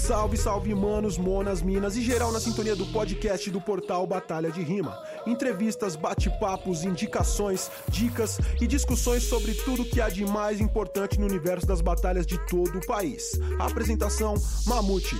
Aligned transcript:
Salve, 0.00 0.36
salve, 0.36 0.74
manos, 0.74 1.18
monas, 1.18 1.60
minas 1.60 1.94
e 1.94 2.00
geral 2.00 2.32
na 2.32 2.40
sintonia 2.40 2.74
do 2.74 2.86
podcast 2.86 3.50
do 3.50 3.60
portal 3.60 4.06
Batalha 4.06 4.50
de 4.50 4.62
Rima. 4.62 4.98
Entrevistas, 5.26 5.94
bate-papos, 5.94 6.84
indicações, 6.84 7.70
dicas 7.86 8.38
e 8.60 8.66
discussões 8.66 9.22
sobre 9.22 9.54
tudo 9.54 9.84
que 9.84 10.00
há 10.00 10.08
de 10.08 10.24
mais 10.24 10.58
importante 10.60 11.20
no 11.20 11.26
universo 11.26 11.66
das 11.66 11.82
batalhas 11.82 12.26
de 12.26 12.38
todo 12.46 12.78
o 12.78 12.86
país. 12.86 13.38
apresentação: 13.60 14.34
Mamute. 14.66 15.16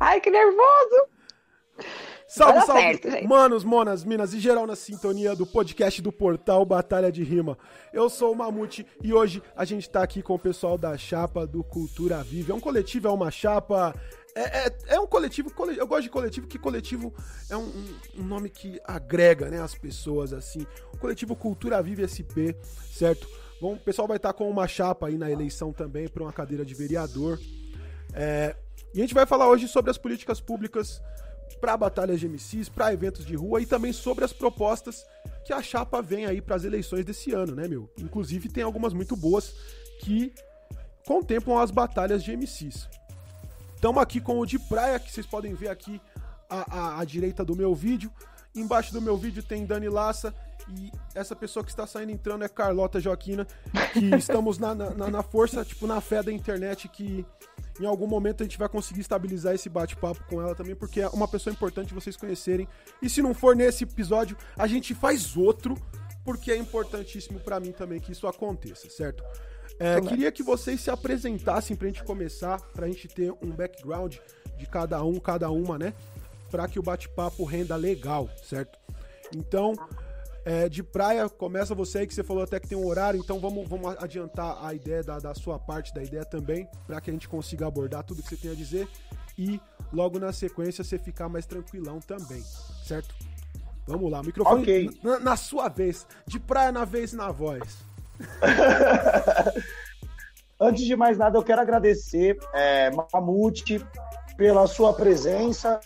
Ai, 0.00 0.20
que 0.20 0.30
nervoso! 0.30 1.13
Salve, 2.34 2.66
salve, 2.66 2.82
certo, 2.82 3.28
manos, 3.28 3.62
monas, 3.62 4.02
minas 4.02 4.34
e 4.34 4.40
geral 4.40 4.66
na 4.66 4.74
sintonia 4.74 5.36
do 5.36 5.46
podcast 5.46 6.02
do 6.02 6.10
portal 6.10 6.66
Batalha 6.66 7.12
de 7.12 7.22
Rima. 7.22 7.56
Eu 7.92 8.10
sou 8.10 8.32
o 8.32 8.34
Mamute 8.34 8.84
e 9.00 9.14
hoje 9.14 9.40
a 9.54 9.64
gente 9.64 9.88
tá 9.88 10.02
aqui 10.02 10.20
com 10.20 10.34
o 10.34 10.38
pessoal 10.38 10.76
da 10.76 10.98
chapa 10.98 11.46
do 11.46 11.62
Cultura 11.62 12.24
Vive. 12.24 12.50
É 12.50 12.54
um 12.54 12.58
coletivo, 12.58 13.06
é 13.06 13.10
uma 13.12 13.30
chapa. 13.30 13.94
É, 14.34 14.66
é, 14.66 14.76
é 14.88 14.98
um 14.98 15.06
coletivo, 15.06 15.52
eu 15.78 15.86
gosto 15.86 16.02
de 16.02 16.10
coletivo, 16.10 16.48
que 16.48 16.58
coletivo 16.58 17.14
é 17.48 17.56
um, 17.56 17.72
um, 18.18 18.24
nome 18.24 18.50
que 18.50 18.80
agrega 18.82 19.48
né, 19.48 19.62
as 19.62 19.76
pessoas 19.76 20.32
assim. 20.32 20.66
O 20.92 20.98
coletivo 20.98 21.36
Cultura 21.36 21.80
Vive 21.80 22.02
SP, 22.02 22.50
certo? 22.92 23.28
Bom, 23.60 23.74
o 23.74 23.78
pessoal 23.78 24.08
vai 24.08 24.16
estar 24.16 24.32
tá 24.32 24.36
com 24.36 24.50
uma 24.50 24.66
chapa 24.66 25.06
aí 25.06 25.16
na 25.16 25.30
eleição 25.30 25.72
também 25.72 26.08
para 26.08 26.24
uma 26.24 26.32
cadeira 26.32 26.64
de 26.64 26.74
vereador. 26.74 27.38
É, 28.12 28.56
e 28.92 28.98
a 28.98 29.02
gente 29.02 29.14
vai 29.14 29.24
falar 29.24 29.48
hoje 29.48 29.68
sobre 29.68 29.92
as 29.92 29.98
políticas 29.98 30.40
públicas 30.40 31.00
para 31.60 31.76
batalhas 31.76 32.20
de 32.20 32.28
MCs, 32.28 32.68
para 32.68 32.92
eventos 32.92 33.24
de 33.24 33.34
rua 33.34 33.60
e 33.60 33.66
também 33.66 33.92
sobre 33.92 34.24
as 34.24 34.32
propostas 34.32 35.04
que 35.44 35.52
a 35.52 35.62
chapa 35.62 36.00
vem 36.00 36.26
aí 36.26 36.40
para 36.40 36.56
as 36.56 36.64
eleições 36.64 37.04
desse 37.04 37.32
ano, 37.32 37.54
né, 37.54 37.68
meu? 37.68 37.90
Inclusive 37.98 38.48
tem 38.48 38.62
algumas 38.62 38.92
muito 38.92 39.14
boas 39.16 39.54
que 40.00 40.32
contemplam 41.06 41.58
as 41.58 41.70
batalhas 41.70 42.22
de 42.22 42.36
MCs. 42.36 42.88
Estamos 43.74 44.02
aqui 44.02 44.20
com 44.20 44.40
o 44.40 44.46
de 44.46 44.58
praia, 44.58 44.98
que 44.98 45.12
vocês 45.12 45.26
podem 45.26 45.54
ver 45.54 45.68
aqui 45.68 46.00
à, 46.48 46.78
à, 46.78 47.00
à 47.00 47.04
direita 47.04 47.44
do 47.44 47.54
meu 47.54 47.74
vídeo. 47.74 48.10
Embaixo 48.54 48.92
do 48.92 49.02
meu 49.02 49.16
vídeo 49.16 49.42
tem 49.42 49.66
Dani 49.66 49.88
Laça 49.88 50.34
e 50.68 50.90
essa 51.14 51.36
pessoa 51.36 51.64
que 51.64 51.70
está 51.70 51.86
saindo 51.86 52.12
entrando 52.12 52.44
é 52.44 52.48
Carlota 52.48 53.00
Joaquina, 53.00 53.46
que 53.92 54.04
estamos 54.16 54.58
na, 54.58 54.74
na, 54.74 55.10
na 55.10 55.22
força, 55.22 55.64
tipo, 55.64 55.86
na 55.86 56.00
fé 56.00 56.22
da 56.22 56.32
internet 56.32 56.88
que 56.88 57.26
em 57.80 57.86
algum 57.86 58.06
momento 58.06 58.42
a 58.42 58.44
gente 58.44 58.58
vai 58.58 58.68
conseguir 58.68 59.00
estabilizar 59.00 59.54
esse 59.54 59.68
bate-papo 59.68 60.24
com 60.28 60.40
ela 60.40 60.54
também, 60.54 60.74
porque 60.74 61.00
é 61.00 61.08
uma 61.08 61.26
pessoa 61.26 61.52
importante 61.52 61.94
vocês 61.94 62.16
conhecerem. 62.16 62.68
E 63.02 63.08
se 63.08 63.20
não 63.20 63.34
for 63.34 63.56
nesse 63.56 63.84
episódio, 63.84 64.36
a 64.56 64.66
gente 64.66 64.94
faz 64.94 65.36
outro, 65.36 65.76
porque 66.24 66.52
é 66.52 66.56
importantíssimo 66.56 67.40
para 67.40 67.58
mim 67.58 67.72
também 67.72 68.00
que 68.00 68.12
isso 68.12 68.26
aconteça, 68.26 68.88
certo? 68.88 69.24
É, 69.78 70.00
queria 70.00 70.30
que 70.30 70.42
vocês 70.42 70.80
se 70.80 70.90
apresentassem 70.90 71.76
pra 71.76 71.88
gente 71.88 72.04
começar, 72.04 72.60
pra 72.72 72.86
gente 72.86 73.08
ter 73.08 73.32
um 73.42 73.50
background 73.50 74.16
de 74.56 74.66
cada 74.66 75.02
um, 75.02 75.18
cada 75.18 75.50
uma, 75.50 75.78
né? 75.78 75.92
Pra 76.50 76.68
que 76.68 76.78
o 76.78 76.82
bate-papo 76.82 77.44
renda 77.44 77.74
legal, 77.74 78.28
certo? 78.42 78.78
Então, 79.34 79.74
é, 80.44 80.68
de 80.68 80.82
praia, 80.82 81.28
começa 81.28 81.74
você 81.74 81.98
aí 81.98 82.06
que 82.06 82.14
você 82.14 82.22
falou 82.22 82.42
até 82.42 82.60
que 82.60 82.68
tem 82.68 82.76
um 82.76 82.86
horário, 82.86 83.18
então 83.18 83.40
vamos, 83.40 83.66
vamos 83.68 83.96
adiantar 83.98 84.62
a 84.62 84.74
ideia 84.74 85.02
da, 85.02 85.18
da 85.18 85.34
sua 85.34 85.58
parte 85.58 85.94
da 85.94 86.02
ideia 86.02 86.24
também, 86.24 86.68
para 86.86 87.00
que 87.00 87.10
a 87.10 87.12
gente 87.12 87.28
consiga 87.28 87.66
abordar 87.66 88.04
tudo 88.04 88.22
que 88.22 88.28
você 88.28 88.36
tem 88.36 88.50
a 88.50 88.54
dizer 88.54 88.88
e 89.38 89.60
logo 89.92 90.18
na 90.18 90.32
sequência 90.32 90.84
você 90.84 90.98
ficar 90.98 91.28
mais 91.28 91.46
tranquilão 91.46 91.98
também, 91.98 92.42
certo? 92.84 93.14
Vamos 93.86 94.10
lá, 94.10 94.22
microfone 94.22 94.62
okay. 94.62 94.90
na, 95.02 95.18
na, 95.18 95.36
sua 95.36 95.68
vez, 95.68 96.06
de 96.26 96.38
praia 96.38 96.70
na 96.70 96.84
vez 96.84 97.12
e 97.12 97.16
na 97.16 97.30
voz. 97.30 97.78
Antes 100.60 100.84
de 100.84 100.94
mais 100.94 101.18
nada, 101.18 101.36
eu 101.36 101.42
quero 101.42 101.60
agradecer, 101.60 102.38
é, 102.52 102.90
Mamute, 103.12 103.84
pela 104.36 104.66
sua 104.66 104.94
presença, 104.94 105.80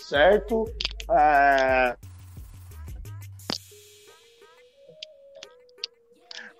certo? 0.00 0.64
É, 1.10 1.96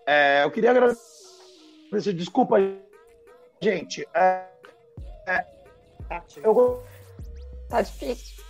É, 0.06 0.44
eu 0.44 0.50
queria 0.50 0.70
agradecer. 0.70 2.12
Desculpa, 2.14 2.56
gente. 3.60 4.06
É, 4.14 4.44
é, 5.26 5.44
eu... 6.42 6.82
Tá 7.68 7.82
difícil. 7.82 8.42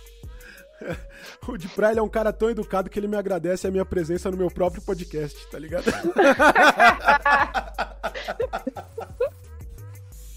O 1.47 1.57
de 1.57 1.69
praia 1.69 1.99
é 1.99 2.01
um 2.01 2.09
cara 2.09 2.33
tão 2.33 2.49
educado 2.49 2.89
que 2.89 2.99
ele 2.99 3.07
me 3.07 3.15
agradece 3.15 3.65
a 3.65 3.71
minha 3.71 3.85
presença 3.85 4.29
no 4.29 4.35
meu 4.35 4.51
próprio 4.51 4.81
podcast, 4.81 5.47
tá 5.49 5.57
ligado? 5.57 5.85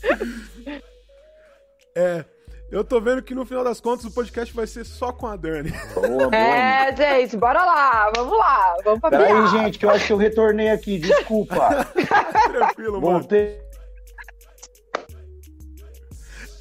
é. 1.95 2.25
Eu 2.71 2.83
tô 2.83 3.01
vendo 3.01 3.23
que 3.23 3.35
no 3.35 3.47
final 3.47 3.63
das 3.63 3.81
contas 3.81 4.05
o 4.05 4.11
podcast 4.11 4.53
vai 4.53 4.67
ser 4.67 4.85
só 4.85 5.13
com 5.13 5.27
a 5.27 5.37
Dani. 5.37 5.73
Boa, 5.95 6.09
boa. 6.09 6.35
É, 6.35 6.95
gente, 6.95 7.37
bora 7.37 7.65
lá, 7.65 8.11
vamos 8.15 8.37
lá, 8.37 8.77
vamos 8.85 9.01
pra 9.01 9.11
Peraí, 9.11 9.47
gente, 9.49 9.79
que 9.79 9.87
eu 9.87 9.91
acho 9.91 10.07
que 10.07 10.13
eu 10.13 10.17
retornei 10.17 10.71
aqui, 10.71 10.99
desculpa. 10.99 11.87
Tranquilo, 12.51 13.01
mano. 13.01 13.21
Voltei. 13.21 13.61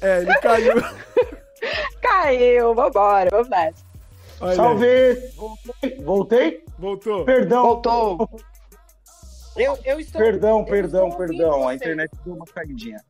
É, 0.00 0.18
ele 0.18 0.34
caiu. 0.38 0.74
caiu, 2.00 2.74
vambora, 2.74 3.28
vamos 3.30 3.48
nessa. 3.48 3.84
Salve! 4.54 5.16
Voltei? 5.34 5.96
Voltei? 6.04 6.64
Voltou. 6.78 7.24
Perdão. 7.24 7.62
Voltou. 7.62 8.28
Eu, 9.56 9.78
eu 9.84 9.98
estou. 9.98 10.20
Perdão, 10.20 10.64
perdão, 10.64 11.10
perdão. 11.10 11.66
A 11.66 11.74
internet 11.74 12.10
deu 12.24 12.34
uma 12.34 12.44
caidinha. 12.44 13.00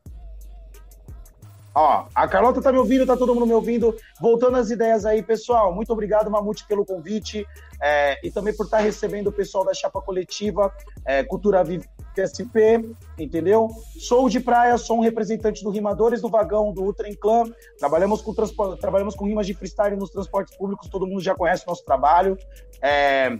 Ó, 1.79 2.07
a 2.15 2.27
Carlota 2.27 2.59
tá 2.59 2.71
me 2.71 2.79
ouvindo, 2.79 3.05
tá 3.05 3.15
todo 3.15 3.35
mundo 3.35 3.45
me 3.45 3.53
ouvindo. 3.53 3.95
Voltando 4.19 4.57
às 4.57 4.71
ideias 4.71 5.05
aí, 5.05 5.21
pessoal. 5.21 5.71
Muito 5.75 5.93
obrigado, 5.93 6.27
Mamute, 6.31 6.65
pelo 6.65 6.83
convite 6.83 7.45
é, 7.79 8.17
e 8.25 8.31
também 8.31 8.51
por 8.51 8.65
estar 8.65 8.77
tá 8.77 8.83
recebendo 8.83 9.27
o 9.27 9.31
pessoal 9.31 9.63
da 9.63 9.75
Chapa 9.75 10.01
Coletiva 10.01 10.73
é, 11.05 11.23
Cultura 11.23 11.63
Vive 11.63 11.87
SP, 12.17 12.81
entendeu? 13.15 13.69
Sou 13.99 14.27
de 14.27 14.39
praia, 14.39 14.75
sou 14.79 14.97
um 14.97 15.01
representante 15.01 15.63
do 15.63 15.69
Rimadores 15.69 16.19
do 16.19 16.29
Vagão, 16.29 16.73
do 16.73 16.81
Ultra 16.81 17.15
Clã. 17.15 17.43
Trabalhamos 17.77 18.23
com, 18.23 18.33
trabalhamos 18.75 19.13
com 19.13 19.27
rimas 19.27 19.45
de 19.45 19.53
freestyle 19.53 19.95
nos 19.95 20.09
transportes 20.09 20.57
públicos, 20.57 20.89
todo 20.89 21.05
mundo 21.05 21.21
já 21.21 21.35
conhece 21.35 21.63
o 21.63 21.69
nosso 21.69 21.85
trabalho. 21.85 22.35
É, 22.81 23.37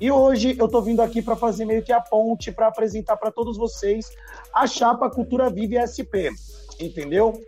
e 0.00 0.10
hoje 0.10 0.56
eu 0.58 0.66
tô 0.66 0.82
vindo 0.82 1.02
aqui 1.02 1.22
para 1.22 1.36
fazer 1.36 1.64
meio 1.64 1.84
que 1.84 1.92
a 1.92 2.00
ponte 2.00 2.50
para 2.50 2.66
apresentar 2.66 3.16
para 3.16 3.30
todos 3.30 3.56
vocês 3.56 4.10
a 4.52 4.66
Chapa 4.66 5.08
Cultura 5.08 5.48
Vive 5.48 5.76
SP, 5.78 6.34
entendeu? 6.80 7.40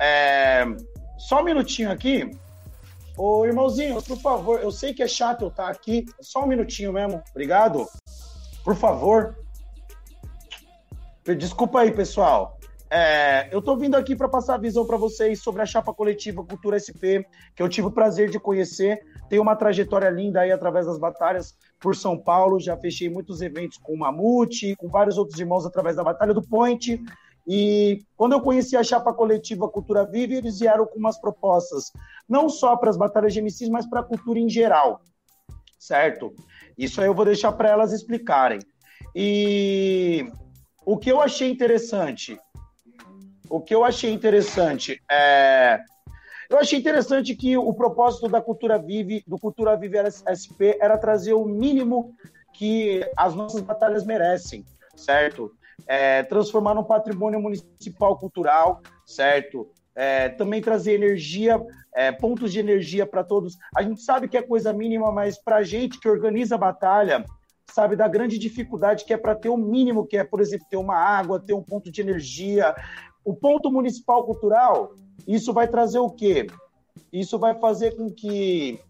É... 0.00 0.64
Só 1.18 1.40
um 1.40 1.44
minutinho 1.44 1.90
aqui. 1.90 2.30
Ô, 3.16 3.46
irmãozinho, 3.46 4.02
por 4.02 4.18
favor, 4.18 4.60
eu 4.60 4.72
sei 4.72 4.92
que 4.92 5.02
é 5.02 5.08
chato 5.08 5.42
eu 5.42 5.48
estar 5.48 5.68
aqui. 5.68 6.04
Só 6.20 6.44
um 6.44 6.46
minutinho 6.46 6.92
mesmo. 6.92 7.22
Obrigado. 7.30 7.86
Por 8.64 8.74
favor. 8.74 9.36
Desculpa 11.24 11.80
aí, 11.80 11.92
pessoal. 11.92 12.58
É, 12.90 13.48
eu 13.50 13.60
estou 13.60 13.76
vindo 13.76 13.96
aqui 13.96 14.14
para 14.14 14.28
passar 14.28 14.54
a 14.54 14.58
visão 14.58 14.86
para 14.86 14.96
vocês 14.96 15.42
sobre 15.42 15.62
a 15.62 15.66
chapa 15.66 15.92
coletiva 15.92 16.44
Cultura 16.44 16.78
SP, 16.78 17.26
que 17.56 17.62
eu 17.62 17.68
tive 17.68 17.88
o 17.88 17.90
prazer 17.90 18.30
de 18.30 18.38
conhecer. 18.38 19.00
Tem 19.28 19.40
uma 19.40 19.56
trajetória 19.56 20.08
linda 20.10 20.42
aí 20.42 20.52
através 20.52 20.86
das 20.86 20.98
batalhas 20.98 21.56
por 21.80 21.96
São 21.96 22.16
Paulo. 22.16 22.60
Já 22.60 22.76
fechei 22.76 23.08
muitos 23.08 23.40
eventos 23.40 23.78
com 23.78 23.94
o 23.94 23.98
Mamute, 23.98 24.76
com 24.76 24.88
vários 24.88 25.18
outros 25.18 25.40
irmãos 25.40 25.66
através 25.66 25.96
da 25.96 26.04
Batalha 26.04 26.34
do 26.34 26.42
Point. 26.42 27.02
E 27.46 28.02
quando 28.16 28.32
eu 28.32 28.40
conheci 28.40 28.76
a 28.76 28.82
chapa 28.82 29.12
coletiva 29.12 29.68
Cultura 29.68 30.06
Vive, 30.06 30.36
eles 30.36 30.58
vieram 30.58 30.86
com 30.86 30.98
umas 30.98 31.20
propostas, 31.20 31.92
não 32.28 32.48
só 32.48 32.76
para 32.76 32.90
as 32.90 32.96
batalhas 32.96 33.34
de 33.34 33.40
MCs, 33.40 33.68
mas 33.68 33.86
para 33.86 34.00
a 34.00 34.04
cultura 34.04 34.38
em 34.38 34.48
geral, 34.48 35.00
certo? 35.78 36.34
Isso 36.76 37.00
aí 37.00 37.06
eu 37.06 37.14
vou 37.14 37.24
deixar 37.24 37.52
para 37.52 37.68
elas 37.68 37.92
explicarem. 37.92 38.60
E 39.14 40.30
o 40.86 40.96
que 40.96 41.10
eu 41.12 41.20
achei 41.20 41.50
interessante, 41.50 42.38
o 43.50 43.60
que 43.60 43.74
eu 43.74 43.84
achei 43.84 44.10
interessante 44.10 45.00
é, 45.10 45.78
eu 46.48 46.58
achei 46.58 46.78
interessante 46.78 47.34
que 47.34 47.56
o 47.56 47.72
propósito 47.74 48.28
da 48.28 48.40
Cultura 48.40 48.78
Vive, 48.78 49.22
do 49.26 49.38
Cultura 49.38 49.76
Vive 49.76 49.98
SP, 50.28 50.78
era 50.80 50.98
trazer 50.98 51.34
o 51.34 51.44
mínimo 51.44 52.14
que 52.54 53.04
as 53.16 53.34
nossas 53.34 53.60
batalhas 53.60 54.04
merecem, 54.04 54.64
certo? 54.96 55.50
É, 55.86 56.22
transformar 56.22 56.74
num 56.74 56.84
patrimônio 56.84 57.40
municipal 57.40 58.16
cultural, 58.18 58.82
certo? 59.06 59.68
É, 59.94 60.28
também 60.28 60.60
trazer 60.60 60.94
energia, 60.94 61.60
é, 61.94 62.10
pontos 62.10 62.52
de 62.52 62.58
energia 62.58 63.06
para 63.06 63.22
todos. 63.22 63.56
A 63.76 63.82
gente 63.82 64.00
sabe 64.00 64.28
que 64.28 64.36
é 64.36 64.42
coisa 64.42 64.72
mínima, 64.72 65.12
mas 65.12 65.38
para 65.38 65.56
a 65.56 65.62
gente 65.62 66.00
que 66.00 66.08
organiza 66.08 66.56
a 66.56 66.58
batalha, 66.58 67.24
sabe 67.70 67.96
da 67.96 68.08
grande 68.08 68.38
dificuldade 68.38 69.04
que 69.04 69.12
é 69.12 69.16
para 69.16 69.34
ter 69.34 69.48
o 69.48 69.56
mínimo, 69.56 70.06
que 70.06 70.16
é, 70.16 70.24
por 70.24 70.40
exemplo, 70.40 70.66
ter 70.68 70.76
uma 70.76 70.96
água, 70.96 71.40
ter 71.40 71.54
um 71.54 71.62
ponto 71.62 71.90
de 71.90 72.00
energia. 72.00 72.74
O 73.24 73.34
ponto 73.34 73.70
municipal 73.70 74.24
cultural, 74.24 74.94
isso 75.26 75.52
vai 75.52 75.68
trazer 75.68 75.98
o 75.98 76.10
quê? 76.10 76.46
Isso 77.12 77.38
vai 77.38 77.54
fazer 77.58 77.96
com 77.96 78.10
que. 78.10 78.80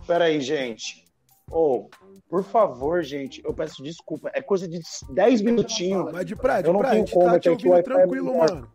Espera 0.00 0.26
aí, 0.26 0.40
gente. 0.40 1.05
Ô, 1.50 1.88
oh, 1.88 1.90
por 2.28 2.42
favor, 2.42 3.02
gente, 3.04 3.40
eu 3.44 3.54
peço 3.54 3.82
desculpa. 3.82 4.30
É 4.34 4.42
coisa 4.42 4.66
de 4.66 4.80
10 5.10 5.42
minutinhos. 5.42 6.10
Mas 6.12 6.26
de 6.26 6.34
prédio, 6.34 6.70
eu 6.70 6.72
não 6.72 6.80
prédio, 6.80 7.04
tenho 7.04 7.14
como, 7.14 7.32
tá 7.32 7.38
te 7.38 7.48
ouvindo 7.48 7.82
tranquilo, 7.82 8.30
é 8.30 8.38
mano. 8.38 8.70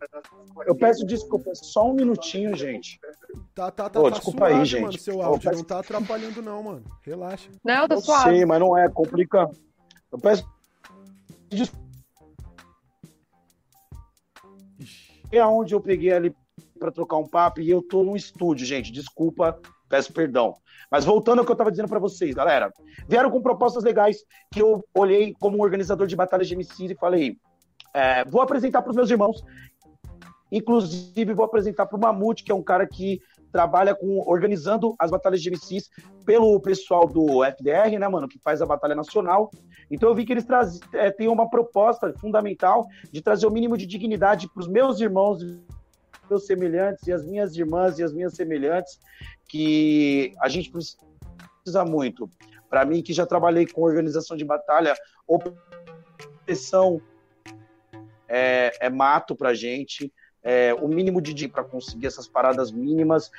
Eu 0.66 0.74
peço 0.74 1.04
desculpa, 1.04 1.50
só 1.54 1.90
um 1.90 1.92
minutinho, 1.92 2.56
gente. 2.56 2.98
Tá, 3.54 3.70
tá, 3.70 3.90
tá, 3.90 4.00
Ô, 4.00 4.04
tá 4.04 4.10
desculpa 4.10 4.38
suave, 4.38 4.54
aí, 4.54 4.64
gente. 4.64 4.82
mano, 4.82 4.98
seu 4.98 5.22
áudio. 5.22 5.50
peço... 5.50 5.58
Não 5.58 5.66
tá 5.66 5.78
atrapalhando 5.80 6.42
não, 6.42 6.62
mano. 6.62 6.84
Relaxa. 7.02 7.50
Não, 7.62 7.86
tá 7.86 7.94
eu 7.94 8.00
suave. 8.00 8.30
sei, 8.30 8.46
mas 8.46 8.60
não 8.60 8.76
é, 8.76 8.88
complica. 8.88 9.50
Eu 10.10 10.18
peço 10.18 10.48
desculpa. 11.50 11.82
É 15.30 15.44
onde 15.44 15.74
eu 15.74 15.80
peguei 15.80 16.12
ali 16.12 16.34
para 16.78 16.90
trocar 16.90 17.16
um 17.16 17.26
papo 17.26 17.60
e 17.60 17.70
eu 17.70 17.82
tô 17.82 18.02
no 18.02 18.16
estúdio, 18.16 18.66
gente. 18.66 18.90
Desculpa, 18.90 19.58
peço 19.88 20.12
perdão. 20.12 20.54
Mas 20.92 21.06
voltando 21.06 21.38
ao 21.38 21.44
que 21.46 21.50
eu 21.50 21.54
estava 21.54 21.70
dizendo 21.70 21.88
para 21.88 21.98
vocês, 21.98 22.34
galera, 22.34 22.70
vieram 23.08 23.30
com 23.30 23.40
propostas 23.40 23.82
legais 23.82 24.18
que 24.52 24.60
eu 24.60 24.84
olhei 24.94 25.32
como 25.40 25.62
organizador 25.62 26.06
de 26.06 26.14
batalhas 26.14 26.46
de 26.46 26.54
MCs 26.54 26.90
e 26.90 26.94
falei: 26.94 27.38
é, 27.94 28.22
vou 28.26 28.42
apresentar 28.42 28.82
para 28.82 28.90
os 28.90 28.96
meus 28.96 29.10
irmãos. 29.10 29.42
Inclusive, 30.52 31.32
vou 31.32 31.46
apresentar 31.46 31.86
para 31.86 31.96
o 31.96 32.00
Mamute, 32.00 32.44
que 32.44 32.52
é 32.52 32.54
um 32.54 32.62
cara 32.62 32.86
que 32.86 33.22
trabalha 33.50 33.94
com 33.94 34.18
organizando 34.26 34.94
as 34.98 35.10
batalhas 35.10 35.40
de 35.40 35.50
MCs 35.50 35.88
pelo 36.26 36.60
pessoal 36.60 37.06
do 37.06 37.42
FDR, 37.42 37.98
né, 37.98 38.06
mano, 38.06 38.28
que 38.28 38.38
faz 38.38 38.60
a 38.60 38.66
batalha 38.66 38.94
nacional. 38.94 39.50
Então 39.90 40.10
eu 40.10 40.14
vi 40.14 40.26
que 40.26 40.32
eles 40.34 40.44
traz, 40.44 40.78
é, 40.92 41.10
têm 41.10 41.26
uma 41.26 41.48
proposta 41.48 42.12
fundamental 42.20 42.86
de 43.10 43.22
trazer 43.22 43.46
o 43.46 43.50
mínimo 43.50 43.78
de 43.78 43.86
dignidade 43.86 44.46
para 44.52 44.60
os 44.60 44.68
meus 44.68 45.00
irmãos 45.00 45.42
meus 46.28 46.46
semelhantes 46.46 47.06
e 47.06 47.12
as 47.12 47.24
minhas 47.24 47.56
irmãs 47.56 47.98
e 47.98 48.02
as 48.02 48.12
minhas 48.12 48.34
semelhantes, 48.34 48.98
que 49.48 50.32
a 50.40 50.48
gente 50.48 50.70
precisa 50.70 51.84
muito. 51.84 52.28
Para 52.68 52.84
mim, 52.84 53.02
que 53.02 53.12
já 53.12 53.26
trabalhei 53.26 53.66
com 53.66 53.82
organização 53.82 54.36
de 54.36 54.44
batalha, 54.44 54.94
opressão 55.26 57.00
é, 58.28 58.72
é 58.80 58.88
mato 58.88 59.36
para 59.36 59.52
gente. 59.52 60.12
É, 60.44 60.74
o 60.74 60.88
mínimo 60.88 61.22
de 61.22 61.46
para 61.46 61.62
conseguir 61.62 62.08
essas 62.08 62.26
paradas 62.26 62.72
mínimas. 62.72 63.30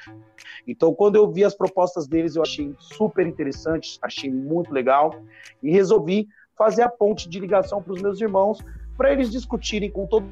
Então, 0.66 0.94
quando 0.94 1.18
eu 1.18 1.30
vi 1.30 1.44
as 1.44 1.54
propostas 1.54 2.08
deles, 2.08 2.38
eu 2.38 2.42
achei 2.42 2.74
super 2.80 3.28
interessante, 3.28 4.00
achei 4.02 4.32
muito 4.32 4.72
legal 4.72 5.14
e 5.62 5.70
resolvi 5.70 6.30
fazer 6.56 6.84
a 6.84 6.90
ponte 6.90 7.28
de 7.28 7.40
ligação 7.40 7.84
para 7.84 7.92
os 7.92 8.02
meus 8.02 8.22
irmãos 8.22 8.60
para 8.96 9.12
eles 9.12 9.32
discutirem 9.32 9.92
com 9.92 10.06
todos 10.06 10.30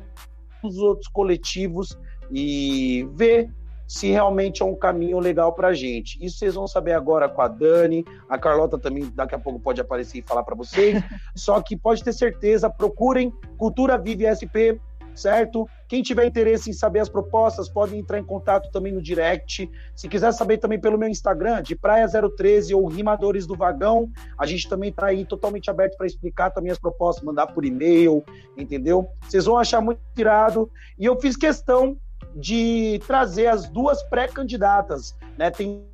os 0.64 0.78
outros 0.78 1.08
coletivos 1.08 1.98
e 2.32 3.08
ver 3.14 3.50
se 3.92 4.10
realmente 4.10 4.62
é 4.62 4.66
um 4.66 4.74
caminho 4.74 5.20
legal 5.20 5.52
para 5.52 5.68
a 5.68 5.74
gente. 5.74 6.18
Isso 6.26 6.38
vocês 6.38 6.56
vão 6.56 6.66
saber 6.66 6.94
agora 6.94 7.28
com 7.28 7.42
a 7.42 7.48
Dani, 7.50 8.06
a 8.30 8.38
Carlota 8.38 8.80
também 8.80 9.12
daqui 9.14 9.36
a 9.36 9.40
pouco 9.40 9.60
pode 9.60 9.82
aparecer 9.82 10.20
e 10.20 10.22
falar 10.22 10.44
para 10.44 10.56
vocês. 10.56 11.04
Só 11.36 11.62
que 11.62 11.76
pode 11.76 12.02
ter 12.02 12.14
certeza, 12.14 12.70
procurem 12.70 13.34
Cultura 13.58 13.98
Vive 13.98 14.24
SP, 14.32 14.80
certo? 15.14 15.68
Quem 15.90 16.02
tiver 16.02 16.26
interesse 16.26 16.70
em 16.70 16.74
saber 16.74 17.00
as 17.00 17.10
propostas, 17.10 17.68
pode 17.68 17.98
entrar 17.98 18.18
em 18.18 18.24
contato 18.24 18.72
também 18.72 18.94
no 18.94 19.02
direct. 19.02 19.70
Se 19.94 20.08
quiser 20.08 20.32
saber 20.32 20.58
também 20.60 20.80
pelo 20.80 20.98
meu 20.98 21.10
Instagram, 21.10 21.62
de 21.62 21.76
Praia 21.76 22.08
013 22.08 22.74
ou 22.74 22.88
Rimadores 22.88 23.46
do 23.46 23.58
Vagão, 23.58 24.10
a 24.38 24.46
gente 24.46 24.70
também 24.70 24.90
está 24.90 25.08
aí 25.08 25.26
totalmente 25.26 25.70
aberto 25.70 25.98
para 25.98 26.08
explicar 26.08 26.50
também 26.52 26.72
as 26.72 26.80
propostas, 26.80 27.26
mandar 27.26 27.48
por 27.48 27.66
e-mail, 27.66 28.24
entendeu? 28.56 29.06
Vocês 29.28 29.44
vão 29.44 29.58
achar 29.58 29.82
muito 29.82 30.00
tirado. 30.16 30.72
E 30.98 31.06
eu 31.06 31.20
fiz 31.20 31.36
questão 31.36 31.98
de 32.36 33.00
trazer 33.06 33.48
as 33.48 33.70
duas 33.70 34.02
pré-candidatas, 34.04 35.16
né? 35.38 35.52
Tem 35.52 35.86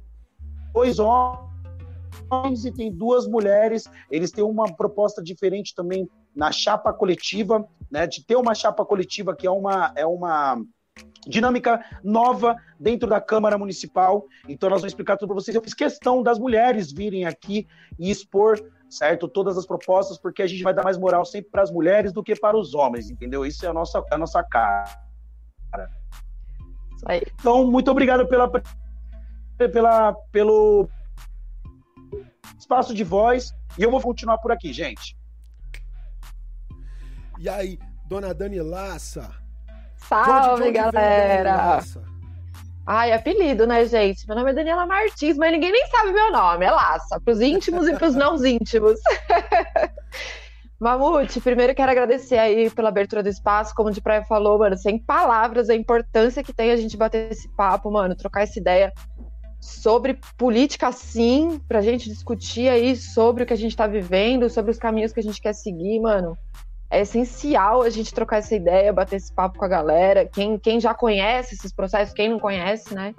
dois 0.74 1.00
homens 1.00 2.66
e 2.66 2.72
tem 2.72 2.92
duas 2.92 3.28
mulheres. 3.28 3.86
Eles 4.10 4.32
têm 4.32 4.44
uma 4.44 4.72
proposta 4.76 5.24
diferente 5.24 5.74
também 5.74 6.10
na 6.36 6.52
chapa 6.52 6.94
coletiva, 6.94 7.68
né? 7.90 8.06
De 8.06 8.24
ter 8.24 8.36
uma 8.36 8.54
chapa 8.54 8.86
coletiva 8.86 9.36
que 9.36 9.48
é 9.48 9.52
uma 9.52 9.92
é 9.96 10.06
uma 10.06 10.62
dinâmica 11.28 11.84
nova 12.04 12.56
dentro 12.80 13.10
da 13.10 13.20
Câmara 13.20 13.58
Municipal. 13.58 14.26
Então 14.48 14.70
nós 14.70 14.82
vamos 14.82 14.94
explicar 14.94 15.18
tudo 15.18 15.30
para 15.30 15.36
vocês. 15.36 15.56
Eu 15.56 15.62
fiz 15.62 15.74
questão 15.74 16.24
das 16.24 16.40
mulheres 16.40 16.92
virem 16.92 17.26
aqui 17.26 17.68
e 18.00 18.10
expor, 18.10 18.60
certo, 18.90 19.28
todas 19.28 19.58
as 19.58 19.66
propostas, 19.66 20.18
porque 20.18 20.42
a 20.42 20.48
gente 20.48 20.64
vai 20.64 20.74
dar 20.74 20.84
mais 20.84 20.98
moral 20.98 21.26
sempre 21.26 21.52
para 21.52 21.64
as 21.64 21.72
mulheres 21.72 22.14
do 22.14 22.24
que 22.24 22.36
para 22.36 22.58
os 22.58 22.74
homens, 22.74 23.10
entendeu? 23.10 23.46
Isso 23.46 23.66
é 23.66 23.70
a 23.70 23.74
nossa 23.74 24.04
a 24.12 24.18
nossa 24.18 24.44
cara. 24.44 24.86
Então, 27.40 27.70
muito 27.70 27.92
obrigado 27.92 28.28
pela, 28.28 28.52
pela, 29.58 30.14
pelo 30.32 30.90
espaço 32.58 32.94
de 32.94 33.04
voz. 33.04 33.54
E 33.78 33.84
eu 33.84 33.92
vou 33.92 34.02
continuar 34.02 34.38
por 34.40 34.52
aqui, 34.52 34.74
gente. 34.74 35.16
E 37.40 37.48
aí, 37.48 37.78
dona 38.06 38.34
Dani 38.34 38.60
Laça? 38.62 39.30
Salve, 39.98 40.72
galera! 40.72 41.80
Ai, 42.86 43.12
apelido, 43.12 43.68
né, 43.68 43.86
gente? 43.86 44.26
Meu 44.26 44.38
nome 44.38 44.52
é 44.52 44.54
Daniela 44.54 44.86
Martins, 44.86 45.38
mas 45.38 45.52
ninguém 45.52 45.74
nem 45.74 45.88
sabe 45.88 46.14
meu 46.14 46.32
nome. 46.32 46.66
É 46.66 46.72
Laça, 46.72 47.20
pros 47.20 47.42
íntimos 47.42 47.86
e 47.86 47.94
pros 47.96 48.16
não 48.16 48.34
íntimos. 48.46 48.98
Mamute, 50.80 51.42
primeiro 51.42 51.74
quero 51.74 51.92
agradecer 51.92 52.38
aí 52.38 52.70
pela 52.70 52.90
abertura 52.90 53.24
do 53.24 53.30
espaço, 53.30 53.74
como 53.74 53.92
de 53.92 54.00
praia 54.00 54.24
falou, 54.24 54.60
mano, 54.60 54.78
sem 54.78 55.00
palavras 55.00 55.70
a 55.70 55.76
importância 55.76 56.44
que 56.44 56.54
tem 56.54 56.72
a 56.72 56.78
gente 56.78 56.96
bater 56.96 57.32
esse 57.32 57.50
papo, 57.50 57.90
mano, 57.90 58.16
trocar 58.16 58.44
essa 58.44 58.60
ideia 58.60 58.94
sobre 59.60 60.20
política 60.38 60.92
sim, 60.92 61.60
pra 61.68 61.82
gente 61.82 62.08
discutir 62.08 62.70
aí 62.70 62.96
sobre 62.96 63.44
o 63.44 63.46
que 63.46 63.54
a 63.54 63.58
gente 63.58 63.76
tá 63.76 63.88
vivendo, 63.88 64.50
sobre 64.52 64.70
os 64.70 64.78
caminhos 64.78 65.12
que 65.12 65.20
a 65.20 65.24
gente 65.24 65.42
quer 65.42 65.54
seguir, 65.54 66.00
mano. 66.00 66.38
É 66.92 67.02
essencial 67.02 67.82
a 67.82 67.90
gente 67.90 68.14
trocar 68.14 68.38
essa 68.38 68.56
ideia, 68.56 68.94
bater 68.94 69.16
esse 69.16 69.34
papo 69.34 69.58
com 69.58 69.66
a 69.66 69.68
galera, 69.68 70.26
quem, 70.26 70.60
quem 70.60 70.80
já 70.80 70.94
conhece 70.94 71.56
esses 71.56 71.74
processos, 71.74 72.14
quem 72.14 72.30
não 72.30 72.40
conhece, 72.40 72.94
né? 72.94 73.16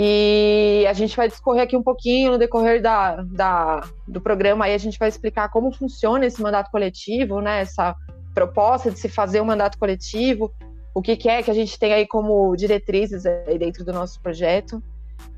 E 0.00 0.86
a 0.88 0.92
gente 0.92 1.16
vai 1.16 1.26
discorrer 1.26 1.64
aqui 1.64 1.76
um 1.76 1.82
pouquinho 1.82 2.30
no 2.30 2.38
decorrer 2.38 2.80
da, 2.80 3.16
da, 3.16 3.82
do 4.06 4.20
programa, 4.20 4.66
aí 4.66 4.72
a 4.72 4.78
gente 4.78 4.96
vai 4.96 5.08
explicar 5.08 5.48
como 5.48 5.72
funciona 5.72 6.24
esse 6.24 6.40
mandato 6.40 6.70
coletivo, 6.70 7.40
né? 7.40 7.62
Essa 7.62 7.96
proposta 8.32 8.92
de 8.92 8.98
se 9.00 9.08
fazer 9.08 9.40
um 9.40 9.44
mandato 9.44 9.76
coletivo, 9.76 10.54
o 10.94 11.02
que, 11.02 11.16
que 11.16 11.28
é 11.28 11.42
que 11.42 11.50
a 11.50 11.54
gente 11.54 11.76
tem 11.76 11.92
aí 11.92 12.06
como 12.06 12.54
diretrizes 12.54 13.26
aí 13.26 13.58
dentro 13.58 13.84
do 13.84 13.92
nosso 13.92 14.22
projeto. 14.22 14.80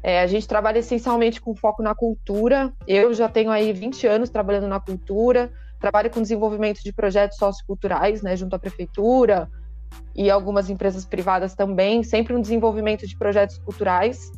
É, 0.03 0.21
a 0.21 0.27
gente 0.27 0.47
trabalha 0.47 0.81
essencialmente 0.81 1.41
com 1.41 1.57
foco 1.57 1.83
na 1.83 1.95
cultura. 1.95 2.71
Eu 2.87 3.15
já 3.15 3.31
tenho 3.31 3.51
aí 3.51 3.73
20 3.73 4.07
anos 4.07 4.29
trabalhando 4.29 4.69
na 4.69 4.79
cultura, 4.79 5.51
trabalho 5.81 6.11
com 6.11 6.21
desenvolvimento 6.21 6.83
de 6.83 6.93
projetos 6.93 7.39
socioculturais, 7.39 8.21
né, 8.21 8.37
junto 8.37 8.55
à 8.55 8.59
prefeitura 8.59 9.49
e 10.15 10.31
algumas 10.31 10.69
empresas 10.69 11.07
privadas 11.07 11.55
também, 11.55 12.03
sempre 12.03 12.35
um 12.35 12.43
desenvolvimento 12.43 13.07
de 13.07 13.17
projetos 13.17 13.57
culturais 13.57 14.31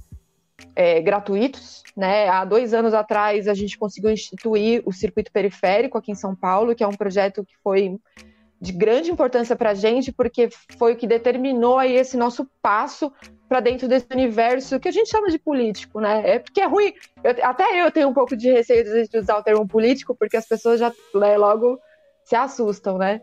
é, 0.75 1.00
gratuitos. 1.00 1.83
Né? 1.97 2.28
Há 2.28 2.45
dois 2.45 2.73
anos 2.73 2.95
atrás, 2.95 3.47
a 3.47 3.54
gente 3.54 3.78
conseguiu 3.78 4.11
instituir 4.11 4.83
o 4.87 4.92
Circuito 4.92 5.31
Periférico 5.31 5.99
aqui 5.99 6.12
em 6.12 6.16
São 6.16 6.35
Paulo, 6.35 6.75
que 6.75 6.83
é 6.83 6.88
um 6.88 6.97
projeto 6.97 7.45
que 7.45 7.54
foi 7.62 7.99
de 8.61 8.73
grande 8.73 9.11
importância 9.11 9.57
para 9.57 9.71
a 9.71 9.75
gente, 9.75 10.12
porque 10.12 10.49
foi 10.78 10.92
o 10.92 10.97
que 10.97 11.07
determinou 11.07 11.78
aí 11.78 11.97
esse 11.97 12.16
nosso 12.16 12.49
passo 12.62 13.12
para 13.49 13.59
dentro 13.59 13.88
desse 13.88 14.07
universo 14.12 14.78
que 14.78 14.88
a 14.88 14.92
gente 14.92 15.11
chama 15.11 15.28
de 15.28 15.38
político, 15.38 16.00
né? 16.00 16.37
É 16.37 16.38
porque 16.38 16.61
é 16.61 16.66
ruim. 16.66 16.95
Eu, 17.25 17.35
até 17.42 17.83
eu 17.83 17.90
tenho 17.90 18.09
um 18.09 18.14
pouco 18.14 18.37
de 18.37 18.50
receio 18.50 18.85
de 19.09 19.19
usar 19.19 19.37
o 19.37 19.42
termo 19.42 19.66
político, 19.66 20.14
porque 20.14 20.37
as 20.37 20.47
pessoas 20.47 20.78
já 20.78 20.92
né, 21.14 21.37
logo 21.37 21.78
se 22.25 22.37
assustam, 22.37 22.97
né? 22.97 23.21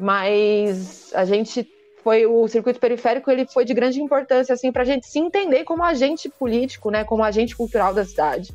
Mas 0.00 1.12
a 1.14 1.26
gente 1.26 1.68
foi 2.02 2.26
o 2.26 2.46
circuito 2.48 2.80
periférico, 2.80 3.30
ele 3.30 3.46
foi 3.46 3.64
de 3.64 3.74
grande 3.74 4.00
importância 4.00 4.54
assim 4.54 4.72
para 4.72 4.82
a 4.82 4.84
gente 4.86 5.06
se 5.06 5.18
entender 5.18 5.64
como 5.64 5.82
agente 5.82 6.28
político, 6.28 6.90
né, 6.90 7.04
como 7.04 7.22
agente 7.22 7.56
cultural 7.56 7.92
da 7.92 8.04
cidade. 8.04 8.52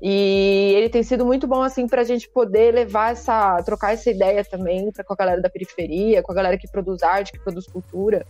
E 0.00 0.74
ele 0.76 0.88
tem 0.88 1.02
sido 1.02 1.24
muito 1.24 1.46
bom 1.46 1.62
assim 1.62 1.86
para 1.86 2.02
a 2.02 2.04
gente 2.04 2.28
poder 2.28 2.74
levar 2.74 3.12
essa, 3.12 3.62
trocar 3.62 3.94
essa 3.94 4.10
ideia 4.10 4.44
também 4.44 4.90
para 4.92 5.04
com 5.04 5.12
a 5.14 5.16
galera 5.16 5.40
da 5.40 5.48
periferia, 5.48 6.22
com 6.22 6.32
a 6.32 6.34
galera 6.34 6.58
que 6.58 6.68
produz 6.68 7.02
arte, 7.02 7.32
que 7.32 7.38
produz 7.38 7.66
cultura, 7.66 8.26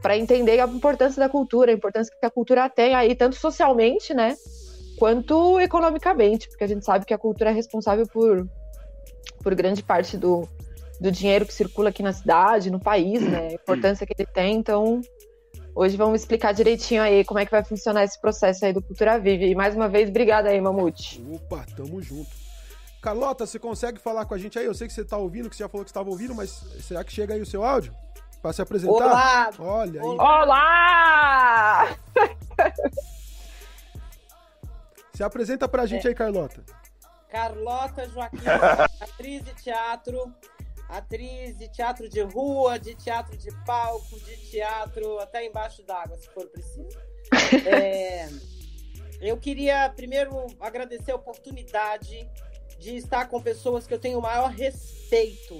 para 0.00 0.16
entender 0.16 0.60
a 0.60 0.66
importância 0.66 1.20
da 1.20 1.28
cultura, 1.28 1.70
a 1.70 1.74
importância 1.74 2.14
que 2.18 2.24
a 2.24 2.30
cultura 2.30 2.68
tem 2.70 2.94
aí 2.94 3.14
tanto 3.14 3.36
socialmente, 3.36 4.14
né, 4.14 4.34
quanto 4.98 5.60
economicamente, 5.60 6.48
porque 6.48 6.64
a 6.64 6.68
gente 6.68 6.84
sabe 6.84 7.04
que 7.04 7.12
a 7.12 7.18
cultura 7.18 7.50
é 7.50 7.52
responsável 7.52 8.06
por 8.06 8.48
por 9.42 9.54
grande 9.54 9.82
parte 9.82 10.16
do, 10.16 10.46
do 11.00 11.10
dinheiro 11.10 11.46
que 11.46 11.54
circula 11.54 11.88
aqui 11.88 12.02
na 12.02 12.12
cidade, 12.12 12.70
no 12.70 12.78
país, 12.78 13.22
né? 13.22 13.48
A 13.48 13.54
importância 13.54 14.06
que 14.06 14.14
ele 14.16 14.26
tem. 14.26 14.56
Então, 14.56 15.00
hoje 15.74 15.96
vamos 15.96 16.20
explicar 16.20 16.52
direitinho 16.52 17.02
aí 17.02 17.24
como 17.24 17.40
é 17.40 17.46
que 17.46 17.50
vai 17.50 17.64
funcionar 17.64 18.04
esse 18.04 18.20
processo 18.20 18.64
aí 18.66 18.72
do 18.72 18.82
Cultura 18.82 19.18
Vive. 19.18 19.46
E 19.46 19.54
mais 19.54 19.74
uma 19.74 19.88
vez, 19.88 20.10
obrigada 20.10 20.50
aí, 20.50 20.60
Mamute. 20.60 21.24
Opa, 21.32 21.64
tamo 21.74 22.02
junto. 22.02 22.28
Carlota, 23.00 23.46
você 23.46 23.58
consegue 23.58 23.98
falar 23.98 24.26
com 24.26 24.34
a 24.34 24.38
gente 24.38 24.58
aí? 24.58 24.66
Eu 24.66 24.74
sei 24.74 24.86
que 24.86 24.92
você 24.92 25.02
tá 25.02 25.16
ouvindo, 25.16 25.48
que 25.48 25.56
você 25.56 25.62
já 25.62 25.68
falou 25.70 25.86
que 25.86 25.90
estava 25.90 26.10
ouvindo, 26.10 26.34
mas 26.34 26.50
será 26.80 27.02
que 27.02 27.10
chega 27.10 27.32
aí 27.32 27.40
o 27.40 27.46
seu 27.46 27.64
áudio? 27.64 27.94
Para 28.42 28.52
se 28.52 28.60
apresentar? 28.60 28.92
Olá! 28.92 29.50
Olha 29.58 30.02
aí. 30.02 30.06
Olá! 30.06 31.96
Se 35.14 35.22
apresenta 35.22 35.68
pra 35.68 35.84
gente 35.84 36.06
é. 36.06 36.08
aí, 36.08 36.14
Carlota. 36.14 36.62
Carlota 37.28 38.08
Joaquim, 38.08 38.38
atriz 39.00 39.44
de 39.44 39.52
teatro, 39.54 40.34
atriz 40.90 41.56
de 41.56 41.68
teatro 41.68 42.08
de 42.08 42.20
rua, 42.20 42.78
de 42.78 42.94
teatro 42.94 43.36
de 43.36 43.50
palco, 43.64 44.18
de 44.20 44.36
teatro 44.50 45.18
até 45.18 45.44
embaixo 45.46 45.82
d'água, 45.82 46.16
se 46.16 46.28
for 46.28 46.46
preciso. 46.48 46.88
É, 47.66 48.28
eu 49.20 49.36
queria 49.36 49.88
primeiro 49.90 50.46
agradecer 50.58 51.12
a 51.12 51.16
oportunidade 51.16 52.28
de 52.78 52.96
estar 52.96 53.28
com 53.28 53.40
pessoas 53.40 53.86
que 53.86 53.94
eu 53.94 53.98
tenho 53.98 54.18
o 54.18 54.22
maior 54.22 54.50
respeito. 54.50 55.58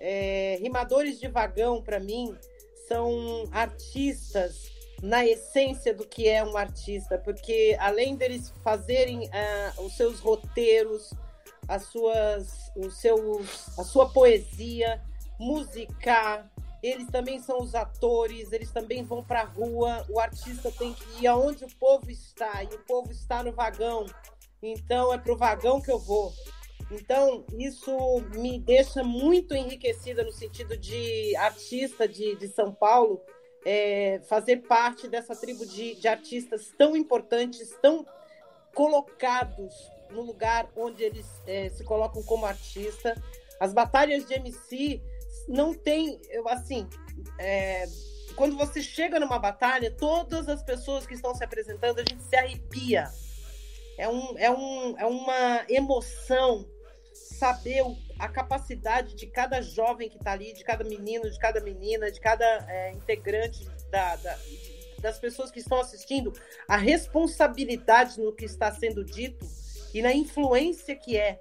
É, 0.00 0.58
rimadores 0.60 1.20
de 1.20 1.28
vagão, 1.28 1.82
para 1.82 2.00
mim, 2.00 2.36
são 2.88 3.44
artistas 3.52 4.70
na 5.02 5.26
essência 5.26 5.92
do 5.92 6.06
que 6.06 6.28
é 6.28 6.42
um 6.42 6.56
artista, 6.56 7.18
porque 7.18 7.76
além 7.78 8.16
deles 8.16 8.52
fazerem 8.62 9.28
uh, 9.28 9.82
os 9.82 9.96
seus 9.96 10.20
roteiros, 10.20 11.12
as 11.68 11.84
suas, 11.84 12.70
os 12.76 13.00
seus, 13.00 13.78
a 13.78 13.84
sua 13.84 14.08
poesia, 14.08 15.02
musicar, 15.38 16.50
eles 16.82 17.06
também 17.08 17.40
são 17.40 17.60
os 17.60 17.74
atores, 17.74 18.52
eles 18.52 18.70
também 18.70 19.02
vão 19.02 19.24
para 19.24 19.40
a 19.40 19.44
rua. 19.44 20.06
O 20.08 20.20
artista 20.20 20.70
tem 20.70 20.92
que 20.92 21.22
ir 21.22 21.26
aonde 21.26 21.64
o 21.64 21.74
povo 21.78 22.10
está, 22.10 22.62
e 22.62 22.66
o 22.68 22.78
povo 22.80 23.10
está 23.10 23.42
no 23.42 23.52
vagão. 23.52 24.06
Então 24.62 25.12
é 25.12 25.18
pro 25.18 25.36
vagão 25.36 25.80
que 25.80 25.90
eu 25.90 25.98
vou. 25.98 26.32
Então, 26.90 27.44
isso 27.58 27.90
me 28.36 28.60
deixa 28.60 29.02
muito 29.02 29.54
enriquecida 29.54 30.22
no 30.22 30.30
sentido 30.30 30.76
de 30.76 31.34
artista 31.36 32.06
de, 32.06 32.36
de 32.36 32.46
São 32.46 32.72
Paulo, 32.72 33.20
é, 33.64 34.20
fazer 34.28 34.58
parte 34.58 35.08
dessa 35.08 35.34
tribo 35.34 35.66
de, 35.66 35.96
de 35.96 36.06
artistas 36.06 36.72
tão 36.78 36.96
importantes, 36.96 37.76
tão 37.82 38.06
colocados 38.72 39.74
no 40.10 40.22
lugar 40.22 40.70
onde 40.76 41.02
eles 41.02 41.26
é, 41.46 41.68
se 41.68 41.84
colocam 41.84 42.22
como 42.22 42.46
artista. 42.46 43.14
As 43.60 43.72
batalhas 43.72 44.26
de 44.26 44.34
MC 44.34 45.02
não 45.48 45.72
tem, 45.72 46.20
assim, 46.48 46.88
é, 47.38 47.86
quando 48.34 48.56
você 48.56 48.82
chega 48.82 49.18
numa 49.18 49.38
batalha, 49.38 49.90
todas 49.90 50.48
as 50.48 50.62
pessoas 50.62 51.06
que 51.06 51.14
estão 51.14 51.34
se 51.34 51.42
apresentando, 51.42 51.98
a 51.98 52.04
gente 52.08 52.22
se 52.22 52.36
arrepia. 52.36 53.10
É, 53.98 54.08
um, 54.08 54.38
é, 54.38 54.50
um, 54.50 54.98
é 54.98 55.06
uma 55.06 55.64
emoção 55.68 56.68
saber 57.14 57.82
a 58.18 58.28
capacidade 58.28 59.14
de 59.14 59.26
cada 59.26 59.60
jovem 59.62 60.08
que 60.08 60.16
está 60.16 60.32
ali, 60.32 60.52
de 60.52 60.62
cada 60.62 60.84
menino, 60.84 61.30
de 61.30 61.38
cada 61.38 61.60
menina, 61.60 62.10
de 62.10 62.20
cada 62.20 62.44
é, 62.68 62.92
integrante 62.92 63.66
da, 63.90 64.16
da, 64.16 64.38
das 65.00 65.18
pessoas 65.18 65.50
que 65.50 65.60
estão 65.60 65.80
assistindo, 65.80 66.32
a 66.68 66.76
responsabilidade 66.76 68.20
no 68.20 68.34
que 68.34 68.44
está 68.44 68.70
sendo 68.72 69.04
dito 69.04 69.46
e 69.96 70.02
na 70.02 70.12
influência 70.12 70.94
que 70.94 71.16
é. 71.16 71.40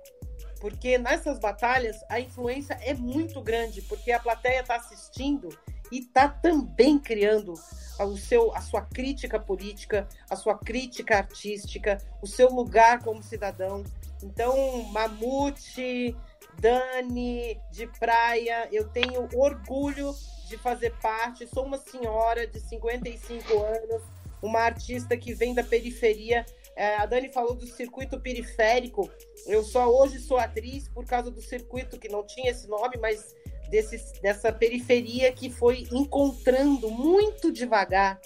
Porque 0.61 0.97
nessas 0.97 1.37
batalhas 1.39 1.97
a 2.07 2.21
influência 2.21 2.73
é 2.81 2.93
muito 2.93 3.41
grande, 3.41 3.81
porque 3.81 4.13
a 4.13 4.19
plateia 4.19 4.61
está 4.61 4.77
assistindo 4.77 5.49
e 5.91 5.99
está 5.99 6.29
também 6.29 6.97
criando 6.97 7.53
o 7.99 8.17
seu, 8.17 8.55
a 8.55 8.61
sua 8.61 8.81
crítica 8.81 9.37
política, 9.37 10.07
a 10.29 10.37
sua 10.37 10.57
crítica 10.57 11.17
artística, 11.17 11.97
o 12.21 12.27
seu 12.27 12.49
lugar 12.49 13.03
como 13.03 13.21
cidadão. 13.21 13.83
Então, 14.23 14.83
Mamute, 14.83 16.15
Dani, 16.57 17.59
de 17.71 17.87
praia, 17.99 18.69
eu 18.71 18.87
tenho 18.87 19.27
orgulho 19.35 20.15
de 20.47 20.57
fazer 20.57 20.93
parte. 21.01 21.45
Sou 21.45 21.65
uma 21.65 21.77
senhora 21.77 22.47
de 22.47 22.61
55 22.61 23.61
anos, 23.61 24.01
uma 24.41 24.61
artista 24.61 25.17
que 25.17 25.33
vem 25.33 25.53
da 25.53 25.63
periferia. 25.63 26.45
É, 26.75 26.97
a 26.97 27.05
Dani 27.05 27.29
falou 27.29 27.55
do 27.55 27.65
circuito 27.65 28.19
periférico. 28.19 29.09
Eu 29.45 29.63
só 29.63 29.87
hoje 29.87 30.19
sou 30.19 30.37
atriz 30.37 30.89
por 30.89 31.05
causa 31.05 31.31
do 31.31 31.41
circuito 31.41 31.97
que 31.97 32.09
não 32.09 32.25
tinha 32.25 32.51
esse 32.51 32.67
nome, 32.67 32.97
mas 32.99 33.33
desse, 33.69 34.21
dessa 34.21 34.51
periferia 34.51 35.31
que 35.31 35.49
foi 35.49 35.87
encontrando 35.91 36.89
muito 36.91 37.51
devagar 37.51 38.19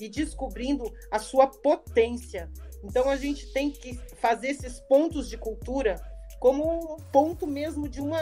e 0.00 0.08
descobrindo 0.08 0.90
a 1.10 1.18
sua 1.18 1.46
potência. 1.46 2.50
Então 2.82 3.08
a 3.10 3.16
gente 3.16 3.52
tem 3.52 3.70
que 3.70 3.94
fazer 4.16 4.48
esses 4.48 4.80
pontos 4.80 5.28
de 5.28 5.36
cultura 5.36 6.00
como 6.38 6.94
um 6.94 6.96
ponto 7.12 7.46
mesmo 7.46 7.86
de 7.86 8.00
uma 8.00 8.20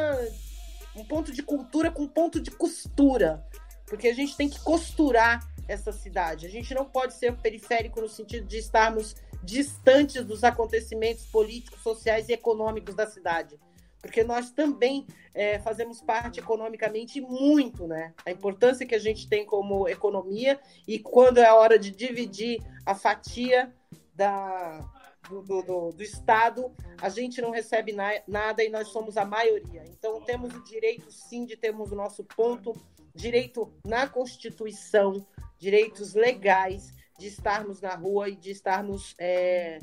um 0.97 1.05
ponto 1.05 1.33
de 1.33 1.43
cultura 1.45 1.93
com 1.93 2.03
um 2.03 2.09
ponto 2.09 2.41
de 2.41 2.51
costura, 2.51 3.47
porque 3.87 4.09
a 4.09 4.15
gente 4.15 4.37
tem 4.37 4.49
que 4.49 4.59
costurar 4.61 5.47
essa 5.69 5.93
cidade. 5.93 6.47
A 6.47 6.51
gente 6.51 6.75
não 6.75 6.85
pode 6.85 7.15
ser 7.15 7.37
periférico 7.37 8.01
no 8.01 8.09
sentido 8.09 8.47
de 8.47 8.59
estarmos 8.59 9.15
distantes 9.43 10.25
dos 10.25 10.43
acontecimentos 10.43 11.27
políticos, 11.27 11.81
sociais 11.83 12.29
e 12.29 12.33
econômicos 12.33 12.95
da 12.95 13.07
cidade 13.07 13.59
porque 14.01 14.23
nós 14.23 14.51
também 14.51 15.07
é, 15.35 15.59
fazemos 15.59 16.01
parte 16.01 16.41
economicamente 16.41 17.21
muito, 17.21 17.87
né? 17.87 18.15
A 18.25 18.31
importância 18.31 18.87
que 18.87 18.95
a 18.95 18.99
gente 18.99 19.29
tem 19.29 19.45
como 19.45 19.89
economia 19.89 20.59
e 20.87 20.99
quando 20.99 21.39
é 21.39 21.47
a 21.47 21.55
hora 21.55 21.79
de 21.79 21.91
dividir 21.91 22.63
a 22.87 22.95
fatia 22.95 23.73
da, 24.15 24.81
do, 25.29 25.43
do, 25.43 25.63
do, 25.63 25.91
do 25.91 26.03
Estado, 26.03 26.73
a 27.01 27.09
gente 27.09 27.41
não 27.41 27.51
recebe 27.51 27.93
na, 27.93 28.11
nada 28.27 28.63
e 28.63 28.69
nós 28.69 28.89
somos 28.89 29.17
a 29.17 29.25
maioria. 29.25 29.85
Então 29.89 30.21
temos 30.23 30.55
o 30.55 30.63
direito 30.65 31.11
sim 31.11 31.45
de 31.45 31.57
termos 31.57 31.91
o 31.91 31.97
nosso 31.97 32.25
ponto, 32.25 32.73
direito 33.15 33.73
na 33.85 34.07
Constituição, 34.07 35.27
direitos 35.59 36.15
legais 36.15 36.93
de 37.19 37.27
estarmos 37.27 37.81
na 37.81 37.95
rua 37.95 38.29
e 38.29 38.37
de 38.37 38.51
estarmos 38.51 39.15
é, 39.19 39.79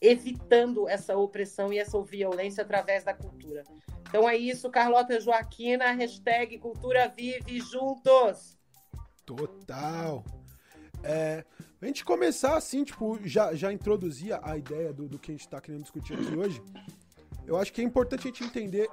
evitando 0.00 0.88
essa 0.88 1.16
opressão 1.16 1.72
e 1.72 1.78
essa 1.78 2.00
violência 2.02 2.62
através 2.62 3.04
da 3.04 3.12
cultura. 3.12 3.64
Então 4.08 4.28
é 4.28 4.36
isso, 4.36 4.70
Carlota 4.70 5.18
Joaquina, 5.20 5.90
hashtag 5.92 6.58
Cultura 6.58 7.08
Vive 7.08 7.60
Juntos. 7.60 8.58
Total. 9.24 10.24
É, 11.02 11.44
a 11.80 11.86
gente 11.86 12.04
começar 12.04 12.56
assim, 12.56 12.84
tipo, 12.84 13.18
já, 13.24 13.54
já 13.54 13.72
introduzir 13.72 14.38
a 14.42 14.56
ideia 14.56 14.92
do, 14.92 15.08
do 15.08 15.18
que 15.18 15.30
a 15.30 15.34
gente 15.34 15.46
está 15.46 15.60
querendo 15.60 15.82
discutir 15.82 16.14
aqui 16.14 16.36
hoje. 16.36 16.62
Eu 17.46 17.56
acho 17.56 17.72
que 17.72 17.80
é 17.80 17.84
importante 17.84 18.20
a 18.20 18.30
gente 18.30 18.44
entender 18.44 18.88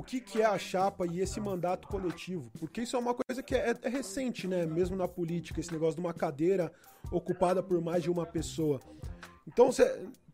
o 0.00 0.02
que, 0.02 0.18
que 0.18 0.40
é 0.40 0.46
a 0.46 0.58
chapa 0.58 1.06
e 1.06 1.20
esse 1.20 1.38
mandato 1.38 1.86
coletivo. 1.86 2.50
Porque 2.58 2.80
isso 2.80 2.96
é 2.96 2.98
uma 2.98 3.12
coisa 3.12 3.42
que 3.42 3.54
é, 3.54 3.74
é, 3.82 3.88
recente, 3.90 4.48
né? 4.48 4.64
Mesmo 4.64 4.96
na 4.96 5.06
política, 5.06 5.60
esse 5.60 5.70
negócio 5.70 5.96
de 5.96 6.00
uma 6.00 6.14
cadeira 6.14 6.72
ocupada 7.12 7.62
por 7.62 7.82
mais 7.82 8.02
de 8.02 8.10
uma 8.10 8.24
pessoa. 8.24 8.80
Então, 9.46 9.70
cê, 9.70 9.84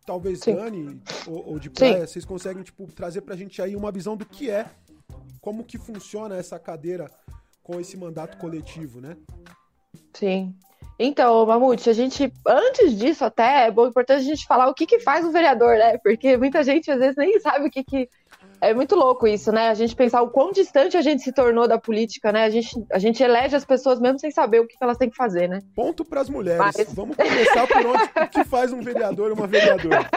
talvez 0.06 0.38
Sim. 0.38 0.54
Dani 0.54 1.02
ou, 1.26 1.48
ou, 1.48 1.58
de 1.58 1.68
praia, 1.68 2.06
vocês 2.06 2.24
conseguem 2.24 2.62
tipo, 2.62 2.86
trazer 2.92 3.22
pra 3.22 3.34
gente 3.34 3.60
aí 3.60 3.74
uma 3.74 3.90
visão 3.90 4.16
do 4.16 4.24
que 4.24 4.48
é, 4.48 4.70
como 5.40 5.64
que 5.64 5.78
funciona 5.78 6.36
essa 6.36 6.60
cadeira 6.60 7.10
com 7.60 7.80
esse 7.80 7.96
mandato 7.96 8.38
coletivo, 8.38 9.00
né? 9.00 9.16
Sim. 10.14 10.54
Então, 10.96 11.44
Mamute, 11.44 11.90
a 11.90 11.92
gente, 11.92 12.32
antes 12.46 12.96
disso 12.96 13.24
até, 13.24 13.66
é 13.66 13.70
bom, 13.70 13.88
importante 13.88 14.20
a 14.20 14.24
gente 14.24 14.46
falar 14.46 14.68
o 14.68 14.74
que 14.74 14.86
que 14.86 15.00
faz 15.00 15.24
um 15.24 15.32
vereador, 15.32 15.76
né? 15.76 15.98
Porque 15.98 16.36
muita 16.36 16.62
gente 16.62 16.88
às 16.88 17.00
vezes 17.00 17.16
nem 17.16 17.40
sabe 17.40 17.66
o 17.66 17.70
que 17.70 17.82
que 17.82 18.08
é 18.60 18.74
muito 18.74 18.94
louco 18.94 19.26
isso, 19.26 19.52
né? 19.52 19.68
A 19.68 19.74
gente 19.74 19.94
pensar 19.94 20.22
o 20.22 20.30
quão 20.30 20.52
distante 20.52 20.96
a 20.96 21.02
gente 21.02 21.22
se 21.22 21.32
tornou 21.32 21.68
da 21.68 21.78
política, 21.78 22.32
né? 22.32 22.44
A 22.44 22.50
gente, 22.50 22.70
a 22.92 22.98
gente 22.98 23.22
elege 23.22 23.56
as 23.56 23.64
pessoas 23.64 24.00
mesmo 24.00 24.18
sem 24.18 24.30
saber 24.30 24.60
o 24.60 24.66
que 24.66 24.76
elas 24.80 24.96
têm 24.96 25.10
que 25.10 25.16
fazer, 25.16 25.48
né? 25.48 25.60
Ponto 25.74 26.04
para 26.04 26.20
as 26.20 26.28
mulheres. 26.28 26.58
Mas... 26.58 26.94
Vamos 26.94 27.16
começar 27.16 27.66
por 27.66 27.86
onde 27.86 28.04
o 28.04 28.28
que 28.28 28.44
faz 28.44 28.72
um 28.72 28.80
vereador 28.80 29.30
e 29.30 29.34
uma 29.34 29.46
vereadora. 29.46 30.08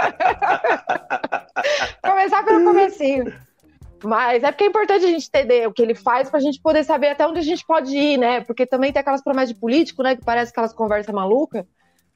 começar 2.01 2.43
pelo 2.43 2.63
comecinho. 2.63 3.33
Mas 4.03 4.43
é 4.43 4.51
porque 4.51 4.63
é 4.63 4.67
importante 4.67 5.05
a 5.05 5.09
gente 5.09 5.27
entender 5.27 5.67
o 5.67 5.73
que 5.73 5.81
ele 5.81 5.93
faz 5.93 6.29
para 6.29 6.39
a 6.39 6.41
gente 6.41 6.61
poder 6.61 6.85
saber 6.85 7.09
até 7.09 7.27
onde 7.27 7.39
a 7.39 7.43
gente 7.43 7.65
pode 7.65 7.97
ir, 7.97 8.17
né? 8.17 8.39
Porque 8.41 8.65
também 8.65 8.93
tem 8.93 9.01
aquelas 9.01 9.21
promessas 9.21 9.53
de 9.53 9.59
político, 9.59 10.01
né? 10.01 10.15
Que 10.15 10.23
parece 10.23 10.51
aquelas 10.51 10.73
conversas 10.73 11.13
malucas 11.13 11.65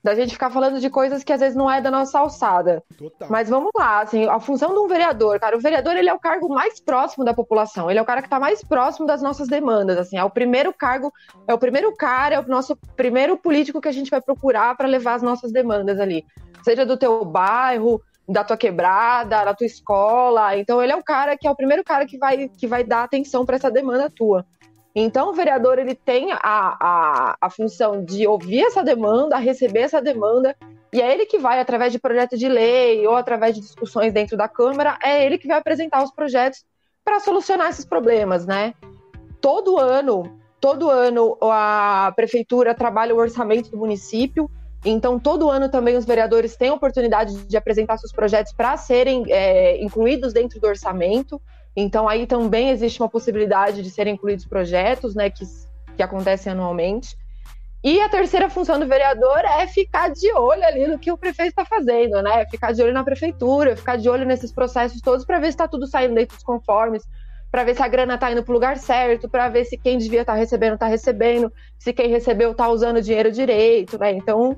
da 0.04 0.14
gente 0.14 0.34
ficar 0.34 0.50
falando 0.50 0.80
de 0.80 0.90
coisas 0.90 1.24
que 1.24 1.32
às 1.32 1.40
vezes 1.40 1.56
não 1.56 1.72
é 1.72 1.80
da 1.80 1.90
nossa 1.90 2.20
alçada. 2.20 2.84
Total. 2.98 3.30
Mas 3.32 3.50
vamos 3.50 3.72
lá, 3.74 4.02
assim, 4.02 4.28
a 4.28 4.40
função 4.40 4.74
de 4.74 4.80
um 4.80 4.88
vereador, 4.88 5.40
cara, 5.40 5.56
o 5.56 5.62
vereador 5.62 5.96
ele 5.96 6.10
é 6.10 6.14
o 6.14 6.20
cargo 6.20 6.50
mais 6.50 6.80
próximo 6.80 7.24
da 7.24 7.34
população, 7.34 7.90
ele 7.90 8.00
é 8.00 8.02
o 8.02 8.06
cara 8.06 8.22
que 8.22 8.28
está 8.28 8.40
mais 8.40 8.62
próximo 8.64 9.08
das 9.08 9.22
nossas 9.22 9.48
demandas, 9.48 9.98
assim, 9.98 10.18
é 10.18 10.24
o 10.24 10.30
primeiro 10.30 10.74
cargo, 10.74 11.12
é 11.48 11.54
o 11.54 11.58
primeiro 11.58 11.96
cara, 11.96 12.36
é 12.36 12.40
o 12.40 12.48
nosso 12.48 12.76
primeiro 12.98 13.38
político 13.38 13.80
que 13.80 13.88
a 13.88 13.94
gente 13.94 14.12
vai 14.12 14.22
procurar 14.22 14.76
para 14.76 14.88
levar 14.88 15.14
as 15.14 15.22
nossas 15.22 15.54
demandas 15.54 16.00
ali, 16.00 16.26
seja 16.64 16.86
do 16.86 16.98
teu 16.98 17.24
bairro, 17.24 18.02
da 18.28 18.44
tua 18.44 18.58
quebrada, 18.58 19.44
da 19.44 19.54
tua 19.54 19.68
escola. 19.68 20.58
Então 20.58 20.82
ele 20.82 20.92
é 20.92 20.96
o 20.96 21.04
cara 21.04 21.38
que 21.38 21.48
é 21.48 21.52
o 21.52 21.56
primeiro 21.56 21.84
cara 21.84 22.06
que 22.06 22.18
vai 22.18 22.48
que 22.48 22.66
vai 22.66 22.84
dar 22.84 23.04
atenção 23.04 23.46
para 23.46 23.58
essa 23.58 23.70
demanda 23.70 24.10
tua. 24.10 24.46
Então, 24.96 25.30
o 25.30 25.34
vereador 25.34 25.80
ele 25.80 25.96
tem 25.96 26.32
a, 26.32 26.38
a, 26.44 27.38
a 27.42 27.50
função 27.50 28.04
de 28.04 28.28
ouvir 28.28 28.64
essa 28.64 28.84
demanda, 28.84 29.38
receber 29.38 29.80
essa 29.80 30.02
demanda, 30.02 30.56
e 30.92 31.02
é 31.02 31.12
ele 31.12 31.26
que 31.26 31.40
vai, 31.40 31.60
através 31.60 31.92
de 31.92 31.98
projeto 31.98 32.38
de 32.38 32.48
lei 32.48 33.06
ou 33.08 33.16
através 33.16 33.56
de 33.56 33.62
discussões 33.62 34.14
dentro 34.14 34.38
da 34.38 34.48
Câmara, 34.48 35.00
é 35.04 35.26
ele 35.26 35.40
que 35.40 35.48
vai 35.48 35.58
apresentar 35.58 36.04
os 36.04 36.12
projetos 36.12 36.64
para 37.04 37.20
solucionar 37.20 37.70
esses 37.70 37.86
problemas, 37.86 38.46
né? 38.46 38.76
Todo 39.42 39.80
ano, 39.80 40.40
todo 40.62 40.92
ano 40.92 41.36
a 41.42 42.14
prefeitura 42.16 42.76
trabalha 42.76 43.16
o 43.16 43.18
orçamento 43.18 43.72
do 43.72 43.78
município, 43.78 44.50
Então, 44.86 45.18
todo 45.18 45.50
ano 45.50 45.70
também 45.70 45.96
os 45.96 46.06
vereadores 46.06 46.58
têm 46.58 46.70
a 46.70 46.74
oportunidade 46.74 47.34
de 47.48 47.56
apresentar 47.58 47.98
seus 47.98 48.12
projetos 48.12 48.52
para 48.52 48.76
serem 48.76 49.24
é, 49.30 49.82
incluídos 49.82 50.34
dentro 50.34 50.60
do 50.60 50.68
orçamento. 50.68 51.42
Então, 51.76 52.08
aí 52.08 52.28
também 52.28 52.70
existe 52.70 53.02
uma 53.02 53.10
possibilidade 53.10 53.82
de 53.82 53.90
serem 53.90 54.14
incluídos 54.14 54.46
projetos, 54.46 55.16
né, 55.16 55.30
que, 55.30 55.44
que 55.96 56.04
acontecem 56.04 56.52
anualmente. 56.52 57.18
E 57.84 58.00
a 58.00 58.08
terceira 58.08 58.50
função 58.50 58.80
do 58.80 58.88
vereador 58.88 59.40
é 59.40 59.68
ficar 59.68 60.10
de 60.10 60.32
olho 60.32 60.64
ali 60.64 60.88
no 60.88 60.98
que 60.98 61.12
o 61.12 61.18
prefeito 61.18 61.50
está 61.50 61.66
fazendo, 61.66 62.22
né? 62.22 62.46
Ficar 62.50 62.72
de 62.72 62.82
olho 62.82 62.94
na 62.94 63.04
prefeitura, 63.04 63.76
ficar 63.76 63.98
de 63.98 64.08
olho 64.08 64.26
nesses 64.26 64.54
processos 64.54 65.02
todos 65.02 65.26
para 65.26 65.38
ver 65.38 65.48
se 65.48 65.50
está 65.50 65.68
tudo 65.68 65.86
saindo 65.86 66.16
dentro 66.16 66.34
dos 66.34 66.46
conformes, 66.46 67.04
para 67.52 67.66
ver 67.66 67.76
se 67.76 67.84
a 67.84 67.88
grana 67.90 68.16
está 68.16 68.32
indo 68.32 68.42
para 68.42 68.52
o 68.52 68.54
lugar 68.54 68.78
certo, 68.78 69.28
para 69.28 69.50
ver 69.50 69.66
se 69.66 69.78
quem 69.78 69.98
devia 69.98 70.22
estar 70.22 70.32
tá 70.32 70.40
recebendo 70.40 70.76
está 70.76 70.88
recebendo, 70.88 71.52
se 71.78 71.92
quem 71.92 72.08
recebeu 72.08 72.52
está 72.52 72.70
usando 72.70 72.98
o 72.98 73.02
dinheiro 73.02 73.30
direito, 73.30 74.00
né? 74.00 74.14
Então, 74.14 74.56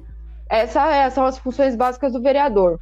essas 0.47 0.87
é, 0.93 1.09
são 1.09 1.25
as 1.25 1.39
funções 1.39 1.75
básicas 1.75 2.13
do 2.13 2.21
vereador. 2.21 2.79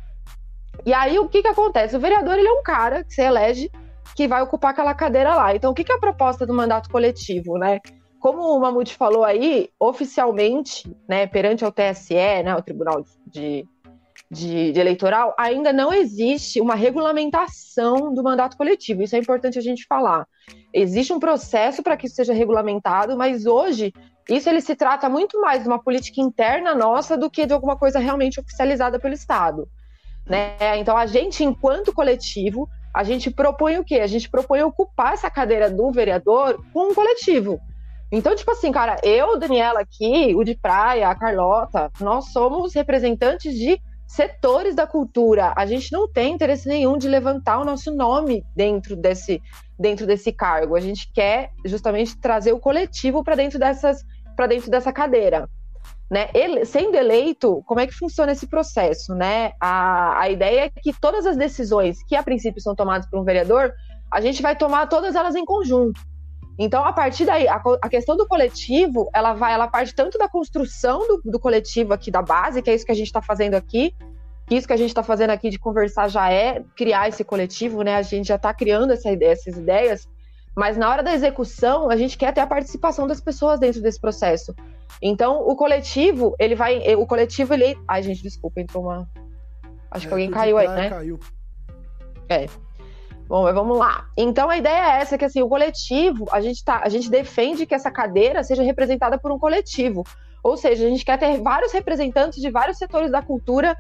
E 0.86 0.94
aí, 0.94 1.18
o 1.20 1.30
que, 1.30 1.42
que 1.42 1.48
acontece? 1.48 1.96
O 1.96 2.02
vereador 2.02 2.38
ele 2.38 2.50
é 2.50 2.52
um 2.52 2.64
cara 2.64 3.06
que 3.06 3.14
se 3.14 3.22
elege 3.22 3.72
que 4.16 4.28
vai 4.28 4.42
ocupar 4.42 4.72
aquela 4.72 4.94
cadeira 4.94 5.36
lá. 5.36 5.56
Então, 5.56 5.72
o 5.72 5.74
que, 5.74 5.84
que 5.84 5.92
é 5.92 5.96
a 5.96 6.00
proposta 6.00 6.46
do 6.46 6.54
mandato 6.54 6.90
coletivo, 6.90 7.58
né? 7.58 7.80
Como 8.20 8.42
o 8.42 8.60
Mamute 8.60 8.96
falou 8.96 9.24
aí, 9.24 9.70
oficialmente, 9.80 10.96
né, 11.10 11.28
perante 11.28 11.66
ao 11.66 11.72
TSE, 11.72 12.14
né, 12.16 12.56
o 12.56 12.62
Tribunal 12.62 13.04
de, 13.28 13.66
de, 14.32 14.72
de, 14.72 14.80
Eleitoral, 14.80 15.36
ainda 15.38 15.74
não 15.74 15.94
existe 15.94 16.62
uma 16.62 16.74
regulamentação 16.74 18.14
do 18.14 18.24
mandato 18.24 18.56
coletivo. 18.56 19.04
Isso 19.04 19.16
é 19.16 19.20
importante 19.20 19.60
a 19.60 19.62
gente 19.62 19.86
falar. 19.86 20.26
Existe 20.74 21.12
um 21.12 21.20
processo 21.20 21.84
para 21.84 21.98
que 21.98 22.08
isso 22.08 22.16
seja 22.16 22.34
regulamentado, 22.34 23.18
mas 23.18 23.46
hoje 23.46 23.92
isso 24.30 24.50
ele 24.50 24.62
se 24.62 24.76
trata 24.76 25.10
muito 25.10 25.40
mais 25.42 25.64
de 25.64 25.68
uma 25.68 25.84
política 25.84 26.22
interna 26.22 26.74
nossa 26.74 27.18
do 27.18 27.30
que 27.30 27.46
de 27.46 27.54
alguma 27.54 27.78
coisa 27.78 28.00
realmente 28.00 28.40
oficializada 28.40 29.00
pelo 29.00 29.14
Estado. 29.14 29.68
Né? 30.26 30.56
Então, 30.78 30.96
a 30.96 31.06
gente, 31.06 31.44
enquanto 31.44 31.94
coletivo, 31.94 32.70
a 32.94 33.04
gente 33.04 33.32
propõe 33.32 33.78
o 33.78 33.84
quê? 33.84 33.96
A 33.96 34.08
gente 34.08 34.30
propõe 34.30 34.62
ocupar 34.62 35.14
essa 35.14 35.30
cadeira 35.30 35.70
do 35.70 35.92
vereador 35.92 36.64
com 36.72 36.92
um 36.92 36.94
coletivo. 36.94 37.60
Então, 38.12 38.36
tipo 38.36 38.52
assim, 38.52 38.72
cara, 38.72 38.98
eu, 39.02 39.40
Daniela 39.40 39.80
aqui, 39.80 40.36
o 40.36 40.44
de 40.44 40.56
Praia, 40.56 41.10
a 41.10 41.16
Carlota, 41.16 41.92
nós 42.00 42.32
somos 42.32 42.76
representantes 42.76 43.56
de 43.58 43.82
setores 44.06 44.76
da 44.76 44.86
cultura. 44.86 45.52
A 45.56 45.66
gente 45.66 45.92
não 45.92 46.08
tem 46.08 46.34
interesse 46.34 46.68
nenhum 46.68 46.98
de 46.98 47.08
levantar 47.08 47.60
o 47.60 47.66
nosso 47.66 47.92
nome 47.92 48.46
dentro 48.56 48.96
desse, 48.96 49.42
dentro 49.80 50.06
desse 50.06 50.32
cargo. 50.32 50.76
A 50.76 50.80
gente 50.80 51.12
quer 51.12 51.50
justamente 51.66 52.16
trazer 52.20 52.52
o 52.52 52.60
coletivo 52.60 53.24
para 53.24 53.36
dentro 53.36 53.58
dessas 53.58 54.06
para 54.36 54.48
dentro 54.48 54.70
dessa 54.70 54.92
cadeira. 54.92 55.50
Né? 56.14 56.30
Ele, 56.32 56.64
sendo 56.64 56.94
eleito, 56.96 57.64
como 57.66 57.80
é 57.80 57.88
que 57.88 57.94
funciona 57.94 58.34
esse 58.34 58.46
processo? 58.46 59.16
Né? 59.16 59.54
A, 59.60 60.20
a 60.20 60.30
ideia 60.30 60.66
é 60.66 60.70
que 60.70 60.94
todas 60.94 61.26
as 61.26 61.36
decisões 61.36 62.04
que 62.04 62.16
a 62.16 62.22
princípio 62.22 62.62
são 62.62 62.76
tomadas 62.76 63.10
por 63.10 63.20
um 63.20 63.24
vereador, 63.24 63.74
a 64.12 64.22
gente 64.22 64.40
vai 64.40 64.56
tomar 64.56 64.86
todas 64.86 65.16
elas 65.16 65.34
em 65.34 65.44
conjunto. 65.44 66.00
Então, 66.60 66.86
a 66.86 66.94
partir 66.94 67.26
daí, 67.26 67.48
a, 67.48 67.60
a, 67.82 67.90
questão 67.90 68.16
do 68.16 68.28
coletivo, 68.28 69.10
ela 69.12 69.34
vai, 69.34 69.54
ela 69.54 69.68
parte 69.68 69.96
tanto 69.96 70.20
da 70.20 70.30
construção 70.30 71.00
do, 71.00 71.20
do 71.26 71.40
coletivo 71.40 71.96
aqui 71.96 72.12
da 72.12 72.22
base, 72.22 72.62
que 72.62 72.70
é 72.70 72.76
isso 72.76 72.86
que 72.86 72.92
a 72.92 72.96
gente 72.96 73.08
está 73.08 73.24
fazendo 73.24 73.56
aqui, 73.56 73.96
que 74.46 74.54
isso 74.54 74.68
que 74.68 74.74
a 74.74 74.78
gente 74.78 74.90
está 74.90 75.02
fazendo 75.02 75.32
aqui 75.32 75.50
de 75.50 75.58
conversar 75.58 76.10
já 76.10 76.32
é 76.32 76.64
criar 76.76 77.10
esse 77.10 77.24
coletivo, 77.24 77.82
né? 77.82 77.96
A 77.96 78.04
gente 78.04 78.28
já 78.28 78.36
está 78.36 78.54
criando 78.54 78.94
essa 78.94 79.12
ideia, 79.12 79.32
essas 79.32 79.58
ideias, 79.58 80.08
mas 80.56 80.78
na 80.78 80.88
hora 80.92 81.02
da 81.02 81.12
execução, 81.12 81.90
a 81.90 81.98
gente 81.98 82.20
quer 82.20 82.32
ter 82.32 82.42
a 82.42 82.46
participação 82.46 83.08
das 83.08 83.20
pessoas 83.20 83.60
dentro 83.60 83.82
desse 83.82 84.00
processo. 84.00 84.54
Então, 85.02 85.40
o 85.48 85.56
coletivo, 85.56 86.36
ele 86.40 86.56
vai, 86.56 86.96
o 86.96 87.06
coletivo 87.06 87.54
ele, 87.54 87.78
ai 87.88 88.02
gente, 88.04 88.22
desculpa, 88.24 88.62
entrou 88.62 88.84
uma, 88.84 89.08
acho 89.92 90.06
é, 90.06 90.08
que 90.08 90.14
alguém 90.14 90.32
caiu 90.32 90.58
aí, 90.58 90.68
né? 90.68 90.90
Caiu. 90.90 91.20
É. 92.30 92.48
Bom, 93.28 93.44
mas 93.44 93.56
vamos 93.56 93.78
lá. 93.78 94.08
Então 94.18 94.50
a 94.50 94.58
ideia 94.58 94.98
é 94.98 95.02
essa 95.02 95.18
que 95.18 95.26
assim, 95.26 95.42
o 95.42 95.48
coletivo, 95.48 96.28
a 96.32 96.42
gente 96.42 96.64
tá, 96.64 96.82
a 96.84 96.90
gente 96.90 97.10
defende 97.10 97.66
que 97.66 97.74
essa 97.74 97.90
cadeira 97.90 98.44
seja 98.44 98.64
representada 98.64 99.18
por 99.18 99.32
um 99.32 99.40
coletivo. 99.40 100.04
Ou 100.44 100.58
seja, 100.58 100.86
a 100.86 100.90
gente 100.90 101.06
quer 101.06 101.18
ter 101.18 101.42
vários 101.42 101.72
representantes 101.72 102.42
de 102.42 102.52
vários 102.52 102.78
setores 102.78 103.12
da 103.12 103.22
cultura 103.22 103.78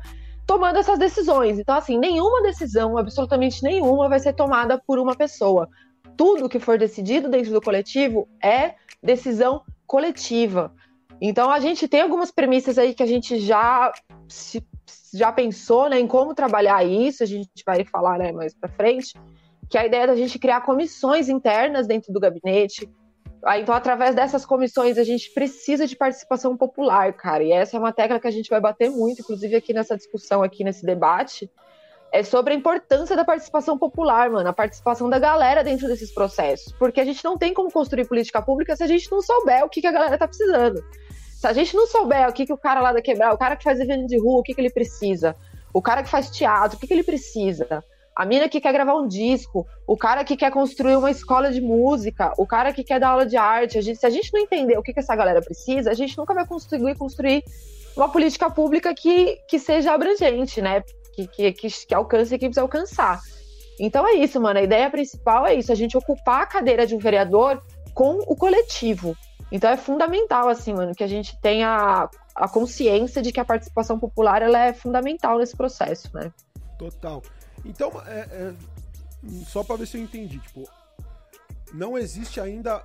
tomando 0.47 0.79
essas 0.79 0.97
decisões. 0.97 1.59
Então 1.59 1.75
assim, 1.75 1.97
nenhuma 1.97 2.41
decisão, 2.41 2.97
absolutamente 2.97 3.61
nenhuma 3.63 4.07
vai 4.07 4.19
ser 4.19 4.33
tomada 4.33 4.81
por 4.87 4.97
uma 4.97 5.15
pessoa. 5.15 5.67
Tudo 6.15 6.49
que 6.49 6.59
for 6.59 6.77
decidido 6.77 7.29
dentro 7.29 7.51
do 7.51 7.61
coletivo 7.61 8.27
é 8.41 8.75
decisão 9.01 9.61
coletiva. 9.85 10.73
Então 11.25 11.49
a 11.49 11.57
gente 11.57 11.87
tem 11.87 12.01
algumas 12.01 12.31
premissas 12.31 12.77
aí 12.77 12.93
que 12.93 13.01
a 13.01 13.05
gente 13.05 13.39
já 13.39 13.93
se, 14.27 14.61
já 15.13 15.31
pensou 15.31 15.89
né, 15.89 15.97
em 15.97 16.05
como 16.05 16.35
trabalhar 16.35 16.83
isso, 16.83 17.23
a 17.23 17.25
gente 17.25 17.63
vai 17.65 17.85
falar 17.85 18.19
né, 18.19 18.33
mais 18.33 18.53
para 18.53 18.67
frente 18.67 19.13
que 19.69 19.77
a 19.77 19.85
ideia 19.85 20.03
é 20.03 20.07
da 20.07 20.17
gente 20.17 20.37
criar 20.37 20.59
comissões 20.61 21.29
internas 21.29 21.87
dentro 21.87 22.11
do 22.11 22.19
gabinete. 22.19 22.89
Então, 23.57 23.73
através 23.73 24.13
dessas 24.13 24.45
comissões, 24.45 24.97
a 24.97 25.03
gente 25.03 25.33
precisa 25.33 25.87
de 25.87 25.95
participação 25.95 26.57
popular, 26.57 27.13
cara. 27.13 27.41
E 27.41 27.53
essa 27.53 27.77
é 27.77 27.79
uma 27.79 27.93
tecla 27.93 28.19
que 28.19 28.27
a 28.27 28.31
gente 28.31 28.49
vai 28.49 28.59
bater 28.59 28.89
muito, 28.89 29.21
inclusive 29.21 29.55
aqui 29.55 29.73
nessa 29.73 29.95
discussão, 29.95 30.43
aqui 30.43 30.63
nesse 30.63 30.85
debate, 30.85 31.49
é 32.11 32.21
sobre 32.21 32.53
a 32.53 32.57
importância 32.57 33.15
da 33.15 33.25
participação 33.25 33.77
popular, 33.77 34.29
mano, 34.29 34.47
a 34.47 34.53
participação 34.53 35.09
da 35.09 35.19
galera 35.19 35.63
dentro 35.63 35.87
desses 35.87 36.13
processos. 36.13 36.73
Porque 36.73 37.01
a 37.01 37.05
gente 37.05 37.23
não 37.23 37.37
tem 37.37 37.53
como 37.53 37.71
construir 37.71 38.07
política 38.07 38.41
pública 38.41 38.75
se 38.75 38.83
a 38.83 38.87
gente 38.87 39.09
não 39.11 39.21
souber 39.21 39.63
o 39.63 39.69
que, 39.69 39.81
que 39.81 39.87
a 39.87 39.91
galera 39.91 40.17
tá 40.17 40.27
precisando. 40.27 40.83
Se 41.43 41.47
a 41.47 41.51
gente 41.51 41.75
não 41.75 41.85
souber 41.85 42.29
o 42.29 42.31
que, 42.31 42.45
que 42.45 42.53
o 42.53 42.57
cara 42.57 42.79
lá 42.79 42.93
da 42.93 43.01
quebrar, 43.01 43.33
o 43.33 43.37
cara 43.37 43.57
que 43.57 43.65
faz 43.65 43.77
evento 43.77 44.07
de 44.07 44.17
rua, 44.17 44.39
o 44.39 44.43
que, 44.43 44.53
que 44.53 44.61
ele 44.61 44.69
precisa, 44.69 45.35
o 45.73 45.81
cara 45.81 46.01
que 46.01 46.09
faz 46.09 46.29
teatro, 46.29 46.77
o 46.77 46.79
que, 46.79 46.87
que 46.87 46.93
ele 46.93 47.03
precisa, 47.03 47.83
a 48.15 48.25
mina 48.25 48.47
que 48.47 48.61
quer 48.61 48.71
gravar 48.71 48.95
um 48.95 49.05
disco, 49.05 49.67
o 49.85 49.97
cara 49.97 50.23
que 50.23 50.37
quer 50.37 50.51
construir 50.51 50.95
uma 50.95 51.11
escola 51.11 51.51
de 51.51 51.59
música, 51.59 52.31
o 52.37 52.47
cara 52.47 52.71
que 52.71 52.81
quer 52.81 52.97
dar 52.97 53.09
aula 53.09 53.25
de 53.25 53.35
arte. 53.35 53.77
A 53.77 53.81
gente, 53.81 53.99
se 53.99 54.05
a 54.05 54.09
gente 54.09 54.31
não 54.31 54.39
entender 54.39 54.77
o 54.77 54.81
que, 54.81 54.93
que 54.93 55.01
essa 55.01 55.13
galera 55.17 55.41
precisa, 55.41 55.91
a 55.91 55.93
gente 55.93 56.17
nunca 56.17 56.33
vai 56.33 56.47
conseguir 56.47 56.95
construir 56.95 57.43
uma 57.93 58.07
política 58.07 58.49
pública 58.49 58.93
que, 58.95 59.37
que 59.45 59.59
seja 59.59 59.91
abrangente, 59.91 60.61
né? 60.61 60.81
Que, 61.13 61.27
que, 61.27 61.51
que, 61.51 61.67
que 61.67 61.93
alcance 61.93 62.37
quem 62.37 62.47
precisa 62.47 62.61
alcançar. 62.61 63.19
Então 63.77 64.07
é 64.07 64.13
isso, 64.13 64.39
mano. 64.39 64.59
A 64.59 64.63
ideia 64.63 64.89
principal 64.89 65.45
é 65.45 65.55
isso: 65.55 65.73
a 65.73 65.75
gente 65.75 65.97
ocupar 65.97 66.43
a 66.43 66.45
cadeira 66.45 66.87
de 66.87 66.95
um 66.95 66.99
vereador 66.99 67.61
com 67.93 68.19
o 68.27 68.33
coletivo. 68.33 69.13
Então 69.53 69.69
é 69.69 69.77
fundamental, 69.77 70.49
assim, 70.49 70.73
mano, 70.73 70.95
que 70.95 71.03
a 71.03 71.07
gente 71.07 71.39
tenha 71.39 72.09
a 72.35 72.49
consciência 72.49 73.21
de 73.21 73.31
que 73.31 73.39
a 73.39 73.45
participação 73.45 73.99
popular 73.99 74.41
ela 74.41 74.57
é 74.57 74.73
fundamental 74.73 75.37
nesse 75.37 75.55
processo, 75.55 76.09
né? 76.11 76.33
Total. 76.79 77.21
Então, 77.63 77.91
é, 78.07 78.21
é, 78.31 78.53
só 79.45 79.63
para 79.63 79.75
ver 79.75 79.85
se 79.85 79.95
eu 79.95 80.01
entendi, 80.01 80.39
tipo, 80.39 80.67
não 81.71 81.95
existe 81.95 82.41
ainda 82.41 82.83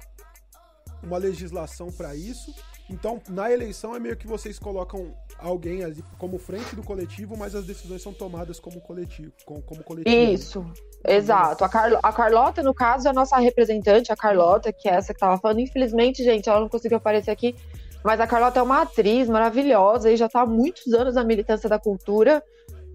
uma 1.03 1.17
legislação 1.17 1.91
para 1.91 2.15
isso. 2.15 2.55
Então, 2.91 3.21
na 3.29 3.51
eleição 3.53 3.95
é 3.95 4.01
meio 4.01 4.17
que 4.17 4.27
vocês 4.27 4.59
colocam 4.59 5.15
alguém 5.39 5.85
ali 5.85 6.03
como 6.17 6.39
frente 6.39 6.75
do 6.75 6.83
coletivo, 6.83 7.37
mas 7.37 7.55
as 7.55 7.67
decisões 7.67 8.03
são 8.03 8.13
tomadas 8.13 8.59
como 8.59 8.81
coletivo, 8.81 9.31
como, 9.45 9.63
como 9.63 9.85
coletivo. 9.85 10.33
Isso, 10.33 10.67
exato. 11.07 11.65
A, 11.65 11.69
Carlo, 11.69 11.99
a 12.03 12.13
Carlota, 12.13 12.63
no 12.63 12.73
caso, 12.73 13.07
é 13.07 13.11
a 13.11 13.15
nossa 13.15 13.37
representante, 13.39 14.11
a 14.11 14.17
Carlota, 14.17 14.73
que 14.73 14.89
é 14.89 14.95
essa 14.95 15.13
que 15.13 15.21
tava 15.21 15.39
falando. 15.39 15.61
Infelizmente, 15.61 16.25
gente, 16.25 16.49
ela 16.49 16.61
não 16.61 16.69
conseguiu 16.69 16.97
aparecer 16.97 17.31
aqui, 17.31 17.55
mas 18.03 18.21
a 18.21 18.27
Carlota 18.27 18.61
é 18.61 18.63
uma 18.63 18.83
atriz 18.83 19.29
maravilhosa 19.29 20.11
e 20.11 20.17
já 20.17 20.27
está 20.27 20.43
há 20.43 20.47
muitos 20.47 20.93
anos 20.95 21.15
na 21.15 21.25
militância 21.25 21.69
da 21.69 21.79
cultura 21.79 22.43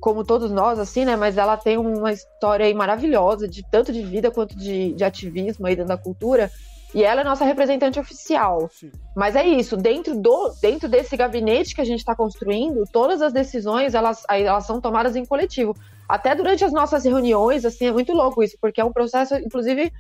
como 0.04 0.26
todos 0.26 0.52
nós, 0.52 0.80
assim, 0.80 1.06
né? 1.06 1.16
Mas 1.16 1.38
ela 1.38 1.56
tem 1.56 1.78
uma 1.78 2.12
história 2.12 2.66
aí 2.66 2.74
maravilhosa, 2.74 3.48
de 3.48 3.64
tanto 3.72 3.94
de 3.94 4.02
vida 4.04 4.30
quanto 4.30 4.54
de, 4.54 4.92
de 4.92 5.02
ativismo 5.02 5.66
aí 5.66 5.78
dentro 5.78 5.88
da 5.88 5.98
cultura. 5.98 6.52
E 6.94 7.04
ela 7.04 7.22
é 7.22 7.24
nossa 7.24 7.44
representante 7.44 8.00
oficial. 8.00 8.70
Sim. 8.72 8.92
Mas 9.16 9.36
é 9.36 9.46
isso, 9.46 9.76
dentro, 9.76 10.16
do, 10.16 10.54
dentro 10.62 10.88
desse 10.88 11.18
gabinete 11.18 11.74
que 11.74 11.82
a 11.82 11.86
gente 11.86 12.00
está 12.00 12.16
construindo, 12.16 12.84
todas 12.92 13.22
as 13.22 13.34
decisões 13.34 13.94
elas, 13.96 14.24
elas 14.30 14.66
são 14.66 14.80
tomadas 14.80 15.16
em 15.16 15.26
coletivo. 15.26 15.76
Até 16.08 16.36
durante 16.36 16.64
as 16.64 16.72
nossas 16.72 17.04
reuniões, 17.04 17.66
assim, 17.66 17.88
é 17.88 17.92
muito 17.92 18.14
louco 18.14 18.44
isso, 18.44 18.58
porque 18.62 18.80
é 18.80 18.86
um 18.86 18.94
processo, 18.94 19.36
inclusive, 19.36 19.92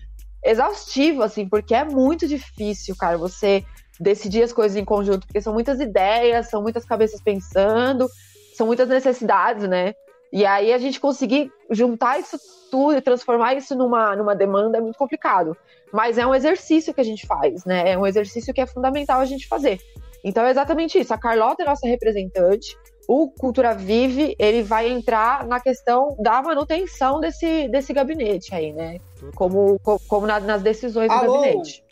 exaustivo, 0.44 1.24
assim, 1.24 1.48
porque 1.48 1.74
é 1.74 1.84
muito 1.84 2.28
difícil, 2.28 2.96
cara, 2.96 3.18
você 3.18 3.64
decidir 4.00 4.44
as 4.44 4.54
coisas 4.54 4.78
em 4.78 4.86
conjunto, 4.86 5.26
porque 5.26 5.42
são 5.42 5.54
muitas 5.54 5.80
ideias, 5.80 6.50
são 6.50 6.62
muitas 6.62 6.86
cabeças 6.86 7.22
pensando, 7.22 8.08
são 8.56 8.68
muitas 8.68 8.90
necessidades, 8.90 9.68
né? 9.68 9.94
E 10.34 10.48
aí 10.48 10.74
a 10.74 10.80
gente 10.80 11.00
conseguir 11.00 11.52
juntar 11.70 12.20
isso 12.20 12.40
tudo 12.72 12.98
e 12.98 13.02
transformar 13.02 13.54
isso 13.54 13.76
numa, 13.76 14.16
numa 14.16 14.36
demanda 14.36 14.80
é 14.80 14.82
muito 14.82 14.98
complicado. 14.98 15.56
Mas 15.94 16.18
é 16.18 16.26
um 16.26 16.34
exercício 16.34 16.92
que 16.92 17.00
a 17.00 17.04
gente 17.04 17.28
faz, 17.28 17.64
né? 17.66 17.92
É 17.92 17.96
um 17.96 18.08
exercício 18.08 18.52
que 18.52 18.60
é 18.60 18.66
fundamental 18.66 19.22
a 19.22 19.26
gente 19.26 19.48
fazer. 19.48 19.80
Então 20.24 20.44
é 20.44 20.50
exatamente 20.50 20.98
isso. 20.98 21.14
A 21.14 21.20
Carlota 21.20 21.62
é 21.62 21.66
nossa 21.68 21.88
representante. 21.88 22.76
O 23.08 23.30
Cultura 23.30 23.76
Vive, 23.76 24.36
ele 24.40 24.64
vai 24.64 24.90
entrar 24.90 25.46
na 25.46 25.60
questão 25.60 26.16
da 26.18 26.42
manutenção 26.42 27.20
desse, 27.20 27.68
desse 27.68 27.94
gabinete 27.94 28.56
aí, 28.56 28.74
né? 28.74 28.98
Como, 29.36 29.80
como 30.08 30.26
na, 30.26 30.40
nas 30.40 30.64
decisões 30.64 31.12
Alô? 31.12 31.28
do 31.28 31.42
gabinete. 31.42 31.84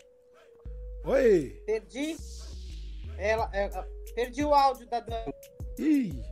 Oi! 1.05 1.61
Perdi. 1.63 2.15
Ela, 3.19 3.47
ela, 3.53 3.87
perdi 4.15 4.43
o 4.43 4.51
áudio 4.51 4.89
da 4.89 4.99
Dani. 4.99 5.31
Ih! 5.77 6.30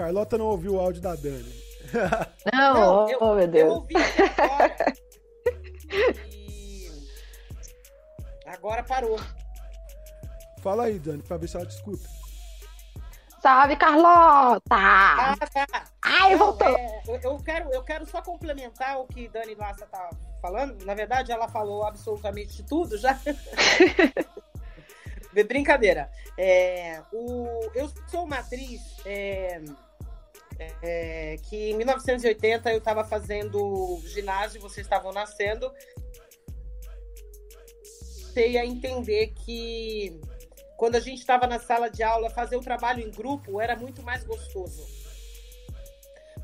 Carlota 0.00 0.38
não 0.38 0.46
ouviu 0.46 0.76
o 0.76 0.80
áudio 0.80 1.02
da 1.02 1.14
Dani. 1.14 1.54
Não, 2.50 2.74
não 2.74 3.10
eu, 3.10 3.18
oh, 3.20 3.34
meu 3.34 3.46
Deus. 3.46 3.68
Eu 3.68 3.74
ouvi 3.74 3.94
agora. 4.38 4.94
e 8.46 8.48
agora 8.48 8.82
parou. 8.82 9.20
Fala 10.62 10.84
aí, 10.84 10.98
Dani, 10.98 11.22
pra 11.22 11.36
ver 11.36 11.48
se 11.48 11.56
ela 11.56 11.66
te 11.66 11.76
escuta. 11.76 12.08
Salve, 13.42 13.76
Carlota! 13.76 14.62
Ah, 14.70 15.36
tá. 15.36 15.66
Ai, 16.02 16.30
não, 16.30 16.38
voltou. 16.38 16.68
É, 16.68 17.02
eu, 17.22 17.36
quero, 17.36 17.70
eu 17.70 17.82
quero 17.82 18.06
só 18.06 18.22
complementar 18.22 18.98
o 18.98 19.06
que 19.06 19.28
Dani 19.28 19.54
Lassa 19.54 19.86
tá 19.86 20.08
falando. 20.40 20.82
Na 20.86 20.94
verdade, 20.94 21.30
ela 21.30 21.46
falou 21.46 21.84
absolutamente 21.84 22.62
tudo 22.62 22.96
já. 22.96 23.20
Brincadeira. 25.46 26.10
É, 26.38 27.02
o, 27.12 27.70
eu 27.74 27.92
sou 28.08 28.24
uma 28.24 28.38
atriz 28.38 28.96
é, 29.04 29.60
é, 30.82 31.36
que 31.48 31.70
em 31.70 31.76
1980 31.76 32.70
eu 32.70 32.78
estava 32.78 33.04
fazendo 33.04 34.00
ginásio, 34.04 34.60
vocês 34.60 34.86
estavam 34.86 35.12
nascendo. 35.12 35.72
Sei 38.32 38.58
a 38.58 38.64
entender 38.64 39.28
que 39.28 40.20
quando 40.76 40.96
a 40.96 41.00
gente 41.00 41.18
estava 41.18 41.46
na 41.46 41.58
sala 41.58 41.90
de 41.90 42.02
aula, 42.02 42.30
fazer 42.30 42.56
o 42.56 42.60
trabalho 42.60 43.02
em 43.02 43.10
grupo 43.10 43.60
era 43.60 43.76
muito 43.76 44.02
mais 44.02 44.24
gostoso. 44.24 44.86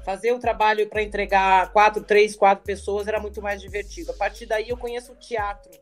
Fazer 0.04 0.32
o 0.32 0.38
trabalho 0.38 0.88
para 0.88 1.02
entregar 1.02 1.72
quatro, 1.72 2.02
três, 2.02 2.36
quatro 2.36 2.64
pessoas 2.64 3.08
era 3.08 3.18
muito 3.18 3.42
mais 3.42 3.60
divertido. 3.60 4.12
A 4.12 4.14
partir 4.14 4.46
daí 4.46 4.68
eu 4.68 4.76
conheço 4.76 5.12
o 5.12 5.16
teatro, 5.16 5.72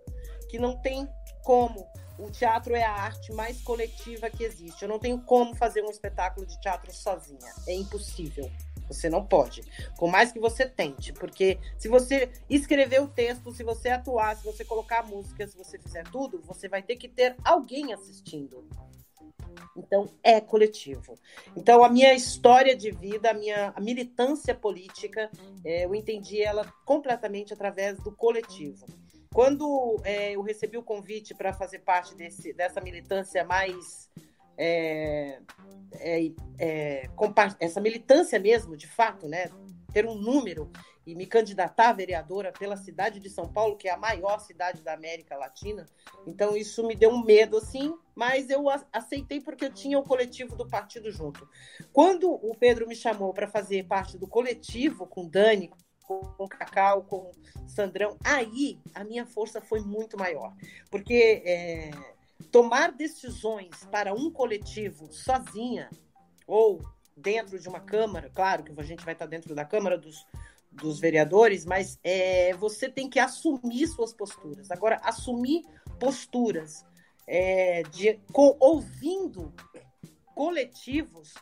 que 0.49 0.59
não 0.59 0.81
tem 0.81 1.09
como. 1.43 1.87
O 2.19 2.31
teatro 2.31 2.75
é 2.75 2.83
a 2.83 2.93
arte 2.93 3.33
mais 3.33 3.61
coletiva 3.61 4.31
que 4.31 4.45
existe. 4.45 4.83
Eu 4.83 4.89
não 4.89 4.99
tenho 4.99 5.21
como 5.21 5.55
fazer 5.57 5.83
um 5.83 5.91
espetáculo 5.91 6.47
de 6.47 6.61
teatro 6.61 6.93
sozinha. 6.93 7.53
É 7.67 7.75
impossível. 7.75 8.51
Você 8.89 9.09
não 9.09 9.25
pode. 9.25 9.63
Por 9.99 10.09
mais 10.11 10.31
que 10.31 10.39
você 10.39 10.67
tente. 10.67 11.13
Porque 11.13 11.59
se 11.77 11.89
você 11.89 12.31
escrever 12.49 13.01
o 13.01 13.09
texto, 13.09 13.53
se 13.53 13.65
você 13.65 13.89
atuar, 13.89 14.37
se 14.37 14.45
você 14.45 14.65
colocar 14.65 15.07
música, 15.07 15.47
se 15.47 15.57
você 15.57 15.79
fizer 15.79 16.05
tudo, 16.11 16.41
você 16.43 16.69
vai 16.69 16.83
ter 16.83 16.97
que 16.97 17.09
ter 17.09 17.35
alguém 17.45 17.93
assistindo. 17.93 18.69
Então, 19.77 20.09
é 20.23 20.41
coletivo. 20.41 21.19
Então, 21.57 21.83
a 21.83 21.89
minha 21.89 22.15
história 22.15 22.77
de 22.77 22.91
vida, 22.91 23.31
a 23.31 23.35
minha 23.35 23.73
a 23.75 23.81
militância 23.81 24.55
política, 24.55 25.31
é, 25.65 25.85
eu 25.85 25.95
entendi 25.95 26.43
ela 26.43 26.65
completamente 26.85 27.53
através 27.53 27.99
do 27.99 28.13
coletivo. 28.13 28.87
Quando 29.35 30.01
é, 30.05 30.37
eu 30.37 30.43
recebi 30.43 30.79
o 30.79 30.83
convite 30.83 31.35
para 31.35 31.53
fazer 31.53 31.81
parte 31.81 32.15
desse, 32.15 32.53
dessa 32.53 32.81
militância 32.81 33.43
mais 33.43 34.09
é, 34.57 35.41
é, 35.95 36.31
é, 36.57 37.11
essa 37.59 37.81
militância 37.81 38.39
mesmo, 38.39 38.77
de 38.77 38.87
fato, 38.87 39.27
né? 39.27 39.51
Ter 39.93 40.07
um 40.07 40.15
número 40.15 40.71
e 41.05 41.17
me 41.17 41.27
candidatar 41.27 41.89
a 41.89 41.93
vereadora 41.93 42.53
pela 42.53 42.77
cidade 42.77 43.19
de 43.19 43.29
São 43.29 43.53
Paulo, 43.53 43.77
que 43.77 43.89
é 43.89 43.93
a 43.93 43.97
maior 43.97 44.39
cidade 44.39 44.83
da 44.83 44.95
América 44.95 45.37
Latina. 45.37 45.85
Então 46.25 46.57
isso 46.57 46.87
me 46.87 46.95
deu 46.95 47.11
um 47.11 47.25
medo, 47.25 47.57
assim, 47.57 47.93
mas 48.15 48.49
eu 48.51 48.67
aceitei 48.93 49.41
porque 49.41 49.65
eu 49.65 49.73
tinha 49.73 49.99
o 49.99 50.05
coletivo 50.05 50.55
do 50.55 50.69
partido 50.69 51.11
junto. 51.11 51.49
Quando 51.93 52.31
o 52.31 52.55
Pedro 52.57 52.87
me 52.87 52.95
chamou 52.95 53.35
para 53.35 53.49
fazer 53.49 53.85
parte 53.85 54.17
do 54.17 54.29
coletivo 54.29 55.09
com 55.09 55.29
Dani, 55.29 55.73
com 56.07 56.49
Cacau, 56.49 57.03
com 57.05 57.31
Sandrão, 57.67 58.17
aí 58.25 58.79
a 58.95 59.05
minha 59.05 59.27
força 59.27 59.61
foi 59.61 59.81
muito 59.81 60.19
maior, 60.19 60.55
porque 60.91 61.43
é, 61.45 61.91
tomar 62.51 62.93
decisões 62.93 63.85
para 63.91 64.15
um 64.15 64.31
coletivo 64.31 65.13
sozinha 65.13 65.91
ou 66.47 66.83
dentro 67.17 67.59
de 67.59 67.69
uma 67.69 67.81
Câmara, 67.81 68.31
claro 68.33 68.63
que 68.65 68.73
a 68.79 68.85
gente 68.85 69.05
vai 69.05 69.15
estar 69.15 69.27
dentro 69.27 69.55
da 69.55 69.65
Câmara 69.65 69.97
dos, 69.97 70.27
dos 70.71 70.99
vereadores, 70.99 71.65
mas 71.65 71.99
é, 72.03 72.53
você 72.55 72.89
tem 72.89 73.09
que 73.09 73.19
assumir 73.19 73.87
suas 73.87 74.13
posturas. 74.13 74.71
Agora, 74.71 75.01
assumir 75.03 75.65
posturas 75.99 76.85
é, 77.27 77.83
de, 77.85 78.21
com, 78.33 78.57
ouvindo 78.61 79.55
coletivos, 80.35 81.35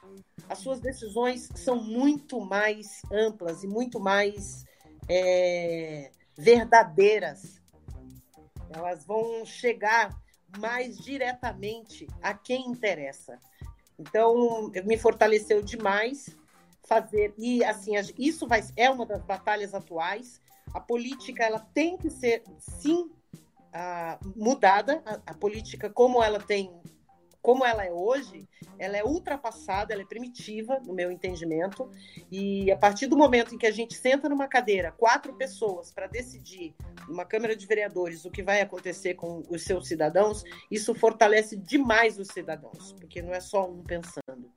as 0.48 0.58
suas 0.58 0.80
decisões 0.80 1.48
são 1.54 1.82
muito 1.82 2.40
mais 2.40 3.02
amplas 3.10 3.64
e 3.64 3.66
muito 3.66 3.98
mais 3.98 4.64
é, 5.08 6.10
verdadeiras. 6.36 7.60
Elas 8.70 9.04
vão 9.04 9.44
chegar 9.44 10.16
mais 10.58 10.98
diretamente 10.98 12.06
a 12.22 12.34
quem 12.34 12.66
interessa. 12.66 13.38
Então, 13.98 14.70
me 14.84 14.98
fortaleceu 14.98 15.62
demais 15.62 16.36
fazer 16.84 17.32
e 17.38 17.64
assim 17.64 17.92
isso 18.18 18.46
vai 18.46 18.62
é 18.76 18.90
uma 18.90 19.06
das 19.06 19.22
batalhas 19.22 19.74
atuais. 19.74 20.40
A 20.74 20.80
política 20.80 21.44
ela 21.44 21.60
tem 21.72 21.96
que 21.96 22.10
ser 22.10 22.42
sim 22.58 23.10
uh, 23.72 24.32
mudada. 24.36 25.02
A, 25.06 25.32
a 25.32 25.34
política 25.34 25.88
como 25.88 26.22
ela 26.22 26.40
tem 26.40 26.70
como 27.42 27.66
ela 27.66 27.84
é 27.84 27.92
hoje, 27.92 28.48
ela 28.78 28.96
é 28.96 29.04
ultrapassada, 29.04 29.92
ela 29.92 30.02
é 30.02 30.06
primitiva, 30.06 30.78
no 30.86 30.94
meu 30.94 31.10
entendimento. 31.10 31.90
E 32.30 32.70
a 32.70 32.76
partir 32.76 33.08
do 33.08 33.16
momento 33.16 33.54
em 33.54 33.58
que 33.58 33.66
a 33.66 33.70
gente 33.72 33.94
senta 33.94 34.28
numa 34.28 34.46
cadeira, 34.46 34.92
quatro 34.92 35.34
pessoas, 35.34 35.90
para 35.90 36.06
decidir, 36.06 36.72
numa 37.08 37.24
Câmara 37.24 37.56
de 37.56 37.66
Vereadores, 37.66 38.24
o 38.24 38.30
que 38.30 38.44
vai 38.44 38.60
acontecer 38.60 39.14
com 39.14 39.42
os 39.50 39.62
seus 39.64 39.88
cidadãos, 39.88 40.44
isso 40.70 40.94
fortalece 40.94 41.56
demais 41.56 42.16
os 42.18 42.28
cidadãos, 42.28 42.92
porque 42.92 43.20
não 43.20 43.34
é 43.34 43.40
só 43.40 43.68
um 43.68 43.82
pensando. 43.82 44.52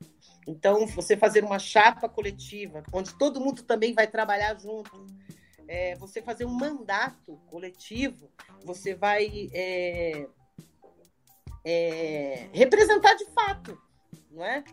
Então, 0.48 0.86
você 0.86 1.18
fazer 1.18 1.44
uma 1.44 1.58
chapa 1.58 2.08
coletiva, 2.08 2.84
onde 2.94 3.18
todo 3.18 3.42
mundo 3.42 3.64
também 3.64 3.94
vai 3.94 4.06
trabalhar 4.06 4.56
junto, 4.60 5.08
é, 5.68 5.96
você 5.96 6.22
fazer 6.22 6.46
um 6.46 6.54
mandato 6.54 7.40
coletivo, 7.48 8.30
você 8.64 8.94
vai. 8.94 9.50
É, 9.52 10.28
é, 11.66 12.48
representar 12.54 13.16
de 13.16 13.26
fato, 13.32 13.78
não 14.32 14.46
é? 14.46 14.64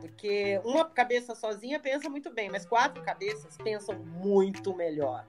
Porque 0.00 0.60
uma 0.64 0.84
cabeça 0.84 1.34
sozinha 1.34 1.78
pensa 1.78 2.08
muito 2.08 2.32
bem, 2.32 2.48
mas 2.50 2.64
quatro 2.64 3.02
cabeças 3.02 3.56
pensam 3.58 3.98
muito 3.98 4.74
melhor. 4.74 5.26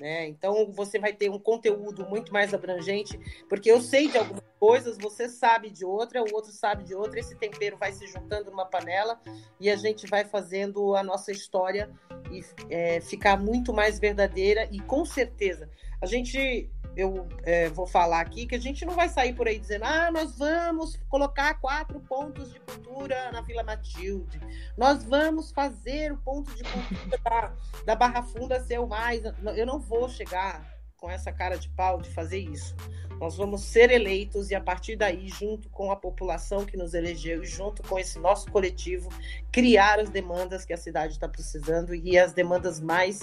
Né? 0.00 0.26
Então 0.26 0.72
você 0.72 0.98
vai 0.98 1.12
ter 1.12 1.30
um 1.30 1.38
conteúdo 1.38 2.06
muito 2.08 2.32
mais 2.32 2.54
abrangente, 2.54 3.18
porque 3.48 3.70
eu 3.70 3.80
sei 3.80 4.08
de 4.08 4.16
algumas 4.16 4.42
coisas, 4.58 4.96
você 4.96 5.28
sabe 5.28 5.70
de 5.70 5.84
outra, 5.84 6.22
o 6.22 6.34
outro 6.34 6.50
sabe 6.50 6.84
de 6.84 6.94
outra, 6.94 7.20
esse 7.20 7.36
tempero 7.36 7.76
vai 7.76 7.92
se 7.92 8.06
juntando 8.06 8.50
numa 8.50 8.64
panela 8.64 9.20
e 9.60 9.68
a 9.68 9.76
gente 9.76 10.06
vai 10.06 10.24
fazendo 10.24 10.96
a 10.96 11.02
nossa 11.02 11.30
história 11.30 11.90
e 12.30 12.42
é, 12.70 13.00
ficar 13.00 13.36
muito 13.36 13.72
mais 13.72 13.98
verdadeira 13.98 14.66
e 14.72 14.80
com 14.80 15.04
certeza 15.04 15.68
a 16.00 16.06
gente 16.06 16.70
eu 16.96 17.26
é, 17.42 17.68
vou 17.70 17.86
falar 17.86 18.20
aqui 18.20 18.46
que 18.46 18.54
a 18.54 18.60
gente 18.60 18.84
não 18.84 18.94
vai 18.94 19.08
sair 19.08 19.34
por 19.34 19.48
aí 19.48 19.58
dizendo, 19.58 19.84
ah, 19.84 20.10
nós 20.10 20.38
vamos 20.38 20.98
colocar 21.08 21.54
quatro 21.54 21.98
pontos 22.00 22.52
de 22.52 22.60
cultura 22.60 23.30
na 23.32 23.40
Vila 23.40 23.62
Matilde, 23.62 24.40
nós 24.76 25.04
vamos 25.04 25.50
fazer 25.50 26.12
o 26.12 26.16
ponto 26.18 26.54
de 26.54 26.62
cultura 26.62 27.18
da, 27.18 27.52
da 27.86 27.94
Barra 27.94 28.22
Funda 28.22 28.60
ser 28.60 28.78
o 28.78 28.86
mais. 28.86 29.22
Eu 29.56 29.66
não 29.66 29.78
vou 29.78 30.08
chegar 30.08 30.72
com 31.02 31.10
essa 31.10 31.32
cara 31.32 31.58
de 31.58 31.68
pau 31.70 32.00
de 32.00 32.08
fazer 32.10 32.38
isso. 32.38 32.76
Nós 33.18 33.36
vamos 33.36 33.62
ser 33.62 33.90
eleitos 33.90 34.50
e, 34.50 34.54
a 34.54 34.60
partir 34.60 34.94
daí, 34.94 35.28
junto 35.28 35.68
com 35.68 35.90
a 35.90 35.96
população 35.96 36.64
que 36.64 36.76
nos 36.76 36.94
elegeu 36.94 37.42
e 37.42 37.46
junto 37.46 37.82
com 37.82 37.98
esse 37.98 38.18
nosso 38.18 38.50
coletivo, 38.50 39.08
criar 39.50 39.98
as 39.98 40.10
demandas 40.10 40.64
que 40.64 40.72
a 40.72 40.76
cidade 40.76 41.14
está 41.14 41.28
precisando 41.28 41.94
e 41.94 42.16
as 42.16 42.32
demandas 42.32 42.80
mais 42.80 43.20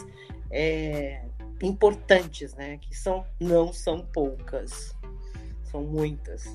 é, 0.51 1.21
importantes, 1.61 2.53
né? 2.53 2.77
Que 2.77 2.95
são 2.95 3.25
não 3.39 3.73
são 3.73 4.05
poucas, 4.05 4.95
são 5.63 5.83
muitas, 5.83 6.45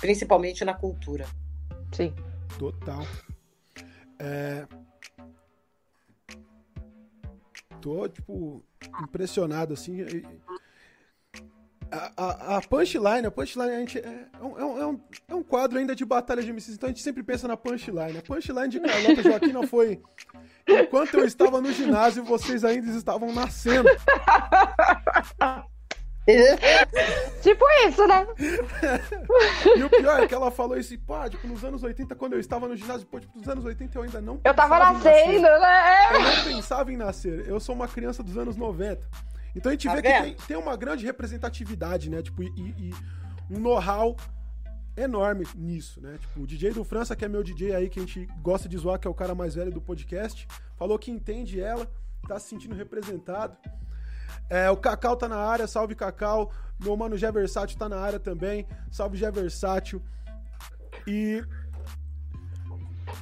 principalmente 0.00 0.64
na 0.64 0.74
cultura. 0.74 1.26
Sim. 1.92 2.14
Total. 2.58 3.06
É... 4.18 4.66
Tô 7.80 8.08
tipo 8.08 8.62
impressionado 9.02 9.74
assim. 9.74 9.98
A, 11.92 12.10
a, 12.16 12.56
a 12.56 12.62
punchline, 12.62 13.26
a 13.26 13.30
punchline 13.30 13.70
a 13.70 13.78
gente 13.78 13.98
é, 13.98 14.26
é, 14.32 14.44
um, 14.44 14.58
é, 14.58 14.86
um, 14.86 15.00
é 15.28 15.34
um 15.34 15.42
quadro 15.42 15.78
ainda 15.78 15.94
de 15.94 16.06
batalha 16.06 16.42
de 16.42 16.50
MCs, 16.50 16.76
então 16.76 16.88
a 16.88 16.92
gente 16.92 17.02
sempre 17.02 17.22
pensa 17.22 17.46
na 17.46 17.56
punchline. 17.56 18.16
A 18.16 18.22
punchline 18.22 18.68
de 18.68 18.80
Carlota 18.80 19.22
Joaquim 19.22 19.66
foi 19.66 20.00
Enquanto 20.66 21.14
eu 21.14 21.24
estava 21.24 21.60
no 21.60 21.72
ginásio, 21.72 22.24
vocês 22.24 22.64
ainda 22.64 22.90
estavam 22.92 23.32
nascendo. 23.32 23.88
tipo 27.42 27.64
isso, 27.86 28.06
né? 28.06 28.24
e 29.76 29.82
o 29.82 29.90
pior 29.90 30.22
é 30.22 30.28
que 30.28 30.34
ela 30.34 30.52
falou 30.52 30.78
isso, 30.78 30.96
pá, 31.00 31.28
tipo, 31.28 31.48
nos 31.48 31.64
anos 31.64 31.82
80, 31.82 32.14
quando 32.14 32.34
eu 32.34 32.40
estava 32.40 32.68
no 32.68 32.76
ginásio, 32.76 33.06
pô, 33.08 33.18
tipo, 33.18 33.36
nos 33.36 33.48
anos 33.48 33.64
80 33.64 33.98
eu 33.98 34.02
ainda 34.02 34.20
não 34.20 34.40
Eu 34.44 34.54
tava 34.54 34.78
nascendo, 34.78 35.42
né? 35.42 36.14
Eu 36.14 36.22
não 36.22 36.44
pensava 36.44 36.92
em 36.92 36.96
nascer. 36.96 37.44
Eu 37.48 37.58
sou 37.58 37.74
uma 37.74 37.88
criança 37.88 38.22
dos 38.22 38.38
anos 38.38 38.56
90. 38.56 39.04
Então 39.54 39.70
a 39.70 39.74
gente 39.74 39.86
tá 39.86 39.94
vê 39.94 40.02
vendo? 40.02 40.14
que 40.14 40.22
tem, 40.22 40.46
tem, 40.48 40.56
uma 40.56 40.76
grande 40.76 41.04
representatividade, 41.04 42.08
né? 42.10 42.22
Tipo, 42.22 42.42
e, 42.42 42.48
e 42.56 42.94
um 43.50 43.58
know-how 43.58 44.16
enorme 44.96 45.46
nisso, 45.54 46.00
né? 46.00 46.18
Tipo, 46.18 46.40
o 46.40 46.46
DJ 46.46 46.72
do 46.72 46.84
França, 46.84 47.16
que 47.16 47.24
é 47.24 47.28
meu 47.28 47.42
DJ 47.42 47.74
aí, 47.74 47.88
que 47.88 47.98
a 47.98 48.02
gente 48.02 48.26
gosta 48.40 48.68
de 48.68 48.76
zoar, 48.76 48.98
que 48.98 49.06
é 49.06 49.10
o 49.10 49.14
cara 49.14 49.34
mais 49.34 49.54
velho 49.54 49.70
do 49.70 49.80
podcast, 49.80 50.46
falou 50.76 50.98
que 50.98 51.10
entende 51.10 51.60
ela, 51.60 51.90
tá 52.26 52.38
se 52.38 52.48
sentindo 52.48 52.74
representado. 52.74 53.56
É, 54.48 54.70
o 54.70 54.76
Cacau 54.76 55.16
tá 55.16 55.28
na 55.28 55.38
área, 55.38 55.66
salve 55.66 55.94
Cacau. 55.94 56.52
Meu 56.78 56.96
mano 56.96 57.16
Gé 57.16 57.30
Versátil 57.30 57.78
tá 57.78 57.88
na 57.88 57.98
área 57.98 58.18
também, 58.18 58.66
salve 58.90 59.16
Gé 59.16 59.30
Versátil. 59.30 60.02
E 61.06 61.42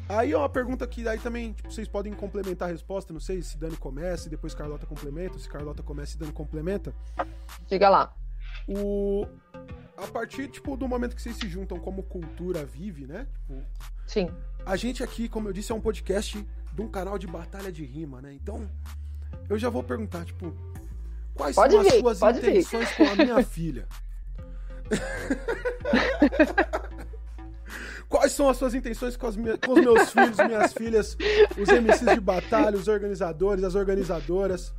Aí 0.08 0.32
é 0.32 0.36
uma 0.36 0.48
pergunta 0.48 0.86
que 0.86 1.06
aí 1.08 1.18
também 1.18 1.52
tipo, 1.52 1.70
vocês 1.70 1.88
podem 1.88 2.12
complementar 2.12 2.68
a 2.68 2.72
resposta. 2.72 3.12
Não 3.12 3.20
sei 3.20 3.42
se 3.42 3.58
Dani 3.58 3.76
começa 3.76 4.26
e 4.26 4.30
depois 4.30 4.54
Carlota 4.54 4.86
complementa, 4.86 5.38
se 5.38 5.48
Carlota 5.48 5.82
começa 5.82 6.16
e 6.16 6.18
Dani 6.18 6.32
complementa. 6.32 6.94
Diga 7.66 7.88
lá. 7.88 8.14
O... 8.68 9.26
A 9.96 10.06
partir 10.06 10.48
tipo, 10.48 10.76
do 10.76 10.88
momento 10.88 11.14
que 11.14 11.22
vocês 11.22 11.36
se 11.36 11.48
juntam 11.48 11.78
como 11.78 12.02
cultura 12.02 12.64
vive, 12.64 13.06
né? 13.06 13.26
Tipo, 13.34 13.62
Sim. 14.06 14.30
A 14.64 14.76
gente 14.76 15.02
aqui, 15.02 15.28
como 15.28 15.48
eu 15.48 15.52
disse, 15.52 15.72
é 15.72 15.74
um 15.74 15.80
podcast 15.80 16.46
de 16.72 16.82
um 16.82 16.88
canal 16.88 17.18
de 17.18 17.26
batalha 17.26 17.70
de 17.70 17.84
rima, 17.84 18.22
né? 18.22 18.32
Então, 18.32 18.68
eu 19.48 19.58
já 19.58 19.68
vou 19.68 19.82
perguntar, 19.82 20.24
tipo, 20.24 20.54
quais 21.34 21.54
pode 21.54 21.74
são 21.74 21.82
vir, 21.82 22.06
as 22.06 22.18
suas 22.18 22.38
intenções 22.38 22.88
vir. 22.88 22.96
com 22.96 23.04
a 23.04 23.16
minha 23.16 23.42
filha? 23.44 23.86
Quais 28.10 28.32
são 28.32 28.48
as 28.48 28.56
suas 28.56 28.74
intenções 28.74 29.16
com, 29.16 29.30
minhas, 29.30 29.56
com 29.64 29.72
os 29.72 29.80
meus 29.80 30.10
filhos, 30.10 30.36
minhas 30.36 30.72
filhas, 30.72 31.16
os 31.56 31.68
MCs 31.68 32.12
de 32.12 32.20
batalha, 32.20 32.76
os 32.76 32.88
organizadores, 32.88 33.62
as 33.62 33.76
organizadoras? 33.76 34.74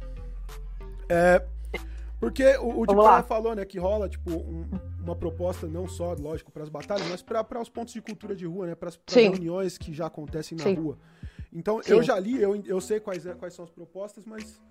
É, 1.08 1.41
porque 2.20 2.58
o, 2.58 2.82
o 2.82 3.24
falou, 3.24 3.56
né, 3.56 3.63
que 3.63 3.80
rola, 3.80 4.10
tipo, 4.10 4.32
um, 4.32 4.70
uma 5.02 5.15
proposta 5.15 5.65
não 5.65 5.88
só, 5.88 6.13
lógico, 6.13 6.52
para 6.52 6.63
as 6.63 6.70
batalhas, 6.70 7.08
mas 7.08 7.22
para 7.22 7.62
os 7.62 7.70
pontos 7.70 7.94
de 7.94 8.02
cultura 8.02 8.36
de 8.36 8.46
rua, 8.46 8.67
né, 8.67 8.76
para 8.76 8.89
as 8.89 9.00
reuniões 9.10 9.78
que 9.78 9.94
já 9.94 10.08
acontecem 10.08 10.58
na 10.58 10.65
Sim. 10.65 10.76
rua. 10.76 10.98
Então, 11.54 11.82
Sim. 11.82 11.94
eu 11.94 12.04
já 12.04 12.20
li, 12.20 12.41
eu, 12.41 12.62
eu 12.65 12.82
sei 12.82 13.00
quais, 13.00 13.26
é, 13.26 13.34
quais 13.34 13.54
são 13.54 13.63
as 13.63 13.72
propostas, 13.72 14.26
mas... 14.26 14.62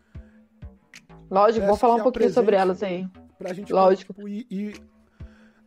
Lógico, 1.30 1.66
vou 1.66 1.76
falar 1.76 1.94
um 1.94 2.02
pouquinho 2.02 2.30
sobre 2.30 2.56
elas 2.56 2.82
aí. 2.82 3.08
Pra 3.38 3.54
gente, 3.54 3.72
Lógico. 3.72 4.12
Tipo, 4.12 4.28
ir, 4.28 4.46
ir 4.50 4.82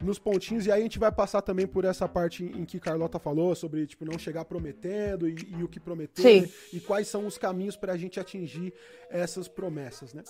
nos 0.04 0.20
pontinhos, 0.20 0.66
e 0.66 0.72
aí 0.72 0.80
a 0.80 0.84
gente 0.84 1.00
vai 1.00 1.12
passar 1.12 1.42
também 1.42 1.66
por 1.66 1.86
essa 1.86 2.08
parte 2.08 2.44
em 2.44 2.66
que 2.66 2.80
Carlota 2.80 3.20
falou 3.20 3.56
sobre 3.56 3.88
tipo 3.88 4.06
não 4.06 4.20
chegar 4.20 4.46
prometendo 4.46 5.28
e, 5.28 5.36
e 5.58 5.64
o 5.64 5.68
que 5.68 5.80
prometer 5.80 6.22
Sim. 6.22 6.52
e 6.72 6.80
quais 6.80 7.08
são 7.08 7.26
os 7.26 7.38
caminhos 7.38 7.76
para 7.76 7.94
a 7.94 7.98
gente 7.98 8.20
atingir 8.20 8.74
essas 9.10 9.48
promessas, 9.48 10.14
né? 10.14 10.24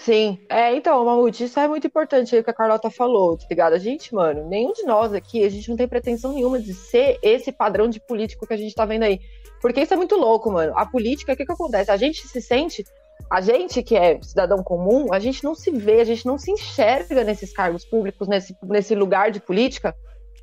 Sim, 0.00 0.38
é, 0.48 0.74
então, 0.74 1.04
Mamute, 1.04 1.44
isso 1.44 1.60
é 1.60 1.68
muito 1.68 1.86
importante 1.86 2.34
aí 2.34 2.42
que 2.42 2.48
a 2.48 2.54
Carlota 2.54 2.88
falou, 2.88 3.36
tá 3.36 3.44
ligado? 3.50 3.74
A 3.74 3.78
gente, 3.78 4.14
mano, 4.14 4.48
nenhum 4.48 4.72
de 4.72 4.82
nós 4.84 5.12
aqui, 5.12 5.44
a 5.44 5.48
gente 5.50 5.68
não 5.68 5.76
tem 5.76 5.86
pretensão 5.86 6.32
nenhuma 6.32 6.58
de 6.58 6.72
ser 6.72 7.18
esse 7.22 7.52
padrão 7.52 7.86
de 7.86 8.00
político 8.00 8.46
que 8.46 8.54
a 8.54 8.56
gente 8.56 8.74
tá 8.74 8.86
vendo 8.86 9.02
aí. 9.02 9.20
Porque 9.60 9.82
isso 9.82 9.92
é 9.92 9.96
muito 9.98 10.16
louco, 10.16 10.50
mano. 10.50 10.72
A 10.74 10.86
política, 10.86 11.34
o 11.34 11.36
que 11.36 11.44
que 11.44 11.52
acontece? 11.52 11.90
A 11.90 11.98
gente 11.98 12.26
se 12.26 12.40
sente 12.40 12.82
a 13.30 13.40
gente 13.40 13.82
que 13.82 13.96
é 13.96 14.20
cidadão 14.20 14.62
comum, 14.62 15.12
a 15.12 15.20
gente 15.20 15.44
não 15.44 15.54
se 15.54 15.70
vê, 15.70 16.00
a 16.00 16.04
gente 16.04 16.26
não 16.26 16.36
se 16.36 16.50
enxerga 16.50 17.22
nesses 17.22 17.52
cargos 17.52 17.84
públicos, 17.84 18.26
nesse, 18.26 18.56
nesse 18.64 18.94
lugar 18.94 19.30
de 19.30 19.38
política, 19.38 19.94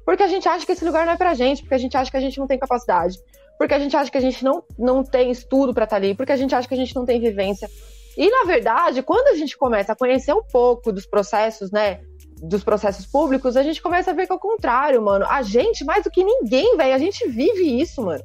porque 0.05 0.23
a 0.23 0.27
gente 0.27 0.47
acha 0.47 0.65
que 0.65 0.71
esse 0.71 0.85
lugar 0.85 1.05
não 1.05 1.13
é 1.13 1.17
pra 1.17 1.33
gente, 1.33 1.61
porque 1.61 1.75
a 1.75 1.79
gente 1.79 1.97
acha 1.97 2.09
que 2.09 2.15
a 2.15 2.21
gente 2.21 2.39
não 2.39 2.47
tem 2.47 2.57
capacidade, 2.57 3.19
porque 3.57 3.73
a 3.73 3.79
gente 3.79 3.97
acha 3.97 4.09
que 4.09 4.17
a 4.17 4.21
gente 4.21 4.41
não, 4.41 4.63
não 4.79 5.03
tem 5.03 5.29
estudo 5.29 5.73
para 5.73 5.83
estar 5.83 5.97
tá 5.97 6.01
ali, 6.01 6.15
porque 6.15 6.31
a 6.31 6.37
gente 6.37 6.55
acha 6.55 6.67
que 6.67 6.73
a 6.73 6.77
gente 6.77 6.95
não 6.95 7.05
tem 7.05 7.19
vivência. 7.19 7.69
E, 8.15 8.29
na 8.29 8.45
verdade, 8.45 9.03
quando 9.03 9.27
a 9.27 9.35
gente 9.35 9.57
começa 9.57 9.91
a 9.91 9.95
conhecer 9.95 10.33
um 10.33 10.41
pouco 10.41 10.91
dos 10.91 11.05
processos, 11.05 11.71
né, 11.71 11.99
dos 12.41 12.63
processos 12.63 13.05
públicos, 13.05 13.57
a 13.57 13.63
gente 13.63 13.81
começa 13.81 14.11
a 14.11 14.13
ver 14.13 14.25
que 14.25 14.31
é 14.31 14.35
o 14.35 14.39
contrário, 14.39 15.01
mano. 15.01 15.25
A 15.29 15.41
gente, 15.41 15.83
mais 15.83 16.03
do 16.03 16.09
que 16.09 16.23
ninguém, 16.23 16.77
velho, 16.77 16.95
a 16.95 16.97
gente 16.97 17.27
vive 17.27 17.79
isso, 17.79 18.01
mano. 18.01 18.23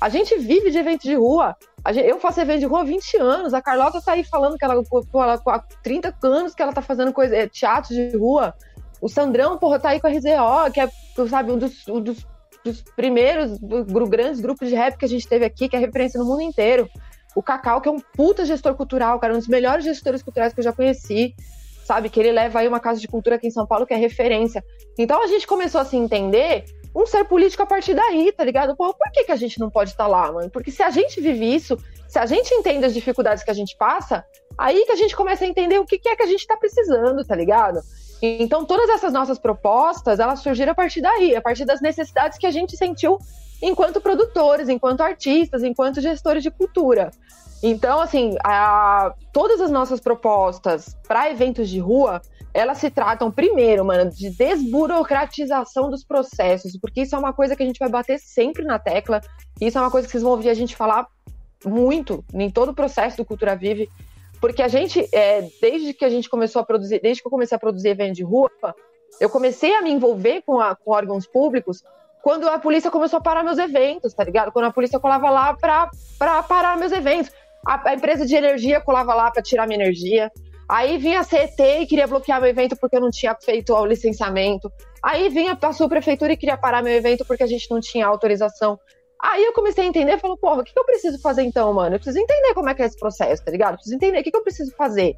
A 0.00 0.08
gente 0.08 0.36
vive 0.38 0.70
de 0.70 0.78
evento 0.78 1.02
de 1.02 1.14
rua. 1.14 1.54
Eu 2.04 2.18
faço 2.20 2.40
evento 2.40 2.60
de 2.60 2.66
rua 2.66 2.80
há 2.80 2.84
20 2.84 3.16
anos. 3.16 3.54
A 3.54 3.62
Carlota 3.62 4.00
tá 4.00 4.12
aí 4.12 4.24
falando 4.24 4.58
que 4.58 4.64
ela, 4.64 4.74
ela 4.74 5.42
há 5.46 5.58
30 5.82 6.14
anos 6.22 6.54
que 6.54 6.62
ela 6.62 6.72
tá 6.72 6.82
fazendo 6.82 7.12
coisa, 7.12 7.34
é, 7.34 7.48
teatro 7.48 7.94
de 7.94 8.16
rua. 8.16 8.54
O 9.00 9.08
Sandrão, 9.08 9.56
porra, 9.56 9.78
tá 9.78 9.90
aí 9.90 10.00
com 10.00 10.06
a 10.06 10.10
RZO, 10.10 10.72
que 10.72 10.80
é, 10.80 10.90
sabe, 11.28 11.52
um 11.52 11.58
dos, 11.58 11.88
um 11.88 12.00
dos, 12.00 12.26
dos 12.62 12.82
primeiros 12.94 13.58
do, 13.58 14.06
grandes 14.06 14.40
grupos 14.40 14.68
de 14.68 14.74
rap 14.74 14.98
que 14.98 15.04
a 15.06 15.08
gente 15.08 15.26
teve 15.26 15.44
aqui, 15.44 15.68
que 15.68 15.76
é 15.76 15.78
referência 15.78 16.20
no 16.20 16.26
mundo 16.26 16.42
inteiro. 16.42 16.88
O 17.34 17.42
Cacau, 17.42 17.80
que 17.80 17.88
é 17.88 17.92
um 17.92 18.00
puta 18.00 18.44
gestor 18.44 18.74
cultural, 18.74 19.18
cara, 19.18 19.32
um 19.32 19.38
dos 19.38 19.48
melhores 19.48 19.84
gestores 19.84 20.22
culturais 20.22 20.52
que 20.52 20.60
eu 20.60 20.64
já 20.64 20.72
conheci, 20.72 21.34
sabe? 21.84 22.10
Que 22.10 22.20
ele 22.20 22.32
leva 22.32 22.58
aí 22.58 22.68
uma 22.68 22.80
casa 22.80 23.00
de 23.00 23.08
cultura 23.08 23.36
aqui 23.36 23.46
em 23.46 23.50
São 23.50 23.66
Paulo 23.66 23.86
que 23.86 23.94
é 23.94 23.96
referência. 23.96 24.62
Então 24.98 25.22
a 25.22 25.26
gente 25.28 25.46
começou 25.46 25.80
a 25.80 25.84
se 25.84 25.96
entender 25.96 26.64
um 26.94 27.06
ser 27.06 27.24
político 27.24 27.62
a 27.62 27.66
partir 27.66 27.94
daí, 27.94 28.32
tá 28.32 28.44
ligado? 28.44 28.76
Por 28.76 28.94
que, 29.12 29.24
que 29.24 29.32
a 29.32 29.36
gente 29.36 29.58
não 29.60 29.70
pode 29.70 29.90
estar 29.90 30.04
tá 30.04 30.10
lá, 30.10 30.32
mano? 30.32 30.50
Porque 30.50 30.70
se 30.70 30.82
a 30.82 30.90
gente 30.90 31.20
vive 31.20 31.54
isso, 31.54 31.76
se 32.08 32.18
a 32.18 32.26
gente 32.26 32.52
entende 32.52 32.84
as 32.84 32.94
dificuldades 32.94 33.44
que 33.44 33.50
a 33.50 33.54
gente 33.54 33.76
passa, 33.76 34.24
aí 34.58 34.84
que 34.84 34.92
a 34.92 34.96
gente 34.96 35.14
começa 35.14 35.44
a 35.44 35.48
entender 35.48 35.78
o 35.78 35.86
que, 35.86 35.98
que 35.98 36.08
é 36.08 36.16
que 36.16 36.22
a 36.22 36.26
gente 36.26 36.46
tá 36.46 36.56
precisando, 36.56 37.24
tá 37.24 37.34
ligado? 37.34 37.80
Então, 38.22 38.64
todas 38.64 38.90
essas 38.90 39.12
nossas 39.12 39.38
propostas, 39.38 40.20
elas 40.20 40.40
surgiram 40.40 40.72
a 40.72 40.74
partir 40.74 41.00
daí, 41.00 41.34
a 41.34 41.40
partir 41.40 41.64
das 41.64 41.80
necessidades 41.80 42.36
que 42.36 42.46
a 42.46 42.50
gente 42.50 42.76
sentiu 42.76 43.18
enquanto 43.62 44.00
produtores, 44.00 44.68
enquanto 44.68 45.02
artistas, 45.02 45.62
enquanto 45.62 46.00
gestores 46.00 46.42
de 46.42 46.50
cultura. 46.50 47.10
Então, 47.62 48.00
assim, 48.00 48.36
a, 48.42 49.14
todas 49.32 49.60
as 49.60 49.70
nossas 49.70 50.00
propostas 50.00 50.96
para 51.06 51.30
eventos 51.30 51.68
de 51.68 51.78
rua, 51.78 52.22
elas 52.54 52.78
se 52.78 52.90
tratam, 52.90 53.30
primeiro, 53.30 53.84
mano, 53.84 54.10
de 54.10 54.30
desburocratização 54.30 55.90
dos 55.90 56.02
processos, 56.02 56.76
porque 56.78 57.02
isso 57.02 57.14
é 57.14 57.18
uma 57.18 57.32
coisa 57.32 57.54
que 57.54 57.62
a 57.62 57.66
gente 57.66 57.78
vai 57.78 57.88
bater 57.88 58.18
sempre 58.18 58.64
na 58.64 58.78
tecla, 58.78 59.20
isso 59.60 59.76
é 59.76 59.80
uma 59.80 59.90
coisa 59.90 60.06
que 60.06 60.12
vocês 60.12 60.22
vão 60.22 60.32
ouvir 60.32 60.48
a 60.48 60.54
gente 60.54 60.74
falar 60.74 61.06
muito 61.64 62.24
em 62.32 62.50
todo 62.50 62.70
o 62.70 62.74
processo 62.74 63.18
do 63.18 63.24
Cultura 63.24 63.54
Vive, 63.54 63.88
porque 64.40 64.62
a 64.62 64.68
gente, 64.68 65.06
é, 65.12 65.46
desde 65.60 65.92
que 65.92 66.04
a 66.04 66.08
gente 66.08 66.30
começou 66.30 66.62
a 66.62 66.64
produzir, 66.64 66.98
desde 67.00 67.22
que 67.22 67.28
eu 67.28 67.30
comecei 67.30 67.54
a 67.54 67.58
produzir 67.58 67.90
evento 67.90 68.14
de 68.14 68.22
rua, 68.22 68.50
eu 69.20 69.28
comecei 69.28 69.74
a 69.74 69.82
me 69.82 69.90
envolver 69.90 70.42
com, 70.46 70.58
a, 70.58 70.74
com 70.74 70.92
órgãos 70.92 71.26
públicos 71.26 71.82
quando 72.22 72.48
a 72.48 72.58
polícia 72.58 72.90
começou 72.90 73.18
a 73.18 73.22
parar 73.22 73.42
meus 73.42 73.58
eventos, 73.58 74.12
tá 74.14 74.24
ligado? 74.24 74.52
Quando 74.52 74.66
a 74.66 74.72
polícia 74.72 74.98
colava 74.98 75.30
lá 75.30 75.54
pra, 75.54 75.90
pra 76.18 76.42
parar 76.42 76.76
meus 76.76 76.92
eventos. 76.92 77.32
A, 77.66 77.90
a 77.90 77.94
empresa 77.94 78.26
de 78.26 78.34
energia 78.34 78.80
colava 78.80 79.14
lá 79.14 79.30
pra 79.30 79.42
tirar 79.42 79.66
minha 79.66 79.80
energia. 79.80 80.30
Aí 80.68 80.98
vinha 80.98 81.20
a 81.20 81.24
CET 81.24 81.60
e 81.60 81.86
queria 81.86 82.06
bloquear 82.06 82.40
meu 82.40 82.48
evento 82.48 82.76
porque 82.76 82.96
eu 82.96 83.00
não 83.00 83.10
tinha 83.10 83.34
feito 83.34 83.74
o 83.74 83.84
licenciamento. 83.84 84.70
Aí 85.02 85.28
vinha 85.28 85.58
a 85.60 85.72
sua 85.72 85.88
prefeitura 85.88 86.32
e 86.32 86.36
queria 86.36 86.56
parar 86.56 86.82
meu 86.82 86.92
evento 86.92 87.24
porque 87.24 87.42
a 87.42 87.46
gente 87.46 87.68
não 87.70 87.80
tinha 87.80 88.06
autorização. 88.06 88.78
Aí 89.22 89.44
eu 89.44 89.52
comecei 89.52 89.84
a 89.84 89.86
entender, 89.86 90.18
falou, 90.18 90.36
porra, 90.36 90.62
o 90.62 90.64
que, 90.64 90.72
que 90.72 90.78
eu 90.78 90.84
preciso 90.84 91.20
fazer 91.20 91.42
então, 91.42 91.72
mano? 91.72 91.96
Eu 91.96 91.98
preciso 91.98 92.18
entender 92.18 92.54
como 92.54 92.68
é 92.68 92.74
que 92.74 92.82
é 92.82 92.86
esse 92.86 92.98
processo, 92.98 93.44
tá 93.44 93.50
ligado? 93.50 93.72
Eu 93.72 93.76
preciso 93.76 93.96
entender 93.96 94.20
o 94.20 94.22
que, 94.22 94.30
que 94.30 94.36
eu 94.36 94.42
preciso 94.42 94.72
fazer. 94.76 95.16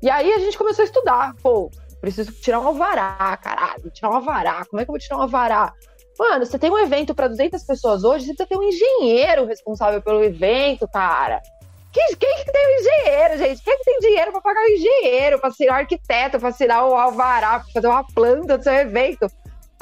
E 0.00 0.08
aí 0.08 0.32
a 0.32 0.38
gente 0.38 0.56
começou 0.56 0.82
a 0.82 0.86
estudar, 0.86 1.34
pô, 1.42 1.70
preciso 2.00 2.32
tirar 2.32 2.60
um 2.60 2.66
alvará, 2.66 3.36
caralho, 3.42 3.90
tirar 3.90 4.10
um 4.10 4.14
alvará, 4.14 4.64
como 4.66 4.80
é 4.80 4.84
que 4.84 4.90
eu 4.90 4.92
vou 4.92 4.98
tirar 4.98 5.18
um 5.18 5.22
alvará? 5.22 5.72
Mano, 6.18 6.44
você 6.44 6.58
tem 6.58 6.70
um 6.70 6.78
evento 6.78 7.14
para 7.14 7.28
200 7.28 7.62
pessoas 7.64 8.04
hoje, 8.04 8.26
você 8.26 8.34
precisa 8.34 8.48
ter 8.48 8.56
um 8.56 8.62
engenheiro 8.62 9.46
responsável 9.46 10.00
pelo 10.02 10.22
evento, 10.22 10.86
cara. 10.88 11.40
Quem, 11.92 12.16
quem 12.16 12.44
que 12.44 12.52
tem 12.52 12.66
um 12.66 12.80
engenheiro, 12.80 13.38
gente? 13.38 13.62
Quem 13.62 13.78
que 13.78 13.84
tem 13.84 13.98
dinheiro 14.00 14.32
para 14.32 14.40
pagar 14.40 14.62
um 14.62 14.68
engenheiro, 14.68 15.38
para 15.38 15.50
ser 15.50 15.68
arquiteto, 15.68 16.38
para 16.38 16.48
assinar 16.48 16.86
o 16.86 16.94
alvará, 16.94 17.60
para 17.60 17.72
fazer 17.72 17.86
uma 17.86 18.04
planta 18.04 18.56
do 18.56 18.64
seu 18.64 18.72
evento? 18.72 19.26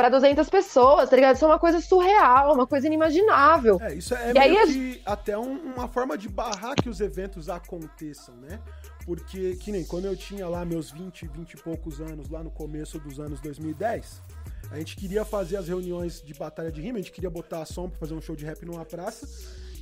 para 0.00 0.08
200 0.08 0.48
pessoas, 0.48 1.10
tá 1.10 1.16
ligado? 1.16 1.36
Isso 1.36 1.44
é 1.44 1.48
uma 1.48 1.58
coisa 1.58 1.78
surreal, 1.78 2.54
uma 2.54 2.66
coisa 2.66 2.86
inimaginável. 2.86 3.78
É, 3.82 3.92
isso 3.92 4.14
é 4.14 4.30
e 4.30 4.32
meio 4.32 4.58
aí, 4.58 4.72
que 4.72 5.02
a... 5.04 5.12
até 5.12 5.36
um, 5.36 5.74
uma 5.74 5.88
forma 5.88 6.16
de 6.16 6.26
barrar 6.26 6.74
que 6.74 6.88
os 6.88 7.02
eventos 7.02 7.50
aconteçam, 7.50 8.34
né? 8.36 8.58
Porque, 9.04 9.56
que 9.56 9.70
nem 9.70 9.84
quando 9.84 10.06
eu 10.06 10.16
tinha 10.16 10.48
lá 10.48 10.64
meus 10.64 10.90
20, 10.90 11.26
20 11.26 11.52
e 11.52 11.56
poucos 11.58 12.00
anos, 12.00 12.30
lá 12.30 12.42
no 12.42 12.50
começo 12.50 12.98
dos 12.98 13.20
anos 13.20 13.40
2010, 13.40 14.22
a 14.70 14.76
gente 14.76 14.96
queria 14.96 15.24
fazer 15.24 15.56
as 15.56 15.68
reuniões 15.68 16.22
de 16.22 16.32
batalha 16.34 16.70
de 16.70 16.80
rima, 16.80 16.98
a 16.98 17.00
gente 17.00 17.12
queria 17.12 17.30
botar 17.30 17.64
som 17.64 17.88
pra 17.88 17.98
fazer 17.98 18.14
um 18.14 18.20
show 18.20 18.36
de 18.36 18.44
rap 18.44 18.64
numa 18.64 18.84
praça. 18.84 19.26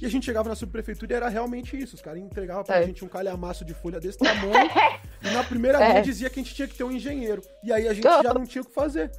E 0.01 0.07
a 0.07 0.09
gente 0.09 0.25
chegava 0.25 0.49
na 0.49 0.55
subprefeitura 0.55 1.13
e 1.13 1.17
era 1.17 1.29
realmente 1.29 1.77
isso. 1.77 1.97
Os 1.97 2.01
caras 2.01 2.21
entregavam 2.21 2.63
pra 2.63 2.81
é. 2.81 2.87
gente 2.87 3.05
um 3.05 3.09
calhamaço 3.09 3.65
de 3.65 3.75
folha 3.75 3.99
desse 3.99 4.17
tamanho. 4.17 4.71
e 5.23 5.31
na 5.31 5.43
primeira 5.43 5.83
é. 5.83 5.89
linha 5.89 6.03
dizia 6.03 6.31
que 6.31 6.39
a 6.39 6.43
gente 6.43 6.55
tinha 6.55 6.69
que 6.69 6.77
ter 6.77 6.85
um 6.85 6.93
engenheiro. 6.93 7.43
E 7.65 7.73
aí 7.73 7.89
a 7.89 7.93
gente 7.93 8.05
já 8.05 8.33
não 8.33 8.47
tinha 8.47 8.63
o 8.63 8.65
que 8.65 8.73
fazer. 8.73 9.11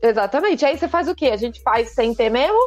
Exatamente. 0.00 0.64
Aí 0.64 0.78
você 0.78 0.86
faz 0.86 1.08
o 1.08 1.14
quê? 1.14 1.26
A 1.26 1.36
gente 1.36 1.60
faz 1.60 1.90
sem 1.90 2.14
ter 2.14 2.30
mesmo. 2.30 2.60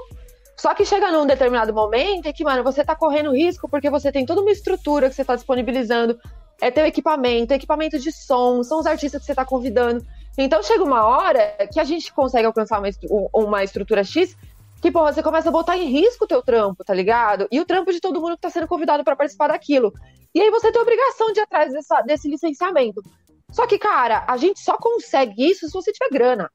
Só 0.58 0.74
que 0.74 0.86
chega 0.86 1.12
num 1.12 1.26
determinado 1.26 1.74
momento 1.74 2.28
em 2.28 2.34
que, 2.34 2.44
mano, 2.44 2.64
você 2.64 2.84
tá 2.84 2.96
correndo 2.96 3.34
risco 3.34 3.70
porque 3.70 3.90
você 3.90 4.12
tem 4.12 4.26
toda 4.26 4.42
uma 4.42 4.52
estrutura 4.52 5.10
que 5.10 5.16
você 5.16 5.24
tá 5.24 5.36
disponibilizando. 5.36 6.20
É 6.62 6.72
teu 6.72 6.86
equipamento, 6.86 7.54
equipamento 7.54 8.00
de 8.00 8.12
som, 8.12 8.64
são 8.64 8.80
os 8.80 8.86
artistas 8.86 9.22
que 9.22 9.26
você 9.26 9.36
tá 9.36 9.46
convidando. 9.46 10.06
Então 10.38 10.62
chega 10.62 10.84
uma 10.84 11.06
hora 11.06 11.67
que 11.71 11.80
a 11.80 11.84
gente 11.84 12.12
consegue 12.13 12.45
alcançar 12.45 12.80
uma, 12.80 12.89
uma 13.34 13.63
estrutura 13.63 14.04
X 14.04 14.36
que, 14.82 14.91
porra, 14.91 15.13
você 15.13 15.24
começa 15.24 15.50
a 15.50 15.52
botar 15.52 15.78
em 15.78 15.86
risco 15.86 16.26
o 16.26 16.28
teu 16.28 16.43
trampo, 16.43 16.84
tá 16.84 16.93
ligado? 16.93 17.48
E 17.52 17.60
o 17.60 17.65
trampo 17.65 17.91
de 17.91 18.00
todo 18.00 18.21
mundo 18.21 18.36
que 18.36 18.41
tá 18.41 18.50
sendo 18.50 18.67
convidado 18.67 19.04
para 19.04 19.15
participar 19.15 19.48
daquilo. 19.48 19.91
E 20.34 20.41
aí 20.41 20.52
você 20.52 20.71
tem 20.71 20.80
a 20.80 20.84
obrigação 20.84 21.32
de 21.32 21.39
ir 21.39 21.43
atrás 21.43 21.74
dessa, 21.74 22.02
desse 22.02 22.30
licenciamento. 22.30 23.02
Só 23.52 23.65
que, 23.65 23.80
cara, 23.80 24.26
a 24.28 24.38
gente 24.38 24.60
só 24.60 24.78
consegue 24.78 25.50
isso 25.50 25.65
se 25.65 25.74
você 25.74 25.91
tiver 25.91 26.10
grana. 26.12 26.52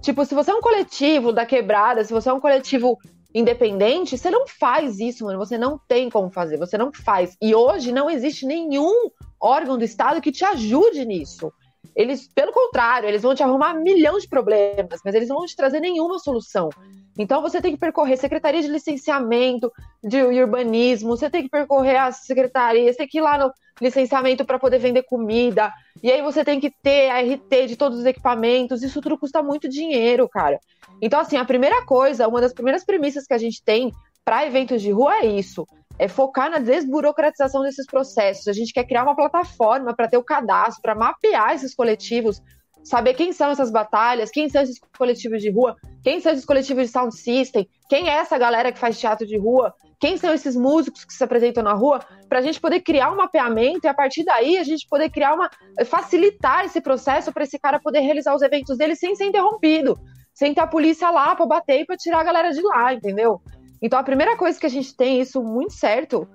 Tipo, 0.00 0.24
se 0.24 0.34
você 0.34 0.50
é 0.50 0.54
um 0.54 0.60
coletivo 0.60 1.32
da 1.32 1.44
quebrada, 1.44 2.02
se 2.02 2.12
você 2.12 2.30
é 2.30 2.32
um 2.32 2.40
coletivo 2.40 2.96
independente, 3.34 4.16
você 4.16 4.30
não 4.30 4.46
faz 4.46 4.98
isso, 4.98 5.24
mano. 5.24 5.38
Você 5.38 5.58
não 5.58 5.78
tem 5.86 6.08
como 6.08 6.30
fazer, 6.30 6.56
você 6.56 6.78
não 6.78 6.92
faz. 6.92 7.36
E 7.40 7.54
hoje 7.54 7.92
não 7.92 8.08
existe 8.08 8.46
nenhum 8.46 9.10
órgão 9.40 9.76
do 9.76 9.84
Estado 9.84 10.20
que 10.20 10.32
te 10.32 10.44
ajude 10.44 11.04
nisso. 11.04 11.52
Eles, 11.98 12.28
pelo 12.32 12.52
contrário, 12.52 13.08
eles 13.08 13.22
vão 13.22 13.34
te 13.34 13.42
arrumar 13.42 13.74
um 13.74 13.82
milhão 13.82 14.20
de 14.20 14.28
problemas, 14.28 15.00
mas 15.04 15.16
eles 15.16 15.28
não 15.28 15.38
vão 15.38 15.46
te 15.46 15.56
trazer 15.56 15.80
nenhuma 15.80 16.20
solução. 16.20 16.70
Então 17.18 17.42
você 17.42 17.60
tem 17.60 17.72
que 17.72 17.78
percorrer 17.78 18.16
Secretaria 18.16 18.62
de 18.62 18.68
Licenciamento, 18.68 19.72
de 20.00 20.22
urbanismo, 20.22 21.16
você 21.16 21.28
tem 21.28 21.42
que 21.42 21.48
percorrer 21.48 21.96
a 21.96 22.12
secretaria, 22.12 22.92
você 22.92 22.98
tem 22.98 23.08
que 23.08 23.18
ir 23.18 23.20
lá 23.20 23.36
no 23.36 23.50
licenciamento 23.80 24.44
para 24.44 24.60
poder 24.60 24.78
vender 24.78 25.02
comida, 25.02 25.72
e 26.00 26.12
aí 26.12 26.22
você 26.22 26.44
tem 26.44 26.60
que 26.60 26.70
ter 26.70 27.10
a 27.10 27.20
RT 27.20 27.66
de 27.66 27.76
todos 27.76 27.98
os 27.98 28.06
equipamentos, 28.06 28.84
isso 28.84 29.00
tudo 29.00 29.18
custa 29.18 29.42
muito 29.42 29.68
dinheiro, 29.68 30.28
cara. 30.28 30.60
Então, 31.02 31.18
assim, 31.18 31.36
a 31.36 31.44
primeira 31.44 31.84
coisa, 31.84 32.28
uma 32.28 32.40
das 32.40 32.52
primeiras 32.52 32.84
premissas 32.84 33.26
que 33.26 33.34
a 33.34 33.38
gente 33.38 33.60
tem 33.60 33.92
para 34.24 34.46
eventos 34.46 34.80
de 34.80 34.92
rua 34.92 35.16
é 35.16 35.26
isso: 35.26 35.66
é 35.98 36.08
focar 36.08 36.50
na 36.50 36.58
desburocratização 36.58 37.62
desses 37.62 37.86
processos. 37.86 38.46
A 38.48 38.52
gente 38.52 38.72
quer 38.72 38.84
criar 38.84 39.02
uma 39.02 39.16
plataforma 39.16 39.94
para 39.94 40.08
ter 40.08 40.16
o 40.16 40.24
cadastro, 40.24 40.82
para 40.82 40.94
mapear 40.94 41.54
esses 41.54 41.74
coletivos, 41.74 42.40
saber 42.84 43.14
quem 43.14 43.32
são 43.32 43.50
essas 43.50 43.70
batalhas, 43.70 44.30
quem 44.30 44.48
são 44.48 44.62
esses 44.62 44.78
coletivos 44.96 45.42
de 45.42 45.50
rua, 45.50 45.76
quem 46.02 46.20
são 46.20 46.32
esses 46.32 46.44
coletivos 46.44 46.86
de 46.86 46.92
sound 46.92 47.14
system, 47.14 47.68
quem 47.88 48.08
é 48.08 48.14
essa 48.14 48.38
galera 48.38 48.72
que 48.72 48.78
faz 48.78 48.98
teatro 48.98 49.26
de 49.26 49.36
rua, 49.36 49.74
quem 50.00 50.16
são 50.16 50.32
esses 50.32 50.54
músicos 50.54 51.04
que 51.04 51.12
se 51.12 51.24
apresentam 51.24 51.62
na 51.62 51.72
rua, 51.72 52.00
para 52.28 52.38
a 52.38 52.42
gente 52.42 52.60
poder 52.60 52.80
criar 52.80 53.10
um 53.10 53.16
mapeamento 53.16 53.80
e 53.84 53.88
a 53.88 53.94
partir 53.94 54.24
daí 54.24 54.56
a 54.56 54.64
gente 54.64 54.86
poder 54.88 55.10
criar 55.10 55.34
uma. 55.34 55.50
facilitar 55.86 56.64
esse 56.64 56.80
processo 56.80 57.32
para 57.32 57.44
esse 57.44 57.58
cara 57.58 57.80
poder 57.80 58.00
realizar 58.00 58.34
os 58.34 58.42
eventos 58.42 58.78
dele 58.78 58.94
sem 58.94 59.14
ser 59.16 59.24
interrompido, 59.24 59.98
sem 60.32 60.54
ter 60.54 60.60
a 60.60 60.66
polícia 60.66 61.10
lá 61.10 61.34
para 61.34 61.46
bater 61.46 61.80
e 61.80 61.84
para 61.84 61.96
tirar 61.96 62.20
a 62.20 62.24
galera 62.24 62.52
de 62.52 62.62
lá, 62.62 62.94
entendeu? 62.94 63.40
Então 63.80 63.98
a 63.98 64.04
primeira 64.04 64.36
coisa 64.36 64.58
que 64.58 64.66
a 64.66 64.70
gente 64.70 64.96
tem 64.96 65.20
isso 65.20 65.42
muito 65.42 65.72
certo 65.72 66.28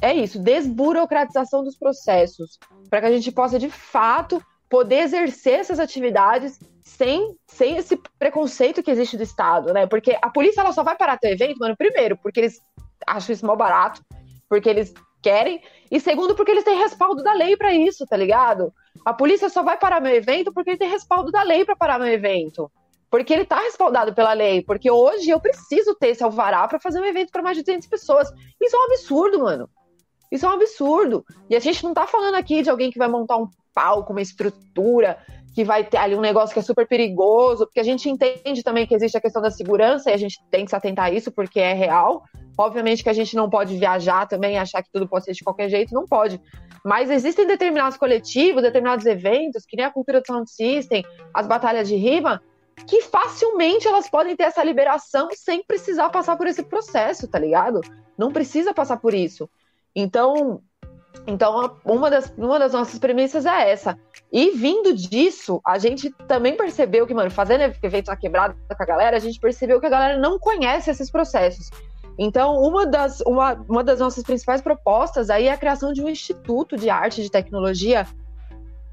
é 0.00 0.12
isso, 0.12 0.38
desburocratização 0.38 1.64
dos 1.64 1.76
processos, 1.76 2.58
para 2.90 3.00
que 3.00 3.06
a 3.06 3.12
gente 3.12 3.32
possa 3.32 3.58
de 3.58 3.70
fato 3.70 4.42
poder 4.68 5.02
exercer 5.02 5.60
essas 5.60 5.78
atividades 5.78 6.58
sem, 6.82 7.34
sem 7.46 7.76
esse 7.76 7.96
preconceito 8.18 8.82
que 8.82 8.90
existe 8.90 9.16
do 9.16 9.22
Estado, 9.22 9.72
né? 9.72 9.86
Porque 9.86 10.18
a 10.20 10.28
polícia 10.28 10.60
ela 10.60 10.72
só 10.72 10.82
vai 10.82 10.96
parar 10.96 11.18
teu 11.18 11.30
evento, 11.30 11.58
mano, 11.58 11.76
primeiro, 11.76 12.16
porque 12.16 12.40
eles 12.40 12.60
acham 13.06 13.32
isso 13.32 13.46
mal 13.46 13.56
barato, 13.56 14.02
porque 14.48 14.68
eles 14.68 14.92
querem, 15.22 15.62
e 15.90 15.98
segundo, 15.98 16.34
porque 16.34 16.50
eles 16.50 16.64
têm 16.64 16.78
respaldo 16.78 17.22
da 17.22 17.32
lei 17.32 17.56
para 17.56 17.72
isso, 17.72 18.06
tá 18.06 18.16
ligado? 18.16 18.72
A 19.04 19.12
polícia 19.12 19.48
só 19.48 19.62
vai 19.62 19.78
parar 19.78 20.00
meu 20.00 20.14
evento 20.14 20.52
porque 20.52 20.70
ele 20.70 20.78
tem 20.78 20.90
respaldo 20.90 21.30
da 21.30 21.42
lei 21.42 21.64
para 21.64 21.76
parar 21.76 21.98
meu 21.98 22.08
evento. 22.08 22.70
Porque 23.10 23.32
ele 23.32 23.44
tá 23.44 23.60
respaldado 23.60 24.14
pela 24.14 24.32
lei. 24.32 24.62
Porque 24.62 24.90
hoje 24.90 25.30
eu 25.30 25.40
preciso 25.40 25.94
ter 25.94 26.08
esse 26.08 26.22
alvará 26.22 26.66
para 26.66 26.80
fazer 26.80 27.00
um 27.00 27.04
evento 27.04 27.30
para 27.30 27.42
mais 27.42 27.56
de 27.56 27.62
200 27.62 27.88
pessoas. 27.88 28.28
Isso 28.60 28.76
é 28.76 28.78
um 28.78 28.84
absurdo, 28.84 29.38
mano. 29.40 29.68
Isso 30.30 30.44
é 30.44 30.48
um 30.48 30.52
absurdo. 30.52 31.24
E 31.48 31.56
a 31.56 31.60
gente 31.60 31.82
não 31.84 31.94
tá 31.94 32.06
falando 32.06 32.34
aqui 32.34 32.62
de 32.62 32.70
alguém 32.70 32.90
que 32.90 32.98
vai 32.98 33.08
montar 33.08 33.36
um 33.36 33.48
palco, 33.72 34.12
uma 34.12 34.22
estrutura, 34.22 35.18
que 35.54 35.64
vai 35.64 35.84
ter 35.84 35.96
ali 35.96 36.14
um 36.14 36.20
negócio 36.20 36.52
que 36.52 36.58
é 36.58 36.62
super 36.62 36.86
perigoso, 36.86 37.64
porque 37.64 37.80
a 37.80 37.82
gente 37.82 38.10
entende 38.10 38.62
também 38.62 38.86
que 38.86 38.94
existe 38.94 39.16
a 39.16 39.20
questão 39.20 39.40
da 39.40 39.50
segurança 39.50 40.10
e 40.10 40.12
a 40.12 40.16
gente 40.18 40.38
tem 40.50 40.64
que 40.64 40.70
se 40.70 40.76
atentar 40.76 41.06
a 41.06 41.10
isso 41.10 41.32
porque 41.32 41.60
é 41.60 41.72
real. 41.72 42.24
Obviamente 42.58 43.02
que 43.02 43.08
a 43.08 43.12
gente 43.14 43.34
não 43.34 43.48
pode 43.48 43.76
viajar 43.76 44.26
também, 44.26 44.58
achar 44.58 44.82
que 44.82 44.90
tudo 44.92 45.08
pode 45.08 45.24
ser 45.24 45.32
de 45.32 45.42
qualquer 45.42 45.70
jeito, 45.70 45.94
não 45.94 46.06
pode. 46.06 46.38
Mas 46.84 47.10
existem 47.10 47.46
determinados 47.46 47.96
coletivos, 47.96 48.62
determinados 48.62 49.06
eventos, 49.06 49.64
que 49.66 49.76
nem 49.76 49.86
a 49.86 49.90
cultura 49.90 50.20
do 50.20 50.26
sound 50.26 50.50
system, 50.50 51.02
as 51.32 51.46
batalhas 51.46 51.88
de 51.88 51.96
rima, 51.96 52.42
que 52.86 53.02
facilmente 53.02 53.88
elas 53.88 54.08
podem 54.08 54.36
ter 54.36 54.44
essa 54.44 54.62
liberação 54.62 55.28
sem 55.32 55.62
precisar 55.64 56.10
passar 56.10 56.36
por 56.36 56.46
esse 56.46 56.62
processo, 56.62 57.28
tá 57.28 57.38
ligado? 57.38 57.80
Não 58.18 58.32
precisa 58.32 58.74
passar 58.74 58.98
por 58.98 59.14
isso. 59.14 59.48
Então, 59.94 60.60
então, 61.26 61.78
uma 61.84 62.10
das, 62.10 62.32
uma 62.36 62.58
das 62.58 62.72
nossas 62.72 62.98
premissas 62.98 63.46
é 63.46 63.70
essa. 63.70 63.98
E 64.32 64.50
vindo 64.50 64.92
disso, 64.92 65.60
a 65.64 65.78
gente 65.78 66.10
também 66.28 66.56
percebeu 66.56 67.06
que, 67.06 67.14
mano, 67.14 67.30
fazendo 67.30 67.62
eventos 67.82 68.08
na 68.08 68.16
quebrada 68.16 68.54
com 68.54 68.82
a 68.82 68.86
galera, 68.86 69.16
a 69.16 69.20
gente 69.20 69.40
percebeu 69.40 69.80
que 69.80 69.86
a 69.86 69.90
galera 69.90 70.18
não 70.18 70.38
conhece 70.38 70.90
esses 70.90 71.10
processos. 71.10 71.70
Então, 72.18 72.56
uma 72.56 72.86
das, 72.86 73.20
uma, 73.20 73.54
uma 73.68 73.84
das 73.84 74.00
nossas 74.00 74.22
principais 74.22 74.62
propostas 74.62 75.30
aí 75.30 75.48
é 75.48 75.52
a 75.52 75.56
criação 75.56 75.92
de 75.92 76.02
um 76.02 76.08
instituto 76.08 76.76
de 76.76 76.88
arte 76.88 77.20
e 77.20 77.24
de 77.24 77.30
tecnologia 77.30 78.06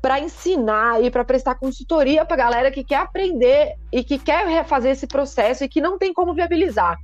para 0.04 0.20
ensinar 0.20 1.02
e 1.02 1.10
para 1.10 1.24
prestar 1.24 1.56
consultoria 1.56 2.26
para 2.26 2.36
galera 2.36 2.70
que 2.70 2.84
quer 2.84 2.98
aprender 2.98 3.76
e 3.90 4.04
que 4.04 4.20
quer 4.20 4.46
refazer 4.46 4.92
esse 4.92 5.08
processo 5.08 5.64
e 5.64 5.70
que 5.70 5.80
não 5.80 5.98
tem 5.98 6.14
como 6.14 6.34
viabilizar. 6.34 7.00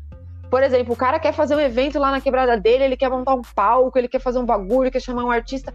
Por 0.51 0.61
exemplo, 0.61 0.93
o 0.93 0.97
cara 0.97 1.17
quer 1.17 1.31
fazer 1.31 1.55
um 1.55 1.61
evento 1.61 1.97
lá 1.97 2.11
na 2.11 2.19
quebrada 2.19 2.57
dele, 2.59 2.83
ele 2.83 2.97
quer 2.97 3.09
montar 3.09 3.35
um 3.35 3.41
palco, 3.55 3.97
ele 3.97 4.09
quer 4.09 4.19
fazer 4.19 4.39
um 4.39 4.45
bagulho, 4.45 4.91
quer 4.91 4.99
chamar 4.99 5.23
um 5.23 5.31
artista. 5.31 5.71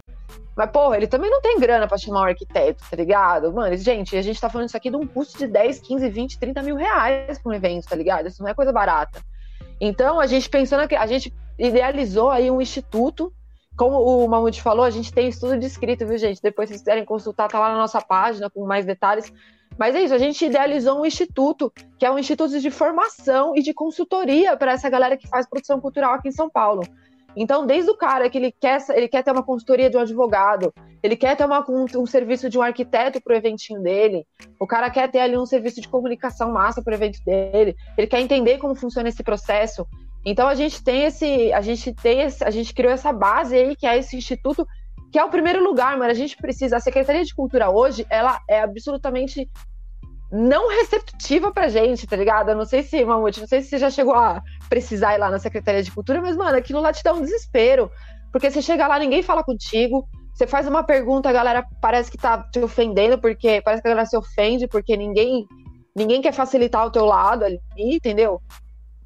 Mas, 0.55 0.69
porra, 0.69 0.97
ele 0.97 1.07
também 1.07 1.31
não 1.31 1.41
tem 1.41 1.59
grana 1.59 1.87
para 1.87 1.97
chamar 1.97 2.21
um 2.21 2.25
arquiteto, 2.25 2.83
tá 2.87 2.95
ligado? 2.95 3.51
Mano, 3.51 3.75
gente, 3.75 4.15
a 4.15 4.21
gente 4.21 4.39
tá 4.39 4.47
falando 4.47 4.67
isso 4.67 4.77
aqui 4.77 4.91
de 4.91 4.95
um 4.95 5.07
custo 5.07 5.35
de 5.39 5.47
10, 5.47 5.79
15, 5.79 6.07
20, 6.07 6.39
30 6.39 6.61
mil 6.61 6.75
reais 6.75 7.39
pra 7.39 7.51
um 7.51 7.55
evento, 7.55 7.87
tá 7.87 7.95
ligado? 7.95 8.27
Isso 8.27 8.43
não 8.43 8.49
é 8.49 8.53
coisa 8.53 8.71
barata. 8.71 9.19
Então, 9.81 10.19
a 10.19 10.27
gente 10.27 10.47
pensou 10.47 10.77
na... 10.77 10.87
A 10.99 11.07
gente 11.07 11.33
idealizou 11.57 12.29
aí 12.29 12.51
um 12.51 12.61
instituto. 12.61 13.33
Como 13.77 13.97
o 13.97 14.27
Mamute 14.27 14.61
falou, 14.61 14.85
a 14.85 14.89
gente 14.89 15.13
tem 15.13 15.27
estudo 15.27 15.57
descrito, 15.57 16.07
viu, 16.07 16.17
gente? 16.17 16.41
Depois, 16.41 16.69
se 16.69 16.73
vocês 16.73 16.81
quiserem 16.81 17.03
consultar, 17.03 17.49
tá 17.49 17.59
lá 17.59 17.69
na 17.69 17.77
nossa 17.77 18.01
página 18.01 18.49
com 18.49 18.65
mais 18.65 18.85
detalhes. 18.85 19.31
Mas 19.77 19.93
é 19.93 20.01
isso, 20.01 20.13
a 20.13 20.17
gente 20.17 20.45
idealizou 20.45 21.01
um 21.01 21.05
instituto, 21.05 21.71
que 21.99 22.05
é 22.05 22.11
um 22.11 22.17
instituto 22.17 22.57
de 22.59 22.71
formação 22.71 23.53
e 23.55 23.61
de 23.61 23.73
consultoria 23.73 24.55
para 24.55 24.71
essa 24.71 24.89
galera 24.89 25.17
que 25.17 25.27
faz 25.27 25.45
produção 25.45 25.81
cultural 25.81 26.13
aqui 26.13 26.29
em 26.29 26.31
São 26.31 26.49
Paulo. 26.49 26.83
Então, 27.35 27.65
desde 27.65 27.91
o 27.91 27.97
cara 27.97 28.29
que 28.29 28.37
ele 28.37 28.51
quer, 28.51 28.81
ele 28.91 29.09
quer 29.09 29.21
ter 29.21 29.31
uma 29.31 29.43
consultoria 29.43 29.89
de 29.89 29.97
um 29.97 29.99
advogado, 29.99 30.73
ele 31.03 31.17
quer 31.17 31.35
ter 31.35 31.43
uma, 31.43 31.59
um, 31.69 31.85
um 31.97 32.05
serviço 32.05 32.49
de 32.49 32.57
um 32.57 32.61
arquiteto 32.61 33.21
para 33.21 33.33
o 33.33 33.35
eventinho 33.35 33.81
dele, 33.81 34.25
o 34.57 34.65
cara 34.65 34.89
quer 34.89 35.11
ter 35.11 35.19
ali 35.19 35.37
um 35.37 35.45
serviço 35.45 35.81
de 35.81 35.89
comunicação 35.89 36.51
massa 36.51 36.81
para 36.81 36.91
o 36.91 36.95
evento 36.95 37.21
dele, 37.25 37.75
ele 37.97 38.07
quer 38.07 38.21
entender 38.21 38.57
como 38.57 38.73
funciona 38.73 39.09
esse 39.09 39.21
processo. 39.21 39.85
Então 40.25 40.47
a 40.47 40.55
gente 40.55 40.83
tem 40.83 41.03
esse, 41.03 41.53
a 41.53 41.61
gente 41.61 41.93
tem 41.93 42.21
esse, 42.21 42.43
a 42.43 42.49
gente 42.49 42.73
criou 42.73 42.91
essa 42.91 43.13
base 43.13 43.55
aí 43.55 43.75
que 43.75 43.85
é 43.85 43.97
esse 43.97 44.17
instituto 44.17 44.67
que 45.11 45.19
é 45.19 45.23
o 45.23 45.29
primeiro 45.29 45.63
lugar, 45.63 45.97
mas 45.97 46.09
a 46.09 46.13
gente 46.13 46.35
precisa. 46.35 46.77
A 46.77 46.81
Secretaria 46.81 47.23
de 47.23 47.33
Cultura 47.33 47.69
hoje, 47.69 48.05
ela 48.09 48.41
é 48.49 48.61
absolutamente 48.61 49.49
não 50.31 50.67
receptiva 50.67 51.53
pra 51.53 51.69
gente, 51.69 52.05
tá 52.05 52.15
ligado? 52.17 52.49
Eu 52.49 52.55
não 52.55 52.65
sei 52.65 52.83
se, 52.83 53.05
Mamute, 53.05 53.39
não 53.39 53.47
sei 53.47 53.61
se 53.61 53.69
você 53.69 53.77
já 53.77 53.89
chegou 53.89 54.15
a 54.15 54.41
precisar 54.67 55.15
ir 55.15 55.19
lá 55.19 55.29
na 55.29 55.39
Secretaria 55.39 55.83
de 55.83 55.91
Cultura, 55.91 56.21
mas, 56.21 56.35
mano, 56.35 56.57
aquilo 56.57 56.81
lá 56.81 56.91
te 56.91 57.03
dá 57.03 57.13
um 57.13 57.21
desespero. 57.21 57.89
Porque 58.31 58.51
você 58.51 58.61
chega 58.61 58.87
lá, 58.87 58.99
ninguém 58.99 59.23
fala 59.23 59.43
contigo, 59.43 60.05
você 60.33 60.45
faz 60.45 60.67
uma 60.67 60.83
pergunta, 60.83 61.29
a 61.29 61.33
galera 61.33 61.65
parece 61.79 62.11
que 62.11 62.17
tá 62.17 62.37
te 62.51 62.59
ofendendo, 62.59 63.17
porque 63.17 63.61
parece 63.61 63.81
que 63.81 63.87
a 63.87 63.91
galera 63.91 64.07
se 64.07 64.17
ofende, 64.17 64.67
porque 64.67 64.97
ninguém 64.97 65.47
ninguém 65.95 66.21
quer 66.21 66.33
facilitar 66.33 66.85
o 66.85 66.91
teu 66.91 67.05
lado 67.05 67.45
ali, 67.45 67.61
entendeu? 67.77 68.41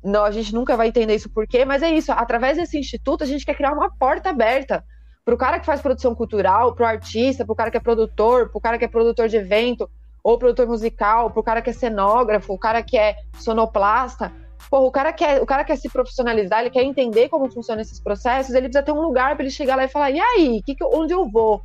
Não, 0.03 0.23
a 0.23 0.31
gente 0.31 0.53
nunca 0.53 0.77
vai 0.77 0.88
entender 0.88 1.15
isso 1.15 1.29
por 1.29 1.45
quê, 1.45 1.65
mas 1.65 1.83
é 1.83 1.89
isso. 1.89 2.12
Através 2.12 2.57
desse 2.57 2.77
instituto, 2.77 3.23
a 3.23 3.27
gente 3.27 3.45
quer 3.45 3.55
criar 3.55 3.73
uma 3.73 3.91
porta 3.97 4.29
aberta 4.29 4.83
para 5.25 5.35
o 5.35 5.38
cara 5.38 5.59
que 5.59 5.65
faz 5.65 5.81
produção 5.81 6.15
cultural, 6.15 6.73
para 6.73 6.85
o 6.85 6.88
artista, 6.88 7.45
para 7.45 7.53
o 7.53 7.55
cara 7.55 7.69
que 7.69 7.77
é 7.77 7.81
produtor, 7.81 8.49
para 8.49 8.57
o 8.57 8.62
cara 8.62 8.77
que 8.77 8.85
é 8.85 8.88
produtor 8.88 9.27
de 9.27 9.38
evento, 9.38 9.89
ou 10.23 10.38
produtor 10.38 10.67
musical, 10.67 11.29
para 11.29 11.39
o 11.39 11.43
cara 11.43 11.62
que 11.62 11.69
é 11.69 11.73
cenógrafo, 11.73 12.53
o 12.53 12.57
cara 12.57 12.81
que 12.81 12.97
é 12.97 13.15
sonoplasta. 13.38 14.31
Pô, 14.69 14.79
o 14.79 14.91
cara 14.91 15.12
quer, 15.12 15.41
o 15.41 15.45
cara 15.45 15.63
quer 15.63 15.75
se 15.75 15.89
profissionalizar, 15.89 16.62
ele 16.62 16.69
quer 16.69 16.83
entender 16.83 17.29
como 17.29 17.51
funcionam 17.51 17.81
esses 17.81 17.99
processos, 17.99 18.53
ele 18.53 18.67
precisa 18.67 18.83
ter 18.83 18.91
um 18.91 19.01
lugar 19.01 19.35
para 19.35 19.43
ele 19.43 19.51
chegar 19.51 19.75
lá 19.75 19.83
e 19.83 19.88
falar: 19.88 20.12
e 20.12 20.19
aí, 20.19 20.62
que 20.63 20.75
que, 20.75 20.83
onde 20.83 21.13
eu 21.13 21.29
vou? 21.29 21.62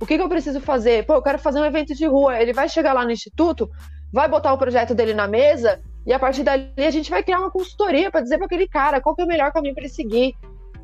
O 0.00 0.06
que, 0.06 0.16
que 0.16 0.22
eu 0.22 0.28
preciso 0.28 0.60
fazer? 0.60 1.06
Pô, 1.06 1.14
eu 1.14 1.22
quero 1.22 1.38
fazer 1.38 1.60
um 1.60 1.64
evento 1.64 1.94
de 1.94 2.06
rua. 2.06 2.40
Ele 2.40 2.52
vai 2.52 2.68
chegar 2.68 2.92
lá 2.92 3.04
no 3.04 3.12
instituto, 3.12 3.70
vai 4.12 4.28
botar 4.28 4.52
o 4.52 4.58
projeto 4.58 4.94
dele 4.94 5.14
na 5.14 5.28
mesa 5.28 5.80
e 6.06 6.12
a 6.12 6.18
partir 6.18 6.42
dali 6.42 6.72
a 6.76 6.90
gente 6.90 7.10
vai 7.10 7.22
criar 7.22 7.38
uma 7.38 7.50
consultoria 7.50 8.10
para 8.10 8.20
dizer 8.20 8.36
para 8.36 8.46
aquele 8.46 8.66
cara 8.68 9.00
qual 9.00 9.14
que 9.14 9.22
é 9.22 9.24
o 9.24 9.28
melhor 9.28 9.52
caminho 9.52 9.74
para 9.74 9.84
ele 9.84 9.92
seguir 9.92 10.34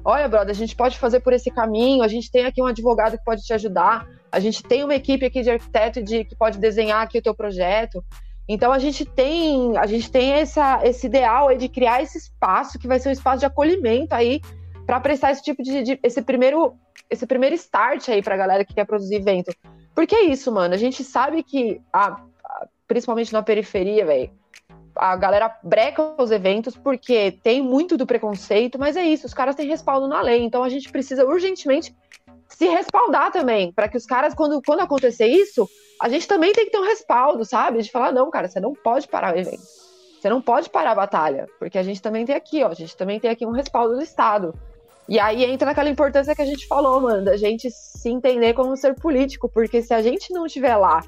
olha, 0.04 0.26
brother, 0.26 0.50
a 0.50 0.54
gente 0.54 0.74
pode 0.74 0.98
fazer 0.98 1.20
por 1.20 1.35
esse 1.35 1.50
caminho, 1.50 2.02
a 2.02 2.09
gente 2.09 2.31
tem 2.31 2.46
aqui 2.46 2.62
um 2.62 2.66
advogado 2.66 3.18
que 3.18 3.24
pode 3.24 3.42
te 3.42 3.52
ajudar, 3.52 4.08
a 4.31 4.40
gente 4.40 4.62
tem 4.62 4.85
uma 4.85 4.94
equipe 4.94 5.27
aqui 5.27 5.42
de 5.42 5.50
arquiteto 5.50 6.02
de, 6.02 6.25
que 6.25 6.35
pode 6.35 6.58
desenhar 6.58 7.02
aqui 7.02 7.19
o 7.19 7.23
teu 7.23 7.35
projeto. 7.35 8.02
Então 8.48 8.73
a 8.73 8.79
gente 8.79 9.04
tem, 9.04 9.77
a 9.77 9.85
gente 9.85 10.10
tem 10.10 10.33
essa, 10.33 10.81
esse 10.83 11.06
ideal 11.06 11.54
de 11.54 11.69
criar 11.69 12.02
esse 12.02 12.16
espaço 12.16 12.79
que 12.79 12.88
vai 12.88 12.98
ser 12.98 13.10
um 13.10 13.12
espaço 13.12 13.40
de 13.40 13.46
acolhimento 13.46 14.14
aí 14.14 14.40
para 14.87 14.98
prestar 14.98 15.33
esse 15.33 15.42
tipo 15.42 15.62
de, 15.62 15.83
de, 15.83 16.00
esse 16.02 16.23
primeiro 16.23 16.75
esse 17.10 17.27
primeiro 17.27 17.54
start 17.54 18.08
aí 18.08 18.23
para 18.23 18.35
a 18.35 18.38
galera 18.38 18.64
que 18.64 18.75
quer 18.75 18.85
produzir 18.87 19.16
evento. 19.16 19.54
Porque 19.94 20.14
é 20.14 20.25
isso, 20.25 20.52
mano. 20.52 20.75
A 20.75 20.79
gente 20.79 21.02
sabe 21.04 21.42
que 21.42 21.81
a, 21.92 22.08
a, 22.08 22.66
principalmente 22.87 23.33
na 23.33 23.42
periferia, 23.42 24.04
velho, 24.04 24.31
a 24.94 25.16
galera 25.16 25.56
breca 25.62 26.14
os 26.18 26.30
eventos 26.30 26.76
porque 26.76 27.32
tem 27.42 27.62
muito 27.62 27.96
do 27.96 28.06
preconceito, 28.06 28.78
mas 28.78 28.96
é 28.96 29.02
isso, 29.02 29.26
os 29.26 29.34
caras 29.34 29.54
têm 29.54 29.68
respaldo 29.68 30.08
na 30.08 30.20
lei, 30.20 30.42
então 30.42 30.62
a 30.62 30.68
gente 30.68 30.90
precisa 30.90 31.24
urgentemente 31.24 31.94
se 32.48 32.66
respaldar 32.66 33.30
também, 33.30 33.72
para 33.72 33.88
que 33.88 33.96
os 33.96 34.06
caras, 34.06 34.34
quando, 34.34 34.60
quando 34.64 34.80
acontecer 34.80 35.26
isso, 35.26 35.68
a 36.00 36.08
gente 36.08 36.26
também 36.26 36.52
tem 36.52 36.64
que 36.64 36.70
ter 36.70 36.78
um 36.78 36.86
respaldo, 36.86 37.44
sabe? 37.44 37.82
De 37.82 37.90
falar, 37.90 38.12
não, 38.12 38.30
cara, 38.30 38.48
você 38.48 38.58
não 38.58 38.72
pode 38.72 39.06
parar 39.06 39.34
o 39.34 39.38
evento. 39.38 39.62
Você 40.20 40.28
não 40.28 40.40
pode 40.40 40.70
parar 40.70 40.92
a 40.92 40.96
batalha, 40.96 41.46
porque 41.58 41.78
a 41.78 41.82
gente 41.82 42.02
também 42.02 42.24
tem 42.24 42.34
aqui, 42.34 42.64
ó, 42.64 42.68
a 42.68 42.74
gente 42.74 42.96
também 42.96 43.20
tem 43.20 43.30
aqui 43.30 43.46
um 43.46 43.52
respaldo 43.52 43.94
do 43.94 44.02
Estado. 44.02 44.54
E 45.08 45.18
aí 45.18 45.44
entra 45.44 45.66
naquela 45.66 45.88
importância 45.88 46.34
que 46.34 46.42
a 46.42 46.46
gente 46.46 46.66
falou, 46.66 47.00
mano, 47.00 47.24
da 47.24 47.36
gente 47.36 47.70
se 47.70 48.10
entender 48.10 48.52
como 48.54 48.76
ser 48.76 48.94
político, 48.94 49.48
porque 49.48 49.80
se 49.80 49.94
a 49.94 50.02
gente 50.02 50.32
não 50.32 50.46
estiver 50.46 50.76
lá, 50.76 51.02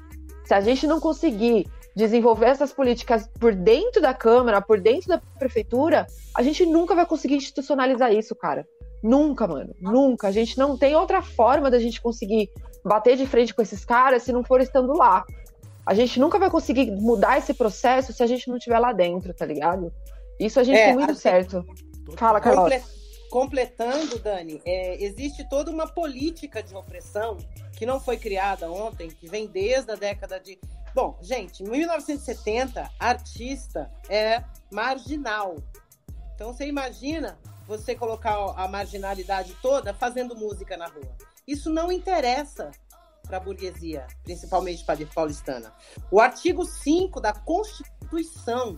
se 0.45 0.53
a 0.53 0.61
gente 0.61 0.87
não 0.87 0.99
conseguir 0.99 1.67
desenvolver 1.95 2.47
essas 2.47 2.71
políticas 2.71 3.29
por 3.39 3.53
dentro 3.53 4.01
da 4.01 4.13
Câmara, 4.13 4.61
por 4.61 4.79
dentro 4.79 5.09
da 5.09 5.21
Prefeitura, 5.37 6.07
a 6.35 6.41
gente 6.41 6.65
nunca 6.65 6.95
vai 6.95 7.05
conseguir 7.05 7.35
institucionalizar 7.35 8.13
isso, 8.13 8.35
cara. 8.35 8.65
Nunca, 9.03 9.47
mano. 9.47 9.75
Nunca. 9.79 10.27
A 10.27 10.31
gente 10.31 10.57
não 10.57 10.77
tem 10.77 10.95
outra 10.95 11.21
forma 11.21 11.69
da 11.71 11.79
gente 11.79 12.01
conseguir 12.01 12.49
bater 12.83 13.17
de 13.17 13.25
frente 13.25 13.53
com 13.53 13.61
esses 13.61 13.83
caras 13.83 14.23
se 14.23 14.31
não 14.31 14.43
for 14.43 14.61
estando 14.61 14.93
lá. 14.93 15.25
A 15.85 15.93
gente 15.93 16.19
nunca 16.19 16.37
vai 16.37 16.49
conseguir 16.49 16.91
mudar 16.91 17.37
esse 17.37 17.53
processo 17.53 18.13
se 18.13 18.21
a 18.21 18.27
gente 18.27 18.47
não 18.47 18.57
estiver 18.57 18.79
lá 18.79 18.93
dentro, 18.93 19.33
tá 19.33 19.45
ligado? 19.45 19.91
Isso 20.39 20.59
a 20.59 20.63
gente 20.63 20.77
é, 20.77 20.87
tem 20.87 20.95
muito 20.95 21.15
certo. 21.15 21.65
Fala, 22.15 22.39
Carol. 22.39 22.69
Completando, 23.29 24.19
Dani, 24.19 24.61
é, 24.65 25.01
existe 25.01 25.47
toda 25.47 25.71
uma 25.71 25.87
política 25.87 26.61
de 26.61 26.75
opressão 26.75 27.37
que 27.77 27.85
não 27.85 27.99
foi 27.99 28.17
criada 28.17 28.69
ontem, 28.69 29.09
que 29.09 29.27
vem 29.27 29.47
desde 29.47 29.91
a 29.91 29.95
década 29.95 30.39
de. 30.39 30.59
Bom, 30.93 31.17
gente, 31.21 31.63
em 31.63 31.69
1970, 31.69 32.89
artista 32.99 33.91
é 34.09 34.43
marginal. 34.71 35.55
Então 36.35 36.53
você 36.53 36.67
imagina 36.67 37.39
você 37.65 37.95
colocar 37.95 38.35
a 38.57 38.67
marginalidade 38.67 39.55
toda 39.61 39.93
fazendo 39.93 40.35
música 40.35 40.75
na 40.75 40.87
rua. 40.87 41.15
Isso 41.47 41.69
não 41.69 41.91
interessa 41.91 42.71
para 43.23 43.37
a 43.37 43.39
burguesia, 43.39 44.05
principalmente 44.23 44.83
para 44.83 45.01
a 45.01 45.07
paulistana. 45.07 45.73
O 46.11 46.19
artigo 46.19 46.65
5 46.65 47.21
da 47.21 47.31
Constituição, 47.31 48.77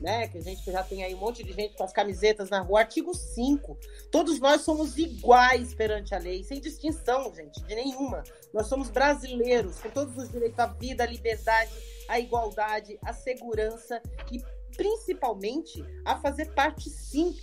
né, 0.00 0.28
que 0.28 0.38
a 0.38 0.40
gente 0.40 0.64
já 0.64 0.82
tem 0.82 1.04
aí 1.04 1.14
um 1.14 1.18
monte 1.18 1.44
de 1.44 1.52
gente 1.52 1.76
com 1.76 1.84
as 1.84 1.92
camisetas 1.92 2.48
na 2.48 2.60
rua, 2.60 2.80
artigo 2.80 3.14
5. 3.14 3.78
Todos 4.10 4.40
nós 4.40 4.62
somos 4.62 4.96
iguais 4.96 5.74
perante 5.74 6.14
a 6.14 6.18
lei, 6.18 6.42
sem 6.42 6.60
distinção, 6.60 7.32
gente, 7.34 7.62
de 7.62 7.74
nenhuma. 7.74 8.24
Nós 8.52 8.66
somos 8.66 8.88
brasileiros, 8.88 9.78
com 9.78 9.90
todos 9.90 10.16
os 10.16 10.30
direitos 10.30 10.58
à 10.58 10.66
vida, 10.66 11.04
à 11.04 11.06
liberdade, 11.06 11.70
à 12.08 12.18
igualdade, 12.18 12.98
à 13.02 13.12
segurança 13.12 14.00
e 14.32 14.42
principalmente 14.76 15.84
a 16.04 16.18
fazer 16.18 16.54
parte 16.54 16.88
sim 16.88 17.36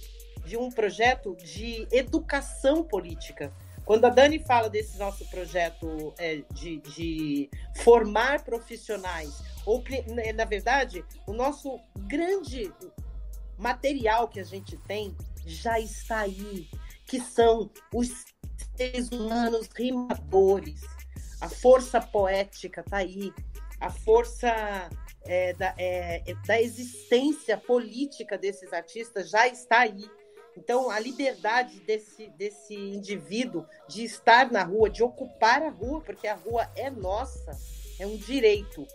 de 0.45 0.57
um 0.57 0.69
projeto 0.69 1.35
de 1.35 1.87
educação 1.91 2.83
política. 2.83 3.53
Quando 3.87 4.03
a 4.03 4.09
Dani 4.09 4.37
fala 4.37 4.69
desse 4.69 4.97
nosso 4.97 5.25
projeto 5.29 6.13
é, 6.19 6.43
de, 6.53 6.81
de 6.81 7.49
formar 7.77 8.43
profissionais, 8.43 9.41
ou 9.65 9.81
na 10.35 10.43
verdade, 10.43 11.05
o 11.25 11.31
nosso 11.31 11.79
grande 11.99 12.69
material 13.57 14.27
que 14.27 14.41
a 14.41 14.43
gente 14.43 14.75
tem 14.79 15.15
já 15.45 15.79
está 15.79 16.19
aí, 16.19 16.67
que 17.05 17.21
são 17.21 17.71
os 17.93 18.09
seres 18.75 19.09
humanos 19.09 19.69
rimadores. 19.73 20.81
A 21.39 21.47
força 21.47 22.01
poética 22.01 22.81
está 22.81 22.97
aí, 22.97 23.31
a 23.79 23.89
força 23.89 24.89
é, 25.23 25.53
da, 25.53 25.73
é, 25.77 26.23
da 26.45 26.61
existência 26.61 27.57
política 27.57 28.37
desses 28.37 28.73
artistas 28.73 29.29
já 29.29 29.47
está 29.47 29.79
aí. 29.79 30.03
Então, 30.57 30.89
a 30.89 30.99
liberdade 30.99 31.79
desse, 31.81 32.27
desse 32.29 32.73
indivíduo 32.73 33.65
de 33.87 34.03
estar 34.03 34.51
na 34.51 34.63
rua, 34.63 34.89
de 34.89 35.03
ocupar 35.03 35.61
a 35.61 35.69
rua, 35.69 36.01
porque 36.01 36.27
a 36.27 36.33
rua 36.33 36.67
é 36.75 36.89
nossa, 36.89 37.51
é 37.99 38.07
um 38.07 38.17
direito. 38.17 38.85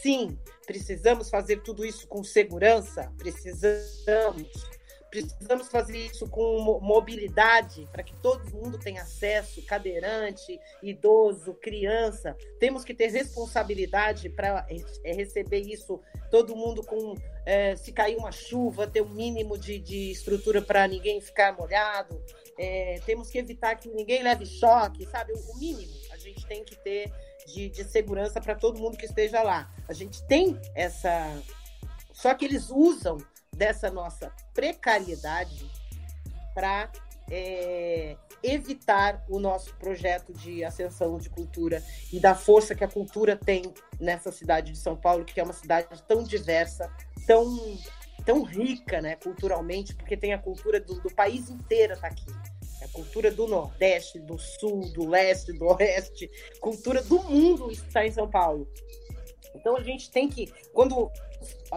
Sim, 0.00 0.38
precisamos 0.66 1.28
fazer 1.28 1.62
tudo 1.62 1.84
isso 1.84 2.08
com 2.08 2.24
segurança? 2.24 3.12
Precisamos. 3.18 4.71
Precisamos 5.12 5.68
fazer 5.68 6.06
isso 6.06 6.26
com 6.26 6.80
mobilidade, 6.80 7.86
para 7.92 8.02
que 8.02 8.14
todo 8.22 8.50
mundo 8.50 8.78
tenha 8.78 9.02
acesso, 9.02 9.60
cadeirante, 9.66 10.58
idoso, 10.82 11.52
criança. 11.52 12.34
Temos 12.58 12.82
que 12.82 12.94
ter 12.94 13.08
responsabilidade 13.08 14.30
para 14.30 14.66
é, 15.04 15.12
receber 15.12 15.60
isso, 15.60 16.00
todo 16.30 16.56
mundo 16.56 16.82
com. 16.82 17.14
É, 17.44 17.76
se 17.76 17.92
cair 17.92 18.16
uma 18.16 18.32
chuva, 18.32 18.86
ter 18.86 19.02
o 19.02 19.04
um 19.04 19.10
mínimo 19.10 19.58
de, 19.58 19.78
de 19.78 20.12
estrutura 20.12 20.62
para 20.62 20.88
ninguém 20.88 21.20
ficar 21.20 21.54
molhado. 21.54 22.18
É, 22.58 22.98
temos 23.04 23.28
que 23.28 23.36
evitar 23.36 23.74
que 23.74 23.90
ninguém 23.90 24.22
leve 24.22 24.46
choque, 24.46 25.04
sabe? 25.10 25.34
O, 25.34 25.52
o 25.52 25.58
mínimo 25.58 25.92
a 26.10 26.16
gente 26.16 26.46
tem 26.46 26.64
que 26.64 26.74
ter 26.76 27.12
de, 27.46 27.68
de 27.68 27.84
segurança 27.84 28.40
para 28.40 28.54
todo 28.54 28.80
mundo 28.80 28.96
que 28.96 29.04
esteja 29.04 29.42
lá. 29.42 29.70
A 29.86 29.92
gente 29.92 30.26
tem 30.26 30.58
essa. 30.74 31.38
Só 32.14 32.32
que 32.32 32.46
eles 32.46 32.70
usam 32.70 33.18
dessa 33.54 33.90
nossa 33.90 34.32
precariedade 34.54 35.70
para 36.54 36.90
é, 37.30 38.16
evitar 38.42 39.24
o 39.28 39.38
nosso 39.38 39.74
projeto 39.76 40.32
de 40.32 40.64
ascensão 40.64 41.18
de 41.18 41.30
cultura 41.30 41.82
e 42.12 42.18
da 42.18 42.34
força 42.34 42.74
que 42.74 42.84
a 42.84 42.88
cultura 42.88 43.36
tem 43.36 43.62
nessa 44.00 44.32
cidade 44.32 44.72
de 44.72 44.78
São 44.78 44.96
Paulo, 44.96 45.24
que 45.24 45.40
é 45.40 45.42
uma 45.42 45.52
cidade 45.52 46.02
tão 46.08 46.22
diversa, 46.22 46.90
tão, 47.26 47.78
tão 48.24 48.42
rica 48.42 49.00
né, 49.00 49.16
culturalmente, 49.16 49.94
porque 49.94 50.16
tem 50.16 50.32
a 50.32 50.38
cultura 50.38 50.80
do, 50.80 51.00
do 51.00 51.14
país 51.14 51.48
inteiro 51.48 51.98
tá 51.98 52.08
aqui. 52.08 52.26
A 52.82 52.88
cultura 52.88 53.30
do 53.30 53.46
Nordeste, 53.46 54.18
do 54.18 54.36
Sul, 54.36 54.92
do 54.92 55.08
Leste, 55.08 55.52
do 55.52 55.66
Oeste, 55.66 56.28
cultura 56.60 57.00
do 57.00 57.22
mundo 57.22 57.70
está 57.70 58.04
em 58.04 58.10
São 58.10 58.28
Paulo. 58.28 58.68
Então 59.54 59.76
a 59.76 59.82
gente 59.82 60.10
tem 60.10 60.28
que, 60.28 60.52
quando 60.72 61.10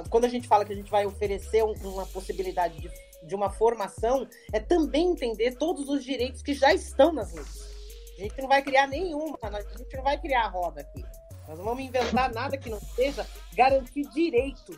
quando 0.10 0.26
a 0.26 0.30
gente 0.30 0.48
fala 0.48 0.66
que 0.66 0.74
a 0.74 0.76
gente 0.76 0.92
vai 0.92 1.06
oferecer 1.06 1.64
uma 1.64 2.06
possibilidade 2.06 2.80
de, 2.80 2.92
de 3.28 3.36
uma 3.36 3.50
formação, 3.50 4.28
é 4.52 4.60
também 4.60 5.12
entender 5.12 5.56
todos 5.56 5.90
os 5.90 6.04
direitos 6.04 6.42
que 6.42 6.54
já 6.54 6.74
estão 6.74 7.12
nas 7.12 7.34
leis. 7.34 7.76
A 8.18 8.22
gente 8.22 8.42
não 8.42 8.48
vai 8.48 8.62
criar 8.62 8.88
nenhuma, 8.88 9.38
a 9.42 9.62
gente 9.62 9.96
não 9.96 10.04
vai 10.04 10.20
criar 10.20 10.46
a 10.46 10.50
roda 10.50 10.82
aqui. 10.82 11.04
Nós 11.48 11.58
não 11.58 11.66
vamos 11.66 11.84
inventar 11.84 12.34
nada 12.34 12.58
que 12.58 12.70
não 12.70 12.80
seja 12.80 13.28
garantir 13.56 14.04
direitos. 14.10 14.78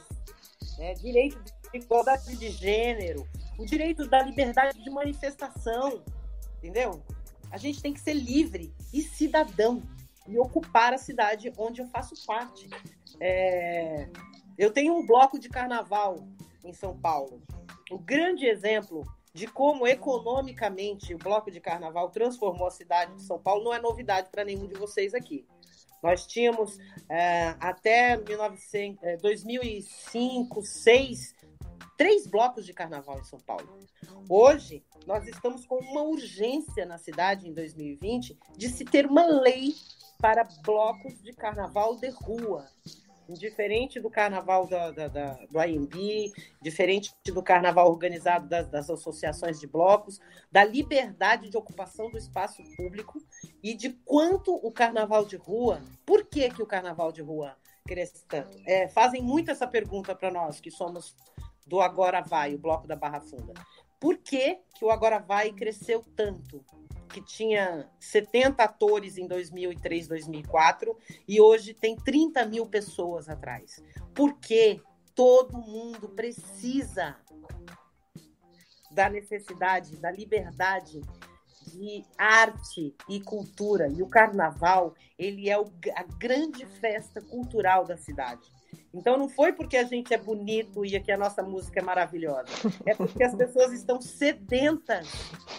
Né? 0.78 0.94
Direito 0.96 1.40
de 1.44 1.78
igualdade 1.78 2.36
de 2.36 2.50
gênero, 2.50 3.28
o 3.58 3.66
direito 3.66 4.08
da 4.08 4.22
liberdade 4.22 4.82
de 4.84 4.90
manifestação, 4.90 6.04
entendeu? 6.58 7.02
A 7.52 7.58
gente 7.58 7.82
tem 7.82 7.94
que 7.94 8.00
ser 8.00 8.14
livre 8.14 8.74
e 8.94 9.02
cidadão 9.02 9.82
e 10.28 10.38
ocupar 10.38 10.94
a 10.94 10.98
cidade 10.98 11.52
onde 11.58 11.82
eu 11.82 11.88
faço 11.88 12.14
parte. 12.26 12.70
É... 13.20 14.10
Eu 14.58 14.72
tenho 14.72 14.96
um 14.96 15.06
bloco 15.06 15.38
de 15.38 15.50
carnaval 15.50 16.28
em 16.64 16.74
São 16.74 16.98
Paulo. 16.98 17.44
Um 17.92 17.98
grande 17.98 18.48
exemplo 18.48 19.06
de 19.32 19.46
como 19.46 19.86
economicamente 19.86 21.14
o 21.14 21.18
bloco 21.20 21.52
de 21.52 21.62
carnaval 21.62 22.10
transformou 22.10 22.68
a 22.68 22.72
cidade 22.72 23.14
de 23.14 23.22
São 23.22 23.38
Paulo 23.38 23.64
não 23.64 23.74
é 23.74 23.80
novidade 23.80 24.30
para 24.32 24.44
nenhum 24.44 24.66
de 24.66 24.74
vocês 24.74 25.14
aqui. 25.14 25.46
Nós 26.02 26.26
tínhamos 26.26 26.80
é, 27.08 27.56
até 27.60 28.18
1900, 28.18 29.04
é, 29.04 29.18
2005, 29.18 30.56
2006, 30.56 31.36
três 31.96 32.26
blocos 32.26 32.66
de 32.66 32.74
carnaval 32.74 33.20
em 33.20 33.24
São 33.24 33.40
Paulo. 33.40 33.78
Hoje, 34.28 34.84
nós 35.06 35.28
estamos 35.28 35.68
com 35.68 35.76
uma 35.76 36.02
urgência 36.02 36.86
na 36.86 36.98
cidade, 36.98 37.48
em 37.48 37.54
2020, 37.54 38.38
de 38.58 38.70
se 38.70 38.86
ter 38.86 39.06
uma 39.06 39.26
lei 39.26 39.76
para 40.20 40.48
blocos 40.64 41.22
de 41.22 41.32
carnaval 41.34 41.96
de 41.98 42.10
rua 42.10 42.66
diferente 43.34 44.00
do 44.00 44.10
carnaval 44.10 44.68
da, 44.68 44.92
da, 44.92 45.08
da, 45.08 45.34
do 45.50 45.60
AMB, 45.60 46.32
diferente 46.62 47.14
do 47.26 47.44
carnaval 47.44 47.90
organizado 47.90 48.48
das, 48.48 48.68
das, 48.68 48.90
associações 48.90 49.60
de 49.60 49.68
blocos, 49.68 50.20
da 50.52 50.64
liberdade 50.64 51.50
de 51.50 51.58
ocupação 51.58 52.10
do 52.10 52.18
espaço 52.18 52.64
público 52.76 53.22
e 53.62 53.74
de 53.74 53.90
quanto 54.06 54.54
o 54.56 54.72
carnaval 54.72 55.26
de 55.26 55.36
rua, 55.36 55.82
por 56.06 56.26
que, 56.26 56.50
que 56.50 56.62
o 56.62 56.68
carnaval 56.68 57.12
de 57.12 57.22
rua 57.22 57.56
cresce 57.86 58.24
tanto? 58.28 58.58
É, 58.66 58.88
fazem 58.88 59.22
muito 59.22 59.52
essa 59.52 59.68
pergunta 59.68 60.16
para 60.16 60.32
nós, 60.32 60.60
que 60.60 60.72
somos 60.72 61.16
do 61.66 61.82
Agora 61.82 62.22
Vai, 62.22 62.56
o 62.56 62.60
bloco 62.60 62.88
da 62.88 62.96
Barra 62.96 63.20
Funda. 63.20 63.54
Por 64.00 64.18
que, 64.18 64.60
que 64.76 64.86
o 64.86 64.92
Agora 64.92 65.20
Vai 65.20 65.52
cresceu 65.52 66.04
tanto? 66.16 66.64
Que 67.08 67.22
tinha 67.22 67.90
70 68.00 68.64
atores 68.64 69.18
em 69.18 69.28
2003, 69.28 70.08
2004 70.08 70.98
e 71.28 71.42
hoje 71.42 71.74
tem 71.74 71.96
30 71.96 72.46
mil 72.46 72.66
pessoas 72.66 73.30
atrás. 73.30 73.82
Porque 74.14 74.82
todo 75.16 75.58
mundo 75.58 76.10
precisa 76.10 77.16
da 78.92 79.10
necessidade, 79.10 79.98
da 79.98 80.12
liberdade 80.12 81.02
de 81.68 82.04
arte 82.18 82.96
e 83.10 83.22
cultura. 83.22 83.88
E 83.88 84.02
o 84.02 84.08
carnaval, 84.08 84.96
ele 85.18 85.50
é 85.50 85.60
o, 85.60 85.66
a 85.96 86.04
grande 86.18 86.66
festa 86.66 87.22
cultural 87.22 87.86
da 87.86 87.98
cidade. 87.98 88.48
Então 88.94 89.18
não 89.18 89.30
foi 89.30 89.54
porque 89.54 89.78
a 89.78 89.84
gente 89.84 90.14
é 90.14 90.18
bonito 90.18 90.86
e 90.86 91.00
que 91.00 91.12
a 91.12 91.18
nossa 91.18 91.44
música 91.44 91.80
é 91.80 91.84
maravilhosa. 91.84 92.48
É 92.86 92.96
porque 92.96 93.24
as 93.24 93.36
pessoas 93.36 93.72
estão 93.72 94.02
sedentas 94.02 95.08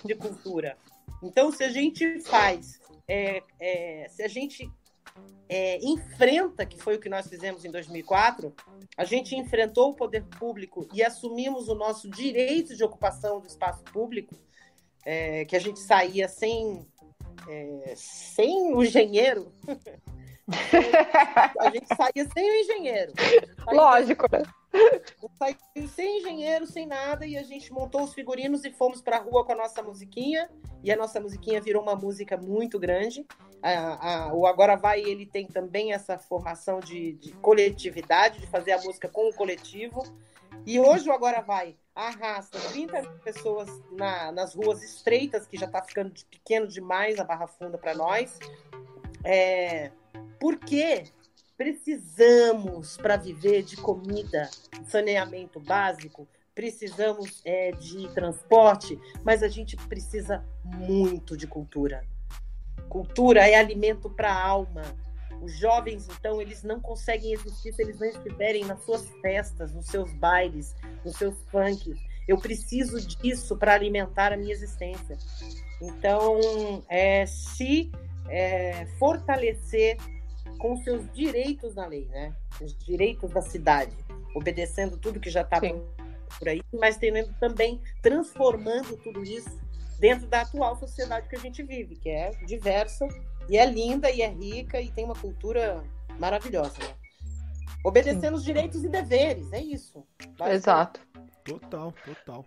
de 0.04 0.14
cultura. 0.14 0.76
Então, 1.22 1.50
se 1.50 1.64
a 1.64 1.70
gente 1.70 2.20
faz, 2.20 2.80
é, 3.06 3.42
é, 3.60 4.08
se 4.08 4.22
a 4.22 4.28
gente 4.28 4.70
é, 5.48 5.78
enfrenta, 5.78 6.66
que 6.66 6.80
foi 6.80 6.96
o 6.96 7.00
que 7.00 7.08
nós 7.08 7.26
fizemos 7.26 7.64
em 7.64 7.70
2004, 7.70 8.54
a 8.96 9.04
gente 9.04 9.34
enfrentou 9.34 9.90
o 9.90 9.94
poder 9.94 10.24
público 10.24 10.86
e 10.92 11.02
assumimos 11.02 11.68
o 11.68 11.74
nosso 11.74 12.08
direito 12.10 12.76
de 12.76 12.84
ocupação 12.84 13.40
do 13.40 13.46
espaço 13.46 13.82
público, 13.84 14.34
é, 15.04 15.44
que 15.44 15.56
a 15.56 15.58
gente 15.58 15.80
saía 15.80 16.28
sem, 16.28 16.86
é, 17.48 17.94
sem 17.96 18.74
o 18.74 18.82
engenheiro. 18.82 19.52
a 21.58 21.70
gente 21.70 21.86
saía 21.96 22.28
sem 22.32 22.50
o 22.50 22.54
engenheiro. 22.60 23.12
Lógico, 23.72 24.26
né? 24.30 24.42
Saiu 25.38 25.88
sem 25.88 26.18
engenheiro, 26.18 26.66
sem 26.66 26.86
nada, 26.86 27.26
e 27.26 27.36
a 27.36 27.42
gente 27.42 27.72
montou 27.72 28.02
os 28.02 28.12
figurinos 28.12 28.64
e 28.64 28.70
fomos 28.70 29.00
para 29.00 29.16
a 29.16 29.20
rua 29.20 29.44
com 29.44 29.52
a 29.52 29.56
nossa 29.56 29.82
musiquinha. 29.82 30.50
E 30.82 30.92
a 30.92 30.96
nossa 30.96 31.20
musiquinha 31.20 31.60
virou 31.60 31.82
uma 31.82 31.96
música 31.96 32.36
muito 32.36 32.78
grande. 32.78 33.26
A, 33.62 34.26
a, 34.26 34.34
o 34.34 34.46
Agora 34.46 34.76
Vai, 34.76 35.00
ele 35.00 35.26
tem 35.26 35.46
também 35.46 35.92
essa 35.92 36.18
formação 36.18 36.80
de, 36.80 37.14
de 37.14 37.32
coletividade, 37.32 38.40
de 38.40 38.46
fazer 38.46 38.72
a 38.72 38.82
música 38.82 39.08
com 39.08 39.28
o 39.28 39.34
coletivo. 39.34 40.02
E 40.66 40.78
hoje 40.78 41.08
o 41.08 41.12
Agora 41.12 41.40
Vai 41.40 41.76
arrasta 41.94 42.60
30 42.60 43.02
mil 43.02 43.10
pessoas 43.24 43.68
na, 43.90 44.30
nas 44.30 44.54
ruas 44.54 44.82
estreitas, 44.84 45.48
que 45.48 45.58
já 45.58 45.66
está 45.66 45.82
ficando 45.82 46.10
de 46.10 46.24
pequeno 46.26 46.68
demais 46.68 47.18
a 47.18 47.24
Barra 47.24 47.48
Funda 47.48 47.76
para 47.76 47.94
nós. 47.94 48.38
É, 49.24 49.90
porque 50.38 51.04
precisamos, 51.58 52.96
para 52.96 53.16
viver 53.16 53.64
de 53.64 53.76
comida, 53.76 54.48
saneamento 54.86 55.58
básico, 55.58 56.26
precisamos 56.54 57.42
é, 57.44 57.72
de 57.72 58.08
transporte, 58.14 58.98
mas 59.24 59.42
a 59.42 59.48
gente 59.48 59.76
precisa 59.76 60.44
muito 60.64 61.36
de 61.36 61.48
cultura. 61.48 62.04
Cultura 62.88 63.48
é 63.48 63.56
alimento 63.56 64.08
para 64.08 64.32
a 64.32 64.40
alma. 64.40 64.82
Os 65.42 65.56
jovens, 65.58 66.08
então, 66.08 66.40
eles 66.40 66.62
não 66.62 66.80
conseguem 66.80 67.32
existir 67.32 67.72
se 67.72 67.82
eles 67.82 67.98
não 67.98 68.06
estiverem 68.06 68.64
nas 68.64 68.82
suas 68.84 69.08
festas, 69.20 69.74
nos 69.74 69.86
seus 69.86 70.12
bailes, 70.14 70.74
nos 71.04 71.16
seus 71.16 71.34
funks. 71.50 71.98
Eu 72.26 72.38
preciso 72.38 73.00
disso 73.00 73.56
para 73.56 73.74
alimentar 73.74 74.32
a 74.32 74.36
minha 74.36 74.52
existência. 74.52 75.16
Então, 75.80 76.38
é, 76.88 77.24
se 77.26 77.90
é, 78.28 78.86
fortalecer 78.98 79.96
com 80.58 80.76
seus 80.76 81.10
direitos 81.12 81.74
na 81.74 81.86
lei, 81.86 82.06
né? 82.06 82.34
Os 82.60 82.76
direitos 82.76 83.30
da 83.30 83.40
cidade, 83.40 83.96
obedecendo 84.34 84.98
tudo 84.98 85.20
que 85.20 85.30
já 85.30 85.42
está 85.42 85.60
por 85.60 86.48
aí, 86.48 86.60
mas 86.78 86.96
tendo, 86.96 87.32
também 87.38 87.80
transformando 88.02 88.96
tudo 88.98 89.22
isso 89.22 89.58
dentro 89.98 90.26
da 90.26 90.42
atual 90.42 90.76
sociedade 90.76 91.28
que 91.28 91.36
a 91.36 91.40
gente 91.40 91.62
vive, 91.62 91.96
que 91.96 92.08
é 92.08 92.30
diversa 92.46 93.06
e 93.48 93.56
é 93.56 93.64
linda 93.64 94.10
e 94.10 94.22
é 94.22 94.28
rica 94.28 94.80
e 94.80 94.90
tem 94.90 95.04
uma 95.04 95.14
cultura 95.14 95.82
maravilhosa. 96.18 96.78
Né? 96.78 96.94
Obedecendo 97.84 98.30
Sim. 98.30 98.34
os 98.34 98.44
direitos 98.44 98.84
e 98.84 98.88
deveres, 98.88 99.52
é 99.52 99.60
isso. 99.60 100.04
Exato. 100.50 101.00
Total, 101.44 101.94
total. 102.04 102.44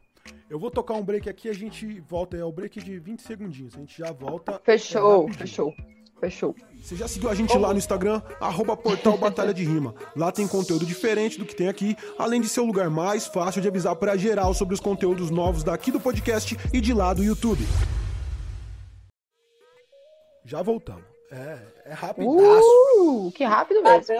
Eu 0.49 0.59
vou 0.59 0.69
tocar 0.69 0.93
um 0.93 1.03
break 1.03 1.27
aqui, 1.27 1.49
a 1.49 1.53
gente 1.53 1.99
volta, 2.01 2.37
é 2.37 2.45
o 2.45 2.51
break 2.51 2.79
de 2.81 2.99
20 2.99 3.21
segundinhos. 3.21 3.75
A 3.75 3.79
gente 3.79 3.97
já 3.97 4.11
volta. 4.11 4.61
Fechou, 4.63 5.27
é 5.29 5.33
fechou. 5.33 5.73
Fechou. 6.21 6.55
Você 6.79 6.95
já 6.95 7.07
seguiu 7.07 7.31
a 7.31 7.35
gente 7.35 7.57
lá 7.57 7.73
no 7.73 7.79
Instagram, 7.79 8.21
arroba 8.39 8.77
portal 8.77 9.17
Batalha 9.17 9.51
de 9.51 9.63
Rima. 9.63 9.95
Lá 10.15 10.31
tem 10.31 10.47
conteúdo 10.47 10.85
diferente 10.85 11.39
do 11.39 11.45
que 11.45 11.55
tem 11.55 11.67
aqui, 11.67 11.97
além 12.17 12.39
de 12.39 12.47
ser 12.47 12.59
o 12.59 12.65
lugar 12.65 12.91
mais 12.91 13.25
fácil 13.25 13.59
de 13.59 13.67
avisar 13.67 13.95
para 13.95 14.15
geral 14.15 14.53
sobre 14.53 14.75
os 14.75 14.79
conteúdos 14.79 15.31
novos 15.31 15.63
daqui 15.63 15.91
do 15.91 15.99
podcast 15.99 16.55
e 16.71 16.79
de 16.79 16.93
lá 16.93 17.11
do 17.11 17.23
YouTube. 17.23 17.65
Já 20.45 20.61
voltamos. 20.61 21.03
É, 21.31 21.57
é 21.85 21.93
rapidaço. 21.93 22.67
Uh, 22.99 23.31
que 23.31 23.43
rápido 23.43 23.81
mesmo. 23.81 24.15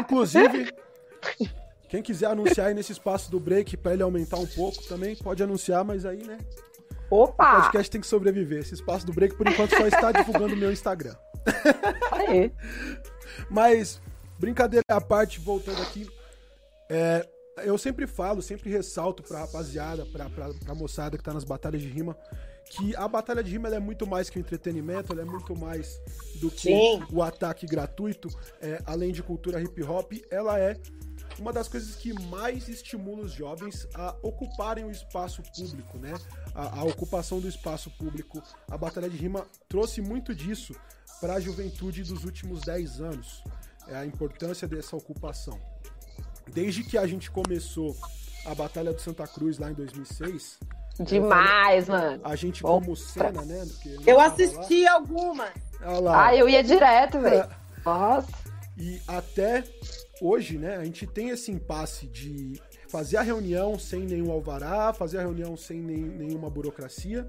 Inclusive, 0.00 0.72
quem 1.88 2.02
quiser 2.02 2.26
anunciar 2.26 2.68
aí 2.68 2.74
nesse 2.74 2.90
espaço 2.90 3.30
do 3.30 3.38
break 3.38 3.76
para 3.76 3.92
ele 3.92 4.02
aumentar 4.02 4.38
um 4.38 4.46
pouco 4.46 4.82
também, 4.88 5.14
pode 5.14 5.40
anunciar, 5.40 5.84
mas 5.84 6.04
aí, 6.04 6.24
né, 6.24 6.38
Opa! 7.10 7.58
O 7.58 7.62
podcast 7.62 7.90
tem 7.90 8.00
que 8.00 8.06
sobreviver. 8.06 8.60
Esse 8.60 8.74
espaço 8.74 9.04
do 9.04 9.12
break, 9.12 9.36
por 9.36 9.46
enquanto, 9.48 9.76
só 9.76 9.86
está 9.86 10.12
divulgando 10.12 10.54
o 10.54 10.56
meu 10.56 10.72
Instagram. 10.72 11.14
Aê. 12.12 12.52
Mas, 13.50 14.00
brincadeira 14.38 14.84
à 14.88 15.00
parte, 15.00 15.40
voltando 15.40 15.82
aqui, 15.82 16.08
é, 16.88 17.28
eu 17.64 17.76
sempre 17.76 18.06
falo, 18.06 18.40
sempre 18.40 18.70
ressalto 18.70 19.22
pra 19.22 19.40
rapaziada, 19.40 20.06
pra, 20.06 20.30
pra, 20.30 20.50
pra 20.54 20.74
moçada 20.74 21.18
que 21.18 21.24
tá 21.24 21.32
nas 21.32 21.44
batalhas 21.44 21.82
de 21.82 21.88
rima, 21.88 22.16
que 22.70 22.94
a 22.94 23.08
batalha 23.08 23.42
de 23.42 23.50
rima 23.50 23.68
é 23.68 23.80
muito 23.80 24.06
mais 24.06 24.30
que 24.30 24.38
o 24.38 24.40
entretenimento, 24.40 25.12
ela 25.12 25.22
é 25.22 25.24
muito 25.24 25.56
mais 25.56 26.00
do 26.36 26.50
que 26.50 26.68
Sim. 26.68 27.02
o 27.10 27.22
ataque 27.22 27.66
gratuito, 27.66 28.28
é, 28.60 28.80
além 28.86 29.12
de 29.12 29.22
cultura 29.22 29.60
hip 29.60 29.82
hop, 29.82 30.12
ela 30.30 30.58
é 30.58 30.76
uma 31.40 31.52
das 31.52 31.68
coisas 31.68 31.96
que 31.96 32.12
mais 32.28 32.68
estimula 32.68 33.22
os 33.22 33.32
jovens 33.32 33.88
a 33.94 34.14
ocuparem 34.22 34.84
o 34.84 34.90
espaço 34.90 35.42
público, 35.42 35.98
né? 35.98 36.12
A, 36.54 36.80
a 36.80 36.84
ocupação 36.84 37.40
do 37.40 37.48
espaço 37.48 37.90
público. 37.90 38.42
A 38.70 38.76
Batalha 38.76 39.08
de 39.08 39.16
Rima 39.16 39.46
trouxe 39.66 40.02
muito 40.02 40.34
disso 40.34 40.74
para 41.20 41.34
a 41.34 41.40
juventude 41.40 42.04
dos 42.04 42.24
últimos 42.24 42.60
10 42.60 43.00
anos. 43.00 43.42
É 43.88 43.96
a 43.96 44.04
importância 44.04 44.68
dessa 44.68 44.94
ocupação. 44.94 45.58
Desde 46.52 46.84
que 46.84 46.98
a 46.98 47.06
gente 47.06 47.30
começou 47.30 47.96
a 48.44 48.54
Batalha 48.54 48.92
do 48.92 49.00
Santa 49.00 49.26
Cruz 49.26 49.58
lá 49.58 49.70
em 49.70 49.74
2006, 49.74 50.58
Demais, 50.98 51.88
mano. 51.88 52.20
A 52.22 52.36
gente 52.36 52.62
Bom, 52.62 52.78
como 52.78 52.94
cena, 52.94 53.40
né? 53.42 53.66
Eu 54.06 54.20
assisti 54.20 54.84
lá. 54.84 54.92
alguma. 54.92 55.48
Ah, 56.14 56.36
eu 56.36 56.46
ia 56.46 56.62
direto, 56.62 57.18
velho. 57.18 57.36
É. 57.36 57.48
Nossa. 57.82 58.28
E 58.76 59.00
até 59.08 59.64
hoje, 60.20 60.58
né, 60.58 60.76
a 60.76 60.84
gente 60.84 61.06
tem 61.06 61.30
esse 61.30 61.50
impasse 61.50 62.06
de 62.06 62.60
fazer 62.88 63.16
a 63.16 63.22
reunião 63.22 63.78
sem 63.78 64.00
nenhum 64.00 64.30
alvará, 64.30 64.92
fazer 64.92 65.18
a 65.18 65.22
reunião 65.22 65.56
sem 65.56 65.80
nem, 65.80 66.02
nenhuma 66.02 66.50
burocracia 66.50 67.26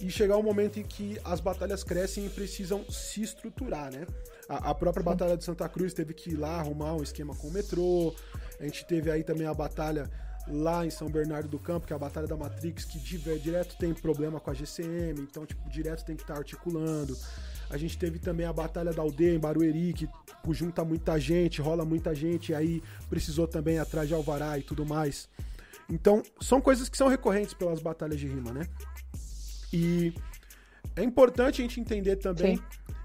e 0.00 0.10
chegar 0.10 0.36
um 0.36 0.42
momento 0.42 0.78
em 0.78 0.82
que 0.82 1.18
as 1.24 1.40
batalhas 1.40 1.82
crescem 1.82 2.26
e 2.26 2.28
precisam 2.28 2.84
se 2.90 3.22
estruturar, 3.22 3.90
né? 3.90 4.06
A, 4.48 4.70
a 4.70 4.74
própria 4.74 5.02
Sim. 5.02 5.08
Batalha 5.08 5.36
de 5.36 5.44
Santa 5.44 5.68
Cruz 5.68 5.94
teve 5.94 6.12
que 6.12 6.30
ir 6.30 6.36
lá 6.36 6.58
arrumar 6.58 6.94
um 6.94 7.02
esquema 7.02 7.34
com 7.34 7.48
o 7.48 7.52
metrô, 7.52 8.14
a 8.60 8.64
gente 8.64 8.84
teve 8.84 9.10
aí 9.10 9.24
também 9.24 9.46
a 9.46 9.54
batalha 9.54 10.10
lá 10.48 10.86
em 10.86 10.90
São 10.90 11.08
Bernardo 11.08 11.48
do 11.48 11.58
Campo, 11.58 11.86
que 11.86 11.92
é 11.92 11.96
a 11.96 11.98
Batalha 11.98 12.26
da 12.26 12.36
Matrix, 12.36 12.84
que 12.84 12.98
direto 12.98 13.76
tem 13.78 13.92
problema 13.92 14.38
com 14.38 14.50
a 14.50 14.54
GCM, 14.54 15.20
então, 15.20 15.44
tipo, 15.44 15.68
direto 15.68 16.04
tem 16.04 16.14
que 16.14 16.22
estar 16.22 16.34
tá 16.34 16.40
articulando. 16.40 17.16
A 17.68 17.76
gente 17.76 17.98
teve 17.98 18.18
também 18.18 18.46
a 18.46 18.52
Batalha 18.52 18.92
da 18.92 19.02
Aldeia 19.02 19.34
em 19.34 19.38
Barueri, 19.38 19.92
que 19.92 20.08
junta 20.50 20.84
muita 20.84 21.18
gente, 21.18 21.60
rola 21.60 21.84
muita 21.84 22.14
gente, 22.14 22.52
e 22.52 22.54
aí 22.54 22.82
precisou 23.10 23.46
também 23.46 23.78
atrás 23.78 24.08
de 24.08 24.14
Alvará 24.14 24.58
e 24.58 24.62
tudo 24.62 24.86
mais. 24.86 25.28
Então, 25.88 26.22
são 26.40 26.60
coisas 26.60 26.88
que 26.88 26.96
são 26.96 27.08
recorrentes 27.08 27.54
pelas 27.54 27.80
batalhas 27.80 28.18
de 28.18 28.26
rima, 28.26 28.52
né? 28.52 28.66
E 29.72 30.12
é 30.94 31.02
importante 31.02 31.60
a 31.60 31.64
gente 31.64 31.80
entender 31.80 32.16
também 32.16 32.56
Sim. 32.56 32.62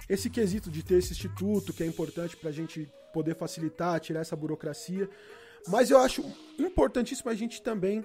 esse 0.08 0.30
quesito 0.30 0.70
de 0.70 0.84
ter 0.84 0.96
esse 0.96 1.12
instituto, 1.12 1.74
que 1.74 1.84
é 1.84 1.86
importante 1.86 2.38
para 2.38 2.50
a 2.50 2.54
gente 2.54 2.90
poder 3.14 3.36
facilitar, 3.36 4.00
tirar 4.00 4.22
essa 4.22 4.36
burocracia. 4.36 5.10
Mas 5.68 5.92
eu 5.92 6.00
acho 6.00 6.24
importantíssimo 6.58 7.30
a 7.30 7.36
gente 7.36 7.62
também 7.62 8.04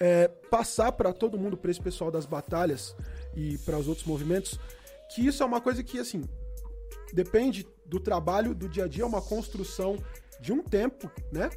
é, 0.00 0.28
passar 0.50 0.92
para 0.92 1.12
todo 1.12 1.38
mundo, 1.38 1.56
para 1.56 1.70
esse 1.70 1.80
pessoal 1.80 2.10
das 2.10 2.26
batalhas 2.26 2.96
e 3.34 3.58
para 3.58 3.78
os 3.78 3.88
outros 3.88 4.06
movimentos, 4.06 4.58
que 5.10 5.26
isso 5.26 5.42
é 5.42 5.46
uma 5.46 5.60
coisa 5.60 5.82
que, 5.82 5.98
assim, 5.98 6.24
depende 7.12 7.66
do 7.84 8.00
trabalho 8.00 8.54
do 8.54 8.68
dia 8.68 8.84
a 8.84 8.88
dia, 8.88 9.02
é 9.02 9.06
uma 9.06 9.22
construção 9.22 9.96
de 10.40 10.52
um 10.52 10.62
tempo, 10.62 11.10
né? 11.32 11.50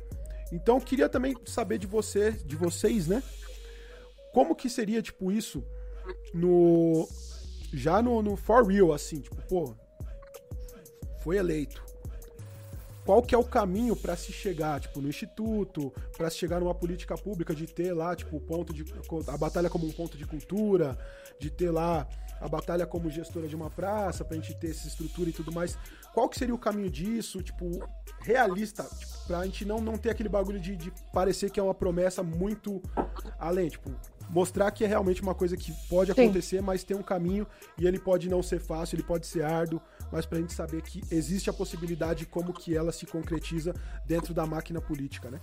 Então, 0.52 0.80
queria 0.80 1.10
também 1.10 1.36
saber 1.46 1.78
de 1.78 1.88
você, 1.88 2.32
de 2.32 2.56
vocês, 2.56 3.08
né? 3.08 3.22
Como 4.34 4.56
que 4.56 4.70
seria, 4.70 5.02
tipo, 5.02 5.32
isso 5.32 5.64
no... 6.34 7.08
Já 7.72 8.02
no, 8.02 8.24
no 8.24 8.36
For 8.36 8.66
Real, 8.66 8.92
assim, 8.92 9.22
tipo, 9.22 9.36
pô, 9.48 9.76
foi 11.20 11.38
eleito. 11.38 11.84
Qual 13.06 13.22
que 13.22 13.34
é 13.34 13.38
o 13.38 13.44
caminho 13.44 13.96
para 13.96 14.16
se 14.16 14.32
chegar, 14.32 14.80
tipo, 14.80 15.02
no 15.02 15.10
instituto, 15.10 15.94
para 16.18 16.30
se 16.30 16.38
chegar 16.38 16.60
numa 16.60 16.74
política 16.74 17.16
pública 17.18 17.54
de 17.54 17.68
ter 17.68 17.94
lá, 17.94 18.16
tipo, 18.16 18.40
ponto 18.40 18.74
de 18.74 18.86
a 19.28 19.38
batalha 19.38 19.70
como 19.70 19.86
um 19.86 19.92
ponto 19.92 20.18
de 20.18 20.26
cultura, 20.26 20.98
de 21.40 21.50
ter 21.50 21.72
lá 21.72 22.08
a 22.40 22.48
batalha 22.48 22.86
como 22.86 23.10
gestora 23.10 23.48
de 23.48 23.56
uma 23.56 23.70
praça, 23.70 24.24
pra 24.24 24.36
gente 24.36 24.56
ter 24.56 24.72
essa 24.72 24.88
estrutura 24.88 25.30
e 25.30 25.34
tudo 25.34 25.52
mais. 25.52 25.78
Qual 26.14 26.28
que 26.28 26.38
seria 26.38 26.56
o 26.56 26.60
caminho 26.60 26.90
disso, 26.90 27.42
tipo, 27.42 27.70
realista, 28.22 28.84
tipo, 28.84 29.28
pra 29.28 29.44
gente 29.46 29.66
não, 29.66 29.80
não 29.80 29.98
ter 29.98 30.10
aquele 30.10 30.30
bagulho 30.30 30.60
de, 30.60 30.76
de 30.76 30.92
parecer 31.14 31.50
que 31.52 31.60
é 31.60 31.64
uma 31.64 31.74
promessa 31.74 32.24
muito 32.24 32.82
além, 33.38 33.70
tipo, 33.70 33.92
mostrar 34.30 34.72
que 34.72 34.84
é 34.84 34.88
realmente 34.88 35.22
uma 35.22 35.34
coisa 35.34 35.58
que 35.58 35.74
pode 35.90 36.12
acontecer, 36.12 36.58
Sim. 36.58 36.64
mas 36.64 36.84
tem 36.84 36.96
um 36.96 37.04
caminho 37.04 37.48
e 37.78 37.88
ele 37.88 38.00
pode 38.00 38.30
não 38.30 38.44
ser 38.44 38.60
fácil, 38.60 38.96
ele 38.96 39.04
pode 39.04 39.26
ser 39.26 39.44
árduo, 39.44 39.82
mas 40.12 40.26
pra 40.26 40.40
gente 40.40 40.54
saber 40.54 40.82
que 40.82 41.02
existe 41.12 41.50
a 41.50 41.54
possibilidade 41.54 42.26
como 42.26 42.54
que 42.54 42.76
ela 42.76 42.92
se 42.92 43.06
concretiza 43.06 43.74
dentro 44.06 44.34
da 44.34 44.46
máquina 44.46 44.80
política, 44.80 45.30
né? 45.30 45.40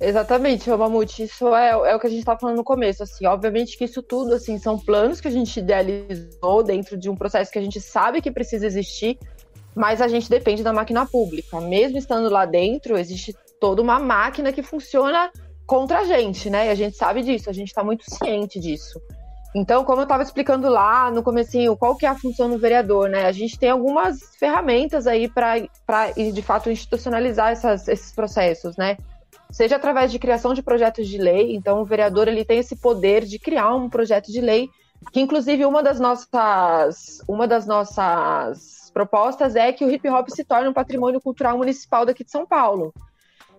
Exatamente, 0.00 0.68
Mamute, 0.68 1.22
isso 1.22 1.54
é, 1.54 1.70
é 1.70 1.94
o 1.94 2.00
que 2.00 2.06
a 2.08 2.10
gente 2.10 2.20
estava 2.20 2.40
falando 2.40 2.56
no 2.56 2.64
começo, 2.64 3.04
assim, 3.04 3.24
obviamente 3.24 3.78
que 3.78 3.84
isso 3.84 4.02
tudo, 4.02 4.34
assim, 4.34 4.58
são 4.58 4.76
planos 4.76 5.20
que 5.20 5.28
a 5.28 5.30
gente 5.30 5.60
idealizou 5.60 6.62
dentro 6.64 6.96
de 6.96 7.08
um 7.08 7.14
processo 7.14 7.52
que 7.52 7.58
a 7.58 7.62
gente 7.62 7.80
sabe 7.80 8.20
que 8.20 8.30
precisa 8.30 8.66
existir, 8.66 9.16
mas 9.76 10.00
a 10.00 10.08
gente 10.08 10.28
depende 10.28 10.64
da 10.64 10.72
máquina 10.72 11.06
pública, 11.06 11.60
mesmo 11.60 11.98
estando 11.98 12.28
lá 12.28 12.44
dentro, 12.44 12.98
existe 12.98 13.32
toda 13.60 13.80
uma 13.80 14.00
máquina 14.00 14.52
que 14.52 14.62
funciona 14.62 15.30
contra 15.64 16.00
a 16.00 16.04
gente, 16.04 16.50
né, 16.50 16.66
e 16.66 16.70
a 16.70 16.74
gente 16.74 16.96
sabe 16.96 17.22
disso, 17.22 17.48
a 17.48 17.52
gente 17.52 17.68
está 17.68 17.84
muito 17.84 18.02
ciente 18.12 18.58
disso. 18.58 19.00
Então, 19.54 19.84
como 19.84 20.00
eu 20.00 20.04
estava 20.04 20.22
explicando 20.22 20.68
lá 20.68 21.10
no 21.10 21.22
comecinho, 21.22 21.76
qual 21.76 21.94
que 21.94 22.06
é 22.06 22.08
a 22.08 22.18
função 22.18 22.48
do 22.48 22.58
vereador, 22.58 23.08
né? 23.10 23.26
A 23.26 23.32
gente 23.32 23.58
tem 23.58 23.68
algumas 23.68 24.34
ferramentas 24.38 25.06
aí 25.06 25.28
para, 25.28 25.58
de 26.16 26.42
fato, 26.42 26.70
institucionalizar 26.70 27.50
essas, 27.50 27.86
esses 27.86 28.12
processos, 28.14 28.76
né? 28.78 28.96
Seja 29.52 29.76
através 29.76 30.10
de 30.10 30.18
criação 30.18 30.54
de 30.54 30.62
projetos 30.62 31.06
de 31.06 31.18
lei. 31.18 31.54
Então, 31.54 31.82
o 31.82 31.84
vereador 31.84 32.26
ele 32.26 32.44
tem 32.44 32.58
esse 32.58 32.74
poder 32.74 33.24
de 33.24 33.38
criar 33.38 33.74
um 33.74 33.88
projeto 33.88 34.32
de 34.32 34.40
lei, 34.40 34.68
que 35.12 35.20
inclusive 35.20 35.66
uma 35.66 35.82
das 35.82 36.00
nossas, 36.00 37.18
uma 37.28 37.46
das 37.46 37.66
nossas 37.66 38.90
propostas 38.92 39.54
é 39.54 39.72
que 39.72 39.84
o 39.84 39.90
hip 39.90 40.08
hop 40.08 40.28
se 40.30 40.42
torne 40.42 40.68
um 40.68 40.72
patrimônio 40.72 41.20
cultural 41.20 41.56
municipal 41.58 42.06
daqui 42.06 42.24
de 42.24 42.30
São 42.30 42.46
Paulo. 42.46 42.92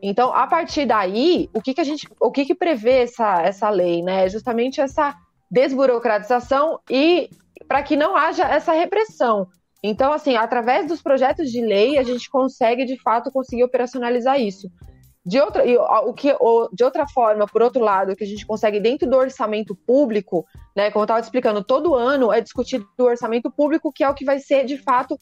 Então, 0.02 0.34
a 0.34 0.46
partir 0.48 0.86
daí, 0.86 1.50
o 1.54 1.62
que, 1.62 1.74
que 1.74 1.80
a 1.80 1.84
gente, 1.84 2.08
o 2.20 2.32
que, 2.32 2.44
que 2.44 2.56
prevê 2.56 3.04
essa, 3.04 3.42
essa 3.42 3.70
lei, 3.70 4.02
né? 4.02 4.26
É 4.26 4.30
justamente 4.30 4.82
essa 4.82 5.16
desburocratização 5.50 6.80
e 6.90 7.30
para 7.68 7.84
que 7.84 7.96
não 7.96 8.16
haja 8.16 8.44
essa 8.44 8.74
repressão. 8.74 9.48
Então, 9.82 10.12
assim, 10.12 10.36
através 10.36 10.88
dos 10.88 11.02
projetos 11.02 11.50
de 11.52 11.62
lei, 11.62 11.98
a 11.98 12.04
gente 12.04 12.30
consegue, 12.30 12.84
de 12.84 13.00
fato, 13.02 13.32
conseguir 13.32 13.64
operacionalizar 13.64 14.40
isso. 14.40 14.70
De 15.26 15.40
outra, 15.40 15.64
o 16.06 16.14
que, 16.14 16.36
de 16.74 16.84
outra 16.84 17.08
forma, 17.08 17.48
por 17.48 17.62
outro 17.62 17.82
lado, 17.82 18.16
que 18.16 18.26
a 18.26 18.28
gente 18.28 18.46
consegue 18.46 18.80
dentro 18.80 19.10
do 19.10 19.16
orçamento 19.16 19.74
público, 19.74 20.46
né, 20.76 20.92
como 20.92 21.04
eu 21.04 21.06
estava 21.06 21.22
explicando, 21.22 21.64
todo 21.64 21.96
ano 21.96 22.34
é 22.34 22.42
discutido 22.42 22.86
o 22.98 23.04
orçamento 23.04 23.50
público, 23.50 23.92
que 23.94 24.04
é 24.04 24.10
o 24.10 24.14
que 24.14 24.26
vai 24.26 24.40
ser, 24.40 24.66
de 24.66 24.78
fato, 24.78 25.18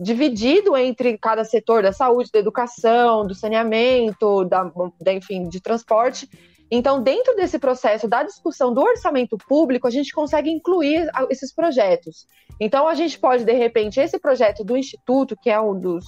dividido 0.00 0.74
entre 0.74 1.18
cada 1.18 1.44
setor 1.44 1.82
da 1.82 1.92
saúde, 1.92 2.30
da 2.32 2.38
educação, 2.38 3.26
do 3.26 3.34
saneamento, 3.34 4.44
da, 4.44 4.72
da 4.98 5.12
enfim, 5.12 5.46
de 5.48 5.60
transporte. 5.60 6.26
Então, 6.70 7.02
dentro 7.02 7.36
desse 7.36 7.58
processo 7.58 8.08
da 8.08 8.22
discussão 8.22 8.72
do 8.72 8.80
orçamento 8.80 9.36
público, 9.36 9.86
a 9.86 9.90
gente 9.90 10.14
consegue 10.14 10.50
incluir 10.50 11.10
esses 11.28 11.52
projetos. 11.54 12.26
Então, 12.58 12.88
a 12.88 12.94
gente 12.94 13.18
pode, 13.18 13.44
de 13.44 13.52
repente, 13.52 14.00
esse 14.00 14.18
projeto 14.18 14.64
do 14.64 14.78
Instituto, 14.78 15.36
que 15.36 15.50
é 15.50 15.60
um 15.60 15.78
dos 15.78 16.04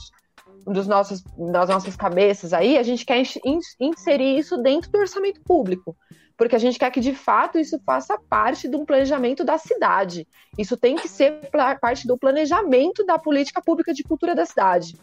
dos 0.66 0.86
nossos, 0.86 1.22
das 1.52 1.68
nossas 1.68 1.96
cabeças 1.96 2.52
aí, 2.52 2.78
a 2.78 2.82
gente 2.82 3.04
quer 3.04 3.22
inserir 3.80 4.38
isso 4.38 4.56
dentro 4.58 4.90
do 4.90 4.98
orçamento 4.98 5.40
público, 5.42 5.96
porque 6.36 6.56
a 6.56 6.58
gente 6.58 6.78
quer 6.78 6.90
que 6.90 7.00
de 7.00 7.14
fato 7.14 7.58
isso 7.58 7.78
faça 7.84 8.18
parte 8.28 8.68
de 8.68 8.76
um 8.76 8.84
planejamento 8.84 9.44
da 9.44 9.58
cidade. 9.58 10.26
Isso 10.58 10.76
tem 10.76 10.96
que 10.96 11.08
ser 11.08 11.50
parte 11.80 12.06
do 12.06 12.18
planejamento 12.18 13.04
da 13.04 13.18
política 13.18 13.62
pública 13.62 13.92
de 13.92 14.02
cultura 14.02 14.34
da 14.34 14.44
cidade. 14.44 14.96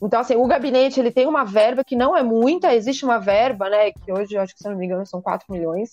Então, 0.00 0.18
assim, 0.18 0.34
o 0.34 0.46
gabinete 0.46 0.98
ele 0.98 1.12
tem 1.12 1.28
uma 1.28 1.44
verba 1.44 1.84
que 1.84 1.94
não 1.94 2.16
é 2.16 2.22
muita, 2.22 2.74
existe 2.74 3.04
uma 3.04 3.18
verba, 3.18 3.68
né? 3.70 3.92
Que 3.92 4.12
hoje, 4.12 4.36
acho 4.36 4.52
que 4.52 4.60
se 4.60 4.68
não 4.68 4.76
me 4.76 4.86
engano, 4.86 5.06
são 5.06 5.22
4 5.22 5.46
milhões 5.52 5.90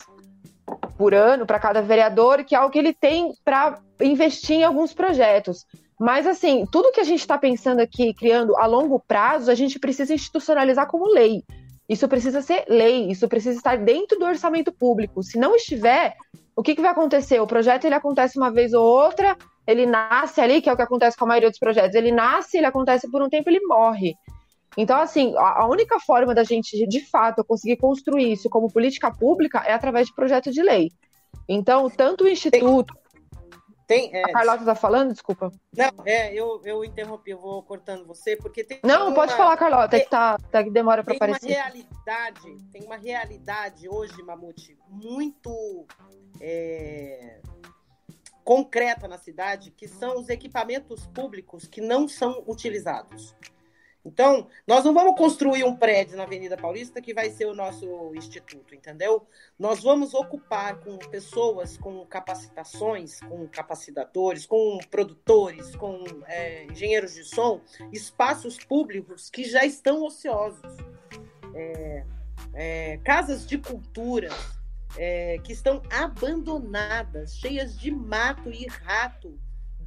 por 0.97 1.13
ano 1.13 1.45
para 1.45 1.59
cada 1.59 1.81
vereador, 1.81 2.43
que 2.43 2.55
é 2.55 2.61
o 2.61 2.69
que 2.69 2.79
ele 2.79 2.93
tem 2.93 3.33
para 3.45 3.79
investir 4.01 4.57
em 4.57 4.63
alguns 4.63 4.93
projetos. 4.93 5.65
Mas, 5.99 6.25
assim, 6.25 6.65
tudo 6.71 6.93
que 6.93 7.01
a 7.01 7.03
gente 7.03 7.19
está 7.19 7.37
pensando 7.37 7.81
aqui, 7.81 8.13
criando 8.13 8.55
a 8.55 8.65
longo 8.65 8.99
prazo, 9.05 9.51
a 9.51 9.55
gente 9.55 9.77
precisa 9.77 10.13
institucionalizar 10.13 10.87
como 10.87 11.11
lei. 11.11 11.43
Isso 11.89 12.07
precisa 12.07 12.41
ser 12.41 12.63
lei, 12.69 13.11
isso 13.11 13.27
precisa 13.27 13.57
estar 13.57 13.77
dentro 13.77 14.17
do 14.17 14.25
orçamento 14.25 14.71
público. 14.71 15.21
Se 15.21 15.37
não 15.37 15.55
estiver, 15.55 16.15
o 16.55 16.63
que, 16.63 16.73
que 16.73 16.81
vai 16.81 16.91
acontecer? 16.91 17.41
O 17.41 17.47
projeto 17.47 17.83
ele 17.85 17.95
acontece 17.95 18.37
uma 18.37 18.49
vez 18.49 18.73
ou 18.73 18.85
outra, 18.85 19.35
ele 19.67 19.85
nasce 19.85 20.39
ali, 20.39 20.61
que 20.61 20.69
é 20.69 20.73
o 20.73 20.75
que 20.75 20.81
acontece 20.81 21.17
com 21.17 21.25
a 21.25 21.27
maioria 21.27 21.49
dos 21.49 21.59
projetos. 21.59 21.95
Ele 21.95 22.11
nasce, 22.11 22.57
ele 22.57 22.67
acontece 22.67 23.09
por 23.11 23.21
um 23.21 23.29
tempo, 23.29 23.49
ele 23.49 23.59
morre. 23.65 24.13
Então, 24.77 25.01
assim, 25.01 25.33
a 25.35 25.67
única 25.67 25.99
forma 25.99 26.33
da 26.33 26.43
gente, 26.43 26.87
de 26.87 27.05
fato, 27.09 27.43
conseguir 27.43 27.75
construir 27.75 28.31
isso 28.31 28.49
como 28.49 28.71
política 28.71 29.11
pública 29.11 29.63
é 29.65 29.73
através 29.73 30.07
de 30.07 30.15
projeto 30.15 30.51
de 30.51 30.61
lei. 30.61 30.91
Então, 31.47 31.89
tanto 31.89 32.23
o 32.23 32.29
Instituto 32.29 32.93
tem, 33.89 34.15
é, 34.15 34.21
a 34.21 34.31
Carlota 34.31 34.63
tá 34.63 34.75
falando, 34.75 35.13
desculpa. 35.13 35.51
Não, 35.75 36.05
é, 36.05 36.31
eu, 36.31 36.61
eu 36.63 36.85
interrompi, 36.85 37.31
eu 37.31 37.41
vou 37.41 37.63
cortando 37.63 38.05
você, 38.05 38.35
porque 38.35 38.63
tem. 38.63 38.79
Não, 38.83 39.07
uma, 39.07 39.15
pode 39.15 39.35
falar, 39.35 39.57
Carlota, 39.57 39.97
é 39.97 40.01
que, 40.01 40.07
tá, 40.07 40.37
tá, 40.51 40.63
que 40.63 40.69
demora 40.69 41.03
para 41.03 41.15
aparecer. 41.15 41.47
Tem 41.47 41.55
uma 41.55 41.63
realidade, 41.63 42.57
tem 42.71 42.83
uma 42.83 42.97
realidade 42.97 43.89
hoje, 43.89 44.21
Mamute, 44.21 44.77
muito 44.87 45.87
é, 46.39 47.41
concreta 48.43 49.07
na 49.07 49.17
cidade, 49.17 49.71
que 49.71 49.87
são 49.87 50.19
os 50.19 50.29
equipamentos 50.29 51.07
públicos 51.07 51.67
que 51.67 51.81
não 51.81 52.07
são 52.07 52.43
utilizados. 52.45 53.35
Então, 54.03 54.47
nós 54.65 54.85
não 54.85 54.93
vamos 54.93 55.17
construir 55.17 55.63
um 55.65 55.75
prédio 55.75 56.15
na 56.15 56.23
Avenida 56.23 56.55
Paulista 56.55 57.01
que 57.01 57.13
vai 57.13 57.29
ser 57.29 57.45
o 57.45 57.53
nosso 57.53 58.13
instituto, 58.15 58.73
entendeu? 58.73 59.27
Nós 59.57 59.83
vamos 59.83 60.13
ocupar 60.13 60.79
com 60.79 60.97
pessoas 60.97 61.77
com 61.77 62.05
capacitações, 62.05 63.19
com 63.19 63.45
capacitadores, 63.47 64.45
com 64.45 64.79
produtores, 64.89 65.75
com 65.75 66.03
é, 66.27 66.65
engenheiros 66.65 67.13
de 67.13 67.25
som, 67.25 67.59
espaços 67.91 68.57
públicos 68.57 69.29
que 69.29 69.43
já 69.43 69.65
estão 69.65 70.03
ociosos. 70.03 70.61
É, 71.53 72.05
é, 72.53 72.97
casas 73.03 73.45
de 73.45 73.57
cultura 73.57 74.29
é, 74.97 75.39
que 75.43 75.51
estão 75.51 75.81
abandonadas, 75.89 77.35
cheias 77.35 77.77
de 77.77 77.91
mato 77.91 78.49
e 78.49 78.65
rato 78.67 79.37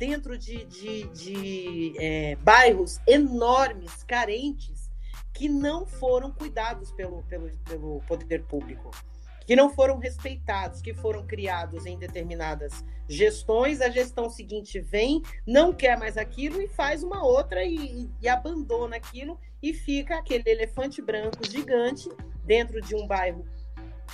dentro 0.03 0.37
de, 0.37 0.65
de, 0.65 1.05
de 1.11 1.95
é, 1.97 2.35
bairros 2.35 2.99
enormes, 3.07 4.03
carentes, 4.03 4.91
que 5.33 5.49
não 5.49 5.87
foram 5.87 6.33
cuidados 6.33 6.91
pelo, 6.91 7.23
pelo, 7.23 7.49
pelo 7.59 8.01
poder 8.09 8.43
público, 8.43 8.91
que 9.47 9.55
não 9.55 9.71
foram 9.71 10.01
respeitados, 10.01 10.83
que 10.83 10.93
foram 10.93 11.25
criados 11.25 11.87
em 11.87 11.97
determinadas 11.97 12.85
gestões. 13.09 13.81
A 13.81 13.89
gestão 13.91 14.29
seguinte 14.29 14.81
vem, 14.81 15.23
não 15.47 15.73
quer 15.73 15.97
mais 15.97 16.17
aquilo 16.17 16.61
e 16.61 16.67
faz 16.67 17.05
uma 17.05 17.25
outra 17.25 17.65
e, 17.65 18.11
e 18.21 18.29
abandona 18.29 18.97
aquilo 18.97 19.39
e 19.63 19.73
fica 19.73 20.19
aquele 20.19 20.51
elefante 20.51 21.01
branco 21.01 21.49
gigante 21.49 22.09
dentro 22.45 22.81
de 22.81 22.97
um 22.97 23.07
bairro 23.07 23.47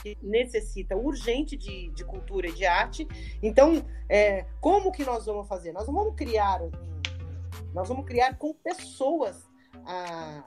que 0.03 0.17
necessita 0.23 0.97
urgente 0.97 1.57
de, 1.57 1.91
de 1.91 2.05
cultura 2.05 2.49
e 2.49 2.53
de 2.53 2.65
arte. 2.67 3.07
Então, 3.43 3.85
é, 4.09 4.47
como 4.61 4.93
que 4.93 5.05
nós 5.05 5.27
vamos 5.27 5.49
fazer? 5.49 5.73
Nós 5.73 5.87
vamos 5.87 6.15
criar 6.17 6.61
nós 7.73 7.89
vamos 7.89 8.07
criar 8.07 8.37
com 8.37 8.53
pessoas 8.55 9.47
a, 9.85 10.43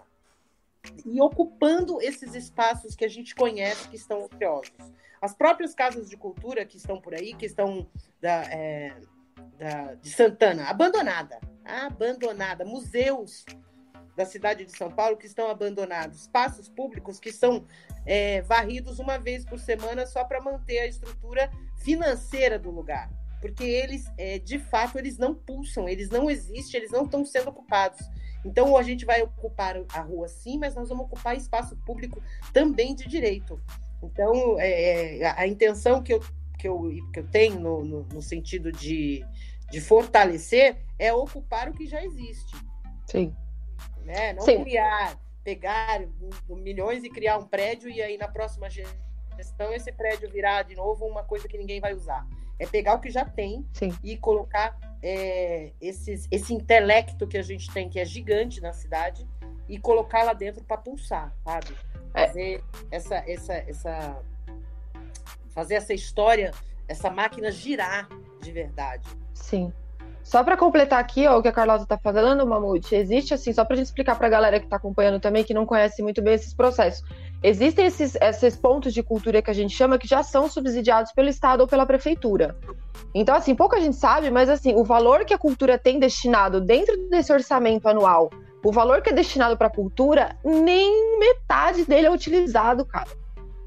e 1.05 1.21
ocupando 1.21 2.01
esses 2.01 2.33
espaços 2.33 2.95
que 2.95 3.05
a 3.05 3.07
gente 3.07 3.35
conhece 3.35 3.87
que 3.87 3.95
estão 3.95 4.25
ociosos. 4.25 4.73
As 5.21 5.33
próprias 5.35 5.73
casas 5.73 6.09
de 6.09 6.17
cultura 6.17 6.65
que 6.65 6.77
estão 6.77 6.99
por 6.99 7.13
aí, 7.13 7.33
que 7.33 7.45
estão 7.45 7.87
da, 8.19 8.43
é, 8.45 8.99
da, 9.57 9.93
de 9.95 10.09
Santana, 10.09 10.65
abandonada, 10.65 11.39
abandonada, 11.63 12.65
museus 12.65 13.45
da 14.15 14.25
cidade 14.25 14.65
de 14.65 14.71
São 14.77 14.91
Paulo 14.91 15.17
que 15.17 15.25
estão 15.25 15.49
abandonados, 15.49 16.21
espaços 16.21 16.67
públicos 16.69 17.19
que 17.19 17.31
são 17.31 17.65
é, 18.05 18.41
varridos 18.41 18.99
uma 18.99 19.17
vez 19.17 19.45
por 19.45 19.59
semana 19.59 20.05
só 20.05 20.23
para 20.23 20.41
manter 20.41 20.79
a 20.79 20.87
estrutura 20.87 21.51
financeira 21.77 22.59
do 22.59 22.69
lugar. 22.69 23.09
Porque 23.39 23.63
eles, 23.63 24.05
é, 24.17 24.37
de 24.37 24.59
fato, 24.59 24.99
eles 24.99 25.17
não 25.17 25.33
pulsam, 25.33 25.89
eles 25.89 26.09
não 26.09 26.29
existem, 26.29 26.79
eles 26.79 26.91
não 26.91 27.05
estão 27.05 27.25
sendo 27.25 27.49
ocupados. 27.49 27.99
Então, 28.45 28.77
a 28.77 28.83
gente 28.83 29.05
vai 29.05 29.21
ocupar 29.21 29.75
a 29.93 30.01
rua 30.01 30.27
sim, 30.27 30.57
mas 30.57 30.75
nós 30.75 30.89
vamos 30.89 31.05
ocupar 31.05 31.35
espaço 31.35 31.75
público 31.77 32.21
também 32.53 32.93
de 32.93 33.07
direito. 33.07 33.59
Então, 34.03 34.59
é, 34.59 35.19
é 35.19 35.33
a 35.35 35.47
intenção 35.47 36.03
que 36.03 36.13
eu, 36.13 36.19
que 36.57 36.67
eu, 36.67 36.91
que 37.11 37.19
eu 37.19 37.27
tenho 37.27 37.59
no, 37.59 37.83
no, 37.83 38.03
no 38.13 38.21
sentido 38.21 38.71
de, 38.71 39.25
de 39.71 39.81
fortalecer 39.81 40.77
é 40.99 41.11
ocupar 41.11 41.69
o 41.69 41.73
que 41.73 41.87
já 41.87 42.03
existe. 42.03 42.55
Sim. 43.07 43.35
Né? 44.03 44.33
Não 44.33 44.41
sim. 44.41 44.63
criar 44.63 45.17
pegar 45.43 46.01
milhões 46.49 47.03
e 47.03 47.09
criar 47.09 47.37
um 47.37 47.47
prédio 47.47 47.89
e 47.89 48.01
aí 48.01 48.17
na 48.17 48.27
próxima 48.27 48.69
gestão 48.69 49.73
esse 49.73 49.91
prédio 49.91 50.29
virar 50.29 50.63
de 50.63 50.75
novo 50.75 51.05
uma 51.05 51.23
coisa 51.23 51.47
que 51.47 51.57
ninguém 51.57 51.79
vai 51.79 51.93
usar. 51.93 52.25
É 52.59 52.67
pegar 52.67 52.93
o 52.93 52.99
que 52.99 53.09
já 53.09 53.25
tem 53.25 53.65
Sim. 53.73 53.91
e 54.03 54.15
colocar 54.15 54.77
é, 55.01 55.71
esses, 55.81 56.27
esse 56.29 56.53
intelecto 56.53 57.27
que 57.27 57.37
a 57.37 57.41
gente 57.41 57.71
tem, 57.73 57.89
que 57.89 57.99
é 57.99 58.05
gigante 58.05 58.61
na 58.61 58.71
cidade, 58.71 59.27
e 59.67 59.79
colocar 59.79 60.21
lá 60.23 60.33
dentro 60.33 60.63
para 60.63 60.77
pulsar, 60.77 61.33
sabe? 61.43 61.75
É. 62.13 62.27
Fazer 62.27 62.63
é. 62.91 62.95
essa, 62.95 63.15
essa, 63.27 63.53
essa, 63.53 64.23
fazer 65.49 65.75
essa 65.75 65.93
história, 65.93 66.51
essa 66.87 67.09
máquina 67.09 67.49
girar 67.49 68.07
de 68.41 68.51
verdade. 68.51 69.07
Sim. 69.33 69.73
Só 70.23 70.43
para 70.43 70.55
completar 70.55 70.99
aqui, 70.99 71.27
ó, 71.27 71.37
o 71.37 71.41
que 71.41 71.47
a 71.47 71.51
Carlota 71.51 71.85
tá 71.85 71.97
falando, 71.97 72.45
Mamute, 72.45 72.95
existe 72.95 73.33
assim, 73.33 73.51
só 73.51 73.65
pra 73.65 73.75
gente 73.75 73.87
explicar 73.87 74.17
pra 74.17 74.29
galera 74.29 74.59
que 74.59 74.67
tá 74.67 74.75
acompanhando 74.75 75.19
também, 75.19 75.43
que 75.43 75.53
não 75.53 75.65
conhece 75.65 76.01
muito 76.03 76.21
bem 76.21 76.35
esses 76.35 76.53
processos. 76.53 77.03
Existem 77.43 77.87
esses, 77.87 78.15
esses 78.15 78.55
pontos 78.55 78.93
de 78.93 79.01
cultura 79.01 79.41
que 79.41 79.49
a 79.49 79.53
gente 79.53 79.75
chama 79.75 79.97
que 79.97 80.07
já 80.07 80.21
são 80.21 80.47
subsidiados 80.47 81.11
pelo 81.11 81.27
Estado 81.27 81.61
ou 81.61 81.67
pela 81.67 81.85
Prefeitura. 81.85 82.55
Então, 83.15 83.35
assim, 83.35 83.55
pouca 83.55 83.79
gente 83.79 83.95
sabe, 83.95 84.29
mas 84.29 84.47
assim, 84.47 84.75
o 84.75 84.83
valor 84.83 85.25
que 85.25 85.33
a 85.33 85.37
cultura 85.37 85.77
tem 85.77 85.99
destinado 85.99 86.61
dentro 86.61 86.95
desse 87.09 87.33
orçamento 87.33 87.87
anual, 87.87 88.29
o 88.63 88.71
valor 88.71 89.01
que 89.01 89.09
é 89.09 89.13
destinado 89.13 89.57
para 89.57 89.67
a 89.67 89.71
cultura, 89.71 90.35
nem 90.45 91.19
metade 91.19 91.83
dele 91.83 92.07
é 92.07 92.11
utilizado, 92.11 92.85
cara. 92.85 93.09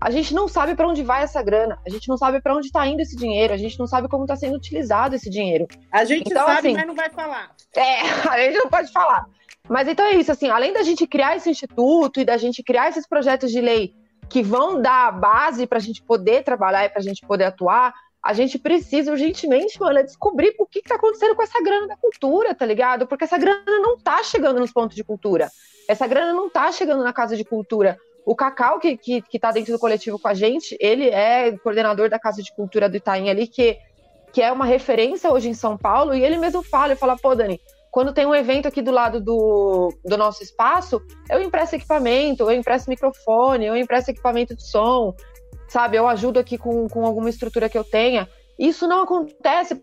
A 0.04 0.10
gente 0.10 0.34
não 0.34 0.46
sabe 0.46 0.74
para 0.74 0.86
onde 0.86 1.02
vai 1.02 1.22
essa 1.22 1.42
grana, 1.42 1.78
a 1.86 1.88
gente 1.88 2.10
não 2.10 2.18
sabe 2.18 2.38
para 2.38 2.54
onde 2.54 2.66
está 2.66 2.86
indo 2.86 3.00
esse 3.00 3.16
dinheiro, 3.16 3.54
a 3.54 3.56
gente 3.56 3.78
não 3.78 3.86
sabe 3.86 4.06
como 4.06 4.24
está 4.24 4.36
sendo 4.36 4.54
utilizado 4.54 5.14
esse 5.14 5.30
dinheiro. 5.30 5.66
A 5.90 6.04
gente 6.04 6.30
então, 6.30 6.44
sabe, 6.44 6.68
assim, 6.68 6.76
mas 6.76 6.86
não 6.86 6.94
vai 6.94 7.08
falar. 7.08 7.56
É, 7.74 8.00
a 8.28 8.38
gente 8.38 8.58
não 8.58 8.68
pode 8.68 8.92
falar. 8.92 9.24
Mas 9.66 9.88
então 9.88 10.04
é 10.04 10.16
isso, 10.16 10.30
assim, 10.30 10.50
além 10.50 10.74
da 10.74 10.82
gente 10.82 11.06
criar 11.06 11.38
esse 11.38 11.48
instituto 11.48 12.20
e 12.20 12.24
da 12.26 12.36
gente 12.36 12.62
criar 12.62 12.90
esses 12.90 13.08
projetos 13.08 13.50
de 13.50 13.62
lei 13.62 13.94
que 14.28 14.42
vão 14.42 14.82
dar 14.82 15.08
a 15.08 15.10
base 15.10 15.66
para 15.66 15.78
a 15.78 15.80
gente 15.80 16.02
poder 16.02 16.44
trabalhar 16.44 16.84
e 16.84 16.90
para 16.90 17.00
a 17.00 17.02
gente 17.02 17.26
poder 17.26 17.44
atuar, 17.44 17.94
a 18.22 18.34
gente 18.34 18.58
precisa 18.58 19.10
urgentemente, 19.10 19.80
mano, 19.80 20.04
descobrir 20.04 20.54
o 20.58 20.66
que, 20.66 20.80
está 20.80 20.96
acontecendo 20.96 21.34
com 21.34 21.42
essa 21.42 21.62
grana 21.62 21.86
da 21.86 21.96
cultura, 21.96 22.54
tá 22.54 22.66
ligado? 22.66 23.06
Porque 23.06 23.24
essa 23.24 23.38
grana 23.38 23.78
não 23.80 23.98
tá 23.98 24.22
chegando 24.22 24.60
nos 24.60 24.70
pontos 24.70 24.96
de 24.96 25.02
cultura. 25.02 25.50
Essa 25.88 26.06
grana 26.06 26.34
não 26.34 26.50
tá 26.50 26.70
chegando 26.70 27.02
na 27.02 27.12
casa 27.14 27.38
de 27.38 27.44
cultura. 27.44 27.98
O 28.24 28.34
Cacau, 28.34 28.78
que, 28.78 28.96
que, 28.96 29.22
que 29.22 29.38
tá 29.38 29.50
dentro 29.50 29.72
do 29.72 29.78
coletivo 29.78 30.18
com 30.18 30.28
a 30.28 30.34
gente, 30.34 30.76
ele 30.80 31.08
é 31.08 31.52
coordenador 31.58 32.08
da 32.08 32.18
Casa 32.18 32.42
de 32.42 32.54
Cultura 32.54 32.88
do 32.88 32.96
Itaim 32.96 33.28
ali, 33.28 33.46
que, 33.46 33.78
que 34.32 34.40
é 34.40 34.50
uma 34.50 34.64
referência 34.64 35.30
hoje 35.30 35.48
em 35.48 35.54
São 35.54 35.76
Paulo, 35.76 36.14
e 36.14 36.24
ele 36.24 36.38
mesmo 36.38 36.62
fala, 36.62 36.92
ele 36.92 36.96
fala, 36.96 37.16
pô, 37.16 37.34
Dani, 37.34 37.60
quando 37.94 38.12
tem 38.12 38.26
um 38.26 38.34
evento 38.34 38.66
aqui 38.66 38.82
do 38.82 38.90
lado 38.90 39.20
do, 39.20 39.92
do 40.04 40.16
nosso 40.16 40.42
espaço, 40.42 41.00
eu 41.30 41.40
empresto 41.40 41.76
equipamento, 41.76 42.42
eu 42.42 42.50
empresto 42.50 42.90
microfone, 42.90 43.66
eu 43.66 43.76
empresto 43.76 44.10
equipamento 44.10 44.56
de 44.56 44.68
som, 44.68 45.14
sabe? 45.68 45.96
Eu 45.96 46.08
ajudo 46.08 46.40
aqui 46.40 46.58
com, 46.58 46.88
com 46.88 47.06
alguma 47.06 47.30
estrutura 47.30 47.68
que 47.68 47.78
eu 47.78 47.84
tenha. 47.84 48.28
Isso 48.58 48.88
não 48.88 49.02
acontece 49.02 49.80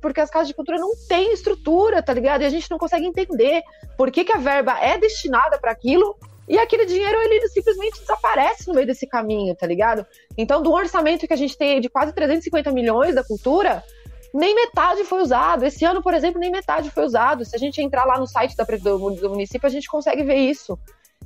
porque 0.00 0.20
as 0.20 0.30
casas 0.30 0.48
de 0.48 0.54
cultura 0.54 0.78
não 0.78 0.90
têm 1.08 1.32
estrutura, 1.32 2.02
tá 2.02 2.12
ligado? 2.12 2.42
E 2.42 2.44
a 2.44 2.50
gente 2.50 2.70
não 2.70 2.78
consegue 2.78 3.06
entender 3.06 3.62
por 3.96 4.10
que, 4.10 4.24
que 4.24 4.32
a 4.32 4.38
verba 4.38 4.76
é 4.80 4.98
destinada 4.98 5.58
para 5.58 5.70
aquilo 5.70 6.16
e 6.48 6.58
aquele 6.58 6.86
dinheiro, 6.86 7.18
ele 7.20 7.46
simplesmente 7.48 8.00
desaparece 8.00 8.68
no 8.68 8.74
meio 8.74 8.86
desse 8.86 9.06
caminho, 9.06 9.54
tá 9.54 9.66
ligado? 9.66 10.06
Então, 10.36 10.62
do 10.62 10.72
orçamento 10.72 11.26
que 11.26 11.32
a 11.34 11.36
gente 11.36 11.56
tem 11.56 11.80
de 11.80 11.88
quase 11.90 12.12
350 12.12 12.72
milhões 12.72 13.14
da 13.14 13.22
cultura, 13.22 13.84
nem 14.32 14.54
metade 14.54 15.04
foi 15.04 15.20
usado. 15.20 15.64
Esse 15.64 15.84
ano, 15.84 16.02
por 16.02 16.14
exemplo, 16.14 16.40
nem 16.40 16.50
metade 16.50 16.90
foi 16.90 17.04
usado. 17.04 17.44
Se 17.44 17.54
a 17.54 17.58
gente 17.58 17.82
entrar 17.82 18.04
lá 18.04 18.18
no 18.18 18.26
site 18.26 18.56
da, 18.56 18.64
do, 18.64 19.10
do 19.10 19.30
município, 19.30 19.66
a 19.66 19.70
gente 19.70 19.88
consegue 19.88 20.22
ver 20.22 20.36
isso. 20.36 20.78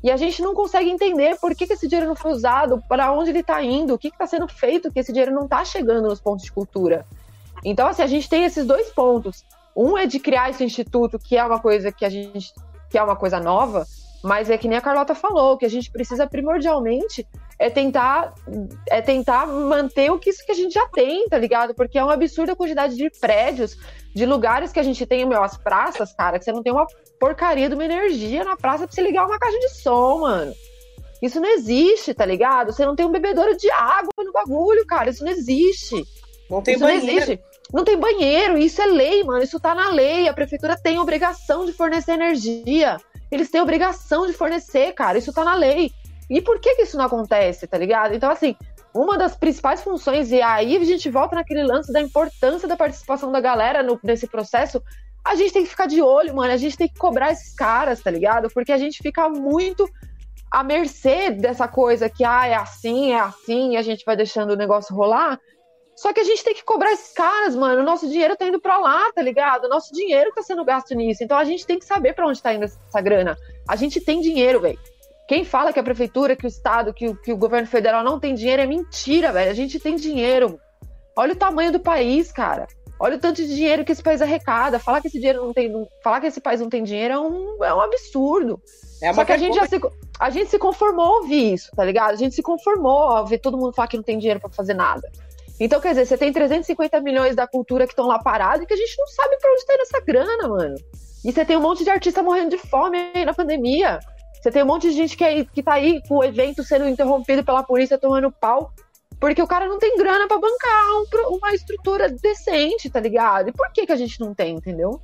E 0.02 0.10
a 0.10 0.16
gente 0.16 0.42
não 0.42 0.54
consegue 0.54 0.90
entender 0.90 1.36
por 1.40 1.54
que, 1.54 1.66
que 1.66 1.74
esse 1.74 1.86
dinheiro 1.86 2.08
não 2.08 2.16
foi 2.16 2.32
usado, 2.32 2.82
para 2.88 3.12
onde 3.12 3.30
ele 3.30 3.40
está 3.40 3.62
indo, 3.62 3.94
o 3.94 3.98
que 3.98 4.08
está 4.08 4.26
sendo 4.26 4.48
feito, 4.48 4.90
que 4.90 4.98
esse 4.98 5.12
dinheiro 5.12 5.32
não 5.32 5.44
está 5.44 5.64
chegando 5.64 6.08
nos 6.08 6.20
pontos 6.20 6.44
de 6.44 6.50
cultura. 6.50 7.06
Então, 7.64 7.86
assim, 7.86 8.02
a 8.02 8.08
gente 8.08 8.28
tem 8.28 8.44
esses 8.44 8.66
dois 8.66 8.90
pontos. 8.90 9.44
Um 9.76 9.96
é 9.96 10.04
de 10.04 10.18
criar 10.18 10.50
esse 10.50 10.64
instituto, 10.64 11.16
que 11.18 11.36
é 11.36 11.44
uma 11.44 11.60
coisa 11.60 11.92
que 11.92 12.04
a 12.04 12.10
gente 12.10 12.52
que 12.90 12.98
é 12.98 13.02
uma 13.02 13.16
coisa 13.16 13.40
nova, 13.40 13.86
mas 14.22 14.48
é 14.50 14.56
que 14.56 14.68
nem 14.68 14.78
a 14.78 14.80
Carlota 14.80 15.14
falou, 15.14 15.58
que 15.58 15.66
a 15.66 15.70
gente 15.70 15.90
precisa 15.90 16.26
primordialmente 16.26 17.26
é 17.58 17.68
tentar 17.68 18.34
é 18.88 19.00
tentar 19.00 19.46
manter 19.46 20.10
o 20.10 20.18
que 20.18 20.30
isso 20.30 20.44
que 20.44 20.52
a 20.52 20.54
gente 20.54 20.72
já 20.72 20.86
tem, 20.88 21.28
tá 21.28 21.38
ligado? 21.38 21.74
Porque 21.74 21.98
é 21.98 22.04
uma 22.04 22.14
absurda 22.14 22.56
quantidade 22.56 22.96
de 22.96 23.10
prédios, 23.20 23.76
de 24.14 24.26
lugares 24.26 24.72
que 24.72 24.80
a 24.80 24.82
gente 24.82 25.04
tem, 25.06 25.24
meu, 25.24 25.42
as 25.42 25.56
praças, 25.56 26.12
cara, 26.12 26.38
que 26.38 26.44
você 26.44 26.52
não 26.52 26.62
tem 26.62 26.72
uma 26.72 26.86
porcaria 27.18 27.68
de 27.68 27.74
uma 27.74 27.84
energia 27.84 28.44
na 28.44 28.56
praça 28.56 28.86
pra 28.86 28.94
você 28.94 29.02
ligar 29.02 29.26
uma 29.26 29.38
caixa 29.38 29.58
de 29.58 29.68
som, 29.70 30.20
mano. 30.20 30.52
Isso 31.20 31.40
não 31.40 31.48
existe, 31.48 32.12
tá 32.12 32.26
ligado? 32.26 32.72
Você 32.72 32.84
não 32.84 32.96
tem 32.96 33.06
um 33.06 33.12
bebedouro 33.12 33.56
de 33.56 33.70
água 33.70 34.10
no 34.18 34.32
bagulho, 34.32 34.84
cara. 34.84 35.10
Isso 35.10 35.24
não 35.24 35.30
existe. 35.30 36.04
Não 36.50 36.60
tem 36.60 36.74
isso 36.74 36.84
banheiro. 36.84 37.06
Não 37.06 37.14
existe. 37.14 37.40
Não 37.72 37.84
tem 37.84 37.96
banheiro, 37.96 38.58
isso 38.58 38.82
é 38.82 38.86
lei, 38.86 39.22
mano. 39.22 39.42
Isso 39.42 39.60
tá 39.60 39.72
na 39.72 39.88
lei. 39.90 40.28
A 40.28 40.34
prefeitura 40.34 40.76
tem 40.76 40.98
obrigação 40.98 41.64
de 41.64 41.72
fornecer 41.72 42.12
energia. 42.12 42.98
Eles 43.32 43.50
têm 43.50 43.62
obrigação 43.62 44.26
de 44.26 44.34
fornecer, 44.34 44.92
cara. 44.92 45.16
Isso 45.16 45.32
tá 45.32 45.42
na 45.42 45.54
lei. 45.54 45.90
E 46.28 46.40
por 46.42 46.60
que, 46.60 46.74
que 46.76 46.82
isso 46.82 46.98
não 46.98 47.06
acontece, 47.06 47.66
tá 47.66 47.78
ligado? 47.78 48.14
Então, 48.14 48.30
assim, 48.30 48.54
uma 48.94 49.16
das 49.16 49.34
principais 49.34 49.82
funções, 49.82 50.30
e 50.30 50.42
aí 50.42 50.76
a 50.76 50.84
gente 50.84 51.10
volta 51.10 51.34
naquele 51.34 51.62
lance 51.62 51.90
da 51.90 52.00
importância 52.00 52.68
da 52.68 52.76
participação 52.76 53.32
da 53.32 53.40
galera 53.40 53.82
no, 53.82 53.98
nesse 54.02 54.26
processo, 54.26 54.82
a 55.24 55.34
gente 55.34 55.52
tem 55.52 55.62
que 55.62 55.70
ficar 55.70 55.86
de 55.86 56.02
olho, 56.02 56.34
mano. 56.34 56.52
A 56.52 56.56
gente 56.58 56.76
tem 56.76 56.88
que 56.88 56.98
cobrar 56.98 57.32
esses 57.32 57.54
caras, 57.54 58.02
tá 58.02 58.10
ligado? 58.10 58.48
Porque 58.52 58.70
a 58.70 58.78
gente 58.78 58.98
fica 59.02 59.28
muito 59.30 59.88
à 60.50 60.62
mercê 60.62 61.30
dessa 61.30 61.66
coisa 61.66 62.10
que, 62.10 62.24
ah, 62.24 62.46
é 62.46 62.54
assim, 62.54 63.12
é 63.12 63.20
assim, 63.20 63.72
e 63.72 63.76
a 63.78 63.82
gente 63.82 64.04
vai 64.04 64.14
deixando 64.14 64.50
o 64.50 64.56
negócio 64.56 64.94
rolar. 64.94 65.40
Só 65.94 66.12
que 66.12 66.20
a 66.20 66.24
gente 66.24 66.42
tem 66.42 66.54
que 66.54 66.64
cobrar 66.64 66.92
esses 66.92 67.12
caras, 67.12 67.54
mano. 67.54 67.82
O 67.82 67.84
nosso 67.84 68.08
dinheiro 68.08 68.36
tá 68.36 68.46
indo 68.46 68.60
pra 68.60 68.78
lá, 68.78 69.12
tá 69.12 69.22
ligado? 69.22 69.64
O 69.64 69.68
nosso 69.68 69.92
dinheiro 69.92 70.32
tá 70.34 70.42
sendo 70.42 70.64
gasto 70.64 70.94
nisso. 70.94 71.22
Então 71.22 71.38
a 71.38 71.44
gente 71.44 71.66
tem 71.66 71.78
que 71.78 71.84
saber 71.84 72.14
para 72.14 72.26
onde 72.26 72.42
tá 72.42 72.52
indo 72.52 72.64
essa 72.64 73.00
grana. 73.00 73.36
A 73.68 73.76
gente 73.76 74.00
tem 74.00 74.20
dinheiro, 74.20 74.60
velho. 74.60 74.78
Quem 75.28 75.44
fala 75.44 75.72
que 75.72 75.78
a 75.78 75.82
prefeitura, 75.82 76.34
que 76.34 76.46
o 76.46 76.48
Estado, 76.48 76.92
que 76.92 77.08
o, 77.08 77.16
que 77.16 77.32
o 77.32 77.36
governo 77.36 77.68
federal 77.68 78.02
não 78.02 78.18
tem 78.18 78.34
dinheiro 78.34 78.62
é 78.62 78.66
mentira, 78.66 79.32
velho. 79.32 79.50
A 79.50 79.54
gente 79.54 79.78
tem 79.78 79.96
dinheiro. 79.96 80.58
Olha 81.16 81.32
o 81.32 81.36
tamanho 81.36 81.72
do 81.72 81.80
país, 81.80 82.32
cara. 82.32 82.66
Olha 82.98 83.16
o 83.16 83.20
tanto 83.20 83.36
de 83.36 83.54
dinheiro 83.54 83.84
que 83.84 83.92
esse 83.92 84.02
país 84.02 84.22
arrecada. 84.22 84.78
Falar 84.78 85.00
que 85.00 85.08
esse 85.08 85.18
dinheiro 85.18 85.44
não 85.44 85.52
tem. 85.52 85.68
Não, 85.68 85.86
falar 86.02 86.20
que 86.20 86.26
esse 86.26 86.40
país 86.40 86.60
não 86.60 86.68
tem 86.68 86.82
dinheiro 86.82 87.14
é 87.14 87.18
um, 87.18 87.64
é 87.64 87.74
um 87.74 87.80
absurdo. 87.80 88.60
É 89.02 89.12
Só 89.12 89.24
que 89.24 89.32
a 89.32 89.36
gente 89.36 89.56
já 89.56 89.66
se, 89.66 89.80
a 90.18 90.30
gente 90.30 90.50
se 90.50 90.58
conformou 90.58 91.04
a 91.04 91.16
ouvir 91.18 91.54
isso, 91.54 91.70
tá 91.74 91.84
ligado? 91.84 92.12
A 92.12 92.16
gente 92.16 92.34
se 92.34 92.42
conformou 92.42 93.10
a 93.10 93.24
ver 93.24 93.38
todo 93.38 93.58
mundo 93.58 93.74
falar 93.74 93.88
que 93.88 93.96
não 93.96 94.04
tem 94.04 94.18
dinheiro 94.18 94.38
para 94.38 94.50
fazer 94.50 94.74
nada. 94.74 95.10
Então, 95.60 95.80
quer 95.80 95.90
dizer, 95.90 96.06
você 96.06 96.16
tem 96.16 96.32
350 96.32 97.00
milhões 97.00 97.36
da 97.36 97.46
cultura 97.46 97.86
que 97.86 97.92
estão 97.92 98.06
lá 98.06 98.18
parados 98.18 98.64
e 98.64 98.66
que 98.66 98.74
a 98.74 98.76
gente 98.76 98.94
não 98.98 99.06
sabe 99.06 99.36
para 99.38 99.52
onde 99.52 99.66
tá 99.66 99.74
indo 99.74 99.82
essa 99.82 100.00
grana, 100.00 100.48
mano. 100.48 100.74
E 101.24 101.32
você 101.32 101.44
tem 101.44 101.56
um 101.56 101.60
monte 101.60 101.84
de 101.84 101.90
artista 101.90 102.22
morrendo 102.22 102.50
de 102.50 102.58
fome 102.58 102.98
aí 103.14 103.24
na 103.24 103.32
pandemia. 103.32 104.00
Você 104.40 104.50
tem 104.50 104.62
um 104.62 104.66
monte 104.66 104.88
de 104.88 104.96
gente 104.96 105.16
que, 105.16 105.22
é, 105.22 105.44
que 105.44 105.62
tá 105.62 105.74
aí 105.74 106.02
com 106.08 106.16
o 106.16 106.24
evento 106.24 106.64
sendo 106.64 106.88
interrompido 106.88 107.44
pela 107.44 107.62
polícia 107.62 107.96
tomando 107.96 108.30
pau. 108.32 108.72
Porque 109.20 109.40
o 109.40 109.46
cara 109.46 109.68
não 109.68 109.78
tem 109.78 109.96
grana 109.96 110.26
para 110.26 110.36
bancar 110.36 110.90
um, 110.96 111.36
uma 111.36 111.54
estrutura 111.54 112.08
decente, 112.08 112.90
tá 112.90 112.98
ligado? 112.98 113.50
E 113.50 113.52
por 113.52 113.70
que, 113.72 113.86
que 113.86 113.92
a 113.92 113.96
gente 113.96 114.18
não 114.18 114.34
tem, 114.34 114.56
entendeu? 114.56 115.00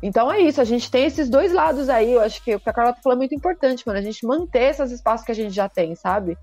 Então 0.00 0.30
é 0.30 0.40
isso, 0.40 0.60
a 0.60 0.64
gente 0.64 0.88
tem 0.88 1.06
esses 1.06 1.28
dois 1.28 1.52
lados 1.52 1.88
aí. 1.88 2.12
Eu 2.12 2.20
acho 2.20 2.42
que 2.44 2.54
o 2.54 2.60
que 2.60 2.70
a 2.70 2.72
Carla 2.72 2.94
falou 3.02 3.16
é 3.16 3.18
muito 3.18 3.34
importante, 3.34 3.84
mano. 3.84 3.98
A 3.98 4.02
gente 4.02 4.24
manter 4.24 4.70
esses 4.70 4.92
espaços 4.92 5.26
que 5.26 5.32
a 5.32 5.34
gente 5.34 5.52
já 5.52 5.68
tem, 5.68 5.96
sabe? 5.96 6.38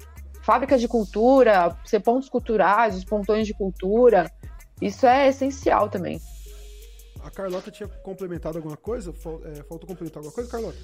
Fábricas 0.46 0.80
de 0.80 0.88
cultura, 0.88 1.76
ser 1.84 2.02
pontos 2.02 2.30
culturais, 2.30 2.96
os 2.96 3.04
pontões 3.04 3.48
de 3.48 3.54
cultura. 3.54 4.32
Isso 4.80 5.08
é 5.08 5.28
essencial 5.28 5.90
também. 5.90 6.22
A 7.24 7.32
Carlota 7.32 7.72
tinha 7.72 7.90
complementado 7.90 8.58
alguma 8.58 8.78
coisa? 8.78 9.10
É, 9.10 9.64
faltou 9.64 9.88
complementar 9.88 10.18
alguma 10.18 10.32
coisa, 10.32 10.50
Carlota? 10.50 10.78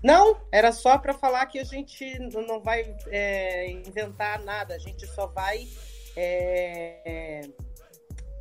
Não, 0.00 0.36
era 0.52 0.70
só 0.70 0.96
para 0.96 1.12
falar 1.12 1.44
que 1.46 1.58
a 1.58 1.64
gente 1.64 2.18
não 2.20 2.60
vai 2.60 2.94
é, 3.08 3.68
inventar 3.72 4.44
nada, 4.44 4.76
a 4.76 4.78
gente 4.78 5.04
só 5.08 5.26
vai 5.26 5.66
é, 6.14 7.48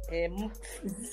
é, 0.09 0.29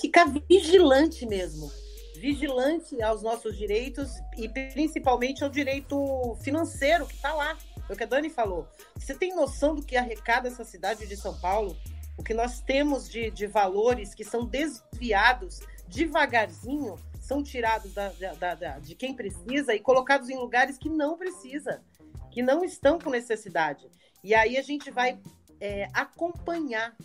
ficar 0.00 0.26
vigilante 0.46 1.24
mesmo. 1.24 1.72
Vigilante 2.16 3.00
aos 3.02 3.22
nossos 3.22 3.56
direitos 3.56 4.10
e 4.36 4.48
principalmente 4.48 5.42
ao 5.42 5.48
direito 5.48 6.36
financeiro 6.42 7.06
que 7.06 7.14
está 7.14 7.32
lá. 7.32 7.56
É 7.88 7.92
o 7.92 7.96
que 7.96 8.04
a 8.04 8.06
Dani 8.06 8.30
falou. 8.30 8.66
Você 8.96 9.14
tem 9.14 9.34
noção 9.34 9.74
do 9.74 9.82
que 9.82 9.96
arrecada 9.96 10.48
essa 10.48 10.64
cidade 10.64 11.06
de 11.06 11.16
São 11.16 11.38
Paulo? 11.40 11.76
O 12.16 12.22
que 12.22 12.32
nós 12.32 12.60
temos 12.60 13.08
de, 13.08 13.30
de 13.30 13.46
valores 13.46 14.14
que 14.14 14.24
são 14.24 14.46
desviados 14.46 15.60
devagarzinho, 15.88 16.96
são 17.20 17.42
tirados 17.42 17.94
da, 17.94 18.10
da, 18.10 18.54
da, 18.54 18.78
de 18.78 18.94
quem 18.94 19.14
precisa 19.14 19.74
e 19.74 19.80
colocados 19.80 20.28
em 20.28 20.36
lugares 20.36 20.76
que 20.76 20.90
não 20.90 21.16
precisa, 21.16 21.82
que 22.30 22.42
não 22.42 22.64
estão 22.64 22.98
com 22.98 23.10
necessidade. 23.10 23.88
E 24.22 24.34
aí 24.34 24.56
a 24.56 24.62
gente 24.62 24.90
vai 24.90 25.18
é, 25.60 25.88
acompanhar 25.94 26.96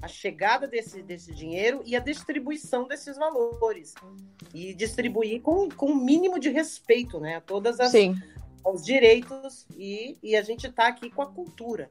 a 0.00 0.06
chegada 0.06 0.68
desse, 0.68 1.02
desse 1.02 1.32
dinheiro 1.32 1.82
e 1.86 1.96
a 1.96 2.00
distribuição 2.00 2.86
desses 2.86 3.16
valores. 3.16 3.94
E 4.52 4.74
distribuir 4.74 5.40
com, 5.40 5.68
com 5.70 5.86
o 5.86 5.96
mínimo 5.96 6.38
de 6.38 6.50
respeito 6.50 7.18
né, 7.18 7.36
a 7.36 7.40
todas 7.40 7.80
as, 7.80 7.90
aos 8.64 8.82
direitos 8.82 9.66
e, 9.76 10.18
e 10.22 10.34
a 10.34 10.42
gente 10.42 10.66
está 10.66 10.88
aqui 10.88 11.10
com 11.10 11.20
a 11.20 11.26
cultura, 11.26 11.88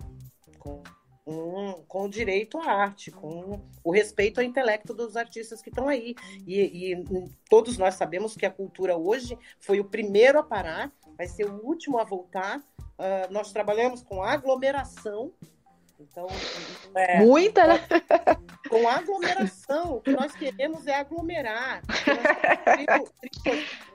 com, 0.57 0.81
com, 1.23 1.83
com, 1.87 2.05
o 2.05 2.09
direito 2.09 2.57
à 2.57 2.65
arte, 2.65 3.11
com 3.11 3.61
o 3.83 3.91
respeito 3.91 4.39
ao 4.39 4.43
intelecto 4.43 4.93
dos 4.93 5.15
artistas 5.15 5.61
que 5.61 5.69
estão 5.69 5.87
aí. 5.87 6.15
E, 6.47 6.93
e, 6.93 7.05
todos 7.49 7.77
nós 7.77 7.95
sabemos 7.95 8.35
que 8.35 8.45
a 8.45 8.51
cultura 8.51 8.97
hoje 8.97 9.37
foi 9.59 9.79
o 9.79 9.85
primeiro 9.85 10.39
a 10.39 10.43
parar, 10.43 10.91
vai 11.15 11.27
ser 11.27 11.45
o 11.45 11.63
último 11.63 11.99
a 11.99 12.03
voltar. 12.03 12.59
Uh, 12.59 13.31
nós 13.31 13.51
trabalhamos 13.51 14.03
com 14.03 14.21
aglomeração 14.21 15.33
Então, 15.99 16.27
é, 16.95 17.19
Muita, 17.19 17.65
né? 17.65 17.79
Com 18.69 18.87
aglomeração, 18.87 19.95
o 19.95 20.01
que 20.01 20.11
nós 20.11 20.35
queremos 20.35 20.85
é 20.87 20.95
aglomerar. 20.95 21.81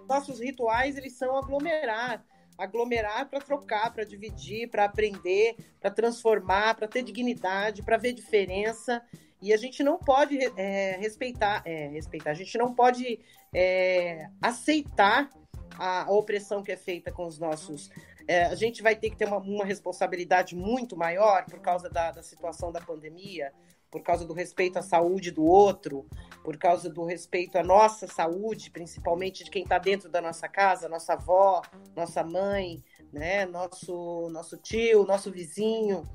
nossos 0.09 0.41
rituais, 0.41 0.97
eles 0.97 1.15
são 1.15 1.37
aglomerar. 1.37 2.25
Aglomerar 2.59 3.29
para 3.31 3.41
trocar, 3.41 3.93
para 3.93 4.05
dividir, 4.05 4.69
para 4.69 4.85
aprender, 4.85 5.57
para 5.81 5.91
transformar, 5.91 6.75
para 6.75 6.89
ter 6.89 7.03
dignidade, 7.03 7.83
para 7.83 7.97
ver 7.97 8.13
diferença. 8.13 9.01
E 9.41 9.53
a 9.53 9.57
gente 9.57 9.83
não 9.83 9.99
pode 9.99 10.37
é, 10.57 10.97
respeitar, 10.97 11.63
é, 11.65 11.87
respeitar, 11.89 12.33
a 12.33 12.35
gente 12.35 12.59
não 12.59 12.75
pode 12.75 13.21
é, 13.55 14.29
aceitar 14.43 15.31
a, 15.79 16.11
opressão 16.11 16.63
que 16.63 16.73
é 16.73 16.77
feita 16.77 17.13
com 17.13 17.25
os 17.25 17.39
nossos. 17.39 17.89
É, 18.27 18.45
a 18.45 18.55
gente 18.55 18.83
vai 18.83 18.97
ter 18.97 19.11
que 19.11 19.17
ter 19.17 19.27
uma, 19.27 19.39
uma 19.39 19.65
responsabilidade 19.65 20.57
muito 20.57 20.97
maior 20.97 21.45
por 21.45 21.61
causa 21.61 21.89
da, 21.89 22.11
da, 22.11 22.23
situação 22.23 22.73
da 22.73 22.81
pandemia, 22.81 23.53
por 23.91 24.03
causa 24.03 24.25
do 24.25 24.33
respeito 24.33 24.79
à 24.79 24.83
saúde 24.83 25.31
do 25.31 25.45
outro, 25.45 26.07
por 26.45 26.57
causa 26.57 26.89
do 26.89 27.05
respeito 27.05 27.57
à 27.57 27.63
nossa 27.63 28.07
saúde, 28.07 28.71
principalmente 28.71 29.45
de 29.45 29.51
quem 29.51 29.63
está 29.63 29.79
dentro 29.79 30.09
da 30.09 30.21
nossa 30.21 30.49
casa, 30.49 30.89
nossa 30.89 31.15
avó, 31.15 31.63
nossa 31.97 32.23
mãe, 32.23 32.83
né, 33.13 33.47
nosso, 33.47 34.29
nosso 34.31 34.57
tio, 34.57 35.05
nosso 35.05 35.31
vizinho. 35.31 36.09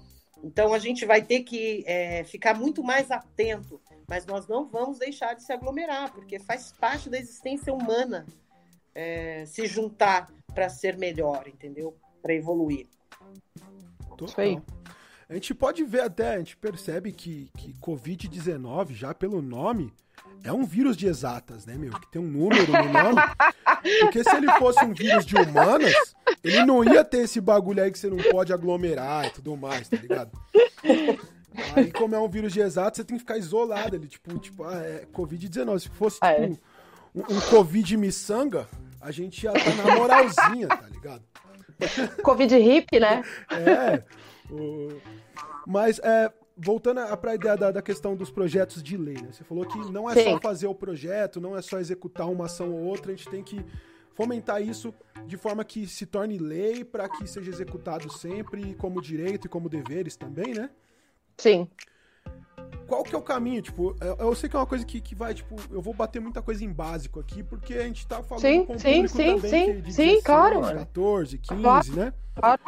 Então 0.43 0.73
a 0.73 0.79
gente 0.79 1.05
vai 1.05 1.21
ter 1.21 1.41
que 1.41 1.83
é, 1.87 2.23
ficar 2.23 2.53
muito 2.53 2.83
mais 2.83 3.09
atento, 3.09 3.81
mas 4.07 4.25
nós 4.25 4.47
não 4.47 4.67
vamos 4.67 4.99
deixar 4.99 5.33
de 5.33 5.43
se 5.43 5.53
aglomerar, 5.53 6.13
porque 6.13 6.37
faz 6.39 6.73
parte 6.73 7.09
da 7.09 7.17
existência 7.17 7.73
humana 7.73 8.25
é, 8.93 9.45
se 9.45 9.65
juntar 9.65 10.31
para 10.53 10.69
ser 10.69 10.97
melhor, 10.97 11.47
entendeu? 11.47 11.97
Para 12.21 12.33
evoluir. 12.33 12.87
Total. 14.17 14.61
A 15.33 15.35
gente 15.35 15.55
pode 15.55 15.83
ver 15.83 16.01
até, 16.01 16.35
a 16.35 16.37
gente 16.37 16.55
percebe 16.55 17.11
que, 17.11 17.49
que 17.57 17.73
Covid-19, 17.81 18.93
já 18.93 19.15
pelo 19.15 19.41
nome, 19.41 19.91
é 20.43 20.53
um 20.53 20.63
vírus 20.63 20.95
de 20.95 21.07
exatas, 21.07 21.65
né, 21.65 21.73
meu? 21.73 21.91
Que 21.91 22.11
tem 22.11 22.21
um 22.21 22.27
número 22.27 22.71
no 22.71 22.93
nome. 22.93 23.19
Porque 24.01 24.23
se 24.23 24.35
ele 24.35 24.51
fosse 24.59 24.85
um 24.85 24.93
vírus 24.93 25.25
de 25.25 25.35
humanas, 25.35 25.91
ele 26.43 26.63
não 26.63 26.83
ia 26.83 27.03
ter 27.03 27.21
esse 27.21 27.41
bagulho 27.41 27.81
aí 27.81 27.91
que 27.91 27.97
você 27.97 28.11
não 28.11 28.17
pode 28.29 28.53
aglomerar 28.53 29.25
e 29.25 29.31
tudo 29.31 29.57
mais, 29.57 29.89
tá 29.89 29.97
ligado? 29.97 30.39
Aí, 31.75 31.91
como 31.91 32.13
é 32.13 32.19
um 32.19 32.29
vírus 32.29 32.53
de 32.53 32.59
exatas, 32.59 32.97
você 32.97 33.03
tem 33.03 33.17
que 33.17 33.23
ficar 33.23 33.39
isolado. 33.39 33.95
Ele, 33.95 34.07
tipo, 34.07 34.37
tipo 34.37 34.63
ah, 34.63 34.83
é 34.83 35.07
Covid-19. 35.11 35.79
Se 35.79 35.89
fosse, 35.89 36.19
ah, 36.21 36.31
tipo, 36.31 36.43
é. 36.43 37.19
um, 37.19 37.37
um 37.37 37.41
Covid 37.49 37.97
miçanga, 37.97 38.67
a 39.01 39.09
gente 39.09 39.41
ia 39.41 39.51
estar 39.51 39.63
tá 39.63 39.83
na 39.83 39.95
moralzinha, 39.95 40.67
tá 40.67 40.87
ligado? 40.91 41.23
Covid 42.21 42.55
hip, 42.55 42.99
né? 42.99 43.23
É. 43.49 44.03
O... 44.51 45.01
Mas, 45.65 45.99
é, 45.99 46.31
voltando 46.57 47.01
para 47.17 47.31
a 47.31 47.35
ideia 47.35 47.57
da, 47.57 47.71
da, 47.71 47.81
questão 47.81 48.15
dos 48.15 48.29
projetos 48.29 48.81
de 48.81 48.97
lei, 48.97 49.15
né? 49.15 49.29
Você 49.31 49.43
falou 49.43 49.65
que 49.65 49.77
não 49.91 50.09
é 50.09 50.13
Sim. 50.13 50.23
só 50.23 50.39
fazer 50.39 50.67
o 50.67 50.75
projeto, 50.75 51.41
não 51.41 51.57
é 51.57 51.61
só 51.61 51.79
executar 51.79 52.29
uma 52.29 52.45
ação 52.45 52.71
ou 52.71 52.83
outra, 52.83 53.11
a 53.11 53.15
gente 53.15 53.29
tem 53.29 53.43
que 53.43 53.63
fomentar 54.13 54.61
isso 54.61 54.93
de 55.25 55.37
forma 55.37 55.63
que 55.63 55.87
se 55.87 56.05
torne 56.05 56.37
lei 56.37 56.83
para 56.83 57.09
que 57.09 57.25
seja 57.25 57.49
executado 57.49 58.11
sempre 58.11 58.75
como 58.75 59.01
direito 59.01 59.47
e 59.47 59.49
como 59.49 59.69
deveres 59.69 60.15
também, 60.15 60.53
né? 60.53 60.69
Sim 61.37 61.67
qual 62.93 63.03
que 63.03 63.15
é 63.15 63.17
o 63.17 63.21
caminho? 63.21 63.61
Tipo, 63.61 63.95
eu, 63.99 64.15
eu, 64.17 64.35
sei 64.35 64.47
que 64.47 64.55
é 64.55 64.59
uma 64.59 64.67
coisa 64.67 64.85
que, 64.85 65.01
que 65.01 65.15
vai, 65.15 65.33
tipo, 65.33 65.55
eu 65.71 65.81
vou 65.81 65.93
bater 65.93 66.21
muita 66.21 66.43
coisa 66.43 66.63
em 66.63 66.71
básico 66.71 67.19
aqui, 67.19 67.41
porque 67.41 67.73
a 67.73 67.83
gente 67.83 68.05
tá 68.05 68.21
falando 68.21 68.41
sim, 68.41 68.65
com 68.65 68.77
sim, 68.77 69.07
sim, 69.07 69.35
também 69.35 69.39
sim, 69.39 69.81
de 69.81 69.93
sim, 69.93 70.05
16, 70.05 70.23
claro, 70.23 70.61
14, 70.61 71.37
15, 71.39 71.61
claro, 71.61 71.95
né? 71.95 72.13
Claro. 72.35 72.61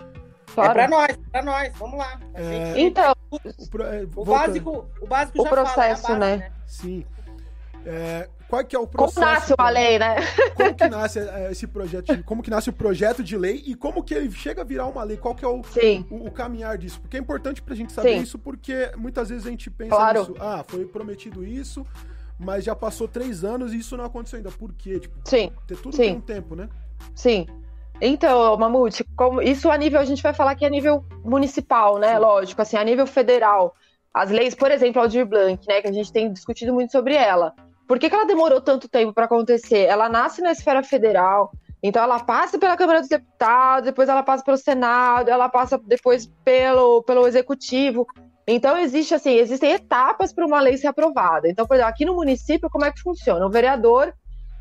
Claro. 0.53 0.71
É 0.71 0.73
pra 0.73 0.87
nós, 0.87 1.17
pra 1.31 1.43
nós, 1.43 1.73
vamos 1.77 1.97
lá. 1.97 2.19
É... 2.33 2.73
Então, 2.79 3.15
o, 3.29 3.35
o, 3.35 4.21
o, 4.21 4.25
básico, 4.25 4.89
o 5.01 5.07
básico 5.07 5.41
o 5.41 5.49
processo, 5.49 6.03
fala, 6.03 6.25
é 6.25 6.37
base, 6.37 6.37
né? 6.37 6.37
né? 6.37 6.51
Sim. 6.65 7.05
É, 7.85 8.27
qual 8.47 8.63
que 8.63 8.75
é 8.75 8.79
o 8.79 8.87
processo? 8.87 9.19
Como 9.19 9.31
nasce 9.33 9.53
uma 9.57 9.69
lei, 9.69 9.99
né? 9.99 10.15
Como 10.55 10.73
que 10.73 10.87
nasce 10.87 11.19
é, 11.19 11.51
esse 11.51 11.67
projeto? 11.67 12.23
Como 12.23 12.41
que 12.41 12.49
nasce 12.49 12.69
o 12.69 12.73
projeto 12.73 13.23
de 13.23 13.37
lei 13.37 13.63
e 13.65 13.75
como 13.75 14.03
que 14.03 14.13
ele 14.13 14.31
chega 14.31 14.61
a 14.61 14.65
virar 14.65 14.87
uma 14.87 15.03
lei? 15.03 15.17
Qual 15.17 15.35
que 15.35 15.43
é 15.45 15.47
o, 15.47 15.61
o, 16.09 16.27
o, 16.27 16.31
caminhar 16.31 16.77
disso? 16.77 16.99
Porque 17.01 17.17
é 17.17 17.19
importante 17.19 17.61
pra 17.61 17.75
gente 17.75 17.91
saber 17.93 18.15
Sim. 18.15 18.21
isso, 18.21 18.39
porque 18.39 18.91
muitas 18.97 19.29
vezes 19.29 19.45
a 19.45 19.49
gente 19.49 19.69
pensa 19.69 19.95
claro. 19.95 20.19
nisso. 20.19 20.35
Ah, 20.39 20.63
foi 20.67 20.85
prometido 20.85 21.45
isso, 21.45 21.85
mas 22.39 22.63
já 22.63 22.75
passou 22.75 23.07
três 23.07 23.43
anos 23.43 23.73
e 23.73 23.77
isso 23.77 23.97
não 23.97 24.05
aconteceu 24.05 24.37
ainda. 24.37 24.51
Por 24.51 24.73
quê? 24.73 24.99
Tipo, 24.99 25.15
Sim. 25.25 25.51
Ter 25.67 25.77
tudo 25.77 25.95
Sim. 25.95 26.03
tem 26.03 26.17
um 26.17 26.21
tempo, 26.21 26.55
né? 26.55 26.69
Sim. 27.13 27.45
Então, 28.01 28.57
Mamute, 28.57 29.03
como 29.15 29.41
isso 29.41 29.69
a 29.69 29.77
nível, 29.77 29.99
a 29.99 30.05
gente 30.05 30.21
vai 30.21 30.33
falar 30.33 30.55
que 30.55 30.65
é 30.65 30.67
a 30.67 30.71
nível 30.71 31.03
municipal, 31.23 31.97
né? 31.97 32.15
Sim. 32.15 32.19
Lógico, 32.19 32.61
assim, 32.61 32.77
a 32.77 32.83
nível 32.83 33.07
federal. 33.07 33.73
As 34.13 34.29
leis, 34.29 34.55
por 34.55 34.71
exemplo, 34.71 35.01
Aldir 35.01 35.25
Blanc, 35.25 35.65
né, 35.67 35.81
que 35.81 35.87
a 35.87 35.91
gente 35.91 36.11
tem 36.11 36.31
discutido 36.31 36.73
muito 36.73 36.91
sobre 36.91 37.15
ela. 37.15 37.53
Por 37.87 37.99
que, 37.99 38.09
que 38.09 38.15
ela 38.15 38.25
demorou 38.25 38.61
tanto 38.61 38.87
tempo 38.87 39.13
para 39.13 39.25
acontecer? 39.25 39.85
Ela 39.85 40.09
nasce 40.09 40.41
na 40.41 40.51
esfera 40.51 40.81
federal, 40.81 41.51
então 41.83 42.01
ela 42.01 42.19
passa 42.19 42.57
pela 42.57 42.75
Câmara 42.75 42.99
dos 42.99 43.09
Deputados, 43.09 43.85
depois 43.85 44.09
ela 44.09 44.23
passa 44.23 44.43
pelo 44.43 44.57
Senado, 44.57 45.29
ela 45.29 45.47
passa 45.47 45.77
depois 45.77 46.25
pelo, 46.43 47.03
pelo 47.03 47.27
Executivo. 47.27 48.07
Então 48.47 48.77
existe 48.77 49.13
assim, 49.13 49.33
existem 49.33 49.71
etapas 49.71 50.33
para 50.33 50.45
uma 50.45 50.59
lei 50.59 50.77
ser 50.77 50.87
aprovada. 50.87 51.47
Então, 51.49 51.65
por 51.67 51.75
exemplo, 51.75 51.91
aqui 51.91 52.05
no 52.05 52.15
município, 52.15 52.69
como 52.69 52.85
é 52.85 52.91
que 52.91 53.01
funciona? 53.01 53.45
O 53.45 53.51
vereador, 53.51 54.13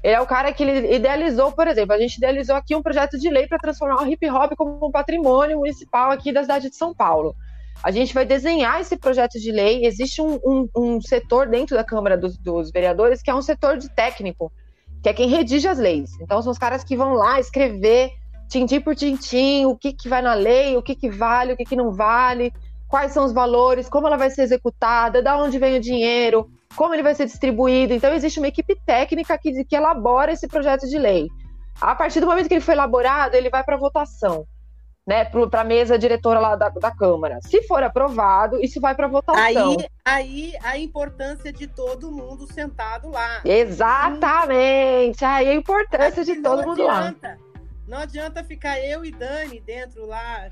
ele 0.04 0.16
é 0.16 0.20
o 0.20 0.26
cara 0.26 0.52
que 0.52 0.62
idealizou, 0.62 1.50
por 1.50 1.66
exemplo, 1.66 1.94
a 1.94 1.98
gente 1.98 2.18
idealizou 2.18 2.54
aqui 2.54 2.76
um 2.76 2.82
projeto 2.82 3.18
de 3.18 3.30
lei 3.30 3.46
para 3.46 3.56
transformar 3.58 4.02
o 4.02 4.06
hip 4.06 4.28
hop 4.28 4.52
como 4.54 4.86
um 4.86 4.90
patrimônio 4.90 5.56
municipal 5.56 6.10
aqui 6.10 6.30
da 6.30 6.42
cidade 6.42 6.68
de 6.68 6.76
São 6.76 6.94
Paulo. 6.94 7.34
A 7.82 7.90
gente 7.90 8.12
vai 8.12 8.26
desenhar 8.26 8.82
esse 8.82 8.98
projeto 8.98 9.40
de 9.40 9.50
lei. 9.50 9.86
Existe 9.86 10.20
um, 10.20 10.38
um, 10.44 10.68
um 10.76 11.00
setor 11.00 11.48
dentro 11.48 11.74
da 11.74 11.82
Câmara 11.82 12.18
dos, 12.18 12.36
dos, 12.36 12.70
Vereadores 12.70 13.22
que 13.22 13.30
é 13.30 13.34
um 13.34 13.40
setor 13.40 13.78
de 13.78 13.88
técnico, 13.88 14.52
que 15.02 15.08
é 15.08 15.14
quem 15.14 15.26
redige 15.26 15.68
as 15.68 15.78
leis. 15.78 16.10
Então, 16.20 16.42
são 16.42 16.52
os 16.52 16.58
caras 16.58 16.84
que 16.84 16.94
vão 16.94 17.14
lá 17.14 17.40
escrever, 17.40 18.10
tintim 18.46 18.82
por 18.82 18.94
tintim, 18.94 19.64
o 19.64 19.74
que, 19.74 19.94
que 19.94 20.06
vai 20.06 20.20
na 20.20 20.34
lei, 20.34 20.76
o 20.76 20.82
que, 20.82 20.94
que 20.94 21.08
vale, 21.08 21.54
o 21.54 21.56
que, 21.56 21.64
que 21.64 21.76
não 21.76 21.90
vale, 21.90 22.52
quais 22.88 23.10
são 23.12 23.24
os 23.24 23.32
valores, 23.32 23.88
como 23.88 24.06
ela 24.06 24.18
vai 24.18 24.28
ser 24.28 24.42
executada, 24.42 25.22
da 25.22 25.38
onde 25.38 25.58
vem 25.58 25.78
o 25.78 25.80
dinheiro, 25.80 26.50
como 26.76 26.94
ele 26.94 27.02
vai 27.02 27.14
ser 27.14 27.26
distribuído. 27.26 27.92
Então, 27.92 28.12
existe 28.12 28.38
uma 28.38 28.48
equipe 28.48 28.74
técnica 28.84 29.38
que, 29.38 29.64
que 29.64 29.76
elabora 29.76 30.32
esse 30.32 30.48
projeto 30.48 30.88
de 30.88 30.98
lei. 30.98 31.28
A 31.80 31.94
partir 31.94 32.20
do 32.20 32.26
momento 32.26 32.48
que 32.48 32.54
ele 32.54 32.60
foi 32.60 32.74
elaborado, 32.74 33.34
ele 33.34 33.50
vai 33.50 33.64
para 33.64 33.76
votação 33.76 34.46
né, 35.06 35.24
para 35.24 35.60
a 35.60 35.64
mesa 35.64 35.98
diretora 35.98 36.40
lá 36.40 36.56
da, 36.56 36.68
da 36.70 36.90
Câmara. 36.90 37.38
Se 37.42 37.62
for 37.62 37.82
aprovado, 37.82 38.58
isso 38.60 38.80
vai 38.80 38.94
para 38.94 39.06
votação. 39.06 39.42
Aí, 39.44 39.76
aí 40.04 40.52
a 40.62 40.78
importância 40.78 41.52
de 41.52 41.66
todo 41.66 42.10
mundo 42.10 42.50
sentado 42.52 43.10
lá. 43.10 43.42
Exatamente. 43.44 45.24
Aí 45.24 45.48
a 45.48 45.54
importância 45.54 46.24
de 46.24 46.40
todo 46.40 46.66
mundo 46.66 46.88
adianta, 46.88 47.28
lá. 47.28 47.36
Não 47.86 47.98
adianta 47.98 48.42
ficar 48.42 48.80
eu 48.80 49.04
e 49.04 49.10
Dani 49.10 49.60
dentro 49.60 50.06
lá, 50.06 50.50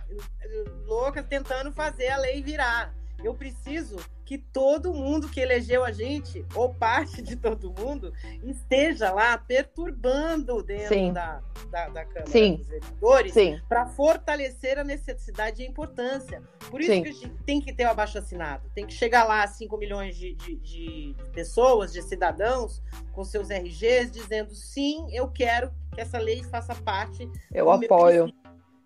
loucas, 0.87 1.25
tentando 1.27 1.73
fazer 1.73 2.11
a 2.11 2.19
lei 2.19 2.43
virar. 2.43 2.93
Eu 3.23 3.35
preciso 3.35 3.97
que 4.25 4.39
todo 4.39 4.95
mundo 4.95 5.29
que 5.29 5.41
elegeu 5.41 5.85
a 5.85 5.93
gente, 5.93 6.45
ou 6.55 6.73
parte 6.73 7.21
de 7.21 7.37
todo 7.37 7.73
mundo, 7.73 8.13
esteja 8.43 9.13
lá 9.13 9.37
perturbando 9.37 10.63
dentro 10.63 11.13
da, 11.13 11.43
da, 11.71 11.89
da, 11.89 12.05
Câmara 12.05 12.31
Sim. 12.31 12.57
dos 12.57 12.67
Vereadores 12.69 13.35
para 13.69 13.87
fortalecer 13.87 14.79
a 14.79 14.85
necessidade 14.85 15.63
e 15.63 15.67
a 15.67 15.69
importância. 15.69 16.43
Por 16.71 16.81
isso 16.81 16.93
Sim. 16.93 17.03
que 17.03 17.09
a 17.09 17.13
gente 17.13 17.43
tem 17.45 17.61
que 17.61 17.73
ter 17.73 17.85
o 17.85 17.91
abaixo 17.91 18.19
assinado. 18.19 18.71
Tem 18.75 18.87
que 18.87 18.95
chegar 18.95 19.25
lá 19.25 19.47
5 19.47 19.77
milhões 19.77 20.17
de, 20.17 20.35
de, 20.35 20.57
de 20.57 21.17
pessoas, 21.33 21.93
de 21.93 22.01
cidadãos, 22.03 22.83
com 23.13 23.25
seus 23.25 23.51
RGs, 23.51 24.11
dizendo 24.11 24.55
sim, 24.55 25.07
eu 25.13 25.29
quero 25.29 25.71
que 25.93 26.01
essa 26.01 26.19
lei 26.19 26.43
faça 26.45 26.75
parte. 26.75 27.29
Eu 27.53 27.71
apoio 27.71 28.33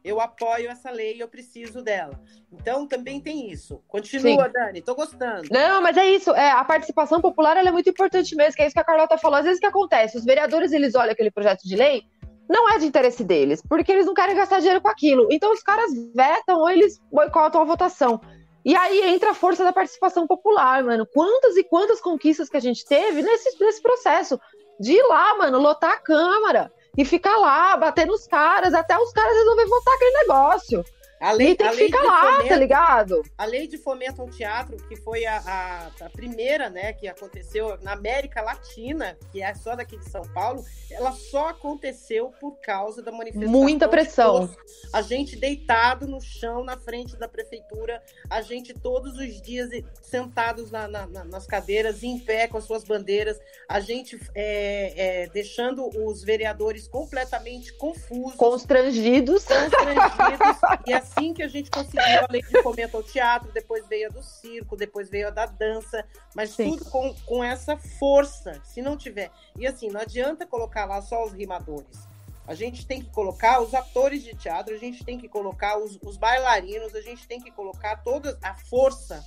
eu 0.07 0.21
apoio 0.21 0.71
essa 0.71 0.89
lei, 0.89 1.21
eu 1.21 1.27
preciso 1.27 1.83
dela. 1.83 2.21
Então 2.53 2.87
também 2.87 3.21
tem 3.21 3.51
isso. 3.51 3.83
Continua, 3.89 4.47
Sim. 4.47 4.53
Dani, 4.53 4.81
tô 4.81 4.95
gostando. 4.95 5.49
Não, 5.51 5.83
mas 5.83 5.97
é 5.97 6.07
isso, 6.07 6.31
é, 6.31 6.53
a 6.53 6.65
participação 6.65 7.21
popular 7.21 7.57
é 7.57 7.71
muito 7.73 7.91
importante 7.91 8.37
mesmo, 8.37 8.55
que 8.55 8.63
é 8.63 8.67
isso 8.67 8.75
que 8.75 8.81
a 8.81 8.85
Carlota 8.85 9.19
falou. 9.19 9.39
Às 9.39 9.45
vezes 9.45 9.59
o 9.59 9.61
que 9.61 9.67
acontece? 9.67 10.17
Os 10.17 10.25
vereadores, 10.25 10.71
eles 10.71 10.95
olham 10.95 11.11
aquele 11.11 11.33
projeto 11.33 11.63
de 11.65 11.75
lei, 11.75 12.05
não 12.49 12.71
é 12.71 12.79
de 12.79 12.87
interesse 12.87 13.25
deles, 13.25 13.61
porque 13.69 13.91
eles 13.91 14.07
não 14.07 14.15
querem 14.15 14.37
gastar 14.37 14.61
dinheiro 14.61 14.81
com 14.81 14.89
aquilo. 14.89 15.27
Então 15.29 15.53
os 15.53 15.63
caras 15.63 15.91
vetam 16.15 16.61
ou 16.61 16.71
eles 16.71 17.01
boicotam 17.11 17.61
a 17.61 17.65
votação. 17.65 18.21
E 18.65 18.77
aí 18.77 19.13
entra 19.13 19.31
a 19.31 19.35
força 19.35 19.65
da 19.65 19.73
participação 19.73 20.25
popular, 20.25 20.85
mano. 20.85 21.05
Quantas 21.13 21.57
e 21.57 21.65
quantas 21.65 22.01
conquistas 22.01 22.49
que 22.49 22.57
a 22.57 22.61
gente 22.61 22.85
teve 22.85 23.23
nesse, 23.23 23.59
nesse 23.61 23.83
processo 23.83 24.41
de 24.79 24.93
ir 24.93 25.03
lá, 25.09 25.37
mano, 25.37 25.59
lotar 25.59 25.93
a 25.93 26.01
Câmara, 26.01 26.73
e 26.97 27.05
ficar 27.05 27.37
lá, 27.37 27.77
bater 27.77 28.07
nos 28.07 28.27
caras, 28.27 28.73
até 28.75 28.99
os 28.99 29.13
caras 29.13 29.37
resolverem 29.37 29.71
votar 29.71 29.95
aquele 29.95 30.19
negócio. 30.19 30.85
A 31.19 31.33
lei, 31.33 31.53
e 31.53 31.57
tem 31.57 31.71
que 31.71 31.77
ficar 31.77 32.03
lá, 32.03 32.33
fomento, 32.33 32.49
tá 32.49 32.57
ligado? 32.57 33.23
A 33.39 33.45
lei 33.47 33.67
de 33.67 33.79
fomento 33.79 34.21
ao 34.21 34.29
teatro, 34.29 34.77
que 34.87 34.97
foi 34.97 35.25
a, 35.25 35.39
a, 35.39 36.05
a, 36.05 36.11
primeira, 36.11 36.69
né, 36.69 36.93
que 36.93 37.09
aconteceu 37.09 37.79
na 37.81 37.93
América 37.93 38.43
Latina, 38.43 39.17
que 39.33 39.41
é 39.41 39.55
só 39.55 39.75
daqui 39.75 39.97
de 39.97 40.11
São 40.11 40.23
Paulo, 40.35 40.63
ela 40.91 41.13
só 41.13 41.49
aconteceu 41.49 42.33
por 42.39 42.59
causa 42.61 43.03
da 43.03 43.11
manifestação. 43.11 43.51
Muita 43.51 43.89
pressão. 43.89 44.55
A 44.93 45.01
gente 45.01 45.37
deitado 45.37 46.07
no 46.07 46.21
chão 46.21 46.63
na 46.63 46.77
frente 46.77 47.17
da 47.17 47.27
prefeitura, 47.27 48.03
a 48.29 48.43
gente 48.43 48.75
todos 48.75 49.17
os 49.17 49.41
dias 49.41 49.71
sentados 50.03 50.71
na, 50.71 50.87
na, 50.87 51.07
nas 51.07 51.47
cadeiras, 51.47 52.03
em 52.03 52.19
pé 52.19 52.47
com 52.47 52.59
as 52.59 52.65
suas 52.65 52.85
bandeiras, 52.85 53.41
a 53.67 53.81
gente 53.81 54.21
é, 54.35 55.23
é, 55.23 55.27
deixando 55.29 55.89
os 56.07 56.23
vereadores 56.23 56.87
completamente 56.87 57.73
confusos. 57.73 58.37
Constrangidos. 58.37 59.45
Constrangidos. 59.45 60.57
e 60.87 60.93
assim 61.07 61.33
que 61.33 61.43
a 61.43 61.49
gente 61.49 61.71
conseguiu 61.71 62.03
a 62.03 62.27
lei 62.31 62.43
de 62.43 62.63
fomento 62.63 62.97
ao 62.97 63.03
teatro, 63.03 63.51
depois 63.53 63.87
veio 63.87 64.09
a 64.09 64.11
do 64.11 64.23
circo, 64.23 64.77
depois 64.77 65.09
veio 65.09 65.29
a 65.29 65.31
da 65.31 65.47
dança, 65.47 66.05
mas 66.35 66.51
Sim. 66.51 66.71
tudo 66.71 66.91
com, 66.91 67.15
com 67.25 67.45
essa 67.45 67.77
força. 67.77 68.61
Se 68.65 68.83
não 68.83 68.97
tiver. 68.97 69.31
E 69.57 69.67
assim, 69.67 69.89
não 69.89 70.01
adianta 70.01 70.47
colocar 70.47 70.85
lá 70.85 71.01
só 71.01 71.25
os 71.25 71.33
rimadores. 71.33 72.07
A 72.47 72.55
gente 72.55 72.87
tem 72.87 73.01
que 73.01 73.11
colocar 73.11 73.61
os 73.61 73.75
atores 73.75 74.23
de 74.23 74.35
teatro, 74.35 74.73
a 74.75 74.79
gente 74.79 75.05
tem 75.05 75.19
que 75.19 75.29
colocar 75.29 75.79
os, 75.79 75.99
os 76.03 76.17
bailarinos, 76.17 76.95
a 76.95 77.01
gente 77.01 77.27
tem 77.27 77.41
que 77.41 77.51
colocar 77.51 78.03
toda 78.05 78.39
a 78.41 78.55
força 78.55 79.25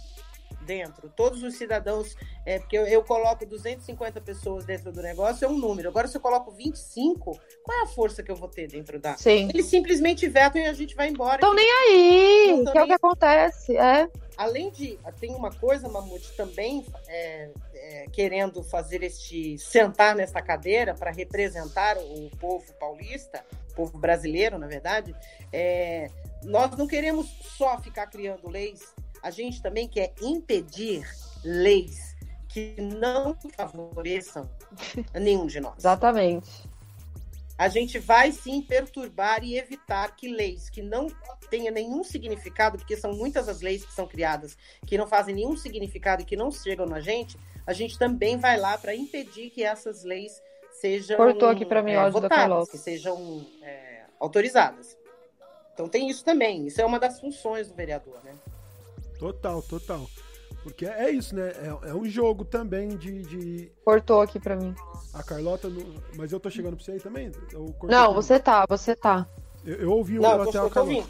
dentro, 0.69 1.09
todos 1.09 1.41
os 1.41 1.55
cidadãos, 1.55 2.15
é, 2.45 2.59
porque 2.59 2.77
eu, 2.77 2.85
eu, 2.85 3.03
coloco 3.03 3.43
250 3.43 4.21
pessoas 4.21 4.65
dentro 4.65 4.91
do 4.91 5.01
negócio, 5.01 5.43
é 5.43 5.47
um 5.47 5.57
número. 5.57 5.89
Agora, 5.89 6.07
se 6.07 6.15
eu 6.15 6.21
coloco 6.21 6.51
25, 6.51 7.39
qual 7.63 7.79
é 7.79 7.81
a 7.81 7.87
força 7.87 8.21
que 8.21 8.29
eu 8.29 8.35
vou 8.35 8.47
ter 8.47 8.67
dentro 8.67 8.99
da. 8.99 9.17
Sim. 9.17 9.49
Eles 9.51 9.65
simplesmente 9.65 10.27
vetam 10.27 10.61
e 10.61 10.67
a 10.67 10.73
gente 10.73 10.95
vai 10.95 11.09
embora. 11.09 11.37
Estão 11.37 11.55
nem 11.55 11.65
aí, 11.71 12.63
que 12.71 12.77
é 12.77 12.83
o 12.83 12.85
que 12.85 12.93
acontece. 12.93 13.75
É. 13.75 14.07
Além 14.37 14.69
de. 14.69 14.99
Tem 15.19 15.33
uma 15.33 15.49
coisa, 15.49 15.89
Mamute, 15.89 16.31
também 16.37 16.85
é, 17.07 17.49
é, 17.73 18.05
querendo 18.11 18.61
fazer 18.61 19.01
este. 19.01 19.57
sentar 19.57 20.15
nessa 20.15 20.39
cadeira 20.39 20.93
para 20.93 21.09
representar 21.09 21.97
o 21.97 22.29
povo 22.39 22.71
paulista, 22.75 23.43
o 23.71 23.73
povo 23.73 23.97
brasileiro, 23.97 24.59
na 24.59 24.67
verdade. 24.67 25.15
É, 25.51 26.11
nós 26.43 26.77
não 26.77 26.85
queremos 26.85 27.27
só 27.57 27.79
ficar 27.79 28.05
criando 28.05 28.47
leis 28.47 28.93
a 29.21 29.31
gente 29.31 29.61
também 29.61 29.87
quer 29.87 30.13
impedir 30.21 31.07
leis 31.43 32.15
que 32.47 32.75
não 32.79 33.37
favoreçam 33.55 34.49
nenhum 35.13 35.45
de 35.45 35.59
nós. 35.59 35.77
Exatamente. 35.77 36.67
A 37.57 37.67
gente 37.67 37.99
vai 37.99 38.31
sim 38.31 38.61
perturbar 38.61 39.43
e 39.43 39.57
evitar 39.57 40.15
que 40.15 40.29
leis 40.29 40.69
que 40.69 40.81
não 40.81 41.07
tenham 41.49 41.73
nenhum 41.73 42.03
significado, 42.03 42.77
porque 42.77 42.95
são 42.95 43.13
muitas 43.13 43.49
as 43.49 43.59
leis 43.59 43.85
que 43.85 43.93
são 43.93 44.07
criadas 44.07 44.57
que 44.85 44.97
não 44.97 45.05
fazem 45.05 45.35
nenhum 45.35 45.57
significado 45.57 46.21
e 46.21 46.25
que 46.25 46.37
não 46.37 46.51
chegam 46.51 46.85
na 46.85 47.01
gente, 47.01 47.37
a 47.67 47.73
gente 47.73 47.99
também 47.99 48.37
vai 48.37 48.57
lá 48.57 48.77
para 48.77 48.95
impedir 48.95 49.49
que 49.49 49.61
essas 49.61 50.03
leis 50.03 50.41
sejam 50.71 51.17
Cortou 51.17 51.49
aqui 51.49 51.65
para 51.65 51.83
mim 51.83 51.91
é, 51.91 52.09
votadas, 52.09 52.69
que 52.69 52.77
sejam 52.77 53.45
é, 53.61 54.03
autorizadas. 54.19 54.97
Então 55.73 55.87
tem 55.87 56.09
isso 56.09 56.23
também. 56.23 56.65
Isso 56.65 56.81
é 56.81 56.85
uma 56.85 56.99
das 56.99 57.19
funções 57.19 57.67
do 57.67 57.75
vereador, 57.75 58.23
né? 58.23 58.33
Total, 59.19 59.61
total. 59.61 60.07
Porque 60.63 60.85
é 60.85 61.09
isso, 61.11 61.35
né? 61.35 61.51
É, 61.51 61.89
é 61.89 61.93
um 61.93 62.05
jogo 62.05 62.43
também 62.43 62.89
de, 62.97 63.21
de, 63.21 63.71
Cortou 63.83 64.21
aqui 64.21 64.39
pra 64.39 64.55
mim. 64.55 64.73
A 65.13 65.21
Carlota. 65.21 65.69
Mas 66.17 66.31
eu 66.31 66.39
tô 66.39 66.49
chegando 66.49 66.75
pra 66.75 66.83
você 66.83 66.93
aí 66.93 66.99
também? 66.99 67.31
Não, 67.83 68.13
você 68.13 68.39
tá, 68.39 68.65
você 68.67 68.95
tá. 68.95 69.27
Eu, 69.65 69.75
eu 69.75 69.91
ouvi 69.91 70.17
o 70.17 70.21
não, 70.21 70.41
até 70.41 70.57
a 70.57 70.69
Carlota. 70.69 71.07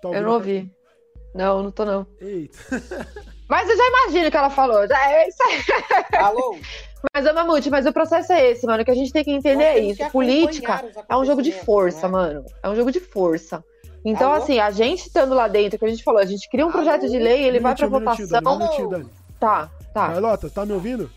Tá 0.00 0.08
eu 0.08 0.22
não 0.22 0.32
ouvi. 0.32 0.70
Não, 1.34 1.62
não 1.62 1.70
tô 1.70 1.84
não. 1.84 2.06
Eita. 2.20 2.58
Mas 3.48 3.68
eu 3.68 3.76
já 3.76 3.86
imagino 3.86 4.30
que 4.30 4.36
ela 4.36 4.50
falou. 4.50 4.86
Já 4.86 5.12
é 5.12 5.28
isso 5.28 5.42
aí. 5.42 6.18
Alô? 6.18 6.56
Mas, 7.12 7.26
ô 7.26 7.34
Mamute, 7.34 7.68
mas 7.68 7.84
o 7.84 7.92
processo 7.92 8.32
é 8.32 8.52
esse, 8.52 8.64
mano. 8.64 8.82
O 8.82 8.84
que 8.84 8.90
a 8.92 8.94
gente 8.94 9.12
tem 9.12 9.24
que 9.24 9.32
entender 9.32 9.64
é 9.64 9.78
isso. 9.80 10.08
Política 10.10 10.84
é 11.08 11.16
um 11.16 11.24
jogo 11.24 11.42
de 11.42 11.50
força, 11.50 12.06
né? 12.06 12.12
mano. 12.12 12.44
É 12.62 12.68
um 12.68 12.76
jogo 12.76 12.92
de 12.92 13.00
força. 13.00 13.64
Então, 14.04 14.32
Alô? 14.32 14.42
assim, 14.42 14.58
a 14.58 14.70
gente 14.70 15.06
estando 15.06 15.34
lá 15.34 15.46
dentro, 15.46 15.78
que 15.78 15.84
a 15.84 15.88
gente 15.88 16.02
falou, 16.02 16.20
a 16.20 16.26
gente 16.26 16.48
cria 16.48 16.66
um 16.66 16.72
projeto 16.72 17.02
Alô? 17.02 17.12
de 17.12 17.18
lei, 17.18 17.44
ele 17.44 17.60
vai 17.60 17.74
pra 17.74 17.86
votação. 17.86 18.26
Dani, 18.26 18.48
um 18.48 18.58
minutinho, 18.58 18.88
Dani. 18.88 19.10
Tá, 19.38 19.70
tá. 19.94 20.08
Carlota, 20.08 20.50
tá 20.50 20.66
me 20.66 20.72
ouvindo? 20.72 21.10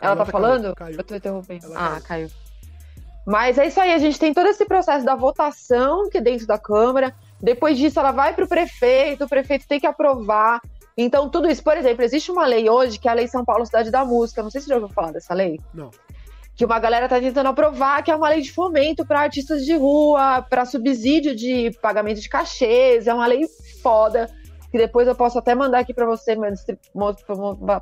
Ela 0.00 0.16
tá 0.16 0.24
falando? 0.24 0.74
Caiu. 0.74 0.96
Eu 0.96 1.04
tô 1.04 1.14
interrompendo. 1.14 1.66
Ela 1.66 1.76
ah, 1.76 2.00
caiu. 2.00 2.28
caiu. 2.28 2.30
Mas 3.24 3.56
é 3.56 3.68
isso 3.68 3.80
aí, 3.80 3.92
a 3.92 3.98
gente 3.98 4.18
tem 4.18 4.34
todo 4.34 4.48
esse 4.48 4.64
processo 4.64 5.04
da 5.04 5.14
votação 5.14 6.10
que 6.10 6.18
é 6.18 6.20
dentro 6.20 6.44
da 6.44 6.58
Câmara. 6.58 7.14
Depois 7.40 7.78
disso, 7.78 8.00
ela 8.00 8.10
vai 8.10 8.34
para 8.34 8.44
o 8.44 8.48
prefeito, 8.48 9.24
o 9.24 9.28
prefeito 9.28 9.66
tem 9.68 9.78
que 9.78 9.86
aprovar. 9.86 10.60
Então, 10.96 11.28
tudo 11.28 11.48
isso, 11.48 11.62
por 11.62 11.76
exemplo, 11.76 12.02
existe 12.02 12.32
uma 12.32 12.44
lei 12.44 12.68
hoje 12.68 12.98
que 12.98 13.06
é 13.06 13.12
a 13.12 13.14
Lei 13.14 13.28
São 13.28 13.44
Paulo 13.44 13.64
Cidade 13.64 13.92
da 13.92 14.04
Música. 14.04 14.42
Não 14.42 14.50
sei 14.50 14.60
se 14.60 14.66
você 14.66 14.70
já 14.70 14.80
ouviu 14.80 14.92
falar 14.92 15.12
dessa 15.12 15.32
lei. 15.32 15.60
Não 15.72 15.90
que 16.54 16.64
uma 16.64 16.78
galera 16.78 17.08
tá 17.08 17.18
tentando 17.18 17.48
aprovar 17.48 18.02
que 18.02 18.10
é 18.10 18.16
uma 18.16 18.28
lei 18.28 18.40
de 18.40 18.52
fomento 18.52 19.06
para 19.06 19.20
artistas 19.20 19.64
de 19.64 19.74
rua, 19.74 20.42
para 20.42 20.64
subsídio 20.64 21.34
de 21.34 21.70
pagamento 21.80 22.20
de 22.20 22.28
cachês, 22.28 23.06
é 23.06 23.14
uma 23.14 23.26
lei 23.26 23.46
foda, 23.82 24.28
que 24.70 24.78
depois 24.78 25.08
eu 25.08 25.14
posso 25.14 25.38
até 25.38 25.54
mandar 25.54 25.80
aqui 25.80 25.94
para 25.94 26.06
você, 26.06 26.36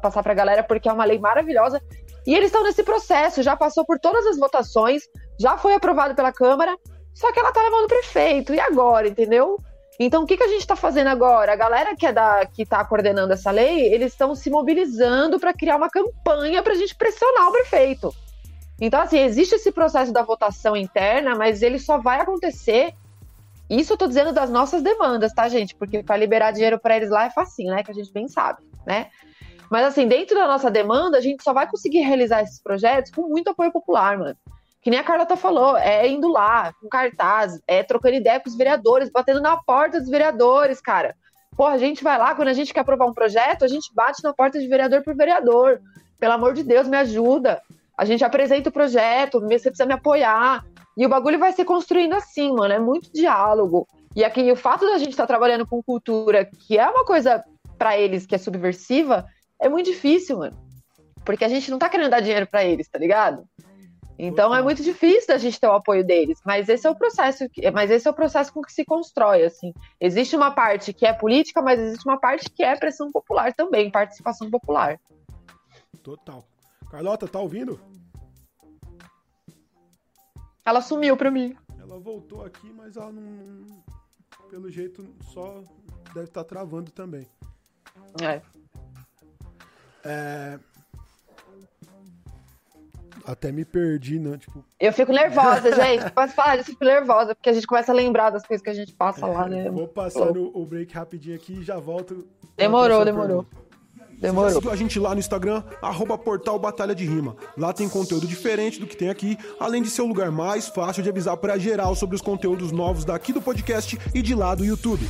passar 0.01 0.23
para 0.23 0.33
a 0.33 0.37
galera, 0.37 0.63
porque 0.63 0.89
é 0.89 0.93
uma 0.93 1.05
lei 1.05 1.19
maravilhosa. 1.19 1.81
E 2.27 2.35
eles 2.35 2.47
estão 2.47 2.63
nesse 2.63 2.83
processo, 2.83 3.43
já 3.43 3.57
passou 3.57 3.85
por 3.85 3.99
todas 3.99 4.27
as 4.27 4.39
votações, 4.39 5.03
já 5.39 5.57
foi 5.57 5.75
aprovado 5.75 6.15
pela 6.15 6.33
Câmara, 6.33 6.77
só 7.15 7.33
que 7.33 7.41
ela 7.41 7.53
tá 7.53 7.63
levando 7.63 7.85
o 7.85 7.89
prefeito. 7.89 8.55
E 8.55 8.61
agora, 8.61 9.09
entendeu? 9.09 9.57
Então, 9.99 10.23
o 10.23 10.27
que, 10.27 10.37
que 10.37 10.43
a 10.43 10.49
gente 10.49 10.61
está 10.61 10.75
fazendo 10.75 11.09
agora? 11.09 11.53
A 11.53 11.57
galera 11.57 11.95
que 11.95 12.07
é 12.07 12.13
da, 12.13 12.47
que 12.47 12.63
está 12.63 12.83
coordenando 12.85 13.33
essa 13.33 13.51
lei, 13.51 13.93
eles 13.93 14.13
estão 14.13 14.35
se 14.35 14.49
mobilizando 14.49 15.39
para 15.39 15.53
criar 15.53 15.77
uma 15.77 15.91
campanha 15.91 16.63
para 16.63 16.73
a 16.73 16.77
gente 16.77 16.95
pressionar 16.95 17.49
o 17.49 17.53
prefeito. 17.53 18.15
Então, 18.81 19.01
assim, 19.01 19.19
existe 19.19 19.55
esse 19.55 19.71
processo 19.71 20.13
da 20.13 20.23
votação 20.23 20.77
interna, 20.77 21.35
mas 21.35 21.63
ele 21.63 21.79
só 21.79 21.99
vai 21.99 22.21
acontecer. 22.21 22.95
Isso 23.69 23.93
eu 23.93 23.97
tô 23.97 24.07
dizendo 24.07 24.33
das 24.33 24.51
nossas 24.51 24.83
demandas, 24.83 25.33
tá, 25.33 25.49
gente? 25.49 25.75
Porque 25.75 26.03
para 26.03 26.17
liberar 26.17 26.53
dinheiro 26.53 26.79
para 26.79 26.97
eles 26.97 27.11
lá 27.11 27.27
é 27.27 27.31
facinho, 27.31 27.75
né? 27.75 27.83
Que 27.83 27.91
a 27.91 27.95
gente 27.95 28.13
bem 28.13 28.27
sabe, 28.27 28.63
né? 28.87 29.09
Mas, 29.71 29.85
assim, 29.85 30.09
dentro 30.09 30.35
da 30.35 30.49
nossa 30.49 30.71
demanda, 30.71 31.19
a 31.19 31.21
gente 31.21 31.45
só 31.45 31.53
vai 31.53 31.69
conseguir 31.69 32.01
realizar 32.01 32.43
esses 32.43 32.61
projetos 32.61 33.13
com 33.13 33.29
muito 33.29 33.51
apoio 33.51 33.71
popular, 33.71 34.19
mano. 34.19 34.37
Que 34.83 34.91
nem 34.91 34.99
a 34.99 35.05
Carlota 35.05 35.37
falou, 35.37 35.77
é 35.77 36.09
indo 36.09 36.27
lá, 36.27 36.73
com 36.81 36.89
cartaz, 36.89 37.61
é 37.69 37.83
trocando 37.83 38.17
ideia 38.17 38.41
com 38.41 38.49
os 38.49 38.57
vereadores, 38.57 39.11
batendo 39.11 39.41
na 39.41 39.59
porta 39.59 40.01
dos 40.01 40.09
vereadores, 40.09 40.81
cara. 40.81 41.15
Pô, 41.55 41.67
a 41.67 41.77
gente 41.77 42.03
vai 42.03 42.17
lá, 42.17 42.35
quando 42.35 42.49
a 42.49 42.55
gente 42.55 42.73
quer 42.73 42.81
aprovar 42.81 43.07
um 43.07 43.13
projeto, 43.13 43.65
a 43.65 43.69
gente 43.69 43.95
bate 43.95 44.25
na 44.25 44.33
porta 44.33 44.59
de 44.59 44.67
vereador 44.67 45.03
por 45.03 45.15
vereador. 45.15 45.81
Pelo 46.19 46.33
amor 46.33 46.55
de 46.55 46.63
Deus, 46.63 46.89
me 46.89 46.97
ajuda. 46.97 47.61
A 48.01 48.05
gente 48.07 48.25
apresenta 48.25 48.71
o 48.71 48.73
projeto, 48.73 49.43
você 49.43 49.69
precisa 49.69 49.85
me 49.85 49.93
apoiar. 49.93 50.65
E 50.97 51.05
o 51.05 51.09
bagulho 51.11 51.39
vai 51.39 51.53
se 51.53 51.63
construindo 51.67 52.15
assim, 52.15 52.51
mano. 52.51 52.73
É 52.73 52.79
muito 52.79 53.13
diálogo. 53.13 53.87
E 54.17 54.25
aqui, 54.25 54.51
o 54.51 54.57
fato 54.57 54.87
da 54.87 54.97
gente 54.97 55.11
estar 55.11 55.25
tá 55.25 55.27
trabalhando 55.27 55.67
com 55.67 55.83
cultura, 55.83 56.47
que 56.47 56.79
é 56.79 56.89
uma 56.89 57.05
coisa 57.05 57.45
para 57.77 57.99
eles 57.99 58.25
que 58.25 58.35
é 58.35 58.39
subversiva, 58.39 59.27
é 59.61 59.69
muito 59.69 59.91
difícil, 59.91 60.39
mano. 60.39 60.57
Porque 61.27 61.45
a 61.45 61.49
gente 61.49 61.71
não 61.71 61.79
tá 61.79 61.91
querendo 61.91 62.09
dar 62.09 62.21
dinheiro 62.21 62.47
para 62.47 62.65
eles, 62.65 62.89
tá 62.89 62.99
ligado? 62.99 63.45
Então 64.19 64.55
é 64.55 64.63
muito 64.63 64.83
difícil 64.83 65.29
da 65.29 65.37
gente 65.37 65.61
ter 65.61 65.67
o 65.67 65.75
apoio 65.75 66.03
deles, 66.03 66.41
mas 66.43 66.71
esse 66.71 66.87
é 66.87 66.91
o 66.91 66.97
processo, 66.97 67.45
mas 67.75 67.91
esse 67.91 68.09
é 68.09 68.11
o 68.11 68.15
processo 68.15 68.51
com 68.51 68.63
que 68.63 68.73
se 68.73 68.83
constrói, 68.83 69.45
assim. 69.45 69.75
Existe 70.01 70.35
uma 70.35 70.53
parte 70.53 70.95
que 70.95 71.05
é 71.05 71.13
política, 71.13 71.61
mas 71.61 71.79
existe 71.79 72.09
uma 72.09 72.19
parte 72.19 72.49
que 72.49 72.63
é 72.63 72.75
pressão 72.77 73.13
popular 73.13 73.53
também, 73.53 73.91
participação 73.91 74.51
popular. 74.51 74.99
Total. 76.03 76.43
Carlota, 76.91 77.29
tá 77.29 77.39
ouvindo? 77.39 77.79
Ela 80.65 80.81
sumiu 80.81 81.17
pra 81.17 81.31
mim. 81.31 81.57
Ela 81.79 81.99
voltou 81.99 82.45
aqui, 82.45 82.73
mas 82.73 82.97
ela 82.97 83.13
não. 83.13 83.83
Pelo 84.49 84.71
jeito, 84.71 85.07
só 85.33 85.63
deve 86.13 86.27
estar 86.27 86.43
tá 86.43 86.45
travando 86.45 86.91
também. 86.91 87.27
É. 88.21 88.43
É. 90.05 90.59
Até 93.25 93.53
me 93.53 93.65
perdi, 93.65 94.19
né? 94.19 94.39
Tipo... 94.39 94.65
Eu 94.79 94.93
fico 94.93 95.13
nervosa, 95.13 95.71
gente. 95.77 96.11
Posso 96.11 96.35
falar, 96.35 96.59
eu 96.59 96.65
fico 96.65 96.85
nervosa, 96.85 97.35
porque 97.35 97.51
a 97.51 97.53
gente 97.53 97.67
começa 97.67 97.93
a 97.93 97.95
lembrar 97.95 98.31
das 98.31 98.45
coisas 98.45 98.63
que 98.63 98.71
a 98.71 98.75
gente 98.75 98.95
passa 98.95 99.27
é, 99.27 99.31
lá, 99.31 99.49
né? 99.49 99.71
Vou 99.71 99.87
passar 99.87 100.31
o 100.37 100.67
break 100.67 100.93
rapidinho 100.95 101.37
aqui 101.37 101.53
e 101.55 101.63
já 101.63 101.79
volto. 101.79 102.27
Demorou, 102.57 103.05
demorou. 103.05 103.45
Pergunta. 103.45 103.60
Demorou. 104.21 104.51
Siga 104.51 104.71
a 104.71 104.77
gente 104.77 104.99
lá 104.99 105.15
no 105.15 105.19
Instagram, 105.19 105.65
arroba 105.81 106.19
portal 106.19 106.59
Batalha 106.59 106.95
de 106.95 107.07
Rima. 107.07 107.35
Lá 107.57 107.73
tem 107.73 107.89
conteúdo 107.89 108.27
diferente 108.27 108.79
do 108.79 108.87
que 108.87 108.95
tem 108.95 109.09
aqui, 109.09 109.39
além 109.59 109.81
de 109.81 109.89
ser 109.89 110.03
o 110.03 110.07
lugar 110.07 110.31
mais 110.31 110.69
fácil 110.69 111.03
de 111.03 111.09
avisar 111.09 111.39
para 111.39 111.59
geral 111.59 111.95
sobre 111.95 112.17
os 112.17 112.23
conteúdos 112.23 112.71
novos 112.71 113.03
daqui 113.03 113.33
do 113.33 113.41
podcast 113.41 113.99
e 114.15 114.21
de 114.21 114.35
lá 114.35 114.55
do 114.55 114.63
YouTube. 114.63 115.07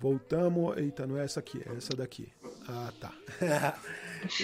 Voltamos. 0.00 0.76
Eita, 0.76 1.06
não 1.06 1.16
é 1.16 1.24
essa 1.24 1.38
aqui, 1.38 1.62
é 1.64 1.76
essa 1.76 1.96
daqui. 1.96 2.28
Ah, 2.68 2.92
tá. 3.00 3.12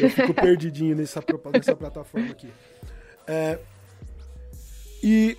Eu 0.00 0.08
fico 0.08 0.32
perdidinho 0.32 0.94
nessa, 0.94 1.22
nessa 1.52 1.74
plataforma 1.74 2.30
aqui. 2.30 2.50
É... 3.26 3.58
E. 5.02 5.36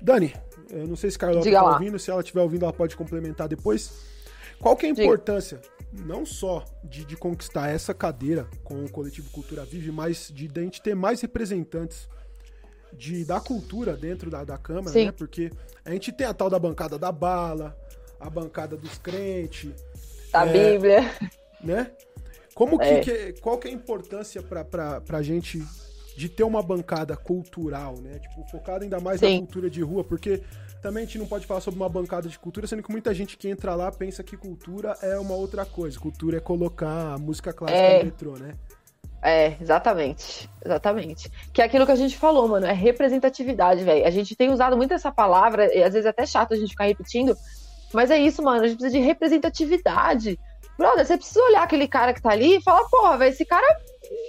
Dani, 0.00 0.32
Eu 0.70 0.86
não 0.86 0.96
sei 0.96 1.10
se 1.10 1.18
Carlota 1.18 1.48
está 1.48 1.64
ouvindo, 1.64 1.98
se 1.98 2.10
ela 2.10 2.20
estiver 2.20 2.40
ouvindo, 2.40 2.64
ela 2.64 2.72
pode 2.72 2.96
complementar 2.96 3.48
depois. 3.48 4.08
Qual 4.60 4.76
que 4.76 4.86
é 4.86 4.90
a 4.90 4.92
importância, 4.92 5.58
Diga. 5.58 5.79
Não 5.92 6.24
só 6.24 6.64
de, 6.84 7.04
de, 7.04 7.16
conquistar 7.16 7.68
essa 7.68 7.92
cadeira 7.92 8.48
com 8.62 8.84
o 8.84 8.90
Coletivo 8.90 9.30
Cultura 9.30 9.64
Vive, 9.64 9.90
mas 9.90 10.30
de, 10.32 10.46
de 10.46 10.60
a 10.60 10.62
gente 10.62 10.80
ter 10.80 10.94
mais 10.94 11.20
representantes 11.20 12.08
de, 12.92 13.24
da 13.24 13.40
cultura 13.40 13.96
dentro 13.96 14.30
da, 14.30 14.44
da 14.44 14.56
Câmara, 14.56 14.90
Sim. 14.90 15.06
né? 15.06 15.12
Porque 15.12 15.50
a 15.84 15.90
gente 15.90 16.12
tem 16.12 16.26
a 16.26 16.34
tal 16.34 16.48
da 16.48 16.58
bancada 16.58 16.98
da 16.98 17.10
bala, 17.10 17.76
a 18.18 18.28
bancada 18.28 18.76
dos 18.76 18.98
crentes. 18.98 19.72
Da 20.32 20.46
é, 20.46 20.72
Bíblia. 20.72 21.10
Né? 21.62 21.90
Como 22.54 22.78
que, 22.78 22.84
é. 22.84 23.00
que, 23.00 23.32
qual 23.40 23.58
que 23.58 23.68
é 23.68 23.70
a 23.70 23.74
importância 23.74 24.42
pra, 24.42 24.64
pra 25.00 25.22
gente 25.22 25.62
de 26.16 26.28
ter 26.28 26.42
uma 26.42 26.62
bancada 26.62 27.16
cultural, 27.16 27.96
né? 27.98 28.18
Tipo, 28.18 28.46
focada 28.50 28.84
ainda 28.84 29.00
mais 29.00 29.20
Sim. 29.20 29.34
na 29.34 29.38
cultura 29.40 29.70
de 29.70 29.80
rua, 29.82 30.04
porque 30.04 30.42
também 30.82 31.02
a 31.02 31.06
gente 31.06 31.18
não 31.18 31.26
pode 31.26 31.46
falar 31.46 31.60
sobre 31.60 31.78
uma 31.78 31.88
bancada 31.88 32.28
de 32.28 32.38
cultura, 32.38 32.66
sendo 32.66 32.82
que 32.82 32.90
muita 32.90 33.12
gente 33.14 33.36
que 33.36 33.48
entra 33.48 33.74
lá 33.74 33.90
pensa 33.92 34.22
que 34.22 34.36
cultura 34.36 34.96
é 35.02 35.18
uma 35.18 35.34
outra 35.34 35.64
coisa. 35.64 35.98
Cultura 35.98 36.38
é 36.38 36.40
colocar 36.40 37.14
a 37.14 37.18
música 37.18 37.52
clássica 37.52 37.80
é... 37.80 37.98
no 37.98 38.04
metrô, 38.04 38.36
né? 38.36 38.54
É, 39.22 39.56
exatamente. 39.60 40.48
Exatamente. 40.64 41.30
Que 41.52 41.60
é 41.60 41.64
aquilo 41.64 41.84
que 41.84 41.92
a 41.92 41.96
gente 41.96 42.16
falou, 42.16 42.48
mano, 42.48 42.66
é 42.66 42.72
representatividade, 42.72 43.84
velho. 43.84 44.06
A 44.06 44.10
gente 44.10 44.34
tem 44.34 44.50
usado 44.50 44.76
muito 44.76 44.94
essa 44.94 45.12
palavra, 45.12 45.74
e 45.74 45.82
às 45.82 45.92
vezes 45.92 46.06
é 46.06 46.10
até 46.10 46.24
chato 46.24 46.54
a 46.54 46.56
gente 46.56 46.70
ficar 46.70 46.84
repetindo, 46.84 47.36
mas 47.92 48.10
é 48.10 48.18
isso, 48.18 48.42
mano, 48.42 48.64
a 48.64 48.68
gente 48.68 48.78
precisa 48.78 48.98
de 48.98 49.04
representatividade. 49.04 50.38
Brother, 50.78 51.04
você 51.04 51.18
precisa 51.18 51.44
olhar 51.44 51.62
aquele 51.62 51.86
cara 51.86 52.14
que 52.14 52.22
tá 52.22 52.30
ali 52.30 52.56
e 52.56 52.62
falar, 52.62 52.84
porra, 52.88 53.18
velho, 53.18 53.30
esse 53.30 53.44
cara 53.44 53.66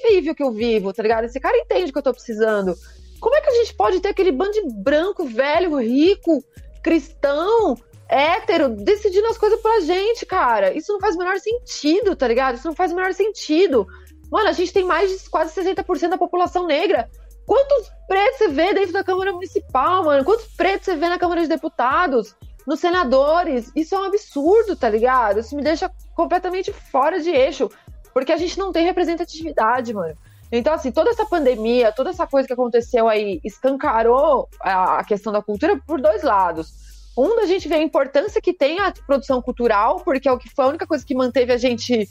vive 0.10 0.32
o 0.32 0.36
que 0.36 0.44
eu 0.44 0.52
vivo, 0.52 0.92
tá 0.92 1.02
ligado? 1.02 1.24
Esse 1.24 1.40
cara 1.40 1.58
entende 1.58 1.90
o 1.90 1.94
que 1.94 2.00
eu 2.00 2.04
tô 2.04 2.14
precisando. 2.14 2.76
Como 3.22 3.36
é 3.36 3.42
que 3.42 3.50
a 3.50 3.54
gente 3.54 3.76
pode 3.76 4.00
ter 4.00 4.10
aquele 4.10 4.32
bando 4.32 4.52
de 4.52 4.64
branco, 4.74 5.24
velho, 5.26 5.78
rico, 5.78 6.44
cristão, 6.84 7.78
hétero, 8.10 8.70
decidindo 8.70 9.28
as 9.28 9.38
coisas 9.38 9.62
pra 9.62 9.80
gente, 9.80 10.26
cara? 10.26 10.74
Isso 10.74 10.92
não 10.92 11.00
faz 11.00 11.16
o 11.16 11.20
menor 11.20 11.40
sentido, 11.40 12.16
tá 12.16 12.28
ligado? 12.28 12.56
Isso 12.56 12.68
não 12.68 12.76
faz 12.76 12.92
o 12.92 12.96
menor 12.96 13.14
sentido. 13.14 13.88
Mano, 14.32 14.50
a 14.50 14.54
gente 14.54 14.74
tem 14.74 14.84
mais 14.84 15.12
de 15.12 15.30
quase 15.30 15.54
60% 15.54 16.10
da 16.10 16.18
população 16.18 16.66
negra. 16.66 17.08
Quantos 17.46 17.92
pretos 18.08 18.40
você 18.40 18.48
vê 18.48 18.74
dentro 18.74 18.94
da 18.94 19.04
Câmara 19.04 19.32
Municipal, 19.32 20.04
mano? 20.04 20.26
Quantos 20.26 20.48
pretos 20.58 20.86
você 20.86 20.96
vê 20.96 21.08
na 21.08 21.20
Câmara 21.20 21.42
de 21.42 21.48
Deputados? 21.48 22.36
Nos 22.66 22.80
senadores? 22.80 23.72
Isso 23.76 23.94
é 23.94 24.00
um 24.00 24.04
absurdo, 24.04 24.76
tá 24.76 24.90
ligado? 24.90 25.42
Isso 25.42 25.56
me 25.56 25.62
deixa 25.62 25.92
completamente 26.16 26.72
fora 26.72 27.20
de 27.20 27.30
eixo. 27.30 27.70
Porque 28.14 28.32
a 28.32 28.38
gente 28.38 28.58
não 28.58 28.72
tem 28.72 28.84
representatividade, 28.84 29.94
mano. 29.94 30.18
Então, 30.52 30.74
assim, 30.74 30.92
toda 30.92 31.10
essa 31.10 31.26
pandemia, 31.26 31.94
toda 31.94 32.10
essa 32.10 32.28
coisa 32.28 32.46
que 32.46 32.54
aconteceu 32.54 33.08
aí, 33.08 33.40
escancarou 33.44 34.50
a 34.60 35.04
questão 35.04 35.32
da 35.32 35.42
cultura 35.42 35.80
por 35.88 36.02
dois 36.02 36.24
lados. 36.24 36.74
Um, 37.18 37.36
da 37.36 37.46
gente 37.46 37.68
ver 37.68 37.76
a 37.76 37.82
importância 37.82 38.42
que 38.42 38.54
tem 38.54 38.80
a 38.80 38.92
produção 39.06 39.42
cultural, 39.42 40.02
porque 40.04 40.28
é 40.28 40.32
o 40.32 40.38
que 40.38 40.50
foi 40.50 40.66
a 40.66 40.68
única 40.68 40.88
coisa 40.88 41.06
que 41.06 41.16
manteve 41.16 41.54
a 41.54 41.58
gente 41.58 42.08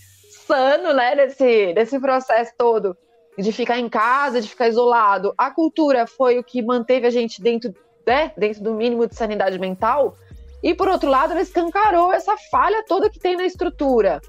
sano, 0.46 0.92
né, 0.92 1.14
nesse, 1.14 1.72
nesse 1.74 1.98
processo 2.00 2.52
todo 2.56 2.96
de 3.38 3.52
ficar 3.52 3.78
em 3.78 3.88
casa, 3.88 4.40
de 4.40 4.48
ficar 4.48 4.68
isolado. 4.68 5.32
A 5.36 5.50
cultura 5.50 6.06
foi 6.06 6.38
o 6.38 6.44
que 6.44 6.62
manteve 6.62 7.06
a 7.06 7.10
gente 7.10 7.40
dentro, 7.40 7.74
né, 8.06 8.32
dentro 8.36 8.62
do 8.62 8.74
mínimo 8.74 9.06
de 9.06 9.14
sanidade 9.14 9.58
mental. 9.58 10.16
E 10.62 10.74
por 10.74 10.88
outro 10.88 11.08
lado, 11.08 11.32
ela 11.32 11.40
escancarou 11.40 12.12
essa 12.12 12.36
falha 12.50 12.84
toda 12.86 13.08
que 13.08 13.18
tem 13.18 13.36
na 13.36 13.44
estrutura 13.44 14.20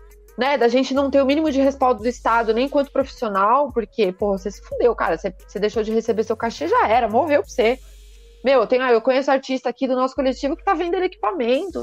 né, 0.41 0.57
da 0.57 0.67
gente 0.67 0.91
não 0.91 1.11
ter 1.11 1.21
o 1.21 1.25
mínimo 1.25 1.51
de 1.51 1.61
respaldo 1.61 2.01
do 2.01 2.09
Estado, 2.09 2.51
nem 2.51 2.65
enquanto 2.65 2.91
profissional, 2.91 3.71
porque, 3.71 4.11
pô, 4.11 4.35
você 4.35 4.49
se 4.49 4.59
fudeu, 4.59 4.95
cara, 4.95 5.15
você, 5.15 5.31
você 5.47 5.59
deixou 5.59 5.83
de 5.83 5.91
receber 5.91 6.23
seu 6.23 6.35
cachê, 6.35 6.67
já 6.67 6.87
era, 6.87 7.07
morreu 7.07 7.43
pra 7.43 7.51
você. 7.51 7.79
Meu, 8.43 8.65
tem, 8.65 8.81
eu 8.81 8.99
conheço 9.01 9.29
artista 9.29 9.69
aqui 9.69 9.87
do 9.87 9.95
nosso 9.95 10.15
coletivo 10.15 10.55
que 10.55 10.63
tá 10.63 10.73
vendendo 10.73 11.03
equipamento. 11.03 11.79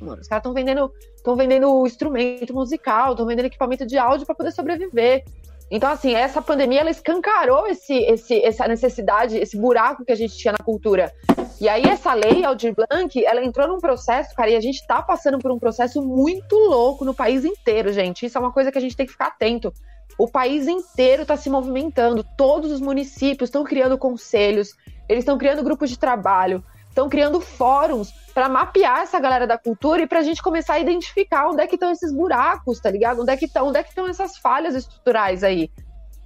Mano, 0.00 0.22
os 0.22 0.26
caras 0.26 0.40
estão 0.40 0.54
vendendo, 0.54 0.90
estão 1.14 1.36
vendendo 1.36 1.86
instrumento 1.86 2.54
musical, 2.54 3.10
estão 3.10 3.26
vendendo 3.26 3.44
equipamento 3.44 3.84
de 3.84 3.98
áudio 3.98 4.24
para 4.24 4.34
poder 4.34 4.52
sobreviver. 4.52 5.22
Então, 5.70 5.90
assim, 5.90 6.14
essa 6.14 6.42
pandemia 6.42 6.80
ela 6.80 6.90
escancarou 6.90 7.66
esse, 7.66 7.94
esse, 7.94 8.44
essa 8.44 8.68
necessidade, 8.68 9.38
esse 9.38 9.56
buraco 9.56 10.04
que 10.04 10.12
a 10.12 10.16
gente 10.16 10.36
tinha 10.36 10.52
na 10.52 10.64
cultura. 10.64 11.12
E 11.60 11.68
aí, 11.68 11.82
essa 11.84 12.12
lei, 12.14 12.44
Aldir 12.44 12.74
Blanc, 12.74 13.24
ela 13.24 13.44
entrou 13.44 13.66
num 13.66 13.78
processo, 13.78 14.34
cara, 14.34 14.50
e 14.50 14.56
a 14.56 14.60
gente 14.60 14.86
tá 14.86 15.00
passando 15.02 15.38
por 15.38 15.50
um 15.50 15.58
processo 15.58 16.02
muito 16.02 16.56
louco 16.56 17.04
no 17.04 17.14
país 17.14 17.44
inteiro, 17.44 17.92
gente. 17.92 18.26
Isso 18.26 18.36
é 18.36 18.40
uma 18.40 18.52
coisa 18.52 18.70
que 18.70 18.78
a 18.78 18.80
gente 18.80 18.96
tem 18.96 19.06
que 19.06 19.12
ficar 19.12 19.28
atento. 19.28 19.72
O 20.18 20.28
país 20.28 20.68
inteiro 20.68 21.22
está 21.22 21.36
se 21.36 21.50
movimentando, 21.50 22.24
todos 22.36 22.70
os 22.70 22.80
municípios 22.80 23.48
estão 23.48 23.64
criando 23.64 23.98
conselhos, 23.98 24.76
eles 25.08 25.22
estão 25.22 25.36
criando 25.36 25.62
grupos 25.62 25.90
de 25.90 25.98
trabalho, 25.98 26.62
estão 26.94 27.08
criando 27.08 27.40
fóruns 27.40 28.14
para 28.32 28.48
mapear 28.48 29.00
essa 29.00 29.18
galera 29.18 29.46
da 29.46 29.58
cultura 29.58 30.02
e 30.02 30.06
para 30.06 30.20
a 30.20 30.22
gente 30.22 30.40
começar 30.40 30.74
a 30.74 30.78
identificar 30.78 31.48
onde 31.48 31.60
é 31.60 31.66
que 31.66 31.74
estão 31.74 31.90
esses 31.90 32.12
buracos, 32.12 32.80
tá 32.80 32.90
ligado? 32.90 33.22
Onde 33.22 33.32
é 33.32 33.36
que 33.36 33.46
estão, 33.46 33.68
onde 33.68 33.78
é 33.78 33.82
que 33.82 33.90
estão 33.90 34.08
essas 34.08 34.38
falhas 34.38 34.74
estruturais 34.74 35.42
aí. 35.42 35.70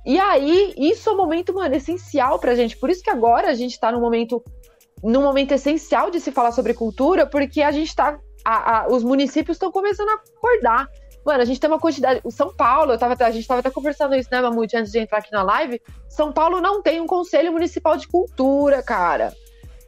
E 0.07 0.19
aí, 0.19 0.75
isso 0.77 1.09
é 1.09 1.13
um 1.13 1.17
momento, 1.17 1.53
mano, 1.55 1.75
essencial 1.75 2.39
pra 2.39 2.55
gente. 2.55 2.77
Por 2.77 2.89
isso 2.91 3.03
que 3.03 3.11
agora 3.11 3.51
a 3.51 3.55
gente 3.55 3.79
tá 3.81 3.91
num 3.91 4.01
momento, 4.01 4.43
num 5.03 5.23
momento 5.23 5.53
essencial 5.53 6.11
de 6.11 6.21
se 6.21 6.31
falar 6.31 6.53
sobre 6.53 6.73
cultura, 6.73 7.27
porque 7.27 7.63
a 7.63 7.73
gente 7.73 7.95
tá. 7.95 8.19
A, 8.45 8.79
a, 8.79 8.89
os 8.89 9.03
municípios 9.03 9.57
estão 9.57 9.71
começando 9.71 10.09
a 10.09 10.15
acordar. 10.15 10.89
Mano, 11.27 11.43
a 11.43 11.45
gente 11.45 11.61
tem 11.61 11.69
uma 11.69 11.79
quantidade. 11.79 12.21
O 12.25 12.31
São 12.31 12.55
Paulo, 12.55 12.93
eu 12.93 12.99
tava, 12.99 13.23
a 13.23 13.31
gente 13.31 13.47
tava 13.47 13.61
até 13.61 13.71
conversando 13.71 14.15
isso, 14.15 14.31
né, 14.33 14.41
Mamute, 14.41 14.77
antes 14.77 14.93
de 14.93 14.99
entrar 14.99 15.19
aqui 15.19 15.33
na 15.33 15.43
live. 15.43 15.81
São 16.09 16.33
Paulo 16.33 16.61
não 16.61 16.81
tem 16.81 17.01
um 17.01 17.07
conselho 17.07 17.53
municipal 17.53 17.97
de 17.97 18.09
cultura, 18.09 18.83
cara. 18.83 19.35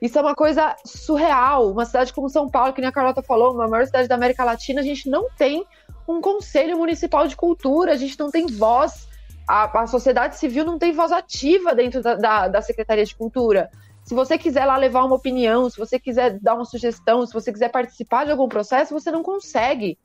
Isso 0.00 0.18
é 0.18 0.22
uma 0.22 0.34
coisa 0.34 0.74
surreal. 0.84 1.70
Uma 1.70 1.84
cidade 1.84 2.12
como 2.12 2.28
São 2.28 2.48
Paulo, 2.48 2.72
que 2.72 2.80
nem 2.80 2.88
a 2.88 2.92
Carlota 2.92 3.22
falou, 3.22 3.52
uma 3.52 3.68
maior 3.68 3.84
cidade 3.84 4.08
da 4.08 4.14
América 4.14 4.44
Latina, 4.44 4.80
a 4.80 4.84
gente 4.84 5.10
não 5.10 5.28
tem 5.36 5.64
um 6.08 6.20
conselho 6.20 6.78
municipal 6.78 7.26
de 7.26 7.36
cultura, 7.36 7.92
a 7.92 7.96
gente 7.96 8.18
não 8.18 8.30
tem 8.30 8.46
voz. 8.46 9.08
A, 9.46 9.82
a 9.82 9.86
sociedade 9.86 10.36
civil 10.36 10.64
não 10.64 10.78
tem 10.78 10.92
voz 10.92 11.12
ativa 11.12 11.74
dentro 11.74 12.02
da, 12.02 12.14
da, 12.14 12.48
da 12.48 12.62
Secretaria 12.62 13.04
de 13.04 13.14
Cultura. 13.14 13.70
Se 14.04 14.14
você 14.14 14.38
quiser 14.38 14.64
lá 14.64 14.76
levar 14.76 15.04
uma 15.04 15.16
opinião, 15.16 15.68
se 15.68 15.78
você 15.78 15.98
quiser 15.98 16.38
dar 16.40 16.54
uma 16.54 16.64
sugestão, 16.64 17.24
se 17.26 17.32
você 17.32 17.52
quiser 17.52 17.68
participar 17.70 18.24
de 18.24 18.30
algum 18.30 18.48
processo, 18.48 18.94
você 18.94 19.10
não 19.10 19.22
consegue. 19.22 19.98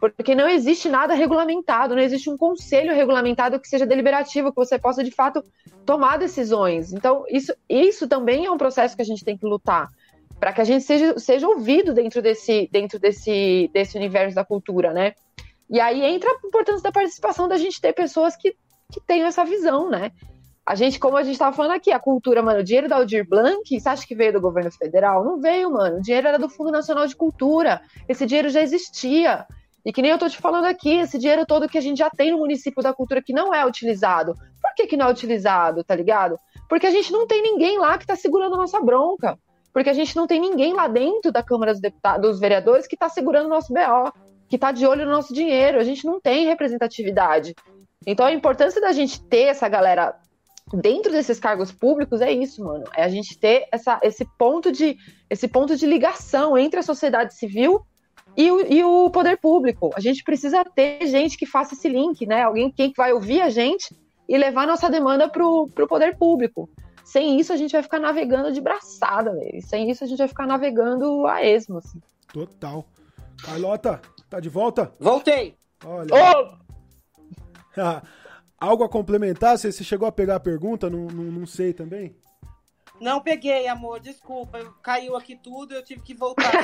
Porque 0.00 0.34
não 0.34 0.48
existe 0.48 0.88
nada 0.88 1.14
regulamentado, 1.14 1.94
não 1.94 2.02
existe 2.02 2.28
um 2.28 2.36
conselho 2.36 2.94
regulamentado 2.94 3.58
que 3.58 3.68
seja 3.68 3.86
deliberativo, 3.86 4.50
que 4.50 4.56
você 4.56 4.78
possa 4.78 5.02
de 5.02 5.10
fato 5.10 5.42
tomar 5.84 6.18
decisões. 6.18 6.92
Então, 6.92 7.24
isso, 7.28 7.54
isso 7.68 8.06
também 8.06 8.44
é 8.44 8.50
um 8.50 8.58
processo 8.58 8.94
que 8.94 9.02
a 9.02 9.06
gente 9.06 9.24
tem 9.24 9.36
que 9.36 9.46
lutar 9.46 9.88
para 10.38 10.52
que 10.52 10.60
a 10.60 10.64
gente 10.64 10.84
seja, 10.84 11.18
seja 11.18 11.48
ouvido 11.48 11.94
dentro 11.94 12.20
desse, 12.20 12.68
dentro 12.70 12.98
desse, 12.98 13.70
desse 13.72 13.96
universo 13.96 14.34
da 14.34 14.44
cultura, 14.44 14.92
né? 14.92 15.14
E 15.68 15.80
aí 15.80 16.02
entra 16.02 16.30
a 16.30 16.46
importância 16.46 16.82
da 16.82 16.92
participação 16.92 17.48
da 17.48 17.56
gente 17.56 17.80
ter 17.80 17.92
pessoas 17.92 18.36
que, 18.36 18.54
que 18.92 19.00
tenham 19.00 19.26
essa 19.26 19.44
visão, 19.44 19.88
né? 19.88 20.12
A 20.64 20.74
gente, 20.74 20.98
como 20.98 21.16
a 21.16 21.22
gente 21.22 21.34
estava 21.34 21.56
falando 21.56 21.76
aqui, 21.76 21.92
a 21.92 21.98
cultura, 21.98 22.42
mano, 22.42 22.58
o 22.60 22.64
dinheiro 22.64 22.88
da 22.88 22.96
Aldir 22.96 23.26
Blanc, 23.26 23.62
você 23.68 23.88
acha 23.88 24.06
que 24.06 24.16
veio 24.16 24.32
do 24.32 24.40
governo 24.40 24.70
federal? 24.72 25.24
Não 25.24 25.40
veio, 25.40 25.70
mano. 25.70 25.98
O 25.98 26.02
dinheiro 26.02 26.26
era 26.26 26.38
do 26.38 26.48
Fundo 26.48 26.72
Nacional 26.72 27.06
de 27.06 27.14
Cultura. 27.14 27.80
Esse 28.08 28.26
dinheiro 28.26 28.48
já 28.48 28.60
existia. 28.60 29.46
E 29.86 29.92
que 29.92 30.02
nem 30.02 30.10
eu 30.10 30.18
tô 30.18 30.28
te 30.28 30.36
falando 30.36 30.64
aqui, 30.64 30.96
esse 30.96 31.16
dinheiro 31.16 31.46
todo 31.46 31.68
que 31.68 31.78
a 31.78 31.80
gente 31.80 31.98
já 31.98 32.10
tem 32.10 32.32
no 32.32 32.38
município 32.38 32.82
da 32.82 32.92
cultura 32.92 33.22
que 33.22 33.32
não 33.32 33.54
é 33.54 33.64
utilizado. 33.64 34.34
Por 34.34 34.74
que, 34.74 34.84
que 34.88 34.96
não 34.96 35.06
é 35.06 35.10
utilizado, 35.12 35.84
tá 35.84 35.94
ligado? 35.94 36.36
Porque 36.68 36.88
a 36.88 36.90
gente 36.90 37.12
não 37.12 37.24
tem 37.24 37.40
ninguém 37.40 37.78
lá 37.78 37.96
que 37.96 38.04
tá 38.04 38.16
segurando 38.16 38.56
a 38.56 38.58
nossa 38.58 38.80
bronca. 38.80 39.38
Porque 39.72 39.88
a 39.88 39.92
gente 39.92 40.16
não 40.16 40.26
tem 40.26 40.40
ninguém 40.40 40.74
lá 40.74 40.88
dentro 40.88 41.30
da 41.30 41.40
Câmara 41.40 41.70
dos 41.70 41.80
Deputados, 41.80 42.28
dos 42.28 42.40
vereadores, 42.40 42.88
que 42.88 42.96
tá 42.96 43.08
segurando 43.08 43.46
o 43.46 43.48
nosso 43.48 43.72
BO, 43.72 44.12
que 44.48 44.58
tá 44.58 44.72
de 44.72 44.84
olho 44.84 45.04
no 45.04 45.12
nosso 45.12 45.32
dinheiro. 45.32 45.78
A 45.78 45.84
gente 45.84 46.04
não 46.04 46.20
tem 46.20 46.46
representatividade. 46.46 47.54
Então 48.04 48.26
a 48.26 48.32
importância 48.32 48.80
da 48.80 48.90
gente 48.90 49.22
ter 49.22 49.42
essa 49.42 49.68
galera 49.68 50.16
dentro 50.74 51.12
desses 51.12 51.38
cargos 51.38 51.70
públicos 51.70 52.20
é 52.20 52.32
isso, 52.32 52.64
mano. 52.64 52.86
É 52.96 53.04
a 53.04 53.08
gente 53.08 53.38
ter 53.38 53.68
essa, 53.70 54.00
esse, 54.02 54.24
ponto 54.36 54.72
de, 54.72 54.96
esse 55.30 55.46
ponto 55.46 55.76
de 55.76 55.86
ligação 55.86 56.58
entre 56.58 56.80
a 56.80 56.82
sociedade 56.82 57.34
civil 57.36 57.86
e 58.36 58.50
o, 58.50 58.72
e 58.72 58.84
o 58.84 59.10
poder 59.10 59.38
público. 59.38 59.90
A 59.94 60.00
gente 60.00 60.22
precisa 60.22 60.64
ter 60.64 61.06
gente 61.06 61.36
que 61.36 61.46
faça 61.46 61.74
esse 61.74 61.88
link, 61.88 62.26
né? 62.26 62.42
Alguém 62.42 62.70
quem 62.70 62.92
vai 62.96 63.12
ouvir 63.12 63.40
a 63.40 63.48
gente 63.48 63.96
e 64.28 64.36
levar 64.36 64.66
nossa 64.66 64.90
demanda 64.90 65.28
para 65.28 65.46
o 65.46 65.68
poder 65.88 66.16
público. 66.18 66.68
Sem 67.04 67.38
isso, 67.38 67.52
a 67.52 67.56
gente 67.56 67.72
vai 67.72 67.82
ficar 67.82 68.00
navegando 68.00 68.52
de 68.52 68.60
braçada, 68.60 69.32
velho. 69.32 69.62
Sem 69.62 69.88
isso, 69.88 70.02
a 70.02 70.06
gente 70.06 70.18
vai 70.18 70.28
ficar 70.28 70.46
navegando 70.46 71.24
a 71.26 71.44
esmo, 71.44 71.78
assim. 71.78 72.00
Total. 72.32 72.84
Carlota, 73.44 74.00
tá 74.28 74.40
de 74.40 74.48
volta? 74.48 74.92
Voltei! 74.98 75.54
Olha. 75.84 76.08
Oh! 76.12 76.66
Algo 78.58 78.82
a 78.84 78.88
complementar? 78.88 79.56
Você 79.56 79.84
chegou 79.84 80.08
a 80.08 80.12
pegar 80.12 80.36
a 80.36 80.40
pergunta? 80.40 80.90
Não, 80.90 81.06
não, 81.06 81.24
não 81.24 81.46
sei 81.46 81.72
também. 81.72 82.16
Não 83.00 83.20
peguei, 83.20 83.66
amor, 83.68 84.00
desculpa. 84.00 84.58
Caiu 84.82 85.16
aqui 85.16 85.36
tudo 85.36 85.74
eu 85.74 85.82
tive 85.82 86.00
que 86.02 86.14
voltar. 86.14 86.52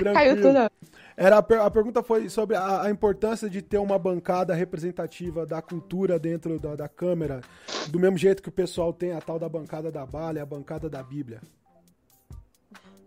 Ah, 0.00 0.12
Caiu 0.14 0.36
tudo. 0.36 0.70
Era 1.16 1.36
a, 1.38 1.66
a 1.66 1.70
pergunta 1.70 2.02
foi 2.02 2.28
sobre 2.28 2.54
a, 2.54 2.82
a, 2.82 2.90
importância 2.90 3.50
de 3.50 3.60
ter 3.60 3.78
uma 3.78 3.98
bancada 3.98 4.54
representativa 4.54 5.44
da 5.44 5.60
cultura 5.60 6.18
dentro 6.18 6.58
da, 6.58 6.76
da 6.76 6.88
Câmara, 6.88 7.40
do 7.88 7.98
mesmo 7.98 8.16
jeito 8.16 8.40
que 8.40 8.48
o 8.48 8.52
pessoal 8.52 8.92
tem 8.92 9.12
a 9.12 9.20
tal 9.20 9.38
da 9.38 9.48
bancada 9.48 9.90
da 9.90 10.06
Bala 10.06 10.38
e 10.38 10.40
a 10.40 10.46
bancada 10.46 10.88
da 10.88 11.02
Bíblia. 11.02 11.40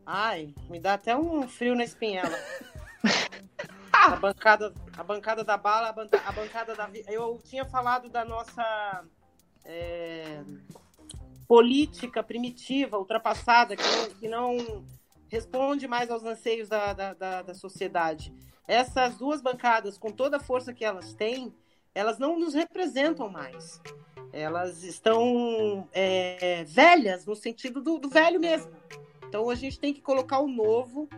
Ai, 0.05 0.53
me 0.69 0.79
dá 0.79 0.95
até 0.95 1.15
um 1.15 1.47
frio 1.47 1.73
na 1.73 1.85
espinhela. 1.85 2.37
a 3.93 4.15
bancada, 4.17 4.73
a 4.97 5.03
bancada 5.03 5.43
da 5.43 5.57
bala, 5.57 5.89
a 5.89 6.31
bancada 6.31 6.75
da. 6.75 6.89
Eu 7.07 7.39
tinha 7.45 7.63
falado 7.65 8.09
da 8.09 8.25
nossa 8.25 9.05
é, 9.63 10.41
política 11.51 12.23
primitiva, 12.23 12.97
ultrapassada, 12.97 13.75
que 13.75 13.83
não, 13.83 14.09
que 14.15 14.27
não, 14.29 14.85
responde 15.27 15.85
mais 15.85 16.09
aos 16.09 16.23
anseios 16.23 16.69
da, 16.69 16.93
da, 16.93 17.13
da, 17.13 17.41
da 17.41 17.53
sociedade. 17.53 18.33
Essas 18.65 19.17
duas 19.17 19.41
bancadas, 19.41 19.97
com 19.97 20.11
toda 20.11 20.37
a 20.37 20.39
força 20.39 20.73
que 20.73 20.85
elas 20.85 21.13
têm, 21.13 21.53
elas 21.93 22.17
não 22.17 22.39
nos 22.39 22.53
representam 22.53 23.27
mais. 23.27 23.81
Elas 24.31 24.81
estão 24.83 25.89
é, 25.91 26.63
velhas, 26.63 27.25
no 27.25 27.35
sentido 27.35 27.81
do, 27.81 27.97
do 27.97 28.07
velho 28.07 28.39
mesmo. 28.39 28.71
Então 29.27 29.49
a 29.49 29.55
gente 29.55 29.77
tem 29.77 29.93
que 29.93 29.99
colocar 29.99 30.39
o 30.39 30.47
novo, 30.47 31.09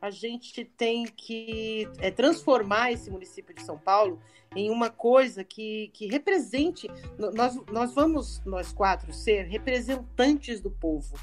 a 0.00 0.10
gente 0.10 0.64
tem 0.64 1.06
que 1.06 1.88
é, 1.98 2.10
transformar 2.10 2.92
esse 2.92 3.10
município 3.10 3.54
de 3.54 3.62
São 3.62 3.78
Paulo 3.78 4.20
em 4.54 4.70
uma 4.70 4.90
coisa 4.90 5.42
que, 5.42 5.88
que 5.92 6.06
represente. 6.06 6.88
Nós, 7.18 7.56
nós 7.70 7.94
vamos, 7.94 8.42
nós 8.44 8.72
quatro, 8.72 9.12
ser 9.12 9.44
representantes 9.44 10.60
do 10.60 10.70
povo. 10.70 11.18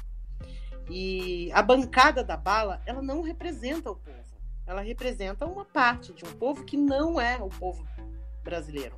E 0.90 1.50
a 1.52 1.62
bancada 1.62 2.22
da 2.22 2.36
bala, 2.36 2.82
ela 2.84 3.00
não 3.00 3.22
representa 3.22 3.90
o 3.90 3.96
povo. 3.96 4.24
Ela 4.66 4.80
representa 4.80 5.46
uma 5.46 5.64
parte 5.64 6.12
de 6.12 6.24
um 6.24 6.32
povo 6.32 6.64
que 6.64 6.76
não 6.76 7.20
é 7.20 7.36
o 7.36 7.48
povo 7.48 7.86
brasileiro. 8.42 8.96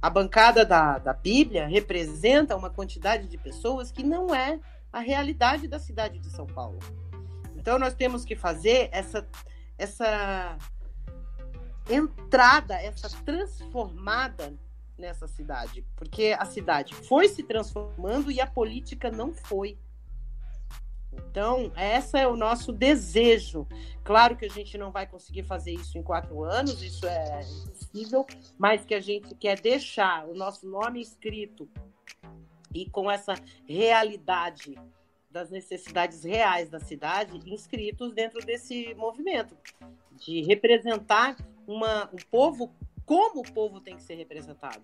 A 0.00 0.08
bancada 0.08 0.64
da, 0.64 0.98
da 0.98 1.12
Bíblia 1.12 1.66
representa 1.66 2.56
uma 2.56 2.70
quantidade 2.70 3.28
de 3.28 3.36
pessoas 3.36 3.90
que 3.90 4.02
não 4.02 4.34
é 4.34 4.58
a 4.92 5.00
realidade 5.00 5.68
da 5.68 5.78
cidade 5.78 6.18
de 6.18 6.30
São 6.30 6.46
Paulo. 6.46 6.78
Então 7.60 7.78
nós 7.78 7.94
temos 7.94 8.24
que 8.24 8.34
fazer 8.34 8.88
essa 8.90 9.26
essa 9.76 10.58
entrada, 11.88 12.74
essa 12.74 13.08
transformada 13.24 14.54
nessa 14.98 15.26
cidade, 15.26 15.84
porque 15.96 16.36
a 16.38 16.44
cidade 16.44 16.94
foi 16.94 17.28
se 17.28 17.42
transformando 17.42 18.30
e 18.30 18.40
a 18.40 18.46
política 18.46 19.10
não 19.10 19.32
foi. 19.32 19.78
Então, 21.12 21.72
esse 21.76 22.18
é 22.18 22.28
o 22.28 22.36
nosso 22.36 22.72
desejo. 22.72 23.66
Claro 24.04 24.36
que 24.36 24.44
a 24.44 24.50
gente 24.50 24.76
não 24.76 24.90
vai 24.90 25.06
conseguir 25.06 25.42
fazer 25.42 25.72
isso 25.72 25.96
em 25.96 26.02
quatro 26.02 26.44
anos, 26.44 26.82
isso 26.82 27.06
é 27.06 27.40
impossível, 27.42 28.26
mas 28.58 28.84
que 28.84 28.94
a 28.94 29.00
gente 29.00 29.34
quer 29.34 29.60
deixar 29.60 30.26
o 30.26 30.34
nosso 30.34 30.68
nome 30.68 31.00
escrito 31.00 31.68
e 32.74 32.88
com 32.90 33.10
essa 33.10 33.34
realidade 33.66 34.76
das 35.30 35.50
necessidades 35.50 36.24
reais 36.24 36.68
da 36.68 36.80
cidade 36.80 37.40
inscritos 37.46 38.12
dentro 38.12 38.44
desse 38.44 38.94
movimento 38.94 39.56
de 40.12 40.42
representar 40.42 41.36
uma, 41.66 42.10
um 42.12 42.18
povo 42.30 42.74
como 43.06 43.40
o 43.40 43.52
povo 43.52 43.80
tem 43.80 43.96
que 43.96 44.02
ser 44.02 44.14
representado. 44.14 44.82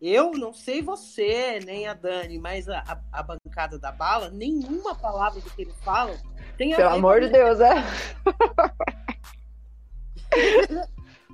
Eu 0.00 0.32
não 0.32 0.52
sei 0.52 0.82
você, 0.82 1.58
nem 1.64 1.86
a 1.86 1.94
Dani, 1.94 2.38
mas 2.38 2.68
a, 2.68 2.80
a, 2.80 3.20
a 3.20 3.22
bancada 3.22 3.78
da 3.78 3.90
bala, 3.90 4.30
nenhuma 4.30 4.94
palavra 4.94 5.40
do 5.40 5.50
que 5.50 5.62
eles 5.62 5.76
falam 5.82 6.16
tem 6.56 6.74
a 6.74 6.76
Pelo 6.76 6.90
amor 6.90 7.20
de 7.20 7.28
Deus, 7.28 7.58
é. 7.60 7.74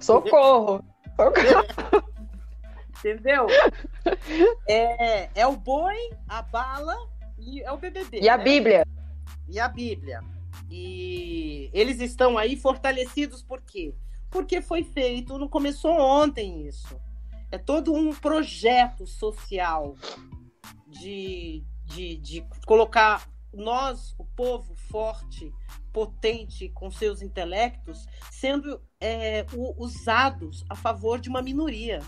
Socorro! 0.00 0.84
Socorro! 1.16 2.12
Entendeu? 2.98 3.46
É, 4.68 5.28
é 5.34 5.46
o 5.46 5.56
boi, 5.56 5.96
a 6.28 6.40
bala 6.42 7.11
e 7.44 7.62
é 7.62 7.72
o 7.72 7.76
BBB. 7.76 8.20
E 8.20 8.28
a 8.28 8.36
né? 8.36 8.44
Bíblia. 8.44 8.86
E 9.48 9.58
a 9.58 9.68
Bíblia. 9.68 10.20
E 10.70 11.70
eles 11.72 12.00
estão 12.00 12.38
aí 12.38 12.56
fortalecidos 12.56 13.42
por 13.42 13.60
quê? 13.60 13.94
Porque 14.30 14.62
foi 14.62 14.82
feito, 14.82 15.38
não 15.38 15.48
começou 15.48 15.92
ontem 15.92 16.66
isso. 16.66 16.98
É 17.50 17.58
todo 17.58 17.92
um 17.92 18.14
projeto 18.14 19.06
social 19.06 19.94
de, 20.88 21.62
de, 21.84 22.16
de 22.16 22.46
colocar 22.66 23.28
nós, 23.52 24.14
o 24.18 24.24
povo 24.24 24.74
forte, 24.74 25.52
potente, 25.92 26.70
com 26.70 26.90
seus 26.90 27.20
intelectos, 27.20 28.06
sendo 28.30 28.80
é, 28.98 29.44
usados 29.76 30.64
a 30.70 30.74
favor 30.74 31.20
de 31.20 31.28
uma 31.28 31.42
minoria. 31.42 32.00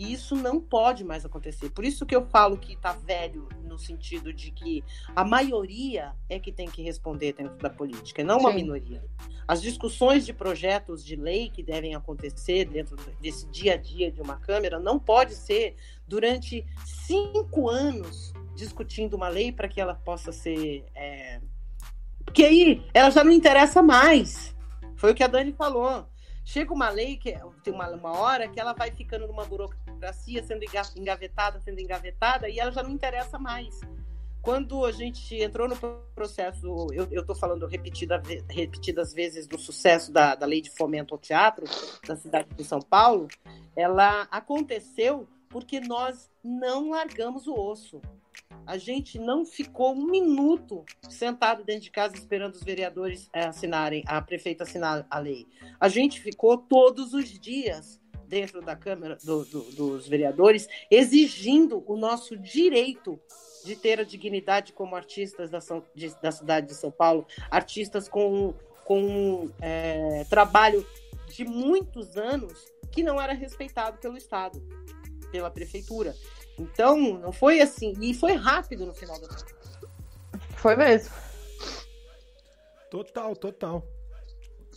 E 0.00 0.14
isso 0.14 0.34
não 0.34 0.58
pode 0.58 1.04
mais 1.04 1.26
acontecer. 1.26 1.68
Por 1.68 1.84
isso 1.84 2.06
que 2.06 2.16
eu 2.16 2.24
falo 2.24 2.56
que 2.56 2.72
está 2.72 2.94
velho, 2.94 3.46
no 3.62 3.78
sentido 3.78 4.32
de 4.32 4.50
que 4.50 4.82
a 5.14 5.22
maioria 5.22 6.14
é 6.26 6.38
que 6.38 6.50
tem 6.50 6.70
que 6.70 6.80
responder 6.80 7.34
dentro 7.34 7.58
da 7.58 7.68
política, 7.68 8.24
não 8.24 8.38
uma 8.38 8.48
Sim. 8.48 8.56
minoria. 8.56 9.04
As 9.46 9.60
discussões 9.60 10.24
de 10.24 10.32
projetos 10.32 11.04
de 11.04 11.16
lei 11.16 11.50
que 11.50 11.62
devem 11.62 11.94
acontecer 11.94 12.64
dentro 12.64 12.96
desse 13.20 13.46
dia 13.48 13.74
a 13.74 13.76
dia 13.76 14.10
de 14.10 14.22
uma 14.22 14.36
Câmara 14.36 14.80
não 14.80 14.98
pode 14.98 15.34
ser 15.34 15.76
durante 16.08 16.64
cinco 16.86 17.68
anos 17.68 18.32
discutindo 18.54 19.12
uma 19.12 19.28
lei 19.28 19.52
para 19.52 19.68
que 19.68 19.82
ela 19.82 19.94
possa 19.94 20.32
ser. 20.32 20.82
É... 20.94 21.42
Porque 22.24 22.42
aí 22.42 22.82
ela 22.94 23.10
já 23.10 23.22
não 23.22 23.32
interessa 23.32 23.82
mais. 23.82 24.56
Foi 24.96 25.12
o 25.12 25.14
que 25.14 25.22
a 25.22 25.26
Dani 25.26 25.52
falou. 25.52 26.08
Chega 26.44 26.74
uma 26.74 26.88
lei 26.88 27.16
que 27.16 27.32
tem 27.62 27.72
uma, 27.72 27.88
uma 27.90 28.18
hora 28.18 28.48
que 28.48 28.58
ela 28.58 28.72
vai 28.72 28.90
ficando 28.90 29.26
numa 29.28 29.44
burocracia, 29.44 29.79
sendo 30.46 30.64
engavetada, 30.96 31.60
sendo 31.60 31.80
engavetada, 31.80 32.48
e 32.48 32.58
ela 32.58 32.70
já 32.70 32.82
não 32.82 32.90
interessa 32.90 33.38
mais. 33.38 33.80
Quando 34.42 34.86
a 34.86 34.92
gente 34.92 35.36
entrou 35.36 35.68
no 35.68 35.76
processo, 36.14 36.86
eu 36.92 37.20
estou 37.20 37.36
falando 37.36 37.66
repetida, 37.66 38.22
repetidas 38.48 39.12
vezes 39.12 39.46
do 39.46 39.58
sucesso 39.58 40.10
da, 40.10 40.34
da 40.34 40.46
lei 40.46 40.62
de 40.62 40.74
fomento 40.76 41.14
ao 41.14 41.20
teatro 41.20 41.66
da 42.06 42.16
cidade 42.16 42.48
de 42.56 42.64
São 42.64 42.80
Paulo, 42.80 43.28
ela 43.76 44.26
aconteceu 44.30 45.28
porque 45.50 45.80
nós 45.80 46.30
não 46.42 46.90
largamos 46.90 47.46
o 47.46 47.54
osso. 47.54 48.00
A 48.66 48.78
gente 48.78 49.18
não 49.18 49.44
ficou 49.44 49.92
um 49.92 50.06
minuto 50.06 50.84
sentado 51.08 51.64
dentro 51.64 51.82
de 51.82 51.90
casa 51.90 52.14
esperando 52.14 52.54
os 52.54 52.62
vereadores 52.62 53.28
é, 53.32 53.46
assinarem, 53.46 54.02
a 54.06 54.22
prefeita 54.22 54.62
assinar 54.62 55.06
a 55.10 55.18
lei. 55.18 55.46
A 55.78 55.88
gente 55.88 56.20
ficou 56.20 56.56
todos 56.56 57.12
os 57.12 57.28
dias 57.28 57.99
dentro 58.30 58.62
da 58.62 58.76
Câmara 58.76 59.18
do, 59.24 59.44
do, 59.44 59.62
dos 59.72 60.08
Vereadores 60.08 60.68
exigindo 60.88 61.82
o 61.86 61.96
nosso 61.96 62.36
direito 62.36 63.20
de 63.64 63.74
ter 63.74 63.98
a 63.98 64.04
dignidade 64.04 64.72
como 64.72 64.94
artistas 64.94 65.50
da, 65.50 65.60
São, 65.60 65.84
de, 65.94 66.08
da 66.22 66.30
cidade 66.30 66.68
de 66.68 66.74
São 66.74 66.90
Paulo, 66.90 67.26
artistas 67.50 68.08
com, 68.08 68.54
com 68.84 69.50
é, 69.60 70.24
trabalho 70.30 70.86
de 71.26 71.44
muitos 71.44 72.16
anos 72.16 72.64
que 72.90 73.02
não 73.02 73.20
era 73.20 73.34
respeitado 73.34 73.98
pelo 73.98 74.16
Estado, 74.16 74.62
pela 75.30 75.50
prefeitura. 75.50 76.14
Então, 76.58 76.96
não 77.18 77.32
foi 77.32 77.60
assim. 77.60 77.94
E 78.00 78.14
foi 78.14 78.32
rápido 78.32 78.86
no 78.86 78.94
final 78.94 79.18
do 79.18 79.26
ano. 79.26 79.44
Foi 80.56 80.76
mesmo. 80.76 81.14
Total, 82.90 83.36
total. 83.36 83.86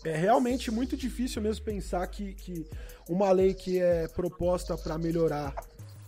É 0.04 0.16
realmente 0.16 0.70
muito 0.70 0.98
difícil 0.98 1.42
mesmo 1.42 1.64
pensar 1.64 2.06
que, 2.08 2.34
que 2.34 2.66
uma 3.08 3.32
lei 3.32 3.54
que 3.54 3.80
é 3.80 4.08
proposta 4.08 4.78
para 4.78 4.98
melhorar 4.98 5.54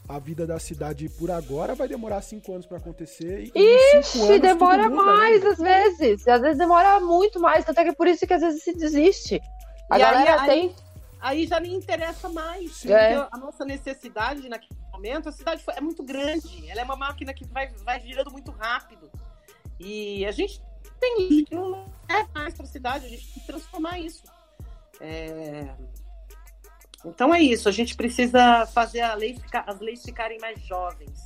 a 0.07 0.19
vida 0.19 0.45
da 0.45 0.59
cidade 0.59 1.09
por 1.09 1.31
agora 1.31 1.73
vai 1.73 1.87
demorar 1.87 2.21
cinco 2.21 2.53
anos 2.53 2.65
para 2.65 2.77
acontecer. 2.77 3.51
E 3.55 3.97
Ixi, 3.99 4.19
anos, 4.21 4.41
demora 4.41 4.89
muda, 4.89 5.03
né? 5.03 5.11
mais 5.11 5.43
né? 5.43 5.49
às 5.49 5.57
vezes. 5.57 6.27
Às 6.27 6.41
vezes 6.41 6.57
demora 6.57 6.99
muito 6.99 7.39
mais, 7.39 7.67
até 7.67 7.83
que 7.83 7.89
é 7.89 7.93
por 7.93 8.07
isso 8.07 8.25
que 8.25 8.33
às 8.33 8.41
vezes 8.41 8.63
se 8.63 8.73
desiste. 8.73 9.41
A 9.89 9.97
e 9.97 10.01
galera 10.01 10.41
aí, 10.41 10.47
tem. 10.47 10.75
Aí, 11.19 11.39
aí, 11.39 11.47
já 11.47 11.59
nem 11.59 11.73
interessa 11.73 12.29
mais. 12.29 12.85
É. 12.85 13.15
A 13.31 13.37
nossa 13.37 13.65
necessidade 13.65 14.47
naquele 14.47 14.79
momento, 14.91 15.29
a 15.29 15.31
cidade 15.31 15.63
é 15.75 15.81
muito 15.81 16.03
grande. 16.03 16.69
Ela 16.69 16.81
é 16.81 16.83
uma 16.83 16.95
máquina 16.95 17.33
que 17.33 17.45
vai, 17.45 17.69
vai 17.83 17.99
girando 17.99 18.31
muito 18.31 18.51
rápido. 18.51 19.09
E 19.79 20.25
a 20.25 20.31
gente 20.31 20.61
tem 20.99 21.45
que 21.45 21.55
não 21.55 21.85
é 22.07 22.25
mais 22.33 22.53
para 22.53 22.65
a 22.65 22.67
cidade, 22.67 23.05
a 23.05 23.09
gente 23.09 23.25
tem 23.25 23.41
que 23.41 23.47
transformar 23.47 23.99
isso. 23.99 24.23
É... 24.99 25.73
Então 27.05 27.33
é 27.33 27.41
isso, 27.41 27.69
a 27.69 27.71
gente 27.71 27.95
precisa 27.95 28.65
fazer 28.67 29.01
a 29.01 29.13
lei 29.13 29.35
ficar, 29.35 29.63
as 29.67 29.79
leis 29.79 30.03
ficarem 30.03 30.39
mais 30.39 30.59
jovens. 30.61 31.19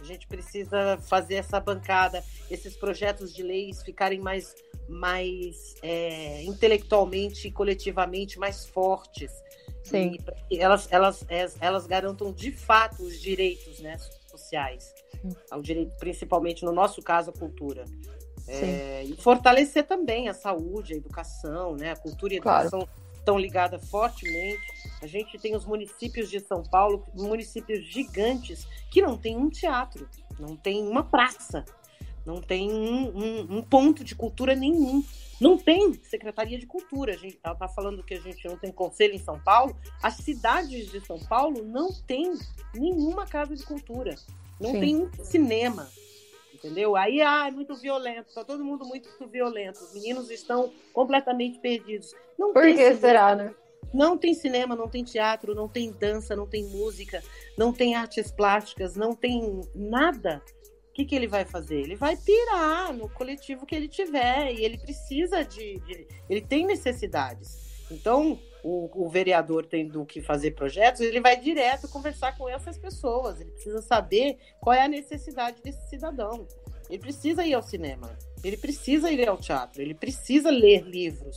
A 0.00 0.04
gente 0.04 0.26
precisa 0.26 0.98
fazer 0.98 1.36
essa 1.36 1.58
bancada, 1.58 2.22
esses 2.50 2.76
projetos 2.76 3.34
de 3.34 3.42
leis 3.42 3.82
ficarem 3.82 4.20
mais, 4.20 4.54
mais 4.88 5.74
é, 5.82 6.42
intelectualmente 6.44 7.48
e 7.48 7.50
coletivamente 7.50 8.38
mais 8.38 8.66
fortes. 8.66 9.32
Sim. 9.82 10.18
E 10.50 10.58
elas, 10.58 10.86
elas, 10.92 11.24
elas 11.60 11.86
garantam 11.86 12.32
de 12.32 12.52
fato 12.52 13.02
os 13.02 13.20
direitos 13.20 13.80
né, 13.80 13.96
sociais. 14.28 14.94
Ao 15.50 15.62
direito, 15.62 15.96
principalmente 15.96 16.64
no 16.64 16.72
nosso 16.72 17.02
caso, 17.02 17.30
a 17.30 17.32
cultura. 17.32 17.84
É, 18.48 19.04
e 19.04 19.16
fortalecer 19.16 19.84
também 19.86 20.28
a 20.28 20.34
saúde, 20.34 20.94
a 20.94 20.96
educação, 20.96 21.74
né? 21.74 21.92
A 21.92 21.96
cultura 21.96 22.34
e 22.34 22.36
a 22.36 22.38
educação 22.38 22.80
claro. 22.80 22.90
estão 23.18 23.38
ligadas 23.38 23.88
fortemente. 23.88 24.62
A 25.02 25.06
gente 25.06 25.38
tem 25.38 25.56
os 25.56 25.64
municípios 25.64 26.30
de 26.30 26.40
São 26.40 26.62
Paulo, 26.62 27.04
municípios 27.14 27.84
gigantes, 27.84 28.66
que 28.90 29.02
não 29.02 29.16
tem 29.16 29.36
um 29.36 29.50
teatro, 29.50 30.08
não 30.38 30.56
tem 30.56 30.86
uma 30.86 31.02
praça. 31.02 31.64
Não 32.26 32.40
tem 32.40 32.72
um, 32.72 33.16
um, 33.16 33.58
um 33.58 33.62
ponto 33.62 34.02
de 34.02 34.16
cultura 34.16 34.52
nenhum. 34.56 35.02
Não 35.40 35.56
tem 35.56 35.94
Secretaria 36.02 36.58
de 36.58 36.66
Cultura. 36.66 37.14
A 37.14 37.16
gente, 37.16 37.36
está 37.36 37.68
falando 37.68 38.02
que 38.02 38.14
a 38.14 38.20
gente 38.20 38.46
não 38.48 38.56
tem 38.56 38.72
conselho 38.72 39.14
em 39.14 39.18
São 39.18 39.38
Paulo. 39.38 39.76
As 40.02 40.14
cidades 40.14 40.90
de 40.90 41.00
São 41.06 41.20
Paulo 41.20 41.62
não 41.62 41.92
tem 41.92 42.34
nenhuma 42.74 43.26
casa 43.26 43.54
de 43.54 43.62
cultura. 43.62 44.16
Não 44.60 44.72
Sim. 44.72 44.80
tem 44.80 44.96
um 44.96 45.10
cinema. 45.22 45.88
Entendeu? 46.56 46.96
Aí, 46.96 47.20
ah, 47.22 47.48
é 47.48 47.50
muito 47.50 47.74
violento. 47.74 48.28
Está 48.28 48.44
todo 48.44 48.64
mundo 48.64 48.84
muito 48.84 49.08
violento. 49.28 49.80
Os 49.80 49.94
meninos 49.94 50.30
estão 50.30 50.72
completamente 50.92 51.58
perdidos. 51.58 52.14
Não 52.38 52.52
Por 52.52 52.62
que 52.62 52.76
cinema. 52.76 52.96
será, 52.96 53.34
né? 53.34 53.54
Não 53.94 54.18
tem 54.18 54.34
cinema, 54.34 54.74
não 54.74 54.88
tem 54.88 55.04
teatro, 55.04 55.54
não 55.54 55.68
tem 55.68 55.92
dança, 55.92 56.34
não 56.34 56.46
tem 56.46 56.64
música, 56.64 57.22
não 57.56 57.72
tem 57.72 57.94
artes 57.94 58.30
plásticas, 58.30 58.96
não 58.96 59.14
tem 59.14 59.60
nada 59.74 60.42
que, 60.96 61.04
que 61.04 61.14
ele 61.14 61.26
vai 61.26 61.44
fazer? 61.44 61.78
Ele 61.78 61.94
vai 61.94 62.16
pirar 62.16 62.90
no 62.94 63.06
coletivo 63.10 63.66
que 63.66 63.74
ele 63.74 63.86
tiver 63.86 64.50
e 64.54 64.64
ele 64.64 64.78
precisa 64.78 65.44
de. 65.44 65.78
de 65.80 66.08
ele 66.28 66.40
tem 66.40 66.64
necessidades. 66.64 67.84
Então, 67.90 68.38
o, 68.66 68.90
o, 69.06 69.08
vereador 69.08 69.64
tendo 69.64 70.04
que 70.04 70.20
fazer 70.20 70.50
projetos, 70.50 71.00
ele 71.00 71.20
vai 71.20 71.38
direto 71.38 71.88
conversar 71.88 72.36
com 72.36 72.48
essas 72.48 72.76
pessoas. 72.76 73.40
Ele 73.40 73.52
precisa 73.52 73.80
saber 73.80 74.38
qual 74.60 74.74
é 74.74 74.82
a 74.82 74.88
necessidade 74.88 75.62
desse 75.62 75.88
cidadão. 75.88 76.48
Ele 76.90 76.98
precisa 76.98 77.46
ir 77.46 77.54
ao 77.54 77.62
cinema, 77.62 78.18
ele 78.42 78.56
precisa 78.56 79.10
ir 79.12 79.28
ao 79.28 79.36
teatro, 79.36 79.80
ele 79.80 79.94
precisa 79.94 80.50
ler 80.50 80.82
livros. 80.82 81.36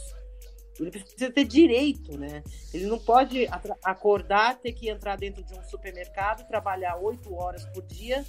Ele 0.80 0.90
precisa 0.92 1.30
ter 1.30 1.44
direito, 1.44 2.18
né? 2.18 2.42
Ele 2.74 2.86
não 2.86 2.98
pode 2.98 3.48
acordar, 3.84 4.58
ter 4.60 4.72
que 4.72 4.90
entrar 4.90 5.18
dentro 5.18 5.44
de 5.44 5.54
um 5.54 5.62
supermercado, 5.64 6.48
trabalhar 6.48 6.96
oito 6.98 7.36
horas 7.36 7.66
por 7.66 7.84
dia 7.84 8.26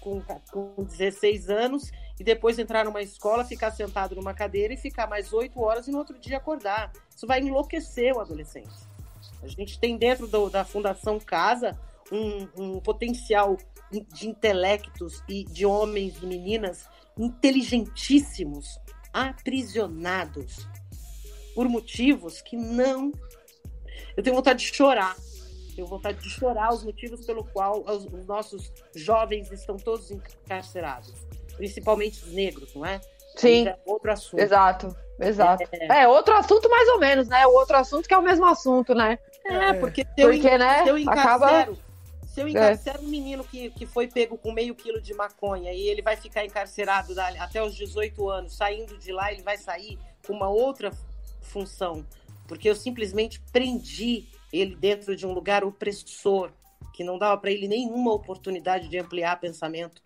com, 0.00 0.22
com 0.52 0.84
16 0.84 1.50
anos 1.50 1.90
e 2.18 2.24
depois 2.24 2.58
entrar 2.58 2.84
numa 2.84 3.00
escola, 3.00 3.44
ficar 3.44 3.70
sentado 3.70 4.16
numa 4.16 4.34
cadeira 4.34 4.74
e 4.74 4.76
ficar 4.76 5.06
mais 5.06 5.32
oito 5.32 5.60
horas 5.60 5.86
e 5.86 5.90
no 5.90 5.98
outro 5.98 6.18
dia 6.18 6.38
acordar. 6.38 6.92
Isso 7.14 7.26
vai 7.26 7.40
enlouquecer 7.40 8.14
o 8.14 8.20
adolescente. 8.20 8.74
A 9.42 9.46
gente 9.46 9.78
tem 9.78 9.96
dentro 9.96 10.26
do, 10.26 10.50
da 10.50 10.64
Fundação 10.64 11.18
Casa 11.20 11.78
um, 12.10 12.48
um 12.56 12.80
potencial 12.80 13.56
de 14.12 14.28
intelectos 14.28 15.22
e 15.28 15.44
de 15.44 15.64
homens 15.64 16.16
e 16.22 16.26
meninas 16.26 16.88
inteligentíssimos, 17.16 18.78
aprisionados 19.12 20.66
por 21.54 21.68
motivos 21.68 22.42
que 22.42 22.56
não. 22.56 23.12
Eu 24.16 24.22
tenho 24.22 24.36
vontade 24.36 24.64
de 24.64 24.74
chorar 24.74 25.16
tenho 25.78 25.86
vontade 25.86 26.20
de 26.20 26.28
chorar 26.28 26.74
os 26.74 26.82
motivos 26.82 27.24
pelo 27.24 27.44
qual 27.44 27.84
os, 27.86 28.04
os 28.06 28.26
nossos 28.26 28.72
jovens 28.96 29.52
estão 29.52 29.76
todos 29.76 30.10
encarcerados, 30.10 31.14
principalmente 31.58 32.22
os 32.24 32.32
negros, 32.32 32.74
não 32.74 32.86
é? 32.86 33.00
Sim. 33.36 33.68
É 33.68 33.76
outro 33.84 34.10
assunto. 34.10 34.40
Exato, 34.40 34.96
exato. 35.20 35.64
É. 35.72 36.02
é. 36.02 36.08
outro 36.08 36.34
assunto 36.34 36.70
mais 36.70 36.88
ou 36.88 36.98
menos, 36.98 37.28
né? 37.28 37.46
O 37.46 37.52
outro 37.52 37.76
assunto 37.76 38.08
que 38.08 38.14
é 38.14 38.18
o 38.18 38.22
mesmo 38.22 38.46
assunto, 38.46 38.94
né? 38.94 39.18
É, 39.44 39.72
porque 39.74 40.02
se 40.02 40.22
eu, 40.22 40.30
porque, 40.30 40.58
né, 40.58 40.82
se 40.84 40.88
eu 40.88 40.98
encarcero, 40.98 41.28
acaba... 41.28 41.76
se 42.26 42.40
eu 42.40 42.48
encarcero 42.48 42.98
é. 42.98 43.00
um 43.00 43.08
menino 43.08 43.44
que, 43.44 43.70
que 43.70 43.86
foi 43.86 44.06
pego 44.06 44.38
com 44.38 44.52
meio 44.52 44.74
quilo 44.74 45.00
de 45.00 45.14
maconha 45.14 45.72
e 45.72 45.88
ele 45.88 46.02
vai 46.02 46.16
ficar 46.16 46.44
encarcerado 46.44 47.14
até 47.38 47.62
os 47.62 47.74
18 47.74 48.28
anos, 48.28 48.56
saindo 48.56 48.96
de 48.98 49.12
lá, 49.12 49.32
ele 49.32 49.42
vai 49.42 49.56
sair 49.56 49.98
com 50.26 50.32
uma 50.32 50.48
outra 50.48 50.92
função. 51.40 52.04
Porque 52.46 52.68
eu 52.68 52.74
simplesmente 52.74 53.40
prendi 53.52 54.26
ele 54.52 54.74
dentro 54.74 55.14
de 55.14 55.26
um 55.26 55.32
lugar 55.32 55.64
opressor, 55.64 56.50
que 56.92 57.04
não 57.04 57.18
dava 57.18 57.36
para 57.38 57.50
ele 57.50 57.68
nenhuma 57.68 58.12
oportunidade 58.12 58.88
de 58.88 58.98
ampliar 58.98 59.38
pensamento. 59.38 60.02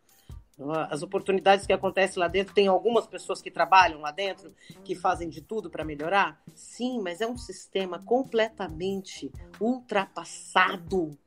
As 0.91 1.03
oportunidades 1.03 1.66
que 1.66 1.73
acontecem 1.73 2.20
lá 2.20 2.29
dentro, 2.29 2.55
tem 2.55 2.66
algumas 2.66 3.07
pessoas 3.07 3.41
que 3.41 3.51
trabalham 3.51 4.01
lá 4.01 4.11
dentro, 4.11 4.55
que 4.85 4.95
fazem 4.95 5.29
de 5.29 5.41
tudo 5.41 5.70
para 5.70 5.85
melhorar? 5.85 6.41
Sim, 6.55 7.01
mas 7.01 7.20
é 7.20 7.27
um 7.27 7.39
sistema 7.39 7.99
completamente 7.99 9.33
ultrapassado. 9.59 11.19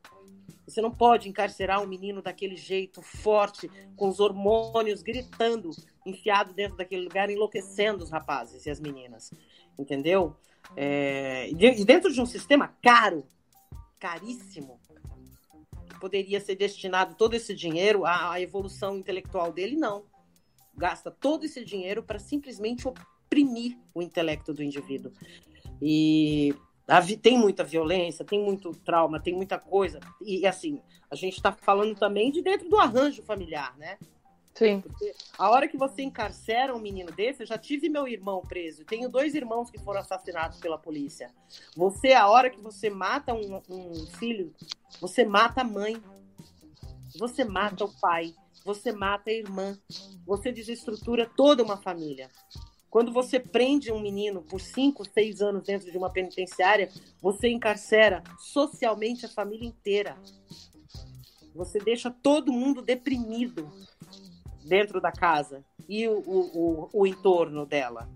Você 0.67 0.81
não 0.81 0.91
pode 0.91 1.27
encarcerar 1.27 1.81
um 1.81 1.87
menino 1.87 2.21
daquele 2.21 2.55
jeito, 2.55 3.01
forte, 3.01 3.69
com 3.95 4.09
os 4.09 4.19
hormônios 4.19 5.01
gritando, 5.01 5.71
enfiado 6.05 6.53
dentro 6.53 6.77
daquele 6.77 7.03
lugar, 7.03 7.29
enlouquecendo 7.29 8.03
os 8.03 8.11
rapazes 8.11 8.65
e 8.65 8.69
as 8.69 8.79
meninas. 8.79 9.31
Entendeu? 9.77 10.35
É, 10.75 11.49
e 11.49 11.85
dentro 11.85 12.11
de 12.11 12.21
um 12.21 12.25
sistema 12.25 12.75
caro, 12.81 13.25
caríssimo, 13.99 14.79
poderia 16.05 16.39
ser 16.39 16.55
destinado 16.55 17.15
todo 17.15 17.33
esse 17.33 17.51
dinheiro 17.55 18.05
à, 18.05 18.39
evolução 18.39 18.95
intelectual 18.95 19.51
dele, 19.51 19.75
não. 19.75 20.03
Gasta 20.77 21.09
todo 21.09 21.45
esse 21.45 21.65
dinheiro 21.65 22.03
para 22.03 22.19
simplesmente 22.19 22.87
oprimir 22.87 23.75
o 23.91 24.03
intelecto 24.03 24.53
do 24.53 24.61
indivíduo. 24.61 25.11
E 25.81 26.53
tem 27.23 27.39
muita 27.39 27.63
violência, 27.63 28.23
tem 28.23 28.39
muito 28.39 28.69
trauma, 28.71 29.19
tem 29.19 29.33
muita 29.33 29.57
coisa. 29.57 29.99
E 30.21 30.45
assim, 30.45 30.79
a 31.09 31.15
gente 31.15 31.37
está 31.37 31.51
falando 31.51 31.95
também 31.95 32.31
de 32.31 32.43
dentro 32.43 32.69
do 32.69 32.77
arranjo 32.77 33.23
familiar, 33.23 33.75
né? 33.75 33.97
Sim. 34.55 34.79
Porque 34.79 35.13
a 35.37 35.49
hora 35.49 35.67
que 35.67 35.77
você 35.77 36.01
encarcera 36.01 36.73
um 36.73 36.79
menino 36.79 37.11
desse, 37.11 37.43
eu 37.43 37.47
já 37.47 37.57
tive 37.57 37.89
meu 37.89 38.07
irmão 38.07 38.41
preso. 38.41 38.85
Tenho 38.85 39.09
dois 39.09 39.35
irmãos 39.35 39.69
que 39.69 39.77
foram 39.77 39.99
assassinados 39.99 40.59
pela 40.59 40.77
polícia. 40.77 41.29
Você, 41.75 42.13
a 42.13 42.29
hora 42.29 42.49
que 42.49 42.61
você 42.61 42.89
mata 42.89 43.33
um, 43.33 43.61
um 43.69 44.05
filho, 44.17 44.53
você 45.01 45.25
mata 45.25 45.61
a 45.61 45.65
mãe. 45.65 46.01
Você 47.19 47.43
mata 47.43 47.83
o 47.83 47.99
pai. 47.99 48.33
Você 48.63 48.93
mata 48.93 49.29
a 49.29 49.33
irmã. 49.33 49.77
Você 50.25 50.53
desestrutura 50.53 51.29
toda 51.35 51.61
uma 51.61 51.75
família. 51.75 52.29
Quando 52.89 53.11
você 53.11 53.37
prende 53.41 53.91
um 53.91 53.99
menino 53.99 54.41
por 54.41 54.61
cinco, 54.61 55.03
seis 55.03 55.41
anos 55.41 55.63
dentro 55.63 55.91
de 55.91 55.97
uma 55.97 56.09
penitenciária, 56.09 56.89
você 57.21 57.49
encarcera 57.49 58.23
socialmente 58.39 59.25
a 59.25 59.29
família 59.29 59.67
inteira. 59.67 60.17
Você 61.53 61.77
deixa 61.79 62.09
todo 62.09 62.53
mundo 62.53 62.81
deprimido 62.81 63.69
dentro 64.65 64.99
da 64.99 65.11
casa 65.11 65.63
e 65.87 66.07
o, 66.07 66.17
o, 66.19 66.89
o, 66.91 67.07
entorno 67.07 67.65
dela. 67.65 68.09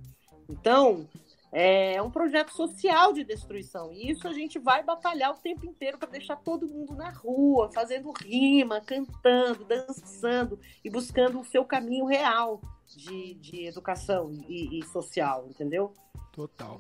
Então, 0.49 1.07
é 1.51 2.01
um 2.01 2.11
projeto 2.11 2.51
social 2.51 3.13
de 3.13 3.23
destruição. 3.23 3.91
E 3.91 4.11
isso 4.11 4.27
a 4.27 4.34
gente 4.34 4.59
vai 4.59 4.84
batalhar 4.84 5.31
o 5.31 5.38
tempo 5.38 5.65
inteiro 5.65 5.97
para 5.97 6.09
deixar 6.09 6.35
todo 6.38 6.67
mundo 6.67 6.95
na 6.95 7.09
rua, 7.09 7.71
fazendo 7.71 8.11
rima, 8.11 8.81
cantando, 8.81 9.65
dançando 9.65 10.59
e 10.84 10.89
buscando 10.89 11.39
o 11.39 11.45
seu 11.45 11.63
caminho 11.63 12.05
real 12.05 12.61
de, 12.88 13.35
de 13.35 13.65
educação 13.65 14.31
e, 14.47 14.80
e 14.80 14.85
social, 14.85 15.45
entendeu? 15.47 15.93
Total. 16.31 16.80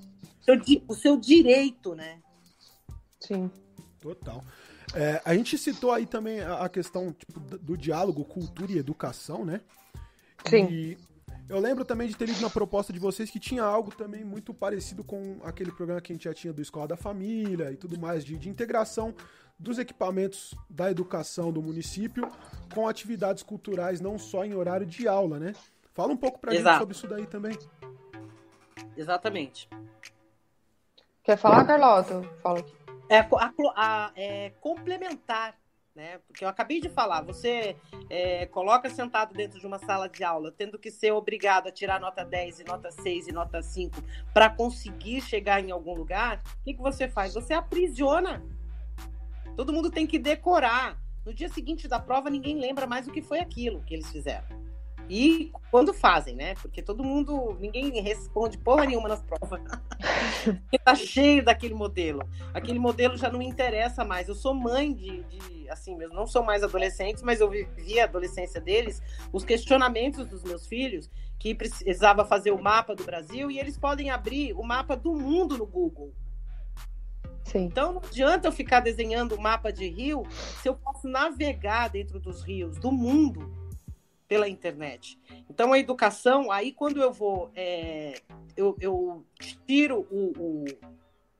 O 0.87 0.95
seu 0.95 1.17
direito, 1.17 1.93
né? 1.93 2.21
Sim. 3.19 3.51
Total. 3.99 4.43
É, 4.95 5.21
a 5.23 5.35
gente 5.35 5.57
citou 5.57 5.91
aí 5.91 6.05
também 6.05 6.41
a, 6.41 6.67
questão 6.67 7.11
tipo, 7.11 7.39
do 7.39 7.77
diálogo, 7.77 8.25
cultura 8.25 8.71
e 8.71 8.77
educação, 8.77 9.45
né? 9.45 9.61
Sim. 10.45 10.67
E 10.69 10.97
eu 11.47 11.59
lembro 11.59 11.85
também 11.85 12.07
de 12.07 12.15
ter 12.15 12.25
lido 12.25 12.41
na 12.41 12.49
proposta 12.49 12.91
de 12.91 12.99
vocês 12.99 13.29
que 13.29 13.39
tinha 13.39 13.63
algo 13.63 13.91
também 13.91 14.23
muito 14.23 14.53
parecido 14.53 15.03
com 15.03 15.39
aquele 15.43 15.71
programa 15.71 16.01
que 16.01 16.11
a 16.11 16.15
gente 16.15 16.23
já 16.23 16.33
tinha 16.33 16.53
do 16.53 16.61
Escola 16.61 16.87
da 16.87 16.97
Família 16.97 17.71
e 17.71 17.75
tudo 17.75 17.99
mais, 17.99 18.23
de, 18.25 18.37
de 18.37 18.49
integração 18.49 19.13
dos 19.57 19.77
equipamentos 19.77 20.55
da 20.69 20.89
educação 20.89 21.51
do 21.51 21.61
município 21.61 22.31
com 22.73 22.87
atividades 22.87 23.43
culturais, 23.43 23.99
não 23.99 24.17
só 24.17 24.45
em 24.45 24.55
horário 24.55 24.85
de 24.85 25.07
aula, 25.07 25.39
né? 25.39 25.53
Fala 25.93 26.13
um 26.13 26.17
pouco 26.17 26.39
pra 26.39 26.55
Exato. 26.55 26.69
gente 26.69 26.79
sobre 26.79 26.95
isso 26.95 27.07
daí 27.07 27.27
também. 27.27 27.57
Exatamente. 28.95 29.69
Quer 31.23 31.37
falar, 31.37 31.65
Carlota? 31.65 32.23
Fala 32.41 32.59
aqui 32.59 32.78
é, 33.09 33.19
a, 33.19 33.51
a, 33.75 34.11
é, 34.15 34.51
complementar, 34.61 35.59
né? 35.95 36.19
Porque 36.27 36.45
eu 36.45 36.47
acabei 36.47 36.79
de 36.79 36.87
falar, 36.87 37.21
você 37.21 37.75
é, 38.09 38.45
coloca 38.45 38.89
sentado 38.89 39.33
dentro 39.33 39.59
de 39.59 39.65
uma 39.65 39.79
sala 39.79 40.07
de 40.07 40.23
aula, 40.23 40.51
tendo 40.51 40.77
que 40.77 40.91
ser 40.91 41.11
obrigado 41.11 41.67
a 41.67 41.71
tirar 41.71 41.99
nota 41.99 42.23
10 42.23 42.61
e 42.61 42.63
nota 42.63 42.91
6 42.91 43.27
e 43.27 43.31
nota 43.31 43.61
5 43.61 44.01
para 44.33 44.49
conseguir 44.49 45.21
chegar 45.21 45.59
em 45.59 45.71
algum 45.71 45.95
lugar, 45.95 46.41
o 46.61 46.63
que, 46.63 46.75
que 46.75 46.81
você 46.81 47.09
faz? 47.09 47.33
Você 47.33 47.53
aprisiona. 47.53 48.43
Todo 49.55 49.73
mundo 49.73 49.91
tem 49.91 50.07
que 50.07 50.19
decorar. 50.19 50.97
No 51.25 51.33
dia 51.33 51.49
seguinte 51.49 51.87
da 51.87 51.99
prova, 51.99 52.29
ninguém 52.29 52.57
lembra 52.57 52.87
mais 52.87 53.07
o 53.07 53.11
que 53.11 53.21
foi 53.21 53.39
aquilo 53.39 53.83
que 53.83 53.93
eles 53.93 54.09
fizeram. 54.09 54.47
E 55.09 55.51
quando 55.71 55.91
fazem, 55.91 56.35
né? 56.35 56.53
Porque 56.61 56.83
todo 56.83 57.03
mundo, 57.03 57.57
ninguém 57.59 57.99
responde 57.99 58.59
porra 58.59 58.85
nenhuma 58.85 59.09
nas 59.09 59.23
provas. 59.23 59.59
Tá 60.85 60.95
cheio 60.95 61.43
daquele 61.43 61.75
modelo. 61.75 62.27
Aquele 62.51 62.79
modelo 62.79 63.15
já 63.15 63.29
não 63.29 63.37
me 63.37 63.45
interessa 63.45 64.03
mais. 64.03 64.27
Eu 64.27 64.33
sou 64.33 64.55
mãe 64.55 64.91
de, 64.91 65.23
de 65.25 65.69
assim, 65.69 65.95
eu 66.01 66.09
não 66.09 66.25
sou 66.25 66.43
mais 66.43 66.63
adolescente, 66.63 67.23
mas 67.23 67.41
eu 67.41 67.49
vivi 67.49 67.99
a 67.99 68.05
adolescência 68.05 68.59
deles, 68.59 69.03
os 69.31 69.45
questionamentos 69.45 70.27
dos 70.27 70.43
meus 70.43 70.65
filhos, 70.65 71.07
que 71.37 71.53
precisava 71.53 72.25
fazer 72.25 72.49
o 72.49 72.61
mapa 72.61 72.95
do 72.95 73.03
Brasil, 73.03 73.51
e 73.51 73.59
eles 73.59 73.77
podem 73.77 74.09
abrir 74.09 74.53
o 74.53 74.63
mapa 74.63 74.95
do 74.95 75.13
mundo 75.13 75.57
no 75.59 75.65
Google. 75.67 76.11
Sim. 77.43 77.65
Então 77.65 77.93
não 77.93 78.01
adianta 78.03 78.47
eu 78.47 78.51
ficar 78.51 78.79
desenhando 78.79 79.35
o 79.35 79.41
mapa 79.41 79.71
de 79.71 79.87
rio 79.87 80.23
se 80.61 80.67
eu 80.67 80.75
posso 80.75 81.07
navegar 81.07 81.89
dentro 81.89 82.19
dos 82.19 82.41
rios 82.41 82.79
do 82.79 82.91
mundo 82.91 83.58
pela 84.29 84.47
internet. 84.47 85.19
Então, 85.49 85.73
a 85.73 85.79
educação, 85.79 86.51
aí 86.51 86.71
quando 86.71 87.01
eu 87.01 87.11
vou, 87.11 87.51
é, 87.55 88.13
eu, 88.55 88.77
eu, 88.79 89.25
tiro 89.65 90.07
o, 90.11 90.65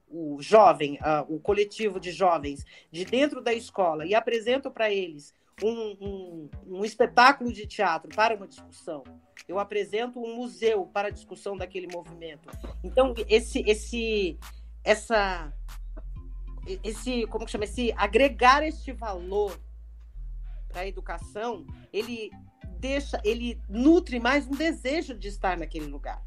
o, 0.10 0.36
o 0.36 0.41
jovem, 0.41 0.95
uh, 0.95 1.34
o 1.34 1.40
coletivo 1.40 1.99
de 1.99 2.11
jovens, 2.11 2.66
de 2.91 3.06
dentro 3.06 3.41
da 3.41 3.53
escola 3.53 4.07
e 4.07 4.16
apresento 4.16 4.72
para 4.72 4.91
eles 4.91 5.32
um, 5.64 5.70
um, 6.02 6.49
um, 6.66 6.86
espetáculo 6.86 7.53
de 7.53 7.68
teatro 7.68 8.10
para 8.16 8.36
uma 8.36 8.48
discussão. 8.48 9.03
Eu 9.48 9.60
apresento 9.60 10.20
um 10.20 10.36
museu 10.36 10.88
para 10.88 11.10
a 11.10 11.11
discussão 11.11 11.56
daquele 11.56 11.88
movimento. 11.94 12.49
Então, 12.84 13.14
esse, 13.28 13.60
esse, 13.68 14.40
essa, 14.84 15.53
esse, 16.84 17.28
como 17.28 17.45
que 17.45 17.52
chama, 17.52 17.66
esse 17.66 17.94
agregar 17.95 18.64
este 18.64 18.91
valor 18.91 19.60
para 20.70 20.82
a 20.82 20.88
educação, 20.88 21.68
ele 21.94 22.32
deixa, 22.80 23.19
ele 23.23 23.60
nutre 23.68 24.19
mais 24.19 24.47
um 24.47 24.51
desejo 24.51 25.14
de 25.14 25.27
estar 25.27 25.57
naquele 25.57 25.88
lugar. 25.88 26.22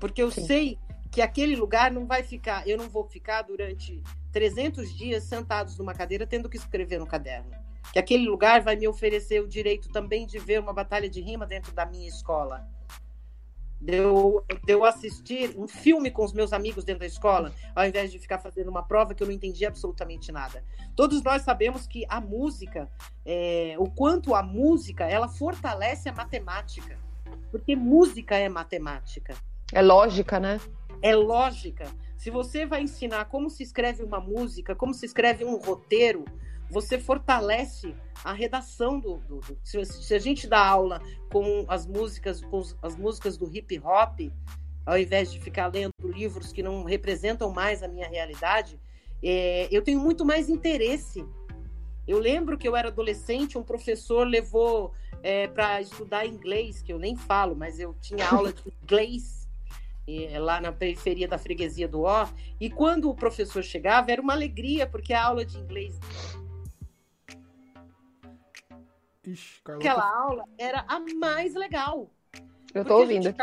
Porque 0.00 0.22
eu 0.22 0.30
Sim. 0.30 0.46
sei 0.46 0.78
que 1.10 1.20
aquele 1.20 1.54
lugar 1.56 1.90
não 1.90 2.06
vai 2.06 2.22
ficar, 2.22 2.66
eu 2.66 2.78
não 2.78 2.88
vou 2.88 3.04
ficar 3.04 3.42
durante 3.42 4.02
300 4.32 4.96
dias 4.96 5.24
sentados 5.24 5.76
numa 5.76 5.92
cadeira 5.92 6.26
tendo 6.26 6.48
que 6.48 6.56
escrever 6.56 6.98
no 6.98 7.06
caderno. 7.06 7.50
Que 7.92 7.98
aquele 7.98 8.28
lugar 8.28 8.62
vai 8.62 8.76
me 8.76 8.86
oferecer 8.86 9.42
o 9.42 9.48
direito 9.48 9.88
também 9.90 10.26
de 10.26 10.38
ver 10.38 10.60
uma 10.60 10.72
batalha 10.72 11.08
de 11.08 11.20
rima 11.20 11.46
dentro 11.46 11.72
da 11.72 11.84
minha 11.84 12.08
escola 12.08 12.66
de 13.80 13.96
eu, 13.96 14.44
de 14.64 14.72
eu 14.72 14.84
assistir 14.84 15.54
um 15.56 15.66
filme 15.66 16.10
com 16.10 16.24
os 16.24 16.32
meus 16.32 16.52
amigos 16.52 16.84
dentro 16.84 17.00
da 17.00 17.06
escola, 17.06 17.52
ao 17.74 17.86
invés 17.86 18.12
de 18.12 18.18
ficar 18.18 18.38
fazendo 18.38 18.68
uma 18.68 18.82
prova 18.82 19.14
que 19.14 19.22
eu 19.22 19.26
não 19.26 19.34
entendi 19.34 19.64
absolutamente 19.64 20.30
nada. 20.30 20.62
Todos 20.94 21.22
nós 21.22 21.42
sabemos 21.42 21.86
que 21.86 22.04
a 22.08 22.20
música, 22.20 22.90
é, 23.24 23.74
o 23.78 23.90
quanto 23.90 24.34
a 24.34 24.42
música, 24.42 25.04
ela 25.06 25.28
fortalece 25.28 26.08
a 26.08 26.12
matemática, 26.12 26.98
porque 27.50 27.74
música 27.74 28.36
é 28.36 28.48
matemática. 28.48 29.34
É 29.72 29.80
lógica, 29.80 30.38
né? 30.38 30.60
É 31.00 31.14
lógica. 31.14 31.86
Se 32.18 32.30
você 32.30 32.66
vai 32.66 32.82
ensinar 32.82 33.24
como 33.26 33.48
se 33.48 33.62
escreve 33.62 34.02
uma 34.02 34.20
música, 34.20 34.74
como 34.74 34.92
se 34.92 35.06
escreve 35.06 35.42
um 35.42 35.56
roteiro, 35.56 36.26
você 36.70 36.98
fortalece 36.98 37.94
a 38.24 38.32
redação 38.32 38.98
do, 38.98 39.18
do, 39.18 39.40
do 39.40 39.58
se, 39.62 39.84
se, 39.84 40.14
a 40.14 40.18
gente 40.18 40.46
dá 40.46 40.64
aula 40.64 41.02
com 41.32 41.64
as 41.68 41.86
músicas 41.86 42.42
com 42.42 42.62
as 42.82 42.96
músicas 42.96 43.36
do 43.36 43.54
hip 43.54 43.78
hop 43.80 44.20
ao 44.86 44.98
invés 44.98 45.32
de 45.32 45.40
ficar 45.40 45.66
lendo 45.66 45.92
livros 46.04 46.52
que 46.52 46.62
não 46.62 46.84
representam 46.84 47.50
mais 47.52 47.82
a 47.82 47.88
minha 47.88 48.08
realidade 48.08 48.78
é, 49.22 49.68
eu 49.70 49.82
tenho 49.82 50.00
muito 50.00 50.24
mais 50.24 50.48
interesse. 50.48 51.24
Eu 52.06 52.18
lembro 52.18 52.56
que 52.56 52.66
eu 52.66 52.74
era 52.74 52.88
adolescente 52.88 53.58
um 53.58 53.62
professor 53.62 54.26
levou 54.26 54.92
é, 55.22 55.46
para 55.46 55.80
estudar 55.80 56.26
inglês 56.26 56.80
que 56.82 56.92
eu 56.92 56.98
nem 56.98 57.14
falo 57.14 57.54
mas 57.54 57.78
eu 57.78 57.94
tinha 58.00 58.26
aula 58.26 58.52
de 58.52 58.62
inglês 58.82 59.48
é, 60.08 60.38
lá 60.38 60.60
na 60.60 60.72
periferia 60.72 61.28
da 61.28 61.38
freguesia 61.38 61.86
do 61.86 62.02
Ó. 62.02 62.26
E 62.58 62.70
quando 62.70 63.08
o 63.08 63.14
professor 63.14 63.62
chegava 63.62 64.10
era 64.10 64.20
uma 64.20 64.32
alegria 64.32 64.86
porque 64.86 65.12
a 65.12 65.24
aula 65.24 65.44
de 65.44 65.58
inglês 65.58 65.98
Ixi, 69.26 69.60
Aquela 69.66 70.18
aula 70.18 70.44
era 70.56 70.84
a 70.88 70.98
mais 71.14 71.54
legal. 71.54 72.10
Eu 72.74 72.84
tô 72.84 72.98
ouvindo. 72.98 73.34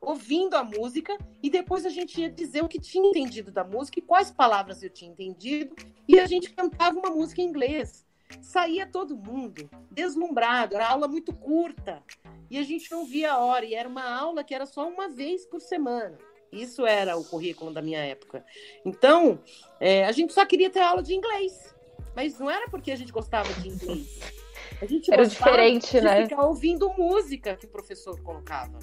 ouvindo 0.00 0.54
a 0.54 0.64
música 0.64 1.16
e 1.42 1.48
depois 1.48 1.86
a 1.86 1.90
gente 1.90 2.20
ia 2.20 2.30
dizer 2.30 2.62
o 2.64 2.68
que 2.68 2.80
tinha 2.80 3.08
entendido 3.08 3.50
da 3.50 3.64
música 3.64 3.98
e 3.98 4.02
quais 4.02 4.30
palavras 4.30 4.82
eu 4.82 4.90
tinha 4.90 5.10
entendido 5.10 5.74
e 6.08 6.18
a 6.18 6.26
gente 6.26 6.50
cantava 6.50 6.98
uma 6.98 7.10
música 7.10 7.40
em 7.40 7.46
inglês. 7.46 8.04
Saía 8.40 8.86
todo 8.86 9.16
mundo 9.16 9.70
deslumbrado, 9.90 10.74
era 10.74 10.88
aula 10.88 11.06
muito 11.06 11.32
curta 11.32 12.02
e 12.50 12.58
a 12.58 12.62
gente 12.62 12.90
não 12.90 13.04
via 13.04 13.32
a 13.32 13.38
hora 13.38 13.64
e 13.64 13.74
era 13.74 13.88
uma 13.88 14.08
aula 14.08 14.42
que 14.42 14.54
era 14.54 14.66
só 14.66 14.88
uma 14.88 15.08
vez 15.08 15.46
por 15.46 15.60
semana. 15.60 16.18
Isso 16.50 16.86
era 16.86 17.16
o 17.16 17.24
currículo 17.24 17.72
da 17.72 17.82
minha 17.82 18.00
época. 18.00 18.44
Então, 18.84 19.38
é, 19.78 20.04
a 20.04 20.12
gente 20.12 20.32
só 20.32 20.44
queria 20.46 20.70
ter 20.70 20.80
aula 20.80 21.02
de 21.02 21.14
inglês, 21.14 21.74
mas 22.14 22.38
não 22.38 22.50
era 22.50 22.68
porque 22.68 22.90
a 22.90 22.96
gente 22.96 23.12
gostava 23.12 23.52
de 23.54 23.68
inglês. 23.68 24.45
A 24.80 24.86
gente 24.86 25.12
Era 25.12 25.26
diferente, 25.26 25.92
de 25.92 26.00
né? 26.00 26.24
ficar 26.24 26.44
ouvindo 26.44 26.88
música 26.96 27.56
que 27.56 27.66
o 27.66 27.68
professor 27.68 28.20
colocava. 28.20 28.78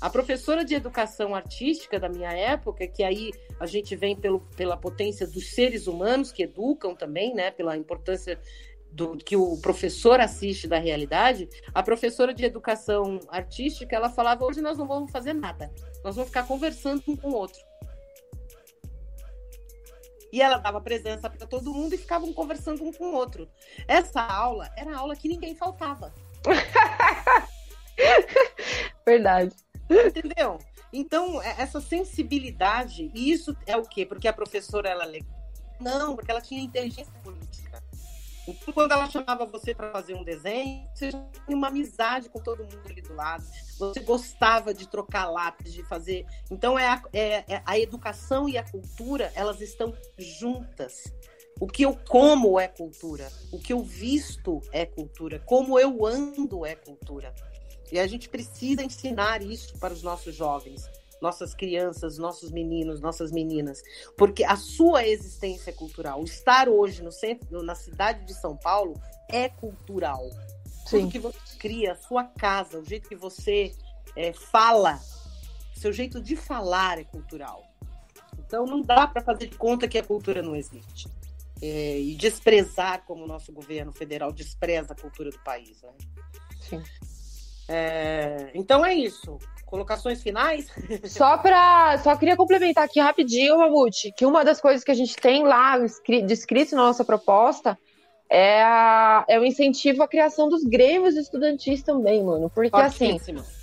A 0.00 0.10
professora 0.10 0.64
de 0.64 0.74
educação 0.74 1.34
artística 1.34 1.98
da 1.98 2.08
minha 2.08 2.30
época, 2.30 2.86
que 2.86 3.02
aí 3.02 3.32
a 3.58 3.66
gente 3.66 3.96
vem 3.96 4.14
pelo, 4.14 4.40
pela 4.56 4.76
potência 4.76 5.26
dos 5.26 5.54
seres 5.54 5.86
humanos 5.86 6.30
que 6.30 6.42
educam 6.42 6.94
também, 6.94 7.34
né? 7.34 7.50
Pela 7.50 7.76
importância 7.76 8.38
do 8.92 9.16
que 9.16 9.36
o 9.36 9.56
professor 9.58 10.20
assiste 10.20 10.66
da 10.66 10.78
realidade. 10.78 11.48
A 11.74 11.82
professora 11.82 12.32
de 12.32 12.44
educação 12.44 13.20
artística, 13.28 13.94
ela 13.94 14.10
falava: 14.10 14.44
hoje 14.44 14.60
nós 14.60 14.76
não 14.76 14.86
vamos 14.86 15.10
fazer 15.10 15.32
nada, 15.32 15.70
nós 16.04 16.14
vamos 16.16 16.28
ficar 16.28 16.46
conversando 16.46 17.02
um 17.08 17.16
com 17.16 17.30
o 17.30 17.34
outro. 17.34 17.60
E 20.36 20.42
ela 20.42 20.58
dava 20.58 20.82
presença 20.82 21.30
para 21.30 21.46
todo 21.46 21.72
mundo 21.72 21.94
e 21.94 21.96
ficavam 21.96 22.30
conversando 22.30 22.84
um 22.84 22.92
com 22.92 23.06
o 23.06 23.14
outro. 23.14 23.48
Essa 23.88 24.20
aula 24.20 24.70
era 24.76 24.94
a 24.94 24.98
aula 24.98 25.16
que 25.16 25.30
ninguém 25.30 25.54
faltava. 25.54 26.12
Verdade. 29.06 29.56
Entendeu? 29.88 30.58
Então, 30.92 31.42
é, 31.42 31.62
essa 31.62 31.80
sensibilidade, 31.80 33.10
e 33.14 33.30
isso 33.30 33.56
é 33.66 33.78
o 33.78 33.82
quê? 33.82 34.04
Porque 34.04 34.28
a 34.28 34.32
professora 34.34 34.90
ela 34.90 35.06
é 35.06 35.20
Não, 35.80 36.14
porque 36.14 36.30
ela 36.30 36.42
tinha 36.42 36.60
inteligência 36.60 37.14
política. 37.24 37.65
Então, 38.46 38.72
quando 38.72 38.92
ela 38.92 39.10
chamava 39.10 39.44
você 39.44 39.74
para 39.74 39.90
fazer 39.90 40.14
um 40.14 40.22
desenho, 40.22 40.86
você 40.94 41.10
tinha 41.10 41.28
uma 41.48 41.68
amizade 41.68 42.28
com 42.28 42.40
todo 42.40 42.62
mundo 42.62 42.80
ali 42.88 43.02
do 43.02 43.14
lado. 43.14 43.44
Você 43.78 44.00
gostava 44.00 44.72
de 44.72 44.88
trocar 44.88 45.28
lápis, 45.28 45.72
de 45.72 45.82
fazer. 45.82 46.24
Então, 46.50 46.78
é 46.78 46.86
a, 46.86 47.02
é, 47.12 47.54
é 47.54 47.62
a 47.66 47.78
educação 47.78 48.48
e 48.48 48.56
a 48.56 48.62
cultura, 48.62 49.32
elas 49.34 49.60
estão 49.60 49.92
juntas. 50.16 51.12
O 51.58 51.66
que 51.66 51.84
eu 51.84 51.98
como 52.08 52.60
é 52.60 52.68
cultura. 52.68 53.30
O 53.50 53.58
que 53.58 53.72
eu 53.72 53.82
visto 53.82 54.60
é 54.70 54.86
cultura. 54.86 55.40
Como 55.40 55.78
eu 55.78 56.06
ando 56.06 56.64
é 56.64 56.76
cultura. 56.76 57.34
E 57.90 57.98
a 57.98 58.06
gente 58.06 58.28
precisa 58.28 58.82
ensinar 58.82 59.42
isso 59.42 59.78
para 59.78 59.94
os 59.94 60.02
nossos 60.02 60.34
jovens 60.34 60.88
nossas 61.20 61.54
crianças, 61.54 62.18
nossos 62.18 62.50
meninos, 62.50 63.00
nossas 63.00 63.32
meninas, 63.32 63.82
porque 64.16 64.44
a 64.44 64.56
sua 64.56 65.06
existência 65.06 65.70
é 65.70 65.72
cultural. 65.72 66.20
O 66.20 66.24
estar 66.24 66.68
hoje 66.68 67.02
no 67.02 67.12
centro, 67.12 67.62
na 67.62 67.74
cidade 67.74 68.24
de 68.24 68.34
São 68.34 68.56
Paulo 68.56 68.94
é 69.28 69.48
cultural. 69.48 70.28
Sim. 70.86 71.00
Tudo 71.00 71.12
que 71.12 71.18
você 71.18 71.38
cria, 71.58 71.92
a 71.92 71.96
sua 71.96 72.24
casa, 72.24 72.78
o 72.78 72.84
jeito 72.84 73.08
que 73.08 73.16
você 73.16 73.72
é, 74.14 74.32
fala, 74.32 75.00
seu 75.74 75.92
jeito 75.92 76.20
de 76.20 76.36
falar 76.36 76.98
é 76.98 77.04
cultural. 77.04 77.64
Então 78.38 78.64
não 78.64 78.80
dá 78.80 79.06
para 79.06 79.22
fazer 79.22 79.48
de 79.48 79.56
conta 79.56 79.88
que 79.88 79.98
a 79.98 80.04
cultura 80.04 80.42
não 80.42 80.54
existe. 80.54 81.08
É, 81.60 81.98
e 81.98 82.14
desprezar 82.16 83.02
como 83.06 83.24
o 83.24 83.26
nosso 83.26 83.50
governo 83.50 83.90
federal 83.90 84.30
despreza 84.30 84.92
a 84.92 84.96
cultura 84.96 85.30
do 85.30 85.38
país. 85.38 85.80
Né? 85.82 85.90
Sim. 86.60 86.82
É, 87.68 88.50
então 88.54 88.84
é 88.84 88.94
isso. 88.94 89.38
Colocações 89.66 90.22
finais? 90.22 90.68
Só 91.04 91.36
para, 91.38 91.98
só 91.98 92.16
queria 92.16 92.36
complementar 92.36 92.84
aqui 92.84 93.00
rapidinho, 93.00 93.58
Mamute, 93.58 94.12
que 94.16 94.24
uma 94.24 94.44
das 94.44 94.60
coisas 94.60 94.84
que 94.84 94.92
a 94.92 94.94
gente 94.94 95.16
tem 95.16 95.42
lá 95.42 95.76
descrito 96.24 96.76
na 96.76 96.82
nossa 96.84 97.04
proposta 97.04 97.76
é, 98.30 98.62
a, 98.62 99.24
é 99.28 99.38
o 99.38 99.44
incentivo 99.44 100.02
à 100.02 100.08
criação 100.08 100.48
dos 100.48 100.62
grêmios 100.64 101.16
estudantis 101.16 101.82
também, 101.82 102.22
mano. 102.22 102.50
Porque 102.50 102.74
assim. 102.76 103.18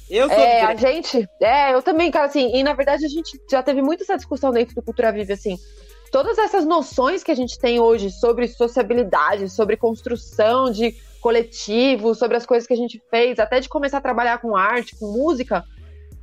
Eu 0.09 0.27
sou 0.27 0.37
é, 0.37 0.61
a 0.61 0.75
gente, 0.75 1.27
é, 1.41 1.73
eu 1.73 1.81
também, 1.81 2.11
cara, 2.11 2.25
assim, 2.25 2.53
e 2.53 2.61
na 2.61 2.73
verdade 2.73 3.05
a 3.05 3.09
gente 3.09 3.39
já 3.49 3.63
teve 3.63 3.81
muito 3.81 4.03
essa 4.03 4.17
discussão 4.17 4.51
dentro 4.51 4.75
do 4.75 4.81
Cultura 4.81 5.11
Vive, 5.11 5.33
assim, 5.33 5.57
todas 6.11 6.37
essas 6.37 6.65
noções 6.65 7.23
que 7.23 7.31
a 7.31 7.35
gente 7.35 7.57
tem 7.57 7.79
hoje 7.79 8.11
sobre 8.11 8.47
sociabilidade, 8.47 9.49
sobre 9.49 9.77
construção 9.77 10.69
de 10.69 10.93
coletivo, 11.19 12.13
sobre 12.13 12.37
as 12.37 12.45
coisas 12.45 12.67
que 12.67 12.73
a 12.73 12.77
gente 12.77 13.01
fez, 13.09 13.39
até 13.39 13.59
de 13.59 13.69
começar 13.69 13.97
a 13.97 14.01
trabalhar 14.01 14.39
com 14.39 14.55
arte, 14.55 14.95
com 14.97 15.07
música, 15.07 15.63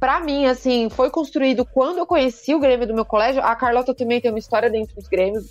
para 0.01 0.19
mim, 0.19 0.47
assim, 0.47 0.89
foi 0.89 1.11
construído 1.11 1.63
quando 1.65 1.99
eu 1.99 2.07
conheci 2.07 2.55
o 2.55 2.59
Grêmio 2.59 2.87
do 2.87 2.95
meu 2.95 3.05
colégio. 3.05 3.43
A 3.43 3.55
Carlota 3.55 3.95
também 3.95 4.19
tem 4.19 4.31
uma 4.31 4.39
história 4.39 4.71
dentro 4.71 4.95
dos 4.95 5.07
Grêmios, 5.07 5.45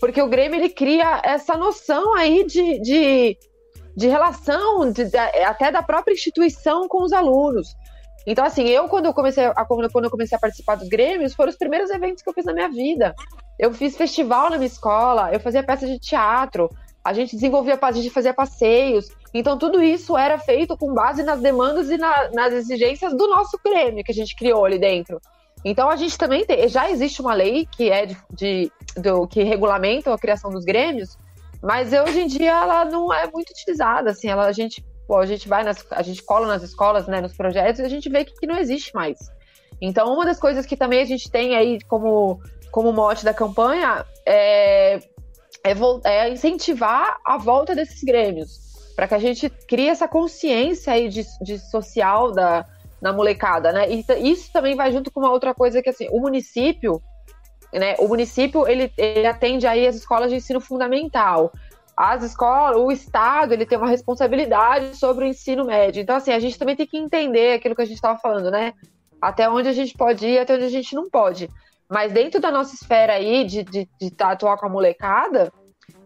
porque 0.00 0.22
o 0.22 0.28
Grêmio 0.28 0.60
ele 0.60 0.68
cria 0.68 1.20
essa 1.24 1.56
noção 1.56 2.14
aí 2.14 2.46
de, 2.46 2.80
de, 2.80 3.38
de 3.96 4.06
relação, 4.06 4.92
de, 4.92 5.04
de, 5.04 5.18
até 5.18 5.72
da 5.72 5.82
própria 5.82 6.14
instituição 6.14 6.86
com 6.86 7.02
os 7.02 7.12
alunos. 7.12 7.74
Então, 8.24 8.44
assim, 8.44 8.68
eu 8.68 8.88
quando 8.88 9.06
eu 9.06 9.14
comecei 9.14 9.44
a, 9.44 9.64
quando 9.64 10.04
eu 10.04 10.10
comecei 10.10 10.36
a 10.36 10.40
participar 10.40 10.76
dos 10.76 10.88
Grêmios, 10.88 11.34
foram 11.34 11.50
os 11.50 11.58
primeiros 11.58 11.90
eventos 11.90 12.22
que 12.22 12.28
eu 12.28 12.34
fiz 12.34 12.44
na 12.44 12.52
minha 12.52 12.68
vida. 12.68 13.16
Eu 13.58 13.74
fiz 13.74 13.96
festival 13.96 14.50
na 14.50 14.58
minha 14.58 14.68
escola, 14.68 15.32
eu 15.32 15.40
fazia 15.40 15.64
peça 15.64 15.86
de 15.86 15.98
teatro, 15.98 16.70
a 17.04 17.12
gente 17.12 17.34
desenvolvia, 17.34 17.76
a 17.80 17.92
gente 17.92 18.10
fazia 18.10 18.32
passeios. 18.32 19.08
Então, 19.32 19.58
tudo 19.58 19.82
isso 19.82 20.16
era 20.16 20.38
feito 20.38 20.76
com 20.76 20.94
base 20.94 21.22
nas 21.22 21.40
demandas 21.40 21.90
e 21.90 21.98
na, 21.98 22.30
nas 22.32 22.52
exigências 22.52 23.14
do 23.14 23.28
nosso 23.28 23.58
Grêmio 23.64 24.02
que 24.02 24.12
a 24.12 24.14
gente 24.14 24.34
criou 24.34 24.64
ali 24.64 24.78
dentro. 24.78 25.20
Então, 25.64 25.90
a 25.90 25.96
gente 25.96 26.16
também 26.16 26.44
tem, 26.44 26.68
já 26.68 26.90
existe 26.90 27.20
uma 27.20 27.34
lei 27.34 27.66
que 27.66 27.90
é 27.90 28.06
de, 28.06 28.16
de 28.32 28.72
do, 28.96 29.26
que 29.26 29.42
regulamenta 29.42 30.12
a 30.12 30.18
criação 30.18 30.50
dos 30.50 30.64
Grêmios, 30.64 31.18
mas 31.62 31.92
hoje 31.92 32.20
em 32.20 32.26
dia 32.26 32.52
ela 32.52 32.84
não 32.84 33.12
é 33.12 33.28
muito 33.30 33.50
utilizada. 33.50 34.10
Assim, 34.10 34.28
ela, 34.28 34.46
a 34.46 34.52
gente 34.52 34.84
a 35.16 35.26
gente 35.26 35.48
vai 35.48 35.64
nas, 35.64 35.84
a 35.90 36.02
gente 36.02 36.22
cola 36.22 36.46
nas 36.46 36.62
escolas, 36.62 37.06
né, 37.06 37.20
nos 37.20 37.34
projetos, 37.34 37.80
e 37.80 37.84
a 37.84 37.88
gente 37.88 38.08
vê 38.08 38.24
que, 38.24 38.34
que 38.34 38.46
não 38.46 38.58
existe 38.58 38.94
mais. 38.94 39.18
Então, 39.80 40.12
uma 40.12 40.24
das 40.24 40.38
coisas 40.38 40.66
que 40.66 40.76
também 40.76 41.00
a 41.00 41.04
gente 41.06 41.30
tem 41.30 41.56
aí 41.56 41.80
como, 41.88 42.40
como 42.70 42.92
mote 42.92 43.24
da 43.24 43.32
campanha 43.32 44.04
é, 44.26 44.96
é, 45.64 45.72
é 46.04 46.28
incentivar 46.28 47.16
a 47.24 47.38
volta 47.38 47.74
desses 47.74 48.02
grêmios, 48.02 48.67
para 48.98 49.06
que 49.06 49.14
a 49.14 49.18
gente 49.20 49.48
crie 49.48 49.88
essa 49.88 50.08
consciência 50.08 50.92
aí 50.92 51.08
de, 51.08 51.24
de 51.40 51.56
social 51.56 52.32
da, 52.32 52.66
na 53.00 53.12
molecada, 53.12 53.70
né? 53.70 53.86
E 53.88 54.04
isso 54.28 54.52
também 54.52 54.74
vai 54.74 54.90
junto 54.90 55.08
com 55.08 55.20
uma 55.20 55.30
outra 55.30 55.54
coisa 55.54 55.80
que 55.80 55.88
assim, 55.88 56.08
o 56.10 56.18
município, 56.18 57.00
né? 57.72 57.94
O 58.00 58.08
município 58.08 58.66
ele, 58.66 58.92
ele 58.98 59.24
atende 59.24 59.68
aí 59.68 59.86
as 59.86 59.94
escolas 59.94 60.30
de 60.30 60.36
ensino 60.38 60.60
fundamental. 60.60 61.52
As 61.96 62.24
escolas, 62.24 62.76
o 62.76 62.90
estado, 62.90 63.52
ele 63.52 63.64
tem 63.64 63.78
uma 63.78 63.88
responsabilidade 63.88 64.96
sobre 64.96 65.26
o 65.26 65.28
ensino 65.28 65.64
médio. 65.64 66.02
Então 66.02 66.16
assim, 66.16 66.32
a 66.32 66.40
gente 66.40 66.58
também 66.58 66.74
tem 66.74 66.84
que 66.86 66.98
entender 66.98 67.52
aquilo 67.52 67.76
que 67.76 67.82
a 67.82 67.86
gente 67.86 67.98
estava 67.98 68.18
falando, 68.18 68.50
né? 68.50 68.72
Até 69.22 69.48
onde 69.48 69.68
a 69.68 69.72
gente 69.72 69.96
pode 69.96 70.26
ir, 70.26 70.40
até 70.40 70.56
onde 70.56 70.64
a 70.64 70.70
gente 70.70 70.96
não 70.96 71.08
pode. 71.08 71.48
Mas 71.88 72.12
dentro 72.12 72.40
da 72.40 72.50
nossa 72.50 72.74
esfera 72.74 73.12
aí 73.12 73.44
de, 73.44 73.62
de, 73.62 73.88
de 74.00 74.12
atuar 74.18 74.56
com 74.56 74.66
a 74.66 74.68
molecada, 74.68 75.52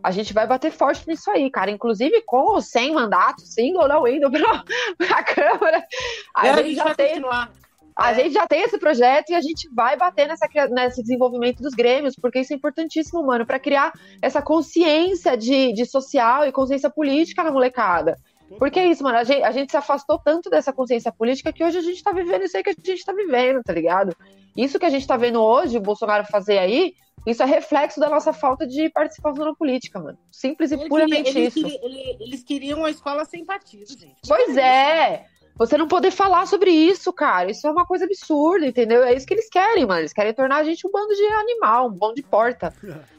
a 0.03 0.11
gente 0.11 0.33
vai 0.33 0.47
bater 0.47 0.73
forte 0.73 1.07
nisso 1.07 1.31
aí, 1.31 1.51
cara. 1.51 1.71
Inclusive 1.71 2.23
com 2.27 2.55
ou 2.55 2.61
sem 2.61 2.93
mandato, 2.93 3.43
sim 3.43 3.77
ou 3.77 3.87
não 3.87 4.07
indo 4.07 4.31
pra, 4.31 4.65
pra 4.99 5.23
Câmara. 5.23 5.87
A, 6.35 6.49
é, 6.49 6.57
gente, 6.57 6.75
já 6.75 6.95
tem. 6.95 7.09
Continuar. 7.09 7.53
A 7.95 8.13
é. 8.13 8.15
gente 8.15 8.33
já 8.33 8.47
tem 8.47 8.63
esse 8.63 8.79
projeto 8.79 9.31
e 9.31 9.35
a 9.35 9.41
gente 9.41 9.69
vai 9.75 9.97
bater 9.97 10.27
nessa, 10.27 10.49
nesse 10.71 11.03
desenvolvimento 11.03 11.63
dos 11.63 11.75
grêmios, 11.75 12.15
porque 12.17 12.41
isso 12.41 12.53
é 12.53 12.57
importantíssimo, 12.57 13.23
mano, 13.23 13.47
para 13.47 13.59
criar 13.59 13.93
essa 14.21 14.41
consciência 14.41 15.37
de, 15.37 15.73
de 15.73 15.85
social 15.85 16.47
e 16.47 16.53
consciência 16.53 16.91
política 16.91 17.45
na 17.45 17.51
molecada. 17.51 18.17
Porque 18.59 18.79
é 18.79 18.87
isso, 18.87 19.03
mano, 19.03 19.19
a 19.19 19.25
gente, 19.25 19.43
a 19.43 19.51
gente 19.51 19.71
se 19.71 19.77
afastou 19.77 20.19
tanto 20.19 20.51
dessa 20.51 20.73
consciência 20.73 21.13
política 21.13 21.53
que 21.53 21.65
hoje 21.65 21.79
a 21.79 21.83
gente 21.83 22.03
tá 22.03 22.13
vivendo 22.13 22.45
isso 22.45 22.57
aí 22.57 22.63
que 22.63 22.71
a 22.71 22.75
gente 22.85 23.05
tá 23.05 23.13
vivendo, 23.13 23.63
tá 23.63 23.73
ligado? 23.73 24.15
Isso 24.57 24.79
que 24.79 24.85
a 24.85 24.91
gente 24.91 25.07
tá 25.07 25.17
vendo 25.17 25.41
hoje, 25.41 25.79
o 25.79 25.83
Bolsonaro 25.83 26.27
fazer 26.27 26.59
aí, 26.59 26.95
isso 27.27 27.43
é 27.43 27.47
reflexo 27.47 28.01
da 28.01 28.09
nossa 28.09 28.33
falta 28.33 28.67
de 28.67 28.89
participação 28.91 29.45
na 29.45 29.55
política, 29.55 30.01
mano. 30.01 30.19
Simples 30.31 30.71
e 30.71 30.75
ele 30.75 30.89
puramente 30.89 31.25
queria, 31.25 31.49
isso. 31.49 31.63
Queria, 31.63 31.79
ele, 31.83 32.17
eles 32.21 32.43
queriam 32.43 32.79
uma 32.81 32.91
escola 32.91 33.25
sem 33.25 33.45
partido, 33.45 33.87
gente. 33.87 34.17
Pois 34.27 34.57
é. 34.57 35.27
Você 35.57 35.77
não 35.77 35.87
poder 35.87 36.11
falar 36.11 36.47
sobre 36.47 36.71
isso, 36.71 37.13
cara. 37.13 37.51
Isso 37.51 37.67
é 37.67 37.71
uma 37.71 37.87
coisa 37.87 38.05
absurda, 38.05 38.67
entendeu? 38.67 39.05
É 39.05 39.15
isso 39.15 39.27
que 39.27 39.35
eles 39.35 39.49
querem, 39.49 39.87
mano. 39.87 40.01
Eles 40.01 40.13
querem 40.13 40.35
tornar 40.35 40.57
a 40.57 40.65
gente 40.65 40.87
um 40.87 40.91
bando 40.91 41.15
de 41.15 41.25
animal, 41.25 41.89
um 41.89 41.93
bando 41.93 42.15
de 42.15 42.23
porta. 42.23 42.73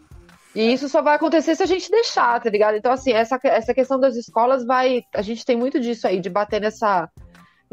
E 0.55 0.71
isso 0.71 0.88
só 0.88 1.01
vai 1.01 1.15
acontecer 1.15 1.55
se 1.55 1.63
a 1.63 1.65
gente 1.65 1.89
deixar, 1.89 2.39
tá 2.39 2.47
ligado? 2.47 2.75
Então, 2.77 2.91
assim, 2.91 3.11
essa, 3.11 3.39
essa 3.43 3.73
questão 3.73 3.99
das 3.99 4.15
escolas 4.15 4.63
vai. 4.63 5.01
A 5.11 5.23
gente 5.23 5.43
tem 5.43 5.57
muito 5.57 5.80
disso 5.80 6.07
aí, 6.07 6.19
de 6.19 6.30
bater 6.30 6.61
nessa, 6.61 7.09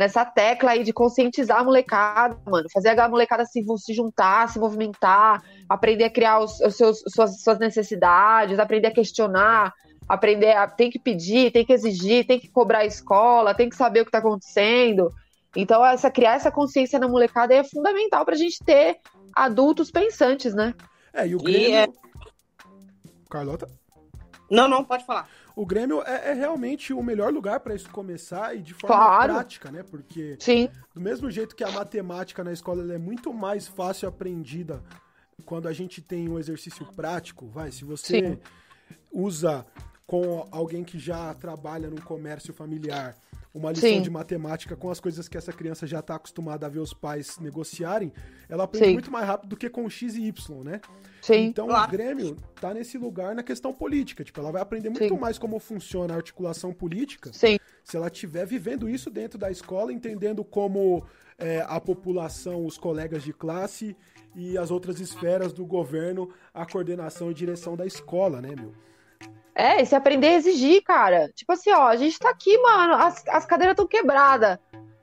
nessa 0.00 0.24
tecla 0.24 0.70
aí 0.70 0.82
de 0.82 0.94
conscientizar 0.94 1.58
a 1.58 1.64
molecada, 1.64 2.34
mano. 2.46 2.66
Fazer 2.72 2.98
a 2.98 3.06
molecada 3.06 3.44
se, 3.44 3.62
se 3.76 3.92
juntar, 3.92 4.48
se 4.48 4.58
movimentar, 4.58 5.42
aprender 5.68 6.04
a 6.04 6.10
criar 6.10 6.40
os, 6.40 6.58
os 6.58 6.74
seus, 6.74 7.02
suas, 7.06 7.42
suas 7.42 7.58
necessidades, 7.58 8.58
aprender 8.58 8.88
a 8.88 8.94
questionar, 8.94 9.74
aprender 10.08 10.52
a. 10.52 10.66
Tem 10.66 10.88
que 10.88 10.98
pedir, 10.98 11.52
tem 11.52 11.66
que 11.66 11.74
exigir, 11.74 12.26
tem 12.26 12.40
que 12.40 12.48
cobrar 12.48 12.78
a 12.78 12.86
escola, 12.86 13.54
tem 13.54 13.68
que 13.68 13.76
saber 13.76 14.00
o 14.00 14.04
que 14.04 14.08
está 14.08 14.20
acontecendo. 14.20 15.12
Então, 15.54 15.84
essa, 15.84 16.10
criar 16.10 16.36
essa 16.36 16.50
consciência 16.50 16.98
na 16.98 17.06
molecada 17.06 17.52
é 17.54 17.62
fundamental 17.62 18.24
para 18.24 18.34
a 18.34 18.38
gente 18.38 18.58
ter 18.64 19.00
adultos 19.36 19.90
pensantes, 19.90 20.54
né? 20.54 20.72
É, 21.12 21.28
e 21.28 21.34
o 21.34 21.38
Grêmio. 21.38 21.68
E 21.68 21.72
é... 21.72 21.88
Carlota? 23.28 23.68
Não, 24.50 24.66
não, 24.66 24.82
pode 24.82 25.04
falar. 25.04 25.28
O 25.54 25.66
Grêmio 25.66 26.02
é, 26.02 26.30
é 26.30 26.32
realmente 26.32 26.92
o 26.92 27.02
melhor 27.02 27.32
lugar 27.32 27.60
para 27.60 27.74
isso 27.74 27.90
começar 27.90 28.56
e 28.56 28.62
de 28.62 28.74
forma 28.74 28.96
claro. 28.96 29.34
prática, 29.34 29.70
né? 29.70 29.82
Porque 29.82 30.36
Sim. 30.38 30.68
do 30.94 31.00
mesmo 31.00 31.30
jeito 31.30 31.54
que 31.54 31.64
a 31.64 31.70
matemática 31.70 32.42
na 32.44 32.52
escola 32.52 32.92
é 32.92 32.98
muito 32.98 33.32
mais 33.32 33.66
fácil 33.66 34.08
aprendida 34.08 34.82
quando 35.44 35.68
a 35.68 35.72
gente 35.72 36.00
tem 36.00 36.28
um 36.28 36.38
exercício 36.38 36.86
prático, 36.94 37.46
vai, 37.46 37.72
se 37.72 37.84
você 37.84 38.20
Sim. 38.20 38.38
usa 39.10 39.66
com 40.06 40.46
alguém 40.50 40.84
que 40.84 40.98
já 40.98 41.32
trabalha 41.34 41.88
no 41.88 42.00
comércio 42.02 42.52
familiar 42.52 43.16
uma 43.52 43.70
lição 43.70 43.90
Sim. 43.90 44.02
de 44.02 44.10
matemática 44.10 44.76
com 44.76 44.90
as 44.90 45.00
coisas 45.00 45.28
que 45.28 45.36
essa 45.36 45.52
criança 45.52 45.86
já 45.86 45.98
está 45.98 46.14
acostumada 46.14 46.66
a 46.66 46.68
ver 46.68 46.78
os 46.78 46.94
pais 46.94 47.38
negociarem, 47.38 48.12
ela 48.48 48.64
aprende 48.64 48.86
Sim. 48.86 48.92
muito 48.92 49.10
mais 49.10 49.26
rápido 49.26 49.50
do 49.50 49.56
que 49.56 49.68
com 49.68 49.88
X 49.90 50.14
e 50.14 50.26
Y, 50.26 50.64
né? 50.64 50.80
Sim. 51.20 51.46
Então 51.46 51.66
claro. 51.66 51.88
o 51.88 51.90
Grêmio 51.90 52.36
tá 52.60 52.72
nesse 52.72 52.96
lugar 52.96 53.34
na 53.34 53.42
questão 53.42 53.72
política. 53.72 54.22
Tipo, 54.22 54.40
ela 54.40 54.52
vai 54.52 54.62
aprender 54.62 54.88
muito 54.88 55.14
Sim. 55.14 55.20
mais 55.20 55.36
como 55.36 55.58
funciona 55.58 56.14
a 56.14 56.16
articulação 56.16 56.72
política 56.72 57.32
Sim. 57.32 57.58
se 57.82 57.96
ela 57.96 58.06
estiver 58.06 58.46
vivendo 58.46 58.88
isso 58.88 59.10
dentro 59.10 59.38
da 59.38 59.50
escola, 59.50 59.92
entendendo 59.92 60.44
como 60.44 61.04
é, 61.36 61.64
a 61.66 61.80
população, 61.80 62.64
os 62.64 62.78
colegas 62.78 63.24
de 63.24 63.32
classe 63.32 63.96
e 64.34 64.56
as 64.56 64.70
outras 64.70 65.00
esferas 65.00 65.52
do 65.52 65.66
governo, 65.66 66.30
a 66.54 66.64
coordenação 66.64 67.30
e 67.30 67.34
direção 67.34 67.76
da 67.76 67.84
escola, 67.84 68.40
né, 68.40 68.54
meu? 68.56 68.72
É, 69.54 69.82
e 69.82 69.86
se 69.86 69.94
aprender 69.94 70.28
a 70.28 70.34
exigir, 70.34 70.82
cara. 70.82 71.30
Tipo 71.34 71.52
assim, 71.52 71.70
ó, 71.72 71.88
a 71.88 71.96
gente 71.96 72.18
tá 72.18 72.30
aqui, 72.30 72.56
mano, 72.58 72.94
as, 72.94 73.22
as 73.28 73.44
cadeiras 73.44 73.74
estão 73.74 73.86
quebradas. 73.86 74.58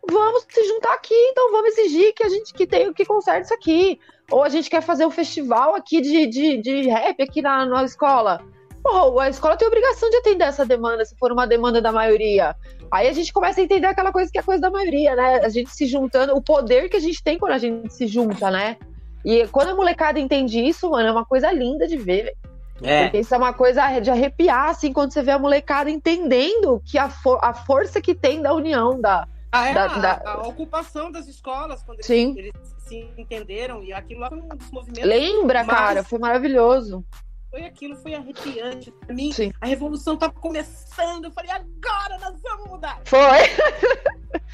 Vamos 0.10 0.46
se 0.50 0.68
juntar 0.68 0.94
aqui, 0.94 1.14
então 1.14 1.52
vamos 1.52 1.78
exigir 1.78 2.14
que 2.14 2.24
a 2.24 2.30
gente 2.30 2.54
que 2.54 2.66
tem 2.66 2.94
que 2.94 3.06
conserte 3.06 3.46
isso 3.46 3.54
aqui. 3.54 4.00
Ou 4.32 4.44
a 4.44 4.50
gente 4.50 4.70
quer 4.70 4.82
fazer 4.82 5.06
um 5.06 5.12
festival 5.12 5.76
aqui 5.76 6.02
de, 6.02 6.26
de, 6.28 6.58
de 6.58 6.82
rap 6.88 7.22
aqui 7.22 7.42
na, 7.42 7.66
na 7.66 7.84
escola. 7.84 8.42
Pô, 8.84 9.20
a 9.20 9.30
escola 9.30 9.58
tem 9.58 9.68
obrigação 9.68 10.10
de 10.10 10.18
atender 10.18 10.46
essa 10.46 10.66
demanda, 10.66 11.04
se 11.04 11.16
for 11.18 11.32
uma 11.32 11.46
demanda 11.46 11.82
da 11.82 11.92
maioria. 11.92 12.56
Aí 12.90 13.08
a 13.08 13.14
gente 13.14 13.34
começa 13.34 13.60
a 13.60 13.64
entender 13.64 13.88
aquela 13.88 14.14
coisa 14.14 14.32
que 14.32 14.40
é 14.40 14.42
coisa 14.42 14.62
da 14.62 14.70
maioria, 14.70 15.14
né? 15.14 15.42
A 15.44 15.50
gente 15.50 15.70
se 15.72 15.86
juntando, 15.86 16.34
o 16.34 16.42
poder 16.42 16.90
que 16.90 16.96
a 16.96 17.02
gente 17.02 17.22
tem 17.22 17.38
quando 17.38 17.52
a 17.52 17.58
gente 17.58 17.94
se 17.94 18.08
junta, 18.08 18.50
né? 18.50 18.78
E 19.26 19.46
quando 19.48 19.70
a 19.70 19.76
molecada 19.76 20.20
entende 20.20 20.60
isso, 20.62 20.90
mano, 20.90 21.10
é 21.10 21.12
uma 21.12 21.26
coisa 21.26 21.52
linda 21.52 21.86
de 21.86 21.98
ver, 21.98 22.24
velho. 22.24 22.38
É. 22.82 23.04
Porque 23.04 23.20
isso 23.20 23.34
é 23.34 23.38
uma 23.38 23.54
coisa 23.54 24.00
de 24.00 24.10
arrepiar, 24.10 24.70
assim, 24.70 24.94
quando 24.94 25.12
você 25.12 25.22
vê 25.22 25.32
a 25.32 25.40
molecada 25.40 25.90
entendendo 25.90 26.82
que 26.86 26.98
a, 26.98 27.10
for 27.10 27.40
a 27.42 27.54
força 27.54 28.02
que 28.02 28.14
tem 28.14 28.42
da 28.42 28.54
união, 28.54 29.00
da. 29.00 29.28
Ah, 29.52 29.70
é 29.70 29.74
da, 29.74 29.86
a, 29.86 29.98
da... 29.98 30.22
a, 30.26 30.48
ocupação 30.48 31.12
das 31.12 31.28
escolas, 31.28 31.82
quando 31.84 32.04
Sim. 32.04 32.36
Eles, 32.38 32.54
eles, 32.54 32.76
se 32.80 33.14
entenderam, 33.18 33.84
e 33.84 33.94
aquilo 33.94 34.22
lá 34.22 34.30
foi 34.30 34.40
um 34.40 34.48
dos 34.48 34.72
movimentos. 34.72 35.10
Lembra, 35.10 35.64
mais... 35.64 35.80
cara, 35.80 36.04
foi 36.04 36.20
maravilhoso. 36.20 37.04
Foi 37.50 37.64
aquilo, 37.64 37.96
foi 37.96 38.14
arrepiante. 38.14 38.92
Pra 38.92 39.16
mim, 39.16 39.32
Sim. 39.32 39.52
a 39.62 39.66
revolução 39.66 40.18
tava 40.18 40.34
começando. 40.34 41.26
Eu 41.26 41.32
falei, 41.32 41.50
agora 41.52 42.18
nós 42.20 42.42
vamos 42.42 42.68
mudar. 42.68 43.02
Foi. 43.06 43.20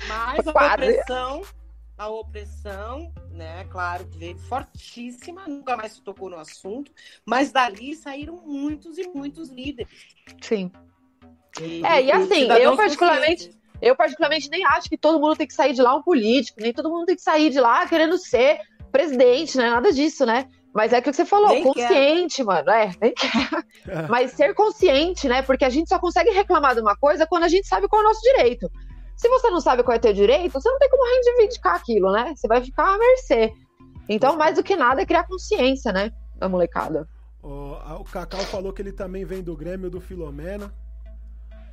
Mas 0.08 0.48
a 0.48 0.52
opressão 0.52 1.42
a 1.98 2.08
opressão, 2.08 3.12
né, 3.34 3.66
claro, 3.66 4.08
veio 4.16 4.38
fortíssima, 4.38 5.48
nunca 5.48 5.76
mais 5.76 5.94
se 5.94 6.02
tocou 6.02 6.30
no 6.30 6.38
assunto, 6.38 6.92
mas 7.26 7.52
dali 7.52 7.96
saíram 7.96 8.42
muitos 8.46 8.98
e 8.98 9.08
muitos 9.08 9.50
líderes. 9.50 9.92
Sim. 10.42 10.72
E, 11.62 11.86
é, 11.86 12.04
e 12.04 12.12
assim, 12.12 12.48
eu 12.52 12.76
particularmente, 12.76 13.52
eu 13.82 13.96
particularmente 13.96 14.50
nem 14.50 14.66
acho 14.66 14.90
que 14.90 14.98
todo 14.98 15.20
mundo 15.20 15.36
tem 15.36 15.48
que 15.48 15.54
sair 15.54 15.74
de 15.74 15.82
lá 15.82 15.96
um 15.96 16.02
político, 16.02 16.62
nem 16.62 16.74
todo 16.74 16.90
mundo 16.90 17.06
tem 17.06 17.16
que 17.16 17.22
sair 17.22 17.50
de 17.50 17.60
lá 17.60 17.88
querendo 17.88 18.18
ser 18.18 18.60
presidente, 18.92 19.58
né? 19.58 19.70
Nada 19.70 19.92
disso, 19.92 20.26
né? 20.26 20.48
Mas 20.74 20.92
é 20.92 21.00
o 21.00 21.02
que 21.02 21.14
você 21.14 21.24
falou, 21.24 21.50
nem 21.50 21.64
consciente, 21.64 22.38
quer. 22.38 22.44
mano. 22.44 22.70
É, 22.72 22.92
nem 23.00 23.14
quer. 23.14 23.50
Mas 24.10 24.32
ser 24.32 24.56
consciente, 24.56 25.28
né? 25.28 25.44
Porque 25.44 25.64
a 25.64 25.70
gente 25.70 25.88
só 25.88 26.00
consegue 26.00 26.32
reclamar 26.32 26.74
de 26.74 26.82
uma 26.82 26.96
coisa 26.96 27.28
quando 27.28 27.44
a 27.44 27.48
gente 27.48 27.68
sabe 27.68 27.88
qual 27.88 28.02
é 28.02 28.06
o 28.06 28.08
nosso 28.08 28.22
direito. 28.22 28.72
Se 29.16 29.30
você 29.30 29.50
não 29.50 29.62
sabe 29.62 29.84
qual 29.84 29.96
é 29.96 30.00
teu 30.00 30.14
direito, 30.14 30.52
você 30.52 30.70
não 30.70 30.80
tem 30.80 30.90
como 30.90 31.04
reivindicar 31.04 31.76
aquilo, 31.76 32.12
né? 32.12 32.34
Você 32.36 32.48
vai 32.48 32.64
ficar 32.64 32.96
à 32.96 32.98
mercê. 32.98 33.54
Então, 34.10 34.36
mais 34.36 34.56
do 34.56 34.64
que 34.64 34.76
nada, 34.76 35.02
é 35.02 35.06
criar 35.06 35.24
consciência, 35.24 35.92
né? 35.92 36.12
Da 36.38 36.50
molecada. 36.50 37.08
Oh, 37.42 37.78
o 38.00 38.04
Cacau 38.04 38.40
falou 38.42 38.74
que 38.74 38.82
ele 38.82 38.92
também 38.92 39.26
vem 39.26 39.44
do 39.44 39.56
Grêmio 39.56 39.90
do 39.90 40.00
Filomena. 40.00 40.74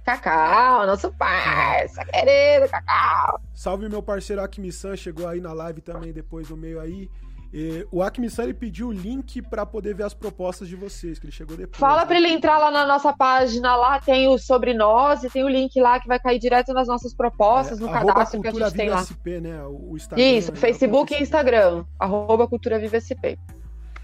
Cacau, 0.05 0.87
nosso 0.87 1.12
parça, 1.12 2.05
querido 2.07 2.69
Cacau. 2.69 3.41
Salve 3.55 3.89
meu 3.89 4.03
parceiro 4.03 4.43
Akmi-san, 4.43 4.97
chegou 4.97 5.29
aí 5.29 5.41
na 5.41 5.53
live 5.53 5.81
também 5.81 6.12
depois 6.12 6.49
do 6.49 6.57
meio 6.57 6.81
aí. 6.81 7.09
E 7.52 7.85
o 7.90 8.01
Akmissan 8.01 8.44
ele 8.44 8.55
pediu 8.55 8.89
o 8.89 8.93
link 8.93 9.43
para 9.43 9.66
poder 9.66 9.93
ver 9.94 10.05
as 10.05 10.14
propostas 10.14 10.68
de 10.68 10.77
vocês, 10.77 11.18
que 11.18 11.27
ele 11.27 11.32
chegou 11.32 11.56
depois. 11.56 11.78
Fala 11.78 12.02
né? 12.02 12.06
para 12.06 12.16
ele 12.16 12.28
entrar 12.28 12.59
lá 12.59 12.70
na 12.70 12.86
nossa 12.86 13.12
página, 13.12 13.74
lá 13.74 13.98
tem 14.01 14.28
o 14.28 14.39
sobre 14.39 14.72
nós 14.72 15.24
e 15.24 15.31
tem 15.31 15.43
o 15.43 15.48
link 15.48 15.78
lá 15.81 15.98
que 15.98 16.06
vai 16.06 16.20
cair 16.20 16.39
direto 16.39 16.72
nas 16.72 16.86
nossas 16.86 17.12
propostas, 17.12 17.81
é, 17.81 17.82
no 17.82 17.90
cadastro 17.90 18.40
que 18.40 18.48
a 18.48 18.52
gente 18.52 18.74
tem 18.74 18.89
lá. 18.89 19.02
SP, 19.02 19.40
né? 19.40 19.64
O 19.64 19.97
Instagram, 19.97 20.24
Isso, 20.24 20.52
Facebook 20.55 21.12
e 21.12 21.20
Instagram, 21.20 21.85
arroba 21.98 22.47
Cultura 22.47 22.78
Viva 22.78 23.01
SP. 23.02 23.35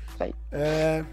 Isso 0.09 0.23
aí. 0.25 0.35
É, 0.51 1.05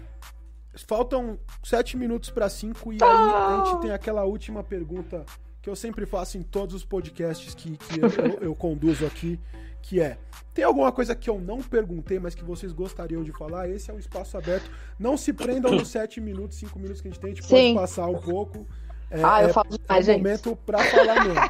faltam 0.82 1.38
sete 1.62 1.96
minutos 1.96 2.30
para 2.30 2.48
cinco 2.48 2.92
e 2.92 2.98
ah. 3.00 3.06
aí 3.06 3.60
a 3.60 3.64
gente 3.64 3.80
tem 3.80 3.92
aquela 3.92 4.24
última 4.24 4.64
pergunta 4.64 5.24
que 5.62 5.70
eu 5.70 5.76
sempre 5.76 6.04
faço 6.04 6.36
em 6.36 6.42
todos 6.42 6.74
os 6.74 6.84
podcasts 6.84 7.54
que, 7.54 7.76
que 7.76 8.00
eu, 8.00 8.08
eu, 8.08 8.38
eu 8.40 8.54
conduzo 8.54 9.06
aqui, 9.06 9.38
que 9.84 10.00
é 10.00 10.16
tem 10.54 10.64
alguma 10.64 10.92
coisa 10.92 11.16
que 11.16 11.28
eu 11.28 11.40
não 11.40 11.60
perguntei, 11.60 12.20
mas 12.20 12.32
que 12.32 12.44
vocês 12.44 12.72
gostariam 12.72 13.24
de 13.24 13.32
falar? 13.32 13.68
Esse 13.68 13.90
é 13.90 13.94
um 13.94 13.98
espaço 13.98 14.38
aberto. 14.38 14.70
Não 14.96 15.16
se 15.16 15.32
prendam 15.32 15.72
nos 15.72 15.88
7 15.88 16.20
minutos, 16.20 16.58
5 16.58 16.78
minutos 16.78 17.00
que 17.00 17.08
a 17.08 17.10
gente 17.10 17.20
tem, 17.20 17.32
a 17.32 17.34
gente 17.34 17.44
Sim. 17.44 17.74
pode 17.74 17.74
passar 17.74 18.06
um 18.06 18.20
pouco. 18.20 18.64
É, 19.10 19.22
ah, 19.22 19.42
eu 19.42 19.48
falo 19.48 19.76
demais, 19.76 20.08
é, 20.08 20.12
é 20.12 20.16
momento 20.16 20.56
para 20.64 20.78
falar 20.78 21.24
mesmo. 21.24 21.40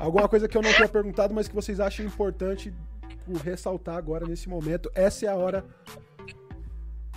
Alguma 0.00 0.26
coisa 0.26 0.48
que 0.48 0.56
eu 0.56 0.62
não 0.62 0.72
tenha 0.72 0.88
perguntado, 0.88 1.34
mas 1.34 1.48
que 1.48 1.54
vocês 1.54 1.78
acham 1.80 2.04
importante 2.06 2.72
ressaltar 3.44 3.96
agora 3.96 4.26
nesse 4.26 4.48
momento. 4.48 4.90
Essa 4.94 5.26
é 5.26 5.28
a 5.28 5.36
hora. 5.36 5.62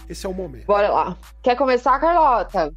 Esse 0.09 0.25
é 0.25 0.29
o 0.29 0.33
momento. 0.33 0.65
Bora 0.65 0.89
lá. 0.89 1.17
Quer 1.41 1.55
começar, 1.55 1.97
Carlota? 1.99 2.73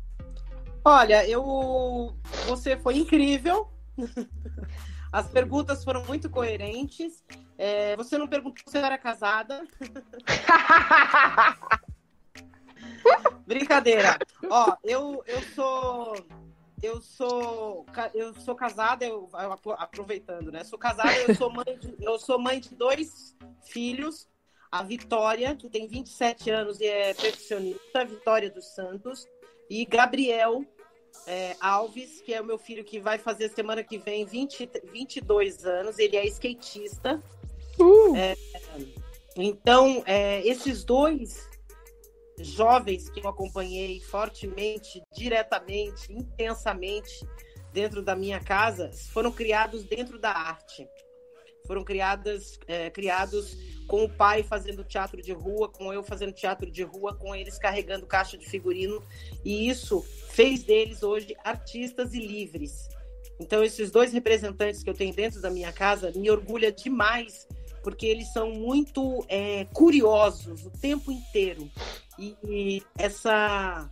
Olha, 0.85 1.29
eu. 1.29 2.15
Você 2.47 2.77
foi 2.77 2.99
incrível. 2.99 3.69
As 5.13 5.29
perguntas 5.29 5.83
foram 5.83 6.05
muito 6.05 6.31
coerentes. 6.31 7.25
É, 7.59 7.97
você 7.97 8.19
não 8.19 8.27
perguntou 8.27 8.63
se 8.67 8.77
eu 8.77 8.85
era 8.85 8.99
casada. 8.99 9.67
Brincadeira. 13.47 14.19
Ó, 14.51 14.77
eu, 14.85 15.23
eu 15.27 15.41
sou. 15.55 16.15
Eu 16.83 17.01
sou, 17.01 17.87
eu 18.15 18.35
sou 18.35 18.55
casada, 18.55 19.07
eu, 19.07 19.31
aproveitando, 19.79 20.53
né? 20.53 20.63
Sou 20.63 20.79
casada, 20.79 21.17
eu 21.27 21.35
sou 21.35 21.51
mãe 21.51 21.79
de, 21.79 21.97
eu 22.01 22.19
sou 22.19 22.39
mãe 22.39 22.61
de 22.61 22.75
dois 22.75 23.35
filhos. 23.63 24.29
A 24.71 24.83
Vitória, 24.83 25.57
que 25.57 25.71
tem 25.71 25.89
27 25.89 26.51
anos 26.51 26.79
e 26.81 26.85
é 26.85 27.15
perfeccionista, 27.15 28.05
Vitória 28.05 28.51
dos 28.51 28.75
Santos, 28.75 29.27
e 29.71 29.87
Gabriel 29.87 30.67
é, 31.27 31.57
Alves, 31.61 32.21
que 32.21 32.35
é 32.35 32.41
o 32.41 32.45
meu 32.45 32.59
filho 32.59 32.85
que 32.85 33.01
vai 33.01 33.17
fazer 33.17 33.49
semana 33.51 33.83
que 33.83 33.97
vem 33.97 34.25
20, 34.25 34.69
22 34.93 35.65
anos, 35.65 35.99
ele 35.99 36.17
é 36.17 36.27
skatista. 36.27 37.23
Uh. 37.79 38.17
É, 38.17 38.37
então, 39.37 40.03
é, 40.07 40.47
esses 40.47 40.85
dois 40.85 41.49
jovens 42.39 43.09
que 43.09 43.21
eu 43.21 43.29
acompanhei 43.29 44.01
fortemente, 44.01 45.03
diretamente, 45.15 46.13
intensamente 46.13 47.27
dentro 47.73 48.03
da 48.03 48.17
minha 48.17 48.41
casa, 48.41 48.91
foram 49.13 49.31
criados 49.31 49.85
dentro 49.85 50.19
da 50.19 50.31
arte. 50.31 50.89
Foram 51.67 51.83
criadas, 51.83 52.59
é, 52.69 52.89
criados 52.91 53.57
com 53.87 54.05
o 54.05 54.09
pai 54.09 54.43
fazendo 54.43 54.85
teatro 54.85 55.21
de 55.21 55.33
rua, 55.33 55.69
com 55.69 55.93
eu 55.93 56.03
fazendo 56.03 56.33
teatro 56.33 56.71
de 56.71 56.83
rua, 56.83 57.15
com 57.15 57.35
eles 57.35 57.59
carregando 57.59 58.07
caixa 58.07 58.39
de 58.39 58.47
figurino. 58.47 59.03
E 59.45 59.69
isso 59.69 60.03
fez 60.31 60.63
deles 60.63 61.03
hoje 61.03 61.37
artistas 61.45 62.15
e 62.15 62.21
livres. 62.21 62.89
Então, 63.39 63.63
esses 63.63 63.91
dois 63.91 64.13
representantes 64.13 64.83
que 64.83 64.89
eu 64.89 64.95
tenho 64.95 65.13
dentro 65.13 65.41
da 65.41 65.51
minha 65.51 65.73
casa 65.73 66.13
me 66.15 66.31
orgulha 66.31 66.73
demais, 66.73 67.47
porque 67.87 68.05
eles 68.05 68.33
são 68.33 68.51
muito 68.51 69.25
é, 69.29 69.65
curiosos 69.67 70.67
o 70.67 70.71
tempo 70.73 71.13
inteiro. 71.13 71.71
E, 72.19 72.37
e 72.43 72.83
essa 72.99 73.89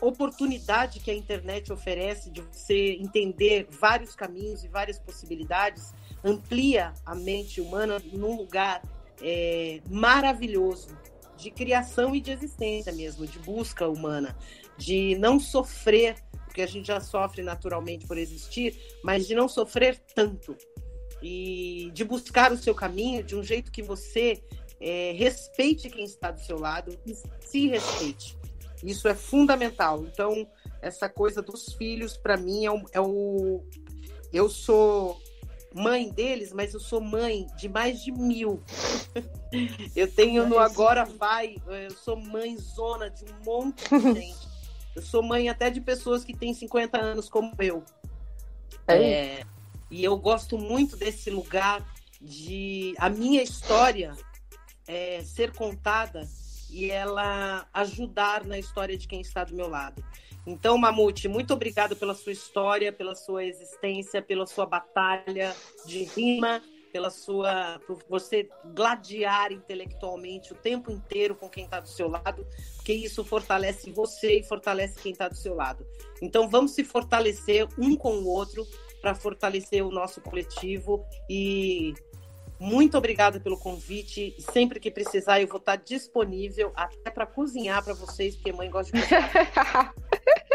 oportunidade 0.00 1.00
que 1.00 1.10
a 1.10 1.14
internet 1.14 1.72
oferece 1.72 2.30
de 2.30 2.42
você 2.42 2.92
entender 2.92 3.66
vários 3.72 4.14
caminhos 4.14 4.62
e 4.62 4.68
várias 4.68 5.00
possibilidades 5.00 5.92
amplia 6.22 6.94
a 7.04 7.16
mente 7.16 7.60
humana 7.60 8.00
num 8.12 8.36
lugar 8.36 8.80
é, 9.20 9.80
maravilhoso 9.90 10.96
de 11.36 11.50
criação 11.50 12.14
e 12.14 12.20
de 12.20 12.30
existência 12.30 12.92
mesmo, 12.92 13.26
de 13.26 13.40
busca 13.40 13.88
humana, 13.88 14.38
de 14.78 15.18
não 15.18 15.40
sofrer, 15.40 16.22
porque 16.44 16.62
a 16.62 16.68
gente 16.68 16.86
já 16.86 17.00
sofre 17.00 17.42
naturalmente 17.42 18.06
por 18.06 18.16
existir, 18.16 18.78
mas 19.02 19.26
de 19.26 19.34
não 19.34 19.48
sofrer 19.48 20.00
tanto 20.14 20.56
e 21.26 21.90
de 21.94 22.04
buscar 22.04 22.52
o 22.52 22.58
seu 22.58 22.74
caminho 22.74 23.24
de 23.24 23.34
um 23.34 23.42
jeito 23.42 23.72
que 23.72 23.82
você 23.82 24.42
é, 24.78 25.12
respeite 25.16 25.88
quem 25.88 26.04
está 26.04 26.30
do 26.30 26.38
seu 26.38 26.58
lado 26.58 26.98
e 27.06 27.16
se 27.40 27.66
respeite. 27.66 28.36
Isso 28.82 29.08
é 29.08 29.14
fundamental. 29.14 30.04
Então, 30.04 30.46
essa 30.82 31.08
coisa 31.08 31.40
dos 31.40 31.72
filhos, 31.72 32.18
para 32.18 32.36
mim, 32.36 32.66
é 32.66 32.70
o, 32.70 32.84
é 32.92 33.00
o. 33.00 33.64
Eu 34.30 34.50
sou 34.50 35.18
mãe 35.74 36.10
deles, 36.10 36.52
mas 36.52 36.74
eu 36.74 36.80
sou 36.80 37.00
mãe 37.00 37.46
de 37.56 37.70
mais 37.70 38.04
de 38.04 38.12
mil. 38.12 38.62
eu 39.96 40.12
tenho 40.12 40.46
no 40.46 40.58
Agora 40.58 41.06
Vai, 41.06 41.56
eu 41.66 41.90
sou 41.92 42.16
mãe 42.16 42.54
zona 42.58 43.08
de 43.08 43.24
um 43.24 43.44
monte 43.46 43.88
de 43.88 44.12
gente. 44.12 44.48
Eu 44.94 45.00
sou 45.00 45.22
mãe 45.22 45.48
até 45.48 45.70
de 45.70 45.80
pessoas 45.80 46.22
que 46.22 46.36
têm 46.36 46.52
50 46.52 46.98
anos 46.98 47.30
como 47.30 47.54
eu. 47.58 47.82
É, 48.86 49.38
é 49.40 49.53
e 49.94 50.02
eu 50.02 50.16
gosto 50.16 50.58
muito 50.58 50.96
desse 50.96 51.30
lugar 51.30 51.86
de 52.20 52.94
a 52.98 53.08
minha 53.08 53.40
história 53.40 54.12
é, 54.88 55.22
ser 55.22 55.52
contada 55.52 56.26
e 56.68 56.90
ela 56.90 57.68
ajudar 57.72 58.44
na 58.44 58.58
história 58.58 58.98
de 58.98 59.06
quem 59.06 59.20
está 59.20 59.44
do 59.44 59.54
meu 59.54 59.68
lado. 59.68 60.04
Então, 60.44 60.76
Mamute, 60.76 61.28
muito 61.28 61.54
obrigado 61.54 61.94
pela 61.94 62.12
sua 62.12 62.32
história, 62.32 62.92
pela 62.92 63.14
sua 63.14 63.44
existência, 63.44 64.20
pela 64.20 64.46
sua 64.46 64.66
batalha 64.66 65.54
de 65.86 66.02
rima, 66.02 66.60
pela 66.92 67.08
sua 67.08 67.80
por 67.86 68.02
você 68.08 68.48
gladiar 68.74 69.52
intelectualmente 69.52 70.52
o 70.52 70.56
tempo 70.56 70.90
inteiro 70.90 71.36
com 71.36 71.48
quem 71.48 71.66
está 71.66 71.78
do 71.78 71.88
seu 71.88 72.08
lado, 72.08 72.44
porque 72.74 72.92
isso 72.92 73.24
fortalece 73.24 73.92
você 73.92 74.40
e 74.40 74.42
fortalece 74.42 75.00
quem 75.00 75.12
está 75.12 75.28
do 75.28 75.36
seu 75.36 75.54
lado. 75.54 75.86
Então, 76.20 76.48
vamos 76.48 76.72
se 76.72 76.82
fortalecer 76.82 77.68
um 77.78 77.94
com 77.94 78.16
o 78.16 78.26
outro 78.26 78.66
para 79.04 79.14
fortalecer 79.14 79.84
o 79.84 79.90
nosso 79.90 80.22
coletivo 80.22 81.04
e 81.28 81.92
muito 82.58 82.96
obrigada 82.96 83.38
pelo 83.38 83.58
convite. 83.58 84.34
Sempre 84.50 84.80
que 84.80 84.90
precisar, 84.90 85.42
eu 85.42 85.46
vou 85.46 85.58
estar 85.58 85.76
disponível 85.76 86.72
até 86.74 87.10
para 87.10 87.26
cozinhar 87.26 87.84
para 87.84 87.92
vocês, 87.92 88.34
porque 88.34 88.50
mãe 88.50 88.70
gosta 88.70 88.96
de 88.96 89.02
cozinhar. 89.02 89.94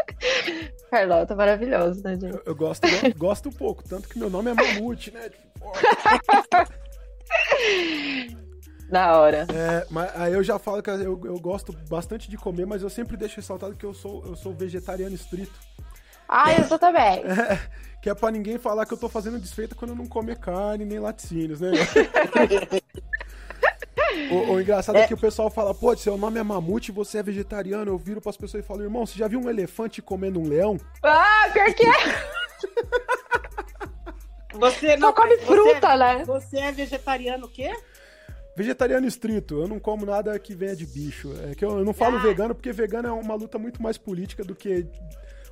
Carlota, 0.90 1.36
maravilhoso, 1.36 2.02
né, 2.04 2.18
gente? 2.20 2.34
Eu, 2.34 2.42
eu 2.44 2.56
gosto, 2.56 2.86
eu 2.86 3.14
gosto 3.14 3.50
um 3.50 3.52
pouco, 3.52 3.88
tanto 3.88 4.10
que 4.10 4.18
meu 4.18 4.32
nome 4.32 4.50
é 4.50 4.56
Mamute, 4.56 5.12
né? 5.12 5.30
Da 8.90 9.20
hora. 9.20 9.46
É, 9.54 9.86
mas 9.92 10.10
aí 10.16 10.34
eu 10.34 10.44
já 10.44 10.58
falo 10.58 10.82
que 10.82 10.90
eu, 10.90 11.22
eu 11.24 11.40
gosto 11.40 11.72
bastante 11.88 12.28
de 12.28 12.36
comer, 12.36 12.66
mas 12.66 12.82
eu 12.82 12.90
sempre 12.90 13.16
deixo 13.16 13.36
ressaltado 13.36 13.76
que 13.76 13.86
eu 13.86 13.94
sou, 13.94 14.26
eu 14.26 14.36
sou 14.36 14.52
vegetariano 14.52 15.14
estrito. 15.14 15.54
Ah, 16.30 16.54
eu 16.54 16.64
sou 16.66 16.78
também. 16.78 17.24
É, 17.50 17.60
que 18.02 18.10
é 18.10 18.16
pra 18.16 18.32
ninguém 18.32 18.58
falar 18.58 18.86
que 18.86 18.94
eu 18.94 18.98
tô 18.98 19.10
fazendo 19.10 19.38
desfeita 19.38 19.76
quando 19.76 19.92
eu 19.92 19.98
não 19.98 20.08
comer 20.08 20.38
carne 20.38 20.86
nem 20.86 21.00
laticínios, 21.00 21.60
né? 21.60 21.72
o, 24.32 24.54
o, 24.54 24.62
engraçado 24.62 24.98
é. 24.98 25.02
é. 25.02 25.08
que 25.08 25.14
o 25.14 25.18
pessoal 25.18 25.50
fala, 25.50 25.74
pô, 25.74 25.94
seu 25.98 26.18
nome 26.18 26.40
é 26.40 26.44
Mamute 26.44 26.92
e 26.92 26.94
você 26.94 27.18
é 27.18 27.24
vegetariano. 27.24 27.92
Eu 27.92 27.98
viro 27.98 28.22
pras 28.22 28.38
pessoas 28.38 28.64
e 28.64 28.68
falo, 28.68 28.84
irmão, 28.84 29.06
você 29.06 29.18
já 29.18 29.28
viu 29.28 29.42
um 29.42 29.50
elefante 29.50 30.02
comendo 30.02 30.40
um 30.40 30.48
leão? 30.48 30.80
Ah, 31.04 31.50
pior 31.52 31.74
que 31.74 31.86
é! 31.86 32.30
Você 34.54 34.96
não 34.98 35.10
Só 35.10 35.16
come 35.16 35.38
fruta, 35.40 35.90
você, 35.90 35.98
né? 35.98 36.24
Você 36.26 36.58
é 36.58 36.72
vegetariano 36.72 37.46
o 37.46 37.50
quê? 37.50 37.72
Vegetariano 38.56 39.08
estrito, 39.08 39.62
eu 39.62 39.68
não 39.68 39.80
como 39.80 40.06
nada 40.06 40.38
que 40.40 40.56
venha 40.56 40.76
de 40.76 40.86
bicho. 40.86 41.34
É 41.50 41.56
que 41.56 41.64
eu, 41.64 41.80
eu 41.80 41.86
não 41.86 41.94
falo 41.94 42.18
ah. 42.18 42.22
vegano 42.22 42.56
porque 42.56 42.72
vegano 42.72 43.08
é 43.08 43.12
uma 43.12 43.36
luta 43.36 43.58
muito 43.58 43.82
mais 43.82 43.98
política 43.98 44.44
do 44.44 44.56
que 44.56 44.88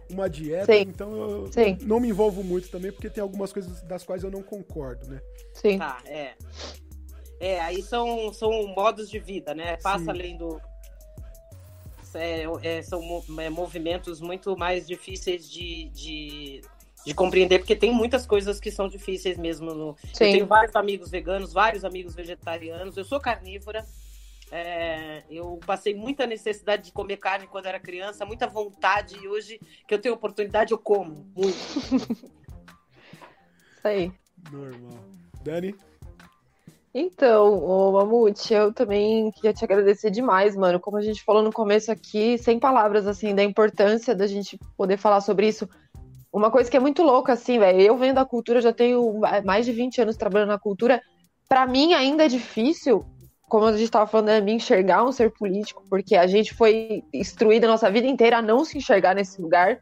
uma 0.09 0.29
dieta, 0.29 0.73
Sim. 0.73 0.81
então 0.81 1.15
eu 1.15 1.51
Sim. 1.51 1.77
não 1.81 1.99
me 1.99 2.09
envolvo 2.09 2.43
muito 2.43 2.69
também, 2.69 2.91
porque 2.91 3.09
tem 3.09 3.21
algumas 3.21 3.51
coisas 3.51 3.81
das 3.83 4.03
quais 4.03 4.23
eu 4.23 4.31
não 4.31 4.41
concordo, 4.41 5.07
né? 5.07 5.21
Sim. 5.53 5.77
Tá, 5.77 5.99
é. 6.05 6.33
É, 7.39 7.59
aí 7.59 7.81
são, 7.83 8.33
são 8.33 8.67
modos 8.67 9.09
de 9.09 9.19
vida, 9.19 9.53
né? 9.53 9.77
Passa 9.77 10.05
Sim. 10.05 10.09
além 10.09 10.37
do. 10.37 10.59
É, 12.13 12.45
é, 12.63 12.81
são 12.81 13.01
é, 13.39 13.49
movimentos 13.49 14.19
muito 14.19 14.57
mais 14.57 14.87
difíceis 14.87 15.47
de, 15.47 15.89
de, 15.89 16.61
de, 17.05 17.13
compreender, 17.13 17.59
porque 17.59 17.75
tem 17.75 17.91
muitas 17.91 18.25
coisas 18.25 18.59
que 18.59 18.71
são 18.71 18.87
difíceis 18.87 19.37
mesmo. 19.37 19.73
No... 19.73 19.89
Eu 19.89 20.17
tenho 20.17 20.47
vários 20.47 20.75
amigos 20.75 21.11
veganos, 21.11 21.53
vários 21.53 21.85
amigos 21.85 22.15
vegetarianos, 22.15 22.97
eu 22.97 23.05
sou 23.05 23.19
carnívora. 23.19 23.85
É, 24.51 25.23
eu 25.29 25.59
passei 25.65 25.93
muita 25.93 26.25
necessidade 26.25 26.83
de 26.85 26.91
comer 26.91 27.17
carne 27.17 27.47
quando 27.47 27.65
era 27.65 27.79
criança, 27.79 28.25
muita 28.25 28.47
vontade, 28.47 29.17
e 29.21 29.27
hoje 29.27 29.59
que 29.87 29.93
eu 29.93 29.99
tenho 29.99 30.15
oportunidade, 30.15 30.71
eu 30.71 30.77
como 30.77 31.25
muito. 31.35 31.57
Isso 33.77 33.87
aí. 33.87 34.11
Normal. 34.51 34.99
Dani? 35.43 35.75
Então, 36.93 37.63
o 37.63 37.91
Mamute, 37.91 38.53
eu 38.53 38.73
também 38.73 39.29
queria 39.31 39.53
te 39.53 39.63
agradecer 39.63 40.09
demais, 40.09 40.55
mano. 40.55 40.79
Como 40.79 40.97
a 40.97 41.01
gente 41.01 41.23
falou 41.23 41.43
no 41.43 41.51
começo 41.51 41.91
aqui, 41.91 42.37
sem 42.37 42.59
palavras, 42.59 43.05
assim, 43.05 43.35
da 43.35 43.43
importância 43.43 44.15
da 44.15 44.25
gente 44.25 44.57
poder 44.75 44.97
falar 44.97 45.21
sobre 45.21 45.47
isso. 45.47 45.69
Uma 46.33 46.49
coisa 46.49 46.71
que 46.71 46.77
é 46.77 46.79
muito 46.79 47.03
louca, 47.03 47.33
assim, 47.33 47.59
velho. 47.59 47.81
Eu 47.81 47.97
venho 47.97 48.15
da 48.15 48.25
cultura, 48.25 48.61
já 48.61 48.73
tenho 48.73 49.19
mais 49.45 49.65
de 49.65 49.73
20 49.73 50.01
anos 50.01 50.17
trabalhando 50.17 50.49
na 50.49 50.59
cultura. 50.59 51.01
Para 51.47 51.67
mim 51.67 51.93
ainda 51.93 52.25
é 52.25 52.27
difícil 52.27 53.05
como 53.49 53.65
a 53.65 53.71
gente 53.71 53.83
estava 53.83 54.05
falando, 54.05 54.29
é 54.29 54.41
me 54.41 54.53
enxergar 54.53 55.03
um 55.03 55.11
ser 55.11 55.31
político, 55.31 55.83
porque 55.89 56.15
a 56.15 56.27
gente 56.27 56.53
foi 56.53 57.03
instruída 57.13 57.65
a 57.65 57.71
nossa 57.71 57.89
vida 57.89 58.07
inteira 58.07 58.37
a 58.37 58.41
não 58.41 58.65
se 58.65 58.77
enxergar 58.77 59.15
nesse 59.15 59.41
lugar. 59.41 59.79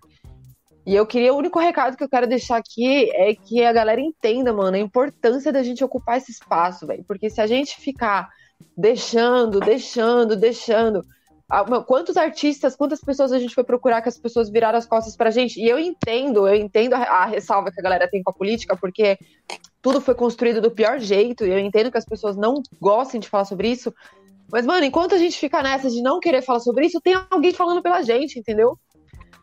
E 0.85 0.95
eu 0.95 1.05
queria, 1.05 1.33
o 1.33 1.37
único 1.37 1.59
recado 1.59 1.97
que 1.97 2.03
eu 2.03 2.09
quero 2.09 2.27
deixar 2.27 2.57
aqui 2.57 3.09
é 3.15 3.33
que 3.33 3.63
a 3.63 3.73
galera 3.73 3.99
entenda, 3.99 4.53
mano, 4.53 4.77
a 4.77 4.79
importância 4.79 5.51
da 5.51 5.63
gente 5.63 5.83
ocupar 5.83 6.17
esse 6.17 6.31
espaço, 6.31 6.85
velho. 6.85 7.03
Porque 7.07 7.27
se 7.27 7.41
a 7.41 7.47
gente 7.47 7.81
ficar 7.81 8.29
deixando, 8.77 9.59
deixando, 9.59 10.35
deixando, 10.35 11.03
Quantos 11.85 12.17
artistas, 12.17 12.75
quantas 12.75 12.99
pessoas 13.01 13.31
a 13.31 13.37
gente 13.37 13.53
foi 13.53 13.63
procurar 13.63 14.01
que 14.01 14.09
as 14.09 14.17
pessoas 14.17 14.49
viraram 14.49 14.79
as 14.79 14.87
costas 14.87 15.15
pra 15.15 15.29
gente? 15.29 15.61
E 15.61 15.69
eu 15.69 15.77
entendo, 15.77 16.47
eu 16.47 16.55
entendo 16.55 16.95
a, 16.95 17.03
a 17.03 17.25
ressalva 17.25 17.71
que 17.71 17.79
a 17.79 17.83
galera 17.83 18.09
tem 18.09 18.23
com 18.23 18.31
a 18.31 18.33
política, 18.33 18.75
porque 18.75 19.15
tudo 19.85 20.01
foi 20.01 20.15
construído 20.15 20.59
do 20.59 20.71
pior 20.71 20.97
jeito, 20.97 21.45
e 21.45 21.51
eu 21.51 21.59
entendo 21.59 21.91
que 21.91 21.97
as 21.99 22.05
pessoas 22.05 22.35
não 22.35 22.55
gostem 22.81 23.19
de 23.19 23.29
falar 23.29 23.45
sobre 23.45 23.69
isso. 23.69 23.93
Mas, 24.51 24.65
mano, 24.65 24.83
enquanto 24.83 25.13
a 25.13 25.17
gente 25.19 25.37
fica 25.37 25.61
nessa 25.61 25.91
de 25.91 26.01
não 26.01 26.19
querer 26.19 26.41
falar 26.41 26.59
sobre 26.59 26.87
isso, 26.87 26.99
tem 26.99 27.13
alguém 27.29 27.53
falando 27.53 27.83
pela 27.83 28.01
gente, 28.01 28.39
entendeu? 28.39 28.79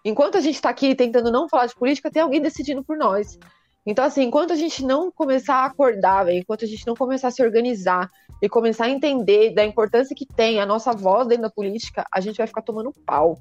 Enquanto 0.05 0.37
a 0.37 0.41
gente 0.41 0.61
tá 0.61 0.69
aqui 0.69 0.97
tentando 0.97 1.31
não 1.31 1.49
falar 1.49 1.67
de 1.67 1.77
política, 1.77 2.11
tem 2.11 2.21
alguém 2.21 2.41
decidindo 2.41 2.83
por 2.83 2.97
nós. 2.97 3.39
Então, 3.87 4.05
assim, 4.05 4.25
enquanto 4.25 4.53
a 4.53 4.57
gente 4.57 4.85
não 4.85 5.13
começar 5.13 5.59
a 5.59 5.67
acordar, 5.67 6.25
véio, 6.25 6.41
enquanto 6.41 6.65
a 6.65 6.69
gente 6.69 6.85
não 6.89 6.97
começar 6.97 7.29
a 7.29 7.31
se 7.31 7.41
organizar 7.41 8.11
e 8.43 8.49
começar 8.49 8.87
a 8.87 8.91
entender 8.91 9.55
da 9.55 9.65
importância 9.65 10.13
que 10.13 10.27
tem 10.27 10.59
a 10.59 10.67
nossa 10.67 10.91
voz 10.91 11.29
dentro 11.29 11.45
da 11.45 11.51
política, 11.51 12.05
a 12.13 12.19
gente 12.19 12.39
vai 12.39 12.49
ficar 12.49 12.63
tomando 12.63 12.93
pau. 13.07 13.39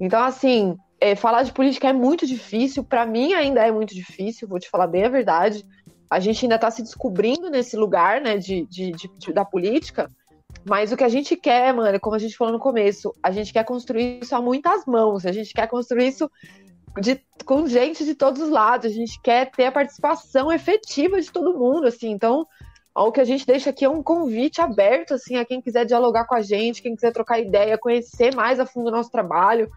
Então, 0.00 0.20
assim, 0.20 0.76
é, 1.00 1.14
falar 1.14 1.44
de 1.44 1.52
política 1.52 1.88
é 1.88 1.92
muito 1.92 2.26
difícil, 2.26 2.82
para 2.82 3.06
mim 3.06 3.34
ainda 3.34 3.64
é 3.64 3.70
muito 3.70 3.94
difícil, 3.94 4.48
vou 4.48 4.58
te 4.58 4.68
falar 4.68 4.88
bem 4.88 5.04
a 5.04 5.08
verdade. 5.08 5.64
A 6.10 6.18
gente 6.18 6.44
ainda 6.44 6.56
está 6.56 6.70
se 6.70 6.82
descobrindo 6.82 7.48
nesse 7.48 7.76
lugar, 7.76 8.20
né, 8.20 8.36
de, 8.36 8.66
de, 8.66 8.90
de, 8.90 9.08
de, 9.16 9.32
da 9.32 9.44
política, 9.44 10.10
mas 10.64 10.92
o 10.92 10.96
que 10.96 11.04
a 11.04 11.08
gente 11.08 11.36
quer, 11.36 11.72
mano, 11.72 11.98
como 12.00 12.16
a 12.16 12.18
gente 12.18 12.36
falou 12.36 12.52
no 12.52 12.58
começo, 12.58 13.14
a 13.22 13.30
gente 13.30 13.52
quer 13.52 13.64
construir 13.64 14.20
isso 14.20 14.34
a 14.34 14.42
muitas 14.42 14.84
mãos, 14.84 15.24
a 15.24 15.32
gente 15.32 15.54
quer 15.54 15.68
construir 15.68 16.08
isso 16.08 16.30
de, 16.98 17.20
com 17.44 17.66
gente 17.66 18.04
de 18.04 18.14
todos 18.14 18.42
os 18.42 18.50
lados. 18.50 18.86
A 18.86 18.94
gente 18.94 19.20
quer 19.22 19.50
ter 19.50 19.66
a 19.66 19.72
participação 19.72 20.50
efetiva 20.52 21.20
de 21.20 21.30
todo 21.30 21.58
mundo, 21.58 21.86
assim. 21.86 22.10
Então, 22.10 22.46
o 22.94 23.12
que 23.12 23.20
a 23.20 23.24
gente 23.24 23.46
deixa 23.46 23.70
aqui 23.70 23.84
é 23.84 23.88
um 23.88 24.02
convite 24.02 24.60
aberto, 24.60 25.14
assim, 25.14 25.36
a 25.36 25.44
quem 25.44 25.60
quiser 25.60 25.84
dialogar 25.84 26.26
com 26.26 26.34
a 26.34 26.42
gente, 26.42 26.82
quem 26.82 26.94
quiser 26.94 27.12
trocar 27.12 27.38
ideia, 27.38 27.78
conhecer 27.78 28.34
mais 28.34 28.58
a 28.58 28.66
fundo 28.66 28.88
o 28.88 28.92
nosso 28.92 29.10
trabalho. 29.10 29.70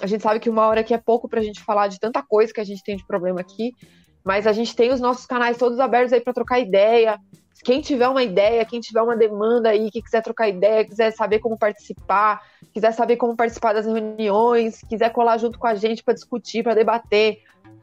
A 0.00 0.06
gente 0.06 0.22
sabe 0.22 0.40
que 0.40 0.48
uma 0.48 0.66
hora 0.66 0.80
aqui 0.80 0.94
é 0.94 0.98
pouco 0.98 1.28
para 1.28 1.40
a 1.40 1.42
gente 1.42 1.62
falar 1.62 1.88
de 1.88 1.98
tanta 1.98 2.22
coisa 2.22 2.52
que 2.52 2.60
a 2.60 2.64
gente 2.64 2.82
tem 2.82 2.96
de 2.96 3.06
problema 3.06 3.40
aqui, 3.40 3.74
mas 4.24 4.46
a 4.46 4.52
gente 4.52 4.74
tem 4.74 4.92
os 4.92 5.00
nossos 5.00 5.26
canais 5.26 5.56
todos 5.56 5.80
abertos 5.80 6.12
aí 6.12 6.20
para 6.20 6.32
trocar 6.32 6.60
ideia. 6.60 7.18
Quem 7.64 7.80
tiver 7.80 8.08
uma 8.08 8.22
ideia, 8.22 8.64
quem 8.64 8.80
tiver 8.80 9.02
uma 9.02 9.16
demanda 9.16 9.68
aí, 9.68 9.90
que 9.90 10.02
quiser 10.02 10.22
trocar 10.22 10.48
ideia, 10.48 10.84
quiser 10.84 11.12
saber 11.12 11.38
como 11.38 11.56
participar, 11.56 12.42
quiser 12.72 12.92
saber 12.92 13.16
como 13.16 13.36
participar 13.36 13.72
das 13.72 13.86
reuniões, 13.86 14.80
quiser 14.88 15.10
colar 15.10 15.38
junto 15.38 15.58
com 15.58 15.66
a 15.66 15.74
gente 15.74 16.02
para 16.02 16.14
discutir, 16.14 16.64
para 16.64 16.74
debater, 16.74 17.38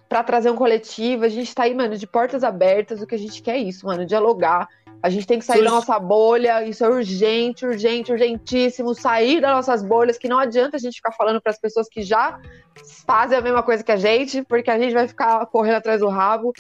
para 0.10 0.24
trazer 0.24 0.50
um 0.50 0.56
coletivo, 0.56 1.24
a 1.24 1.30
gente 1.30 1.54
tá 1.54 1.64
aí, 1.64 1.76
mano, 1.76 1.96
de 1.96 2.08
portas 2.08 2.44
abertas. 2.44 3.00
O 3.00 3.06
que 3.06 3.14
a 3.14 3.20
gente 3.20 3.44
quer 3.44 3.58
é 3.58 3.60
isso, 3.60 3.86
mano, 3.86 4.08
dialogar. 4.08 4.68
A 5.02 5.10
gente 5.10 5.28
tem 5.28 5.40
que 5.40 5.46
sair 5.46 5.64
da 5.64 5.70
nossa 5.70 5.98
bolha, 5.98 6.66
isso 6.66 6.84
é 6.84 6.90
urgente, 6.90 7.66
urgente, 7.66 8.12
urgentíssimo, 8.12 8.94
sair 8.94 9.40
das 9.40 9.52
nossas 9.52 9.82
bolhas, 9.82 10.18
que 10.18 10.28
não 10.28 10.38
adianta 10.38 10.76
a 10.76 10.80
gente 10.80 10.96
ficar 10.96 11.14
falando 11.14 11.40
para 11.40 11.52
as 11.52 11.60
pessoas 11.60 11.88
que 11.88 12.02
já 12.02 12.38
fazem 13.06 13.38
a 13.38 13.42
mesma 13.42 13.64
coisa 13.64 13.82
que 13.82 13.92
a 13.92 13.98
gente, 13.98 14.44
porque 14.44 14.70
a 14.70 14.78
gente 14.78 14.94
vai 14.94 15.08
ficar 15.08 15.46
correndo 15.46 15.76
atrás 15.76 16.02
do 16.02 16.10
rabo. 16.10 16.52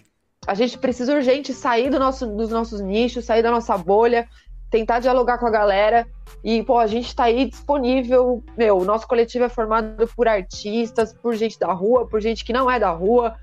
A 0.48 0.54
gente 0.54 0.78
precisa 0.78 1.14
urgente 1.14 1.54
sair 1.54 1.90
do 1.90 2.00
nosso, 2.00 2.28
dos 2.28 2.50
nossos 2.50 2.80
nichos, 2.80 3.26
sair 3.26 3.44
da 3.44 3.52
nossa 3.52 3.78
bolha, 3.78 4.26
tentar 4.70 5.00
dialogar 5.00 5.38
com 5.38 5.48
a 5.48 5.52
galera. 5.52 6.08
E, 6.44 6.64
pô, 6.64 6.78
a 6.78 6.88
gente 6.88 7.16
tá 7.16 7.26
aí 7.26 7.46
disponível. 7.46 8.44
Meu, 8.58 8.78
o 8.78 8.86
nosso 8.86 9.08
coletivo 9.08 9.46
é 9.46 9.50
formado 9.50 10.08
por 10.16 10.28
artistas, 10.28 11.14
por 11.14 11.36
gente 11.36 11.60
da 11.60 11.72
rua, 11.74 12.08
por 12.08 12.22
gente 12.22 12.46
que 12.46 12.54
não 12.54 12.70
é 12.70 12.80
da 12.80 12.92
rua, 12.92 13.36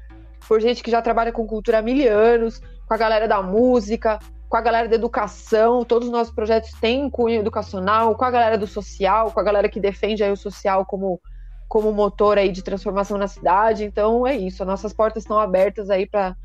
por 0.48 0.60
gente 0.60 0.82
que 0.82 0.90
já 0.90 1.02
trabalha 1.02 1.32
com 1.32 1.46
cultura 1.46 1.78
há 1.78 1.82
mil 1.82 2.10
anos, 2.10 2.62
com 2.86 2.94
a 2.94 2.96
galera 2.96 3.26
da 3.26 3.42
música, 3.42 4.18
com 4.48 4.56
a 4.56 4.60
galera 4.60 4.88
da 4.88 4.94
educação. 4.94 5.84
Todos 5.84 6.08
os 6.08 6.12
nossos 6.12 6.32
projetos 6.32 6.72
têm 6.80 7.10
cunho 7.10 7.40
educacional, 7.40 8.14
com 8.14 8.24
a 8.24 8.30
galera 8.30 8.56
do 8.56 8.66
social, 8.66 9.30
com 9.32 9.40
a 9.40 9.42
galera 9.42 9.68
que 9.68 9.80
defende 9.80 10.22
aí 10.22 10.30
o 10.30 10.36
social 10.36 10.86
como, 10.86 11.20
como 11.68 11.92
motor 11.92 12.38
aí 12.38 12.50
de 12.50 12.62
transformação 12.62 13.18
na 13.18 13.28
cidade. 13.28 13.84
Então, 13.84 14.26
é 14.26 14.36
isso. 14.36 14.62
As 14.62 14.68
nossas 14.68 14.92
portas 14.92 15.24
estão 15.24 15.38
abertas 15.38 15.90
aí 15.90 16.06
para 16.06 16.36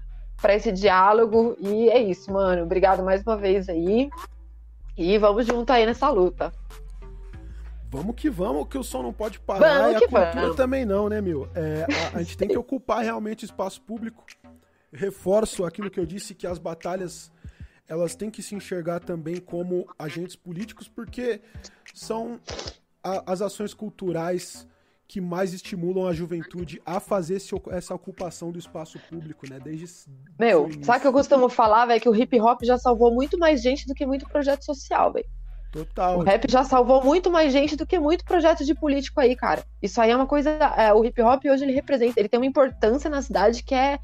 para 0.41 0.55
esse 0.55 0.71
diálogo. 0.71 1.55
E 1.59 1.89
é 1.89 2.01
isso, 2.01 2.33
mano. 2.33 2.63
Obrigado 2.63 3.03
mais 3.03 3.21
uma 3.21 3.37
vez 3.37 3.69
aí. 3.69 4.09
E 4.97 5.17
vamos 5.17 5.45
junto 5.45 5.71
aí 5.71 5.85
nessa 5.85 6.09
luta. 6.09 6.53
Vamos 7.89 8.15
que 8.15 8.29
vamos, 8.29 8.67
que 8.67 8.77
o 8.77 8.83
som 8.83 9.03
não 9.03 9.11
pode 9.11 9.39
parar 9.39 9.79
vamos 9.79 9.93
e 9.93 9.95
a 9.95 9.99
cultura 10.07 10.41
vamos. 10.41 10.55
também 10.55 10.85
não, 10.85 11.09
né, 11.09 11.19
meu? 11.19 11.49
É, 11.53 11.85
a, 12.13 12.19
a 12.19 12.23
gente 12.23 12.37
tem 12.37 12.47
que 12.47 12.57
ocupar 12.57 13.03
realmente 13.03 13.43
espaço 13.43 13.81
público. 13.81 14.23
Reforço 14.93 15.65
aquilo 15.65 15.89
que 15.89 15.99
eu 15.99 16.05
disse, 16.05 16.33
que 16.33 16.47
as 16.47 16.57
batalhas 16.57 17.31
elas 17.87 18.15
têm 18.15 18.29
que 18.29 18.41
se 18.41 18.55
enxergar 18.55 19.01
também 19.01 19.35
como 19.41 19.85
agentes 19.99 20.37
políticos, 20.37 20.87
porque 20.87 21.41
são 21.93 22.39
a, 23.03 23.33
as 23.33 23.41
ações 23.41 23.73
culturais 23.73 24.65
que 25.11 25.19
mais 25.19 25.53
estimulam 25.53 26.07
a 26.07 26.13
juventude 26.13 26.81
a 26.85 26.97
fazer 26.97 27.35
esse, 27.35 27.53
essa 27.71 27.93
ocupação 27.93 28.49
do 28.49 28.57
espaço 28.57 28.97
público, 29.09 29.45
né? 29.49 29.59
Desde. 29.59 29.85
Meu, 30.39 30.69
sabe 30.83 30.99
o 30.99 31.01
que 31.01 31.07
eu 31.07 31.11
costumo 31.11 31.49
falar, 31.49 31.85
velho? 31.85 31.99
Que 31.99 32.07
o 32.07 32.15
hip 32.15 32.39
hop 32.39 32.63
já 32.63 32.77
salvou 32.77 33.13
muito 33.13 33.37
mais 33.37 33.61
gente 33.61 33.85
do 33.85 33.93
que 33.93 34.05
muito 34.05 34.25
projeto 34.29 34.63
social, 34.63 35.11
velho. 35.11 35.25
Total. 35.69 36.17
O 36.17 36.23
rap 36.23 36.49
já 36.49 36.63
salvou 36.63 37.03
muito 37.03 37.29
mais 37.29 37.51
gente 37.51 37.75
do 37.75 37.85
que 37.85 37.99
muito 37.99 38.23
projeto 38.23 38.63
de 38.63 38.73
político 38.73 39.19
aí, 39.19 39.35
cara. 39.35 39.65
Isso 39.81 39.99
aí 39.99 40.11
é 40.11 40.15
uma 40.15 40.25
coisa. 40.25 40.49
É, 40.77 40.93
o 40.93 41.03
hip 41.03 41.21
hop 41.21 41.43
hoje 41.43 41.65
ele 41.65 41.73
representa, 41.73 42.17
ele 42.17 42.29
tem 42.29 42.39
uma 42.39 42.45
importância 42.45 43.09
na 43.09 43.21
cidade 43.21 43.63
que 43.63 43.75
é, 43.75 43.99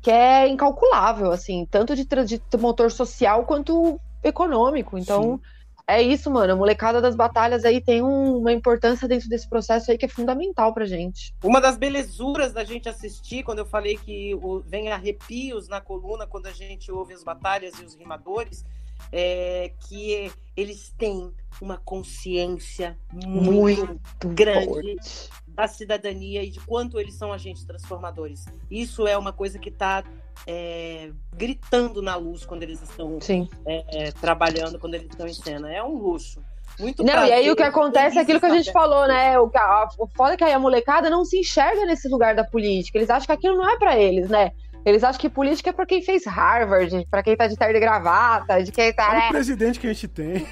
que 0.00 0.10
é 0.10 0.48
incalculável, 0.48 1.32
assim, 1.32 1.68
tanto 1.70 1.94
de, 1.94 2.06
de 2.06 2.40
motor 2.58 2.90
social 2.90 3.44
quanto 3.44 4.00
econômico. 4.24 4.96
Então. 4.96 5.36
Sim 5.36 5.55
é 5.88 6.02
isso, 6.02 6.30
mano. 6.30 6.52
A 6.52 6.56
molecada 6.56 7.00
das 7.00 7.14
batalhas 7.14 7.64
aí 7.64 7.80
tem 7.80 8.02
um, 8.02 8.38
uma 8.38 8.52
importância 8.52 9.06
dentro 9.06 9.28
desse 9.28 9.48
processo 9.48 9.90
aí 9.90 9.96
que 9.96 10.04
é 10.04 10.08
fundamental 10.08 10.74
pra 10.74 10.84
gente. 10.84 11.32
Uma 11.44 11.60
das 11.60 11.76
belezuras 11.76 12.52
da 12.52 12.64
gente 12.64 12.88
assistir, 12.88 13.44
quando 13.44 13.60
eu 13.60 13.66
falei 13.66 13.96
que 13.96 14.34
o, 14.34 14.60
vem 14.66 14.90
arrepios 14.90 15.68
na 15.68 15.80
coluna 15.80 16.26
quando 16.26 16.46
a 16.46 16.52
gente 16.52 16.90
ouve 16.90 17.14
as 17.14 17.22
batalhas 17.22 17.78
e 17.78 17.84
os 17.84 17.94
rimadores, 17.94 18.64
é 19.12 19.72
que 19.88 20.32
eles 20.56 20.92
têm 20.98 21.32
uma 21.60 21.76
consciência 21.78 22.98
muito, 23.12 23.86
muito 23.86 24.28
grande 24.28 24.66
forte. 24.66 25.30
da 25.46 25.68
cidadania 25.68 26.42
e 26.42 26.50
de 26.50 26.60
quanto 26.60 26.98
eles 26.98 27.14
são 27.14 27.32
agentes 27.32 27.64
transformadores. 27.64 28.44
Isso 28.70 29.06
é 29.06 29.16
uma 29.16 29.32
coisa 29.32 29.58
que 29.58 29.68
está 29.68 30.02
é, 30.46 31.10
gritando 31.34 32.02
na 32.02 32.16
luz 32.16 32.44
quando 32.44 32.62
eles 32.62 32.82
estão 32.82 33.18
é, 33.66 34.08
é, 34.08 34.12
trabalhando, 34.12 34.78
quando 34.78 34.94
eles 34.94 35.08
estão 35.08 35.26
em 35.26 35.34
cena. 35.34 35.72
É 35.72 35.82
um 35.82 35.96
luxo. 35.96 36.42
Muito 36.78 37.02
não, 37.02 37.12
prazer, 37.12 37.30
e 37.30 37.32
aí 37.32 37.50
o 37.50 37.56
que 37.56 37.62
acontece 37.62 38.18
é 38.18 38.20
aquilo 38.20 38.38
que 38.38 38.46
a 38.46 38.54
gente 38.54 38.70
falou, 38.70 39.08
né? 39.08 39.38
O, 39.38 39.50
a, 39.54 39.88
o 39.98 40.06
foda 40.08 40.34
é 40.34 40.36
que 40.36 40.44
aí 40.44 40.52
a 40.52 40.58
molecada 40.58 41.08
não 41.08 41.24
se 41.24 41.38
enxerga 41.38 41.86
nesse 41.86 42.06
lugar 42.08 42.34
da 42.34 42.44
política. 42.44 42.98
Eles 42.98 43.08
acham 43.08 43.26
que 43.26 43.32
aquilo 43.32 43.56
não 43.56 43.68
é 43.68 43.78
para 43.78 43.96
eles, 43.96 44.28
né? 44.28 44.52
Eles 44.84 45.02
acham 45.02 45.20
que 45.20 45.28
política 45.28 45.70
é 45.70 45.72
pra 45.72 45.84
quem 45.84 46.00
fez 46.00 46.24
Harvard, 46.26 47.06
pra 47.10 47.22
quem 47.22 47.36
tá 47.36 47.48
de 47.48 47.56
terno 47.56 47.76
e 47.76 47.80
gravata, 47.80 48.62
de 48.62 48.70
quem 48.70 48.92
tá. 48.92 49.14
É 49.14 49.18
né? 49.18 49.26
o 49.26 49.30
presidente 49.30 49.80
que 49.80 49.86
a 49.88 49.92
gente 49.92 50.06
tem. 50.06 50.46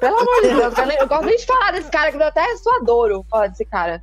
Pelo 0.00 0.16
amor 0.18 0.42
de 0.42 0.48
Deus, 0.48 0.74
eu 1.00 1.08
gosto 1.08 1.26
nem 1.26 1.36
de 1.36 1.46
falar 1.46 1.72
desse 1.72 1.90
cara, 1.90 2.10
que 2.10 2.16
eu 2.16 2.22
até 2.22 2.56
sou 2.56 2.74
adoro 2.76 3.24
falar 3.30 3.48
desse 3.48 3.64
cara. 3.64 4.02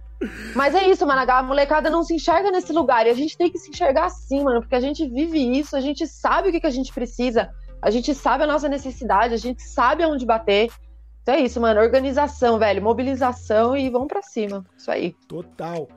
Mas 0.55 0.75
é 0.75 0.87
isso, 0.87 1.05
mano. 1.05 1.29
A 1.29 1.43
molecada 1.43 1.89
não 1.89 2.03
se 2.03 2.13
enxerga 2.13 2.51
nesse 2.51 2.71
lugar. 2.71 3.05
E 3.07 3.09
a 3.09 3.13
gente 3.13 3.37
tem 3.37 3.49
que 3.49 3.57
se 3.57 3.69
enxergar 3.69 4.05
assim, 4.05 4.43
mano. 4.43 4.61
Porque 4.61 4.75
a 4.75 4.79
gente 4.79 5.07
vive 5.07 5.39
isso, 5.39 5.75
a 5.75 5.81
gente 5.81 6.05
sabe 6.07 6.49
o 6.49 6.51
que, 6.51 6.59
que 6.59 6.67
a 6.67 6.71
gente 6.71 6.93
precisa. 6.93 7.49
A 7.81 7.89
gente 7.89 8.13
sabe 8.13 8.43
a 8.43 8.47
nossa 8.47 8.69
necessidade, 8.69 9.33
a 9.33 9.37
gente 9.37 9.63
sabe 9.63 10.03
aonde 10.03 10.25
bater. 10.25 10.69
Então 11.21 11.35
é 11.35 11.41
isso, 11.41 11.59
mano. 11.59 11.81
Organização, 11.81 12.59
velho. 12.59 12.81
Mobilização 12.81 13.75
e 13.75 13.89
vamos 13.89 14.07
para 14.07 14.21
cima. 14.21 14.65
Isso 14.77 14.91
aí. 14.91 15.15
Total. 15.27 15.87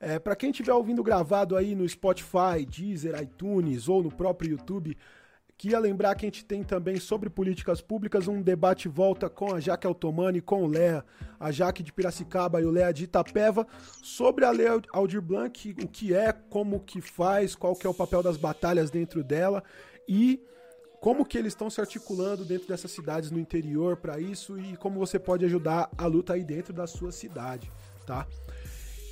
É, 0.00 0.18
para 0.18 0.36
quem 0.36 0.50
estiver 0.50 0.72
ouvindo 0.72 1.02
gravado 1.02 1.56
aí 1.56 1.74
no 1.74 1.88
Spotify, 1.88 2.66
Deezer, 2.68 3.20
iTunes 3.22 3.88
ou 3.88 4.02
no 4.02 4.10
próprio 4.10 4.50
YouTube, 4.50 4.96
Queria 5.64 5.78
lembrar 5.78 6.14
que 6.14 6.26
a 6.26 6.28
gente 6.28 6.44
tem 6.44 6.62
também 6.62 7.00
sobre 7.00 7.30
políticas 7.30 7.80
públicas 7.80 8.28
um 8.28 8.42
debate 8.42 8.86
volta 8.86 9.30
com 9.30 9.54
a 9.54 9.60
Jaque 9.60 9.86
Altomani, 9.86 10.42
com 10.42 10.62
o 10.62 10.66
Léa, 10.66 11.02
a 11.40 11.50
Jaque 11.50 11.82
de 11.82 11.90
Piracicaba 11.90 12.60
e 12.60 12.66
o 12.66 12.70
Léa 12.70 12.92
de 12.92 13.04
Itapeva, 13.04 13.66
sobre 14.02 14.44
a 14.44 14.50
Lei 14.50 14.66
Aldir 14.92 15.22
Blanc, 15.22 15.74
o 15.82 15.88
que 15.88 16.12
é, 16.12 16.32
como 16.32 16.80
que 16.80 17.00
faz, 17.00 17.54
qual 17.54 17.74
que 17.74 17.86
é 17.86 17.88
o 17.88 17.94
papel 17.94 18.22
das 18.22 18.36
batalhas 18.36 18.90
dentro 18.90 19.24
dela 19.24 19.64
e 20.06 20.38
como 21.00 21.24
que 21.24 21.38
eles 21.38 21.54
estão 21.54 21.70
se 21.70 21.80
articulando 21.80 22.44
dentro 22.44 22.68
dessas 22.68 22.90
cidades 22.90 23.30
no 23.30 23.40
interior 23.40 23.96
para 23.96 24.20
isso 24.20 24.58
e 24.58 24.76
como 24.76 24.98
você 24.98 25.18
pode 25.18 25.46
ajudar 25.46 25.88
a 25.96 26.04
luta 26.04 26.34
aí 26.34 26.44
dentro 26.44 26.74
da 26.74 26.86
sua 26.86 27.10
cidade, 27.10 27.72
tá? 28.06 28.26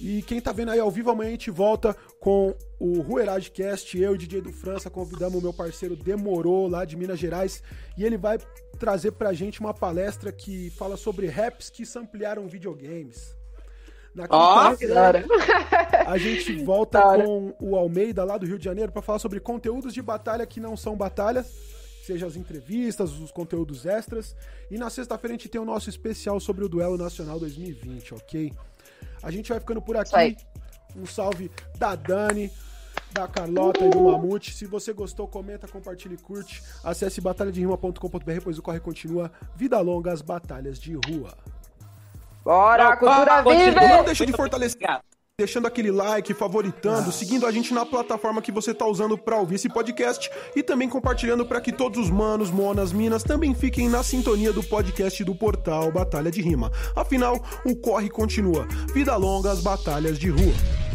E 0.02 0.20
quem 0.22 0.40
tá 0.40 0.50
vendo 0.50 0.72
aí 0.72 0.80
ao 0.80 0.90
vivo, 0.90 1.10
amanhã 1.10 1.28
a 1.28 1.30
gente 1.30 1.48
volta 1.48 1.96
com 2.18 2.52
o 2.80 3.00
Rueradcast. 3.00 3.96
Eu 3.96 4.10
e 4.10 4.14
o 4.16 4.18
DJ 4.18 4.40
do 4.40 4.52
França 4.52 4.90
convidamos 4.90 5.38
o 5.38 5.40
meu 5.40 5.52
parceiro 5.52 5.94
Demorou, 5.94 6.66
lá 6.66 6.84
de 6.84 6.96
Minas 6.96 7.20
Gerais, 7.20 7.62
e 7.96 8.04
ele 8.04 8.16
vai 8.16 8.36
trazer 8.80 9.12
pra 9.12 9.32
gente 9.32 9.60
uma 9.60 9.72
palestra 9.72 10.32
que 10.32 10.70
fala 10.70 10.96
sobre 10.96 11.28
raps 11.28 11.70
que 11.70 11.84
ampliaram 11.96 12.48
videogames. 12.48 13.36
Na 14.12 14.26
quinta-feira, 14.26 15.24
oh, 15.24 16.10
a 16.10 16.18
gente 16.18 16.52
volta 16.66 17.00
com 17.00 17.54
o 17.60 17.76
Almeida, 17.76 18.24
lá 18.24 18.36
do 18.36 18.44
Rio 18.44 18.58
de 18.58 18.64
Janeiro, 18.64 18.90
para 18.90 19.02
falar 19.02 19.20
sobre 19.20 19.38
conteúdos 19.38 19.94
de 19.94 20.02
batalha 20.02 20.44
que 20.44 20.58
não 20.58 20.76
são 20.76 20.96
batalhas. 20.96 21.46
seja 22.04 22.26
as 22.26 22.34
entrevistas, 22.34 23.12
os 23.12 23.30
conteúdos 23.30 23.86
extras. 23.86 24.34
E 24.68 24.76
na 24.76 24.90
sexta-feira 24.90 25.34
a 25.34 25.38
gente 25.38 25.48
tem 25.48 25.60
o 25.60 25.64
nosso 25.64 25.88
especial 25.88 26.40
sobre 26.40 26.64
o 26.64 26.68
Duelo 26.68 26.98
Nacional 26.98 27.38
2020, 27.38 28.14
ok? 28.14 28.52
A 29.22 29.30
gente 29.30 29.48
vai 29.48 29.60
ficando 29.60 29.80
por 29.80 29.96
aqui. 29.96 30.36
Um 30.96 31.06
salve 31.06 31.50
da 31.78 31.94
Dani, 31.94 32.50
da 33.12 33.28
Carlota 33.28 33.84
e 33.84 33.88
do 33.88 34.00
Mamute. 34.00 34.52
Se 34.52 34.66
você 34.66 34.92
gostou, 34.92 35.28
comenta, 35.28 35.68
compartilhe 35.68 36.14
e 36.14 36.18
curte. 36.18 36.62
Acesse 36.82 37.20
batalhaderima.com.br, 37.20 38.40
pois 38.42 38.58
o 38.58 38.62
corre 38.62 38.80
continua. 38.80 39.30
Vida 39.54 39.80
longa, 39.80 40.12
as 40.12 40.22
batalhas 40.22 40.78
de 40.78 40.94
rua. 40.94 41.36
Bora, 42.44 42.96
cultura 42.96 43.42
viva! 43.42 43.80
Não 43.80 44.04
deixa 44.04 44.26
de 44.26 44.32
fortalecer 44.32 45.00
deixando 45.38 45.66
aquele 45.66 45.90
like, 45.90 46.34
favoritando, 46.34 47.10
seguindo 47.10 47.46
a 47.46 47.50
gente 47.50 47.72
na 47.72 47.86
plataforma 47.86 48.42
que 48.42 48.52
você 48.52 48.72
está 48.72 48.86
usando 48.86 49.16
para 49.16 49.38
ouvir 49.38 49.54
esse 49.54 49.68
podcast 49.68 50.30
e 50.54 50.62
também 50.62 50.88
compartilhando 50.88 51.46
para 51.46 51.60
que 51.60 51.72
todos 51.72 51.98
os 51.98 52.10
manos, 52.10 52.50
monas, 52.50 52.92
minas 52.92 53.22
também 53.22 53.54
fiquem 53.54 53.88
na 53.88 54.02
sintonia 54.02 54.52
do 54.52 54.62
podcast 54.62 55.24
do 55.24 55.34
portal 55.34 55.90
Batalha 55.90 56.30
de 56.30 56.42
Rima. 56.42 56.70
Afinal, 56.94 57.42
o 57.64 57.74
corre 57.74 58.10
continua. 58.10 58.66
Vida 58.92 59.16
longa, 59.16 59.50
as 59.50 59.62
batalhas 59.62 60.18
de 60.18 60.28
rua. 60.28 60.91